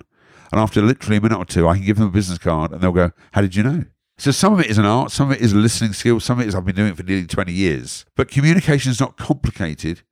And 0.51 0.61
after 0.61 0.81
literally 0.81 1.17
a 1.17 1.21
minute 1.21 1.37
or 1.37 1.45
two, 1.45 1.67
I 1.67 1.75
can 1.75 1.85
give 1.85 1.97
them 1.97 2.07
a 2.07 2.11
business 2.11 2.37
card 2.37 2.71
and 2.71 2.79
they'll 2.79 2.93
go, 2.93 3.11
How 3.33 3.41
did 3.41 3.55
you 3.55 3.63
know? 3.63 3.83
So 4.17 4.31
some 4.31 4.53
of 4.53 4.61
it 4.61 4.67
is 4.67 4.77
an 4.77 4.85
art, 4.85 5.11
some 5.11 5.29
of 5.29 5.35
it 5.35 5.41
is 5.41 5.53
listening 5.53 5.91
skills, 5.91 6.23
some 6.23 6.39
of 6.39 6.45
it 6.45 6.47
is 6.47 6.55
I've 6.55 6.63
been 6.63 6.75
doing 6.75 6.91
it 6.91 6.97
for 6.97 7.03
nearly 7.03 7.27
20 7.27 7.51
years. 7.51 8.05
But 8.15 8.29
communication 8.29 8.91
is 8.91 9.01
not 9.01 9.17
complicated. 9.17 10.03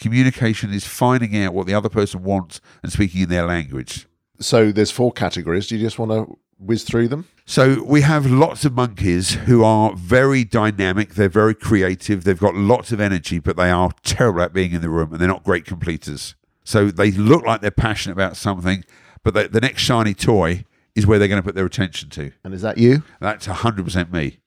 Communication 0.00 0.72
is 0.72 0.86
finding 0.86 1.36
out 1.42 1.54
what 1.54 1.66
the 1.66 1.74
other 1.74 1.88
person 1.88 2.22
wants 2.22 2.60
and 2.82 2.90
speaking 2.90 3.22
in 3.22 3.28
their 3.28 3.46
language. 3.46 4.06
So 4.40 4.72
there's 4.72 4.90
four 4.90 5.12
categories. 5.12 5.66
Do 5.66 5.76
you 5.76 5.84
just 5.84 5.98
want 5.98 6.10
to 6.10 6.38
whiz 6.58 6.84
through 6.84 7.08
them? 7.08 7.26
So 7.44 7.82
we 7.82 8.00
have 8.00 8.26
lots 8.26 8.64
of 8.64 8.72
monkeys 8.74 9.34
who 9.34 9.62
are 9.64 9.94
very 9.94 10.44
dynamic. 10.44 11.14
They're 11.14 11.28
very 11.28 11.54
creative. 11.54 12.24
They've 12.24 12.38
got 12.38 12.54
lots 12.54 12.92
of 12.92 13.00
energy, 13.00 13.38
but 13.38 13.56
they 13.56 13.70
are 13.70 13.90
terrible 14.02 14.42
at 14.42 14.52
being 14.52 14.72
in 14.72 14.80
the 14.80 14.88
room, 14.88 15.12
and 15.12 15.20
they're 15.20 15.28
not 15.28 15.44
great 15.44 15.64
completers. 15.64 16.34
So 16.64 16.90
they 16.90 17.10
look 17.10 17.44
like 17.44 17.60
they're 17.60 17.70
passionate 17.70 18.14
about 18.14 18.36
something, 18.36 18.84
but 19.22 19.34
the, 19.34 19.48
the 19.48 19.60
next 19.60 19.82
shiny 19.82 20.14
toy 20.14 20.64
is 20.94 21.06
where 21.06 21.18
they're 21.18 21.28
going 21.28 21.42
to 21.42 21.46
put 21.46 21.54
their 21.54 21.66
attention 21.66 22.08
to. 22.10 22.32
And 22.44 22.54
is 22.54 22.62
that 22.62 22.78
you? 22.78 23.02
That's 23.20 23.46
hundred 23.46 23.84
percent 23.84 24.12
me. 24.12 24.39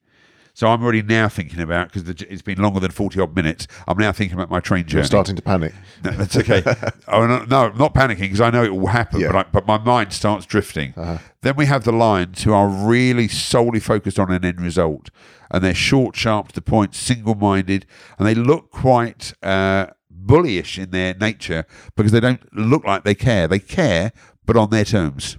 So 0.56 0.68
I'm 0.68 0.84
already 0.84 1.02
now 1.02 1.30
thinking 1.30 1.60
about 1.62 1.92
because 1.92 2.08
it's 2.22 2.42
been 2.44 2.62
longer 2.62 2.80
than 2.80 2.92
forty 2.92 3.20
odd 3.20 3.36
minutes. 3.36 3.68
I'm 3.88 3.98
now 3.98 4.12
thinking 4.12 4.36
about 4.38 4.52
my 4.52 4.60
train 4.60 4.86
journey. 4.86 5.00
You're 5.02 5.06
starting 5.06 5.36
to 5.36 5.42
panic. 5.42 5.74
No, 6.04 6.12
that's 6.12 6.38
okay. 6.38 6.62
oh, 7.08 7.26
no, 7.26 7.44
no, 7.46 7.66
I'm 7.70 7.78
not 7.78 7.96
panicking 7.96 8.20
because 8.20 8.42
I 8.42 8.52
know 8.52 8.64
it 8.64 8.74
will 8.76 8.88
happen, 8.88 9.20
Yeah. 9.20 9.32
but, 9.32 9.36
I, 9.36 9.50
but 9.52 9.66
my 9.66 9.80
mind 9.80 10.14
starts 10.14 10.46
drifting. 10.46 10.94
Then 11.42 11.56
we 11.56 11.66
have 11.66 11.84
the 11.86 11.92
lions 11.92 12.44
who 12.44 12.54
are 12.54 12.68
really 12.68 13.28
solely 13.28 13.80
focused 13.80 14.20
on 14.20 14.32
an 14.32 14.46
end 14.46 14.62
result, 14.62 15.10
and 15.50 15.64
they're 15.64 15.74
short, 15.74 16.16
sharp 16.16 16.50
to 16.50 16.54
the 16.56 16.62
point, 16.62 16.94
single-minded, 16.94 17.86
and 18.20 18.28
they 18.28 18.36
look 18.36 18.70
quite 18.70 19.34
uh, 19.42 19.88
bullyish 20.14 20.82
in 20.82 20.92
their 20.92 21.16
nature 21.16 21.66
because 21.96 22.12
they 22.12 22.20
don't 22.20 22.42
look 22.56 22.86
like 22.86 23.04
they 23.04 23.16
care. 23.16 23.48
They 23.48 23.60
care, 23.60 24.12
but 24.46 24.56
on 24.56 24.70
their 24.70 24.86
terms. 24.86 25.38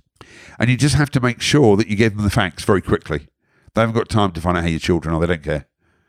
And 0.59 0.69
you 0.69 0.77
just 0.77 0.97
have 0.97 1.11
to 1.13 1.21
make 1.21 1.41
sure 1.41 1.77
that 1.77 1.87
you 1.87 1.95
give 1.97 2.17
them 2.17 2.25
the 2.25 2.31
facts 2.31 2.65
very 2.65 2.83
quickly. 2.83 3.29
They 3.75 3.81
haven't 3.83 3.97
got 3.97 4.09
time 4.09 4.33
to 4.33 4.41
find 4.41 4.57
out 4.57 4.63
how 4.65 4.69
your 4.71 4.79
children 4.81 5.15
are. 5.15 5.21
They 5.21 5.27
don't 5.27 5.43
care. 5.43 5.67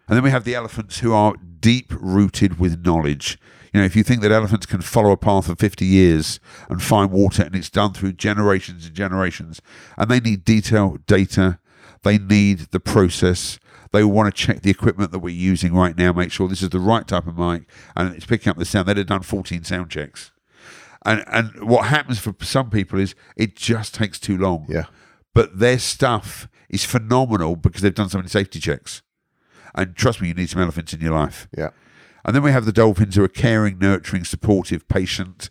And 0.07 0.16
then 0.16 0.24
we 0.24 0.30
have 0.32 0.43
the 0.43 0.55
elephants 0.55 0.99
who 0.99 1.13
are 1.13 1.34
deep 1.59 1.91
rooted 1.99 2.59
with 2.59 2.86
knowledge. 2.86 3.39
You 3.74 3.80
know, 3.82 3.86
if 3.86 3.95
you 3.95 4.03
think 4.03 4.22
that 4.22 4.32
elephants 4.32 4.66
can 4.68 4.82
follow 4.82 5.11
a 5.11 5.18
path 5.18 5.47
for 5.47 5.55
50 5.55 5.84
years 5.84 6.39
and 6.70 6.82
find 6.82 7.11
water 7.11 7.43
and 7.43 7.55
it's 7.55 7.70
done 7.70 7.93
through 7.93 8.13
generations 8.13 8.86
and 8.86 8.95
generations, 8.95 9.61
and 9.97 10.09
they 10.09 10.20
need 10.20 10.45
detailed 10.45 11.05
data, 11.07 11.59
they 12.03 12.18
need 12.20 12.59
the 12.72 12.80
process, 12.80 13.59
they 13.91 14.03
want 14.03 14.34
to 14.34 14.41
check 14.45 14.61
the 14.61 14.70
equipment 14.70 15.11
that 15.11 15.20
we're 15.20 15.34
using 15.36 15.74
right 15.74 15.97
now, 15.97 16.13
make 16.13 16.32
sure 16.32 16.47
this 16.47 16.61
is 16.61 16.70
the 16.70 16.80
right 16.80 17.07
type 17.07 17.26
of 17.28 17.38
mic 17.38 17.63
and 17.95 18.13
it's 18.16 18.26
picking 18.26 18.49
up 18.51 18.57
the 18.57 18.66
sound. 18.66 18.88
They'd 18.88 18.97
have 18.97 19.07
done 19.07 19.24
14 19.24 19.63
sound 19.63 19.89
checks. 19.89 20.32
And, 21.05 21.24
and 21.28 21.68
what 21.68 21.88
happens 21.88 22.20
for 22.20 22.34
some 22.41 22.70
people 22.70 22.99
is 22.99 23.16
it 23.36 23.55
just 23.55 23.95
takes 23.95 24.20
too 24.20 24.38
long 24.38 24.66
Yeah. 24.70 24.86
but 25.34 25.59
their 25.59 25.80
stuff 25.80 26.47
is 26.70 26.84
phenomenal 26.86 27.55
because 27.55 27.82
they've 27.82 27.93
done 27.93 28.09
so 28.09 28.18
many 28.18 28.30
safety 28.30 28.59
checks. 28.59 29.01
And 29.74 29.95
trust 29.95 30.22
me, 30.22 30.30
you 30.30 30.34
need 30.34 30.49
some 30.49 30.61
elephants 30.61 30.93
in 30.93 31.01
your 31.01 31.13
life. 31.13 31.47
Yeah. 31.57 31.70
And 32.24 32.36
then 32.36 32.43
we 32.43 32.51
have 32.51 32.66
the 32.66 32.72
dolphins 32.72 33.16
who 33.16 33.24
are 33.24 33.28
caring, 33.30 33.78
nurturing, 33.78 34.24
supportive, 34.24 34.88
patient, 34.88 35.49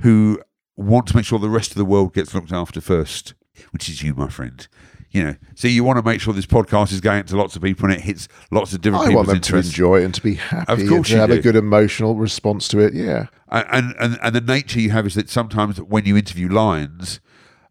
who 0.00 0.40
want 0.76 1.06
to 1.08 1.16
make 1.16 1.24
sure 1.24 1.38
the 1.38 1.48
rest 1.48 1.70
of 1.70 1.76
the 1.76 1.84
world 1.84 2.12
gets 2.14 2.34
looked 2.34 2.52
after 2.52 2.80
first, 2.80 3.34
which 3.70 3.88
is 3.88 4.02
you, 4.02 4.14
my 4.14 4.28
friend. 4.28 4.66
You 5.12 5.24
know, 5.24 5.34
so 5.56 5.66
you 5.66 5.82
want 5.82 5.98
to 5.98 6.04
make 6.04 6.20
sure 6.20 6.32
this 6.32 6.46
podcast 6.46 6.92
is 6.92 7.00
going 7.00 7.18
out 7.20 7.26
to 7.28 7.36
lots 7.36 7.56
of 7.56 7.62
people 7.62 7.86
and 7.86 7.94
it 7.94 8.00
hits 8.02 8.28
lots 8.52 8.72
of 8.72 8.80
different 8.80 9.06
I 9.06 9.14
want 9.14 9.26
people's 9.28 9.48
them 9.50 9.60
to 9.62 9.66
enjoy 9.68 10.02
it 10.02 10.04
and 10.04 10.14
to 10.14 10.22
be 10.22 10.34
happy 10.34 10.72
Of 10.72 10.78
and 10.80 10.88
course 10.88 11.08
to 11.08 11.14
you 11.14 11.20
have 11.20 11.30
do. 11.30 11.36
a 11.36 11.40
good 11.42 11.56
emotional 11.56 12.14
response 12.14 12.68
to 12.68 12.78
it. 12.78 12.94
Yeah. 12.94 13.26
and, 13.50 13.92
and 13.98 14.18
and 14.22 14.34
the 14.36 14.40
nature 14.40 14.78
you 14.78 14.90
have 14.90 15.06
is 15.06 15.14
that 15.16 15.28
sometimes 15.28 15.80
when 15.80 16.04
you 16.04 16.16
interview 16.16 16.48
lions, 16.48 17.18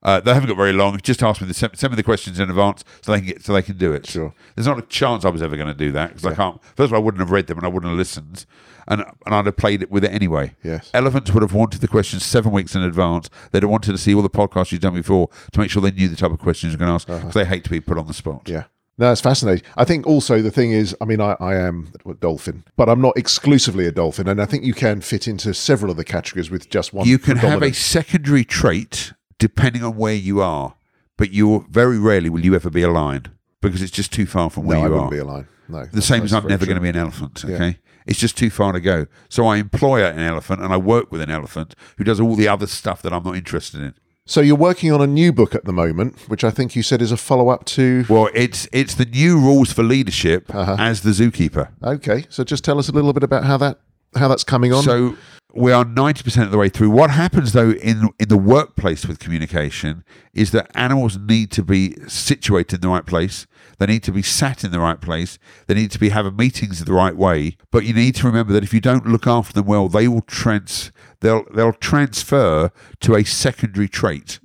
uh, 0.03 0.19
they 0.19 0.33
haven't 0.33 0.47
got 0.47 0.57
very 0.57 0.73
long. 0.73 0.99
Just 1.03 1.21
ask 1.23 1.41
me 1.41 1.47
the 1.47 1.53
send, 1.53 1.77
send 1.77 1.91
me 1.91 1.97
the 1.97 2.03
questions 2.03 2.39
in 2.39 2.49
advance 2.49 2.83
so 3.01 3.11
they 3.11 3.19
can 3.19 3.27
get 3.27 3.43
so 3.43 3.53
they 3.53 3.61
can 3.61 3.77
do 3.77 3.93
it. 3.93 4.05
Sure. 4.07 4.33
There's 4.55 4.67
not 4.67 4.79
a 4.79 4.83
chance 4.83 5.25
I 5.25 5.29
was 5.29 5.41
ever 5.41 5.55
going 5.55 5.67
to 5.67 5.73
do 5.73 5.91
that 5.91 6.09
because 6.09 6.25
I 6.25 6.35
can't. 6.35 6.61
First 6.75 6.87
of 6.87 6.93
all, 6.93 6.99
I 6.99 7.03
wouldn't 7.03 7.19
have 7.19 7.31
read 7.31 7.47
them 7.47 7.57
and 7.57 7.65
I 7.65 7.69
wouldn't 7.69 7.89
have 7.89 7.97
listened, 7.97 8.45
and 8.87 9.03
and 9.25 9.35
I'd 9.35 9.45
have 9.45 9.57
played 9.57 9.81
it 9.81 9.91
with 9.91 10.03
it 10.03 10.11
anyway. 10.11 10.55
Yes. 10.63 10.89
Elephants 10.93 11.31
would 11.31 11.43
have 11.43 11.53
wanted 11.53 11.81
the 11.81 11.87
questions 11.87 12.25
seven 12.25 12.51
weeks 12.51 12.75
in 12.75 12.81
advance. 12.81 13.29
They'd 13.51 13.63
have 13.63 13.69
wanted 13.69 13.91
to 13.91 13.97
see 13.97 14.15
all 14.15 14.21
the 14.21 14.29
podcasts 14.29 14.71
you've 14.71 14.81
done 14.81 14.95
before 14.95 15.29
to 15.51 15.59
make 15.59 15.69
sure 15.69 15.81
they 15.81 15.91
knew 15.91 16.07
the 16.07 16.15
type 16.15 16.31
of 16.31 16.39
questions 16.39 16.73
you're 16.73 16.79
going 16.79 16.89
to 16.89 16.93
ask 16.93 17.07
because 17.07 17.33
they 17.33 17.45
hate 17.45 17.63
to 17.65 17.69
be 17.69 17.81
put 17.81 17.97
on 17.97 18.07
the 18.07 18.13
spot. 18.13 18.49
Uh-huh. 18.49 18.59
Yeah. 18.59 18.63
No, 18.99 19.13
it's 19.13 19.21
fascinating. 19.21 19.65
I 19.77 19.85
think 19.85 20.05
also 20.05 20.41
the 20.41 20.51
thing 20.51 20.73
is, 20.73 20.93
I 20.99 21.05
mean, 21.05 21.21
I, 21.21 21.37
I 21.39 21.55
am 21.55 21.93
a 22.05 22.13
dolphin, 22.13 22.65
but 22.75 22.89
I'm 22.89 22.99
not 22.99 23.17
exclusively 23.17 23.87
a 23.87 23.93
dolphin. 23.93 24.27
And 24.27 24.41
I 24.41 24.45
think 24.45 24.65
you 24.65 24.73
can 24.73 24.99
fit 24.99 25.25
into 25.25 25.53
several 25.53 25.89
of 25.89 25.95
the 25.95 26.03
categories 26.03 26.51
with 26.51 26.69
just 26.69 26.91
one. 26.91 27.07
You 27.07 27.17
can 27.17 27.37
have 27.37 27.63
a 27.63 27.71
secondary 27.71 28.43
trait 28.43 29.13
depending 29.39 29.83
on 29.83 29.95
where 29.95 30.13
you 30.13 30.41
are, 30.41 30.75
but 31.17 31.31
you 31.31 31.65
very 31.69 31.97
rarely 31.97 32.29
will 32.29 32.45
you 32.45 32.55
ever 32.55 32.69
be 32.69 32.81
a 32.83 32.89
lion 32.91 33.27
because 33.61 33.81
it's 33.81 33.91
just 33.91 34.13
too 34.13 34.25
far 34.25 34.49
from 34.49 34.63
No, 34.63 34.69
where 34.69 34.77
I 34.77 34.83
you 34.83 34.89
wouldn't 34.89 35.07
are. 35.07 35.11
be 35.11 35.17
a 35.17 35.25
lion. 35.25 35.47
No. 35.67 35.85
the 35.91 36.01
same 36.01 36.23
as 36.23 36.33
I'm 36.33 36.47
never 36.47 36.65
going 36.65 36.77
to 36.77 36.81
be 36.81 36.89
an 36.89 36.95
elephant. 36.95 37.43
Okay, 37.45 37.77
it's 38.07 38.17
just 38.19 38.35
too 38.37 38.49
far 38.49 38.71
to 38.71 38.79
go. 38.79 39.05
So 39.29 39.45
I 39.45 39.57
employ 39.57 40.03
an 40.03 40.19
elephant 40.19 40.61
and 40.61 40.73
I 40.73 40.77
work 40.77 41.11
with 41.11 41.21
an 41.21 41.29
elephant 41.29 41.75
who 41.97 42.03
does 42.03 42.19
all 42.19 42.35
the 42.35 42.47
other 42.47 42.65
stuff 42.67 43.01
that 43.03 43.13
I'm 43.13 43.23
not 43.23 43.35
interested 43.35 43.81
in. 43.81 43.93
So 44.25 44.41
you're 44.41 44.55
working 44.55 44.91
on 44.91 45.01
a 45.01 45.07
new 45.07 45.31
book 45.33 45.53
at 45.55 45.65
the 45.65 45.73
moment, 45.73 46.19
which 46.27 46.43
I 46.43 46.51
think 46.51 46.75
you 46.75 46.83
said 46.83 47.01
is 47.01 47.11
a 47.11 47.17
follow 47.17 47.49
up 47.49 47.65
to. 47.65 48.05
Well, 48.09 48.29
it's 48.33 48.67
it's 48.71 48.93
the 48.95 49.05
new 49.05 49.39
rules 49.39 49.71
for 49.73 49.83
leadership 49.83 50.53
Uh-huh. 50.53 50.75
as 50.79 51.01
the 51.01 51.11
zookeeper. 51.11 51.69
Okay, 51.83 52.25
so 52.29 52.43
just 52.43 52.63
tell 52.63 52.77
us 52.79 52.89
a 52.89 52.91
little 52.91 53.13
bit 53.13 53.23
about 53.23 53.43
how 53.43 53.57
that 53.57 53.79
how 54.15 54.27
that's 54.27 54.43
coming 54.43 54.71
on. 54.73 54.83
So 54.83 55.15
we 55.53 55.71
are 55.71 55.83
ninety 55.83 56.23
percent 56.23 56.45
of 56.45 56.51
the 56.51 56.57
way 56.57 56.69
through. 56.69 56.91
What 56.91 57.09
happens 57.09 57.53
though 57.53 57.71
in 57.71 58.09
in 58.19 58.27
the 58.27 58.37
workplace 58.37 59.05
with 59.05 59.19
communication 59.19 60.03
is 60.33 60.51
that 60.51 60.69
animals 60.75 61.17
need 61.17 61.51
to 61.51 61.63
be 61.63 61.95
situated 62.07 62.75
in 62.75 62.81
the 62.81 62.89
right 62.89 63.05
place. 63.05 63.47
They 63.79 63.87
need 63.87 64.03
to 64.03 64.11
be 64.11 64.21
sat 64.21 64.63
in 64.63 64.71
the 64.71 64.79
right 64.79 64.99
place. 64.99 65.39
They 65.67 65.73
need 65.73 65.91
to 65.91 65.99
be 65.99 66.09
having 66.09 66.35
meetings 66.35 66.83
the 66.83 66.93
right 66.93 67.15
way. 67.15 67.57
But 67.71 67.85
you 67.85 67.93
need 67.93 68.15
to 68.15 68.27
remember 68.27 68.53
that 68.53 68.63
if 68.63 68.73
you 68.73 68.81
don't 68.81 69.07
look 69.07 69.25
after 69.25 69.53
them 69.53 69.65
well, 69.65 69.87
they 69.87 70.07
will 70.07 70.21
trans 70.21 70.91
they'll 71.21 71.45
they'll 71.53 71.73
transfer 71.73 72.71
to 72.99 73.15
a 73.15 73.23
secondary 73.23 73.87
trait. 73.87 74.39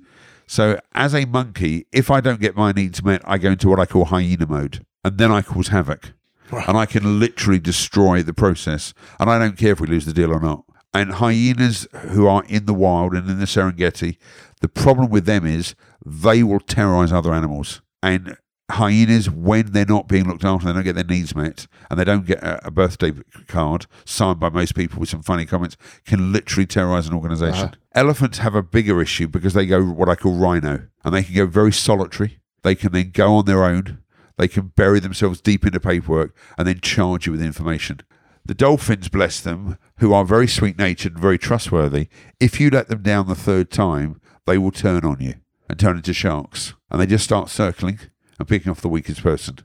So 0.47 0.79
as 0.93 1.13
a 1.13 1.25
monkey, 1.25 1.87
if 1.91 2.09
I 2.09 2.21
don't 2.21 2.39
get 2.39 2.55
my 2.55 2.71
needs 2.71 3.03
met, 3.03 3.21
I 3.25 3.37
go 3.37 3.51
into 3.51 3.69
what 3.69 3.79
I 3.79 3.85
call 3.85 4.05
hyena 4.05 4.45
mode, 4.47 4.85
and 5.03 5.17
then 5.17 5.31
I 5.31 5.41
cause 5.41 5.69
havoc, 5.69 6.13
and 6.51 6.77
I 6.77 6.85
can 6.85 7.19
literally 7.19 7.59
destroy 7.59 8.21
the 8.21 8.33
process. 8.33 8.93
And 9.19 9.29
I 9.29 9.39
don't 9.39 9.57
care 9.57 9.71
if 9.71 9.79
we 9.79 9.87
lose 9.87 10.05
the 10.05 10.13
deal 10.13 10.31
or 10.31 10.39
not. 10.39 10.63
And 10.95 11.11
hyenas 11.13 11.87
who 12.11 12.25
are 12.25 12.43
in 12.45 12.65
the 12.65 12.73
wild 12.73 13.13
and 13.13 13.29
in 13.29 13.39
the 13.39 13.45
Serengeti, 13.45 14.17
the 14.61 14.69
problem 14.69 15.09
with 15.09 15.25
them 15.25 15.45
is 15.45 15.75
they 16.05 16.41
will 16.41 16.61
terrorize 16.61 17.11
other 17.11 17.33
animals. 17.33 17.81
And 18.01 18.37
hyenas, 18.71 19.29
when 19.29 19.73
they're 19.73 19.85
not 19.85 20.07
being 20.07 20.25
looked 20.25 20.45
after, 20.45 20.67
they 20.67 20.73
don't 20.73 20.83
get 20.83 20.95
their 20.95 21.03
needs 21.03 21.35
met, 21.35 21.67
and 21.89 21.99
they 21.99 22.05
don't 22.05 22.25
get 22.25 22.39
a, 22.41 22.71
birthday 22.71 23.11
card 23.47 23.87
signed 24.05 24.39
by 24.39 24.49
most 24.49 24.73
people 24.73 24.99
with 24.99 25.09
some 25.09 25.21
funny 25.21 25.45
comments, 25.45 25.75
can 26.05 26.31
literally 26.31 26.65
terrorize 26.65 27.07
an 27.07 27.13
organization. 27.13 27.65
Uh-huh. 27.65 27.75
Elephants 27.93 28.37
have 28.37 28.55
a 28.55 28.63
bigger 28.63 29.01
issue 29.01 29.27
because 29.27 29.53
they 29.53 29.65
go 29.65 29.83
what 29.83 30.07
I 30.07 30.15
call 30.15 30.37
rhino, 30.37 30.87
and 31.03 31.13
they 31.13 31.23
can 31.23 31.35
go 31.35 31.45
very 31.45 31.73
solitary. 31.73 32.39
They 32.63 32.73
can 32.73 32.93
then 32.93 33.11
go 33.11 33.35
on 33.35 33.45
their 33.45 33.65
own. 33.65 33.99
They 34.37 34.47
can 34.47 34.67
bury 34.67 34.99
themselves 34.99 35.41
deep 35.41 35.65
into 35.65 35.79
paperwork 35.79 36.35
and 36.57 36.67
then 36.67 36.79
charge 36.79 37.25
you 37.25 37.31
with 37.31 37.41
information. 37.41 38.01
The 38.45 38.53
dolphins, 38.53 39.09
bless 39.09 39.41
them, 39.41 39.77
who 39.97 40.13
are 40.13 40.23
very 40.23 40.47
sweet 40.47 40.77
natured 40.77 41.13
and 41.13 41.21
very 41.21 41.39
trustworthy, 41.39 42.09
if 42.39 42.59
you 42.59 42.69
let 42.69 42.89
them 42.89 43.01
down 43.01 43.27
the 43.27 43.35
third 43.35 43.71
time, 43.71 44.21
they 44.45 44.57
will 44.57 44.71
turn 44.71 45.03
on 45.03 45.19
you 45.19 45.35
and 45.67 45.79
turn 45.79 45.97
into 45.97 46.13
sharks. 46.13 46.73
And 46.91 47.01
they 47.01 47.07
just 47.07 47.23
start 47.23 47.49
circling 47.49 47.99
and 48.37 48.47
picking 48.47 48.71
off 48.71 48.81
the 48.81 48.89
weakest 48.89 49.23
person. 49.23 49.59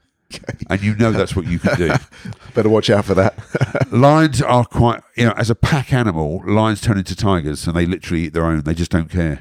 And 0.69 0.83
you 0.83 0.95
know 0.95 1.13
that's 1.13 1.35
what 1.35 1.47
you 1.47 1.59
can 1.59 1.77
do. 1.77 1.93
Better 2.55 2.69
watch 2.69 2.89
out 2.89 3.05
for 3.05 3.15
that. 3.15 3.35
lions 3.93 4.41
are 4.41 4.65
quite, 4.65 5.03
you 5.17 5.27
know, 5.27 5.35
as 5.37 5.51
a 5.51 5.55
pack 5.55 5.93
animal, 5.93 6.43
lions 6.47 6.81
turn 6.81 6.99
into 6.99 7.17
tigers 7.17 7.67
and 7.67 7.77
they 7.77 7.87
literally 7.87 8.25
eat 8.25 8.33
their 8.33 8.47
own. 8.47 8.63
They 8.63 8.75
just 8.75 8.93
don't 8.93 9.11
care. 9.11 9.41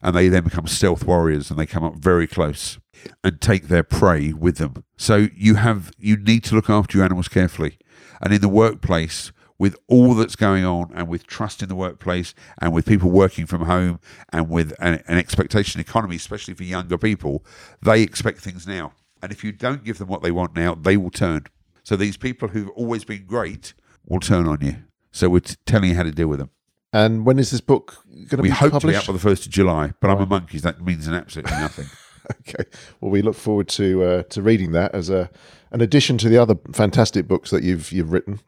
And 0.00 0.14
they 0.14 0.28
then 0.28 0.44
become 0.44 0.68
stealth 0.68 1.04
warriors 1.04 1.50
and 1.50 1.58
they 1.58 1.66
come 1.66 1.82
up 1.82 1.96
very 1.96 2.28
close 2.28 2.78
and 3.24 3.40
take 3.40 3.66
their 3.66 3.82
prey 3.82 4.32
with 4.32 4.58
them. 4.58 4.84
So 4.96 5.28
you 5.34 5.56
have, 5.56 5.90
you 5.98 6.16
need 6.16 6.44
to 6.44 6.54
look 6.54 6.70
after 6.70 6.98
your 6.98 7.04
animals 7.04 7.28
carefully. 7.28 7.78
And 8.20 8.32
in 8.32 8.40
the 8.40 8.48
workplace, 8.48 9.32
with 9.58 9.76
all 9.88 10.14
that's 10.14 10.36
going 10.36 10.64
on 10.64 10.92
and 10.94 11.08
with 11.08 11.26
trust 11.26 11.62
in 11.62 11.68
the 11.68 11.74
workplace 11.74 12.32
and 12.62 12.72
with 12.72 12.86
people 12.86 13.10
working 13.10 13.44
from 13.44 13.62
home 13.62 13.98
and 14.32 14.48
with 14.48 14.72
an, 14.78 15.02
an 15.08 15.18
expectation 15.18 15.80
economy, 15.80 16.14
especially 16.16 16.54
for 16.54 16.62
younger 16.62 16.96
people, 16.96 17.44
they 17.82 18.02
expect 18.02 18.38
things 18.40 18.66
now. 18.68 18.92
And 19.20 19.32
if 19.32 19.42
you 19.42 19.50
don't 19.50 19.82
give 19.82 19.98
them 19.98 20.06
what 20.06 20.22
they 20.22 20.30
want 20.30 20.54
now, 20.54 20.74
they 20.76 20.96
will 20.96 21.10
turn. 21.10 21.46
So 21.82 21.96
these 21.96 22.16
people 22.16 22.48
who've 22.48 22.68
always 22.70 23.02
been 23.04 23.24
great 23.26 23.74
will 24.06 24.20
turn 24.20 24.46
on 24.46 24.60
you. 24.60 24.76
So 25.10 25.28
we're 25.28 25.40
t- 25.40 25.56
telling 25.66 25.90
you 25.90 25.96
how 25.96 26.04
to 26.04 26.12
deal 26.12 26.28
with 26.28 26.38
them. 26.38 26.50
and 26.92 27.26
when 27.26 27.38
is 27.40 27.50
this 27.50 27.60
book 27.60 28.04
going 28.14 28.28
to 28.28 28.36
We 28.36 28.42
be 28.42 28.50
hope 28.50 28.70
to 28.72 28.78
be 28.78 28.80
published? 28.92 29.00
up 29.00 29.06
by 29.08 29.12
the 29.14 29.18
first 29.18 29.44
of 29.46 29.50
July, 29.52 29.92
but 30.00 30.08
I'm 30.10 30.20
a 30.20 30.26
monkey. 30.26 30.58
So 30.58 30.70
that 30.70 30.80
means 30.84 31.06
an 31.08 31.14
absolutely 31.14 31.52
nothing. 31.58 31.86
Okay. 32.48 32.64
Well, 33.00 33.10
we 33.10 33.22
look 33.22 33.34
forward 33.34 33.68
to 33.68 34.02
uh, 34.02 34.22
to 34.24 34.42
reading 34.42 34.72
that 34.72 34.94
as 34.94 35.10
a 35.10 35.30
an 35.70 35.80
addition 35.80 36.18
to 36.18 36.28
the 36.28 36.38
other 36.38 36.56
fantastic 36.72 37.28
books 37.28 37.50
that 37.50 37.62
you've 37.62 37.92
you've 37.92 38.10
written, 38.12 38.40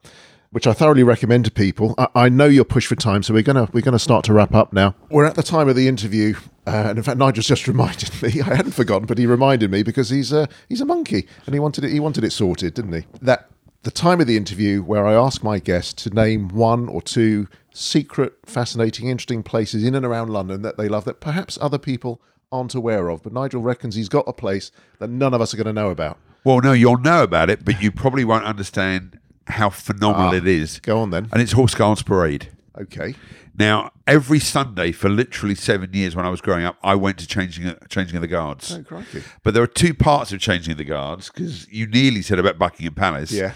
which 0.51 0.66
I 0.66 0.72
thoroughly 0.72 1.03
recommend 1.03 1.45
to 1.47 1.51
people. 1.51 1.95
I, 1.99 2.09
I 2.14 2.28
know 2.28 2.47
you're 2.47 2.64
pushed 2.64 2.89
for 2.89 2.97
time, 2.97 3.22
so 3.22 3.35
we're 3.35 3.43
gonna 3.43 3.68
we're 3.72 3.83
gonna 3.83 3.99
start 3.99 4.24
to 4.26 4.33
wrap 4.33 4.55
up 4.55 4.72
now. 4.72 4.95
We're 5.11 5.26
at 5.26 5.35
the 5.35 5.43
time 5.43 5.68
of 5.68 5.76
the 5.76 5.89
interview, 5.89 6.35
uh, 6.66 6.87
and 6.89 6.99
in 6.99 7.05
fact, 7.05 7.18
Nigel's 7.18 7.47
just 7.47 7.66
reminded 7.74 8.22
me. 8.22 8.41
I 8.41 8.55
hadn't 8.57 8.72
forgotten, 8.72 9.07
but 9.07 9.18
he 9.18 9.26
reminded 9.26 9.70
me 9.70 9.83
because 9.83 10.11
he's 10.11 10.33
a 10.33 10.49
he's 10.68 10.81
a 10.81 10.87
monkey, 10.87 11.26
and 11.47 11.55
he 11.55 11.61
wanted 11.61 11.85
it 11.85 11.91
he 11.91 12.01
wanted 12.01 12.24
it 12.24 12.33
sorted, 12.33 12.74
didn't 12.74 12.93
he? 12.93 13.05
That 13.20 13.51
the 13.83 13.91
time 13.91 14.20
of 14.20 14.26
the 14.26 14.37
interview 14.37 14.83
where 14.83 15.07
I 15.07 15.14
ask 15.14 15.43
my 15.43 15.59
guest 15.59 15.99
to 15.99 16.11
name 16.11 16.49
one 16.49 16.89
or 16.89 17.01
two 17.01 17.49
secret, 17.72 18.35
fascinating, 18.45 19.09
interesting 19.09 19.43
places 19.43 19.85
in 19.85 19.95
and 19.95 20.05
around 20.05 20.28
London 20.31 20.62
that 20.62 20.76
they 20.76 20.89
love 20.89 21.05
that 21.07 21.20
perhaps 21.20 21.59
other 21.61 21.78
people 21.78 22.20
aren't 22.53 22.74
aware 22.74 23.09
of. 23.09 23.22
But 23.22 23.32
Nigel 23.32 23.62
reckons 23.62 23.94
he's 23.94 24.09
got 24.09 24.24
a 24.26 24.32
place 24.32 24.70
that 24.98 25.09
none 25.11 25.34
of 25.34 25.40
us 25.40 25.55
are 25.55 25.57
going 25.57 25.66
to 25.66 25.72
know 25.72 25.90
about. 25.90 26.18
well, 26.44 26.61
no, 26.61 26.72
you'll 26.72 26.98
know 26.98 27.22
about 27.22 27.51
it, 27.51 27.64
but 27.64 27.80
you 27.82 27.90
probably 27.92 28.24
won't 28.24 28.44
understand 28.44 29.18
how 29.46 29.68
phenomenal 29.70 30.32
it 30.34 30.46
is. 30.46 30.80
Go 30.80 31.01
on 31.01 31.11
then. 31.11 31.28
And 31.32 31.42
it's 31.42 31.53
Horse 31.53 31.74
Guards 31.74 32.03
Parade. 32.03 32.48
Okay. 32.80 33.14
Now, 33.59 33.90
every 34.07 34.38
Sunday 34.38 34.92
for 34.92 35.09
literally 35.11 35.55
seven 35.55 35.90
years 35.92 36.14
when 36.16 36.24
I 36.24 36.30
was 36.30 36.40
growing 36.40 36.64
up, 36.64 36.76
I 36.82 36.94
went 36.94 37.18
to 37.18 37.26
changing 37.26 37.74
changing 37.88 38.16
of 38.16 38.22
the 38.22 38.28
guards. 38.28 38.72
Oh, 38.72 38.82
crikey. 38.82 39.22
But 39.42 39.55
there 39.55 39.62
are 39.62 39.66
two 39.66 39.92
parts 39.92 40.32
of 40.32 40.40
changing 40.40 40.72
of 40.72 40.78
the 40.78 40.84
guards 40.84 41.28
because 41.30 41.68
you 41.68 41.86
nearly 41.86 42.22
said 42.22 42.38
about 42.38 42.59
Buckingham 42.59 42.94
Palace. 42.94 43.32
Yeah. 43.32 43.53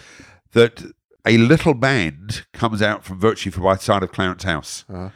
That 0.52 0.82
a 1.26 1.38
little 1.38 1.74
band 1.74 2.44
comes 2.52 2.82
out 2.82 3.04
from 3.04 3.18
virtually 3.18 3.50
from 3.52 3.62
by 3.62 3.76
side 3.76 4.02
of 4.02 4.12
Clarence 4.12 4.42
House, 4.42 4.84
Uh-huh. 4.92 5.08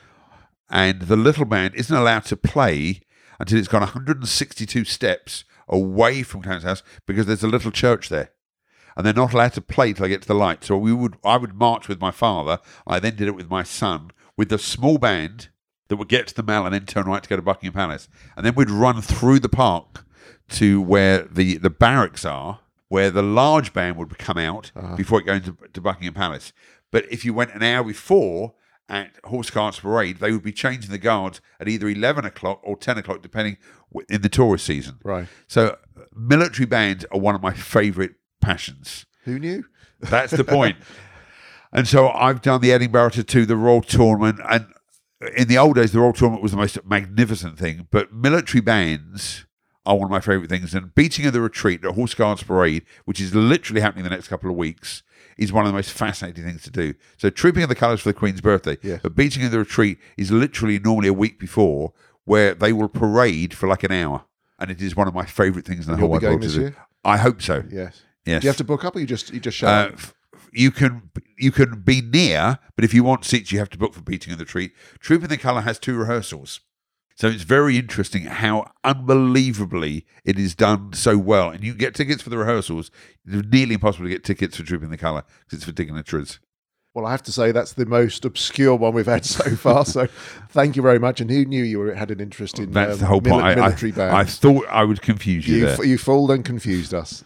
and 0.71 1.03
the 1.03 1.17
little 1.17 1.45
band 1.45 1.75
isn't 1.75 1.95
allowed 1.95 2.25
to 2.27 2.37
play 2.37 3.01
until 3.39 3.59
it's 3.59 3.69
gone 3.69 3.81
162 3.81 4.85
steps 4.85 5.45
away 5.69 6.23
from 6.23 6.43
Clarence 6.43 6.65
House 6.65 6.83
because 7.07 7.27
there's 7.27 7.43
a 7.43 7.49
little 7.49 7.71
church 7.71 8.09
there. 8.09 8.31
And 8.97 9.07
they're 9.07 9.15
not 9.15 9.33
allowed 9.33 9.53
to 9.53 9.61
play 9.61 9.93
till 9.93 10.05
they 10.05 10.09
get 10.09 10.23
to 10.23 10.29
the 10.29 10.35
light. 10.35 10.65
So 10.65 10.77
we 10.77 10.93
would, 10.93 11.17
I 11.25 11.37
would 11.37 11.55
march 11.55 11.87
with 11.87 12.01
my 12.01 12.11
father. 12.11 12.59
I 12.87 12.99
then 12.99 13.15
did 13.15 13.29
it 13.29 13.37
with 13.37 13.49
my 13.49 13.63
son 13.63 14.11
with 14.37 14.49
the 14.49 14.59
small 14.59 14.99
band 14.99 15.49
that 15.89 15.97
would 15.97 16.09
get 16.09 16.27
to 16.29 16.35
the 16.35 16.43
Mall 16.43 16.65
and 16.65 16.75
then 16.75 16.85
turn 16.85 17.07
right 17.07 17.23
to 17.23 17.29
go 17.29 17.37
to 17.37 17.43
Buckingham 17.43 17.75
Palace. 17.75 18.09
And 18.37 18.45
then 18.45 18.55
we'd 18.55 18.71
run 18.71 19.01
through 19.03 19.41
the 19.41 19.49
park 19.49 20.05
to 20.51 20.81
where 20.81 21.23
the, 21.23 21.59
the 21.59 21.71
barracks 21.71 22.25
are, 22.25 22.61
where 22.89 23.11
the 23.11 23.23
large 23.23 23.73
band 23.73 23.97
would 23.97 24.19
come 24.19 24.39
out 24.39 24.73
uh-huh. 24.75 24.97
before 24.97 25.21
it 25.21 25.27
going 25.27 25.43
to, 25.43 25.57
to 25.73 25.81
Buckingham 25.81 26.15
Palace. 26.15 26.53
But 26.91 27.05
if 27.11 27.25
you 27.25 27.35
went 27.35 27.55
an 27.55 27.63
hour 27.63 27.85
before 27.85 28.55
at 28.89 29.13
Horse 29.25 29.51
Guards 29.51 29.81
Parade, 29.81 30.19
they 30.19 30.33
would 30.33 30.43
be 30.43 30.53
changing 30.53 30.91
the 30.91 30.99
guards 30.99 31.41
at 31.61 31.69
either 31.69 31.89
11 31.89 32.25
o'clock 32.25 32.61
or 32.63 32.77
10 32.77 32.99
o'clock, 32.99 33.23
depending 33.23 33.59
in 34.09 34.23
the 34.23 34.29
tourist 34.29 34.65
season. 34.65 34.99
Right. 35.05 35.29
So 35.47 35.77
uh, 35.97 36.03
military 36.17 36.67
bands 36.67 37.05
are 37.13 37.19
one 37.21 37.35
of 37.35 37.43
my 37.43 37.53
favourite 37.53 38.13
passions. 38.41 39.07
Who 39.25 39.39
knew? 39.39 39.65
That's 40.01 40.33
the 40.33 40.45
point. 40.59 40.77
and 41.73 41.87
so 41.87 42.09
I've 42.09 42.41
done 42.41 42.61
the 42.61 42.73
Edinburgh 42.73 43.11
to 43.11 43.47
the 43.47 43.57
Royal 43.57 43.83
Tournament, 43.83 44.41
and 44.49 44.67
in 45.37 45.49
the 45.49 45.59
old 45.59 45.77
days, 45.77 45.93
the 45.93 46.01
Royal 46.01 46.13
Tournament 46.13 46.43
was 46.43 46.53
the 46.53 46.59
most 46.59 46.79
magnificent 46.85 47.59
thing. 47.59 47.89
But 47.91 48.13
military 48.13 48.61
bands 48.61 49.47
are 49.85 49.97
one 49.97 50.05
of 50.05 50.11
my 50.11 50.21
favourite 50.21 50.49
things. 50.49 50.75
And 50.75 50.95
Beating 50.95 51.27
of 51.27 51.33
the 51.33 51.41
Retreat, 51.41 51.83
the 51.83 51.93
Horse 51.93 52.15
Guards 52.15 52.43
Parade, 52.43 52.85
which 53.05 53.21
is 53.21 53.35
literally 53.35 53.81
happening 53.81 54.05
the 54.05 54.11
next 54.11 54.29
couple 54.29 54.51
of 54.51 54.57
weeks, 54.57 55.03
is 55.39 55.53
one 55.53 55.65
of 55.65 55.73
the 55.73 55.77
most 55.77 55.93
fascinating 55.93 56.45
things 56.45 56.63
to 56.65 56.71
do. 56.71 56.95
So 57.17 57.31
Trooping 57.31 57.63
of 57.63 57.69
the 57.69 57.75
Colours 57.75 58.01
for 58.01 58.09
the 58.11 58.15
Queen's 58.15 58.41
birthday, 58.41 58.77
Yeah. 58.83 58.99
but 59.03 59.15
Beating 59.15 59.45
of 59.45 59.51
the 59.51 59.59
Retreat 59.61 59.99
is 60.17 60.31
literally 60.31 60.79
normally 60.79 61.09
a 61.09 61.13
week 61.13 61.39
before, 61.39 61.93
where 62.25 62.55
they 62.55 62.73
will 62.73 62.89
parade 62.89 63.55
for 63.55 63.69
like 63.69 63.85
an 63.85 63.93
hour. 63.93 64.25
And 64.59 64.71
it 64.71 64.83
is 64.83 64.97
one 64.97 65.09
of 65.09 65.15
my 65.15 65.25
favourite 65.25 65.65
things 65.65 65.87
in 65.87 65.93
the 65.95 65.99
You'll 65.99 66.09
whole 66.09 66.19
be 66.19 66.27
wide 66.27 66.31
going 66.31 66.33
world 66.33 66.43
to 66.43 66.49
this 66.49 66.55
do. 66.57 66.61
year? 66.63 66.77
I 67.05 67.17
hope 67.17 67.41
so. 67.41 67.63
Yes. 67.71 68.03
Yes. 68.27 68.43
Do 68.43 68.47
you 68.47 68.49
have 68.51 68.57
to 68.59 68.65
book 68.65 68.85
up, 68.85 68.97
or 68.97 69.01
you 69.01 69.07
just 69.07 69.33
you 69.33 69.41
just 69.41 69.57
show 69.57 69.69
Uh, 69.69 69.71
up? 69.93 69.99
you 70.53 70.71
can 70.71 71.03
you 71.39 71.53
can 71.53 71.81
be 71.81 72.01
near, 72.03 72.59
but 72.75 72.85
if 72.85 72.93
you 72.93 73.05
want 73.05 73.25
seats, 73.25 73.53
you 73.53 73.59
have 73.61 73.71
to 73.71 73.79
book 73.79 73.95
for 73.95 74.03
Beating 74.03 74.33
of 74.33 74.39
the 74.39 74.45
Treat. 74.45 74.73
Trooping 74.99 75.29
the 75.29 75.39
Colour 75.39 75.61
has 75.63 75.79
two 75.79 75.95
rehearsals, 75.95 76.61
so 77.19 77.27
it's 77.27 77.43
very 77.43 77.77
interesting 77.77 78.27
how 78.27 78.71
unbelievably 78.85 80.07
it 80.25 80.39
is 80.39 80.55
done 80.55 80.93
so 80.93 81.19
well. 81.19 81.51
And 81.51 81.65
you 81.65 81.75
get 81.75 81.93
tickets 81.97 82.23
for 82.23 82.31
the 82.31 82.39
rehearsals. 82.39 82.93
It's 83.27 83.49
nearly 83.51 83.75
impossible 83.75 84.05
to 84.05 84.11
get 84.11 84.23
tickets 84.23 84.57
for 84.57 84.63
Trooping 84.63 84.91
the 84.91 84.97
Colour 84.97 85.25
because 85.41 85.59
it's 85.59 85.65
for 85.65 85.73
dignitaries. 85.73 86.39
Well, 86.95 87.07
I 87.07 87.11
have 87.11 87.23
to 87.25 87.33
say 87.33 87.51
that's 87.51 87.73
the 87.73 87.87
most 87.87 88.25
obscure 88.25 88.77
one 88.77 88.95
we've 88.95 89.07
had 89.07 89.25
so 89.25 89.51
far. 89.57 89.85
So, 89.85 90.07
thank 90.51 90.77
you 90.77 90.83
very 90.83 91.01
much. 91.01 91.21
And 91.21 91.29
who 91.29 91.45
knew 91.45 91.65
you 91.65 91.81
were, 91.81 91.93
had 91.93 92.13
an 92.13 92.21
interest 92.21 92.61
in 92.61 92.71
That's 92.71 92.95
um, 92.95 92.99
the 93.01 93.07
whole 93.07 93.21
mili- 93.21 93.31
point. 93.31 93.45
I- 93.45 93.55
military 93.57 93.93
I, 94.01 94.21
I 94.21 94.25
thought 94.25 94.67
I 94.69 94.85
would 94.85 95.03
confuse 95.03 95.47
you, 95.49 95.57
you, 95.57 95.67
there. 95.67 95.75
f- 95.75 95.85
you 95.87 95.99
fooled 95.99 96.31
and 96.31 96.45
confused 96.45 96.95
us. 96.95 97.25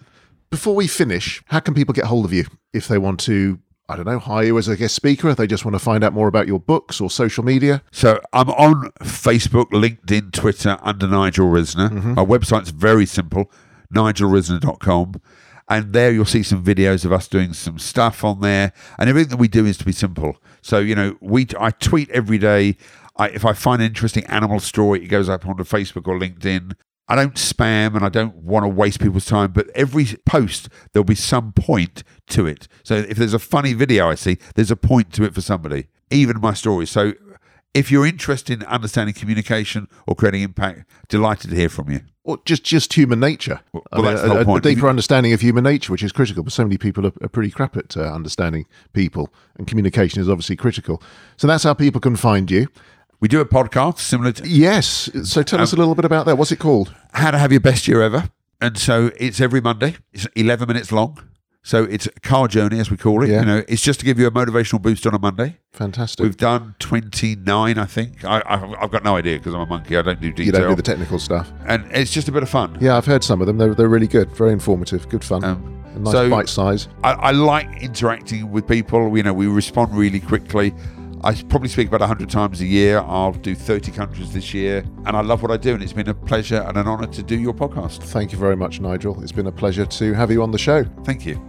Before 0.50 0.74
we 0.74 0.86
finish, 0.86 1.42
how 1.46 1.60
can 1.60 1.74
people 1.74 1.92
get 1.92 2.06
hold 2.06 2.24
of 2.24 2.32
you 2.32 2.46
if 2.72 2.88
they 2.88 2.96
want 2.96 3.20
to? 3.20 3.58
I 3.92 3.96
don't 3.96 4.06
know, 4.06 4.18
hire 4.18 4.44
you 4.44 4.58
as 4.58 4.68
a 4.68 4.76
guest 4.76 4.94
speaker. 4.94 5.28
If 5.28 5.36
they 5.36 5.46
just 5.46 5.66
want 5.66 5.74
to 5.74 5.78
find 5.78 6.02
out 6.02 6.14
more 6.14 6.26
about 6.26 6.46
your 6.46 6.58
books 6.58 6.98
or 6.98 7.10
social 7.10 7.44
media. 7.44 7.82
So 7.90 8.20
I'm 8.32 8.48
on 8.50 8.90
Facebook, 9.02 9.66
LinkedIn, 9.66 10.32
Twitter 10.32 10.78
under 10.80 11.06
Nigel 11.06 11.46
Risner. 11.48 11.90
Mm-hmm. 11.90 12.14
My 12.14 12.24
website's 12.24 12.70
very 12.70 13.04
simple, 13.04 13.50
nigelrisner.com. 13.94 15.20
And 15.68 15.92
there 15.92 16.10
you'll 16.10 16.24
see 16.24 16.42
some 16.42 16.64
videos 16.64 17.04
of 17.04 17.12
us 17.12 17.28
doing 17.28 17.52
some 17.52 17.78
stuff 17.78 18.24
on 18.24 18.40
there. 18.40 18.72
And 18.98 19.10
everything 19.10 19.30
that 19.30 19.36
we 19.36 19.48
do 19.48 19.66
is 19.66 19.76
to 19.78 19.84
be 19.84 19.92
simple. 19.92 20.38
So, 20.62 20.78
you 20.78 20.94
know, 20.94 21.16
we 21.20 21.46
I 21.60 21.70
tweet 21.70 22.08
every 22.10 22.38
day. 22.38 22.78
I, 23.16 23.28
if 23.28 23.44
I 23.44 23.52
find 23.52 23.82
an 23.82 23.88
interesting 23.88 24.24
animal 24.24 24.58
story, 24.58 25.04
it 25.04 25.08
goes 25.08 25.28
up 25.28 25.46
onto 25.46 25.64
Facebook 25.64 26.08
or 26.08 26.18
LinkedIn. 26.18 26.76
I 27.08 27.16
don't 27.16 27.34
spam 27.34 27.94
and 27.94 28.04
I 28.04 28.08
don't 28.08 28.34
want 28.36 28.64
to 28.64 28.68
waste 28.68 29.00
people's 29.00 29.26
time, 29.26 29.52
but 29.52 29.68
every 29.74 30.06
post 30.24 30.68
there'll 30.92 31.04
be 31.04 31.14
some 31.14 31.52
point 31.52 32.04
to 32.28 32.46
it. 32.46 32.68
So 32.84 32.94
if 32.94 33.16
there's 33.16 33.34
a 33.34 33.38
funny 33.38 33.72
video 33.74 34.08
I 34.08 34.14
see, 34.14 34.38
there's 34.54 34.70
a 34.70 34.76
point 34.76 35.12
to 35.14 35.24
it 35.24 35.34
for 35.34 35.40
somebody, 35.40 35.88
even 36.10 36.40
my 36.40 36.54
stories. 36.54 36.90
So 36.90 37.12
if 37.74 37.90
you're 37.90 38.06
interested 38.06 38.62
in 38.62 38.66
understanding 38.68 39.14
communication 39.14 39.88
or 40.06 40.14
creating 40.14 40.42
impact, 40.42 40.84
delighted 41.08 41.50
to 41.50 41.56
hear 41.56 41.68
from 41.68 41.90
you. 41.90 42.00
Or 42.24 42.38
just, 42.44 42.62
just 42.62 42.92
human 42.92 43.18
nature. 43.18 43.60
Well, 43.72 43.82
I 43.92 43.96
mean, 43.96 44.04
that's 44.04 44.22
the 44.22 44.30
a, 44.30 44.44
a- 44.44 44.54
a 44.54 44.60
deeper 44.60 44.88
understanding 44.88 45.32
of 45.32 45.40
human 45.40 45.64
nature, 45.64 45.90
which 45.90 46.04
is 46.04 46.12
critical. 46.12 46.44
But 46.44 46.52
so 46.52 46.62
many 46.62 46.78
people 46.78 47.04
are, 47.06 47.12
are 47.20 47.28
pretty 47.28 47.50
crap 47.50 47.76
at 47.76 47.96
uh, 47.96 48.02
understanding 48.02 48.66
people, 48.92 49.32
and 49.56 49.66
communication 49.66 50.20
is 50.20 50.28
obviously 50.28 50.54
critical. 50.54 51.02
So 51.36 51.48
that's 51.48 51.64
how 51.64 51.74
people 51.74 52.00
can 52.00 52.14
find 52.14 52.48
you. 52.48 52.68
We 53.22 53.28
do 53.28 53.40
a 53.40 53.44
podcast 53.44 54.00
similar 54.00 54.32
to 54.32 54.48
Yes. 54.48 55.08
So 55.22 55.44
tell 55.44 55.60
Um, 55.60 55.62
us 55.62 55.72
a 55.72 55.76
little 55.76 55.94
bit 55.94 56.04
about 56.04 56.26
that. 56.26 56.36
What's 56.36 56.50
it 56.50 56.58
called? 56.58 56.92
How 57.14 57.30
to 57.30 57.38
Have 57.38 57.52
Your 57.52 57.60
Best 57.60 57.86
Year 57.86 58.02
Ever. 58.02 58.28
And 58.60 58.76
so 58.76 59.12
it's 59.16 59.40
every 59.40 59.60
Monday. 59.60 59.94
It's 60.12 60.26
11 60.34 60.66
minutes 60.66 60.90
long. 60.90 61.18
So 61.62 61.84
it's 61.84 62.06
a 62.06 62.20
car 62.20 62.48
journey, 62.48 62.80
as 62.80 62.90
we 62.90 62.96
call 62.96 63.22
it. 63.22 63.28
Yeah. 63.30 63.40
You 63.42 63.46
know, 63.46 63.62
it's 63.68 63.80
just 63.80 64.00
to 64.00 64.04
give 64.06 64.18
you 64.18 64.26
a 64.26 64.32
motivational 64.32 64.82
boost 64.82 65.06
on 65.06 65.14
a 65.14 65.20
Monday. 65.20 65.58
Fantastic. 65.72 66.24
We've 66.24 66.36
done 66.36 66.74
29, 66.80 67.78
I 67.78 67.84
think. 67.84 68.24
I, 68.24 68.40
I, 68.40 68.82
I've 68.82 68.90
got 68.90 69.04
no 69.04 69.14
idea 69.14 69.38
because 69.38 69.54
I'm 69.54 69.60
a 69.60 69.66
monkey. 69.66 69.96
I 69.96 70.02
don't 70.02 70.20
do 70.20 70.32
detail. 70.32 70.46
you 70.46 70.50
don't 70.50 70.68
do 70.70 70.74
the 70.74 70.82
technical 70.82 71.20
stuff. 71.20 71.52
and 71.64 71.84
it's 71.92 72.10
just 72.10 72.26
a 72.26 72.32
bit 72.32 72.42
of 72.42 72.48
fun. 72.50 72.76
Yeah, 72.80 72.96
I've 72.96 73.06
heard 73.06 73.22
some 73.22 73.40
of 73.40 73.46
them. 73.46 73.56
They're, 73.58 73.76
they're 73.76 73.88
really 73.88 74.08
good, 74.08 74.32
very 74.32 74.50
informative, 74.50 75.08
good 75.08 75.22
fun, 75.22 75.44
Um, 75.44 75.84
nice 75.98 76.10
so- 76.12 76.28
bite 76.28 76.48
size. 76.48 76.88
I, 77.04 77.12
I 77.12 77.30
like 77.30 77.68
interacting 77.80 78.50
with 78.50 78.66
people. 78.66 79.16
You 79.16 79.22
know, 79.22 79.32
we 79.32 79.46
respond 79.46 79.96
really 79.96 80.18
quickly. 80.18 80.74
I 81.24 81.34
probably 81.34 81.68
speak 81.68 81.86
about 81.86 82.00
100 82.00 82.28
times 82.28 82.60
a 82.60 82.66
year. 82.66 82.98
I'll 82.98 83.32
do 83.32 83.54
30 83.54 83.92
countries 83.92 84.32
this 84.32 84.52
year. 84.52 84.84
And 85.06 85.16
I 85.16 85.20
love 85.20 85.40
what 85.40 85.52
I 85.52 85.56
do. 85.56 85.74
And 85.74 85.82
it's 85.82 85.92
been 85.92 86.08
a 86.08 86.14
pleasure 86.14 86.64
and 86.66 86.76
an 86.76 86.88
honour 86.88 87.06
to 87.06 87.22
do 87.22 87.38
your 87.38 87.54
podcast. 87.54 88.02
Thank 88.02 88.32
you 88.32 88.38
very 88.38 88.56
much, 88.56 88.80
Nigel. 88.80 89.22
It's 89.22 89.30
been 89.30 89.46
a 89.46 89.52
pleasure 89.52 89.86
to 89.86 90.12
have 90.14 90.32
you 90.32 90.42
on 90.42 90.50
the 90.50 90.58
show. 90.58 90.82
Thank 91.04 91.24
you. 91.24 91.40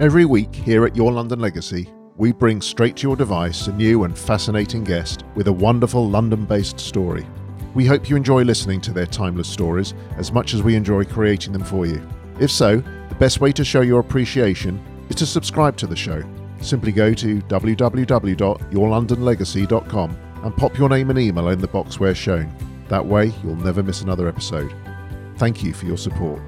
Every 0.00 0.24
week 0.24 0.54
here 0.54 0.86
at 0.86 0.96
Your 0.96 1.12
London 1.12 1.40
Legacy, 1.40 1.90
we 2.16 2.32
bring 2.32 2.62
straight 2.62 2.96
to 2.96 3.06
your 3.06 3.16
device 3.16 3.66
a 3.66 3.72
new 3.72 4.04
and 4.04 4.16
fascinating 4.16 4.82
guest 4.82 5.24
with 5.34 5.48
a 5.48 5.52
wonderful 5.52 6.08
London 6.08 6.46
based 6.46 6.80
story. 6.80 7.26
We 7.74 7.84
hope 7.84 8.08
you 8.08 8.16
enjoy 8.16 8.44
listening 8.44 8.80
to 8.82 8.92
their 8.92 9.06
timeless 9.06 9.48
stories 9.48 9.92
as 10.16 10.32
much 10.32 10.54
as 10.54 10.62
we 10.62 10.74
enjoy 10.74 11.04
creating 11.04 11.52
them 11.52 11.64
for 11.64 11.84
you. 11.84 12.00
If 12.40 12.50
so, 12.50 12.76
the 12.78 13.16
best 13.18 13.40
way 13.42 13.52
to 13.52 13.64
show 13.64 13.82
your 13.82 14.00
appreciation 14.00 14.82
is 15.10 15.16
to 15.16 15.26
subscribe 15.26 15.76
to 15.76 15.86
the 15.86 15.96
show. 15.96 16.22
Simply 16.60 16.92
go 16.92 17.14
to 17.14 17.40
www.yourlondonlegacy.com 17.42 20.18
and 20.44 20.56
pop 20.56 20.78
your 20.78 20.88
name 20.88 21.10
and 21.10 21.18
email 21.18 21.48
in 21.48 21.60
the 21.60 21.68
box 21.68 22.00
where 22.00 22.14
shown. 22.14 22.50
That 22.88 23.04
way, 23.04 23.32
you'll 23.42 23.56
never 23.56 23.82
miss 23.82 24.02
another 24.02 24.28
episode. 24.28 24.72
Thank 25.36 25.62
you 25.62 25.72
for 25.72 25.86
your 25.86 25.98
support. 25.98 26.40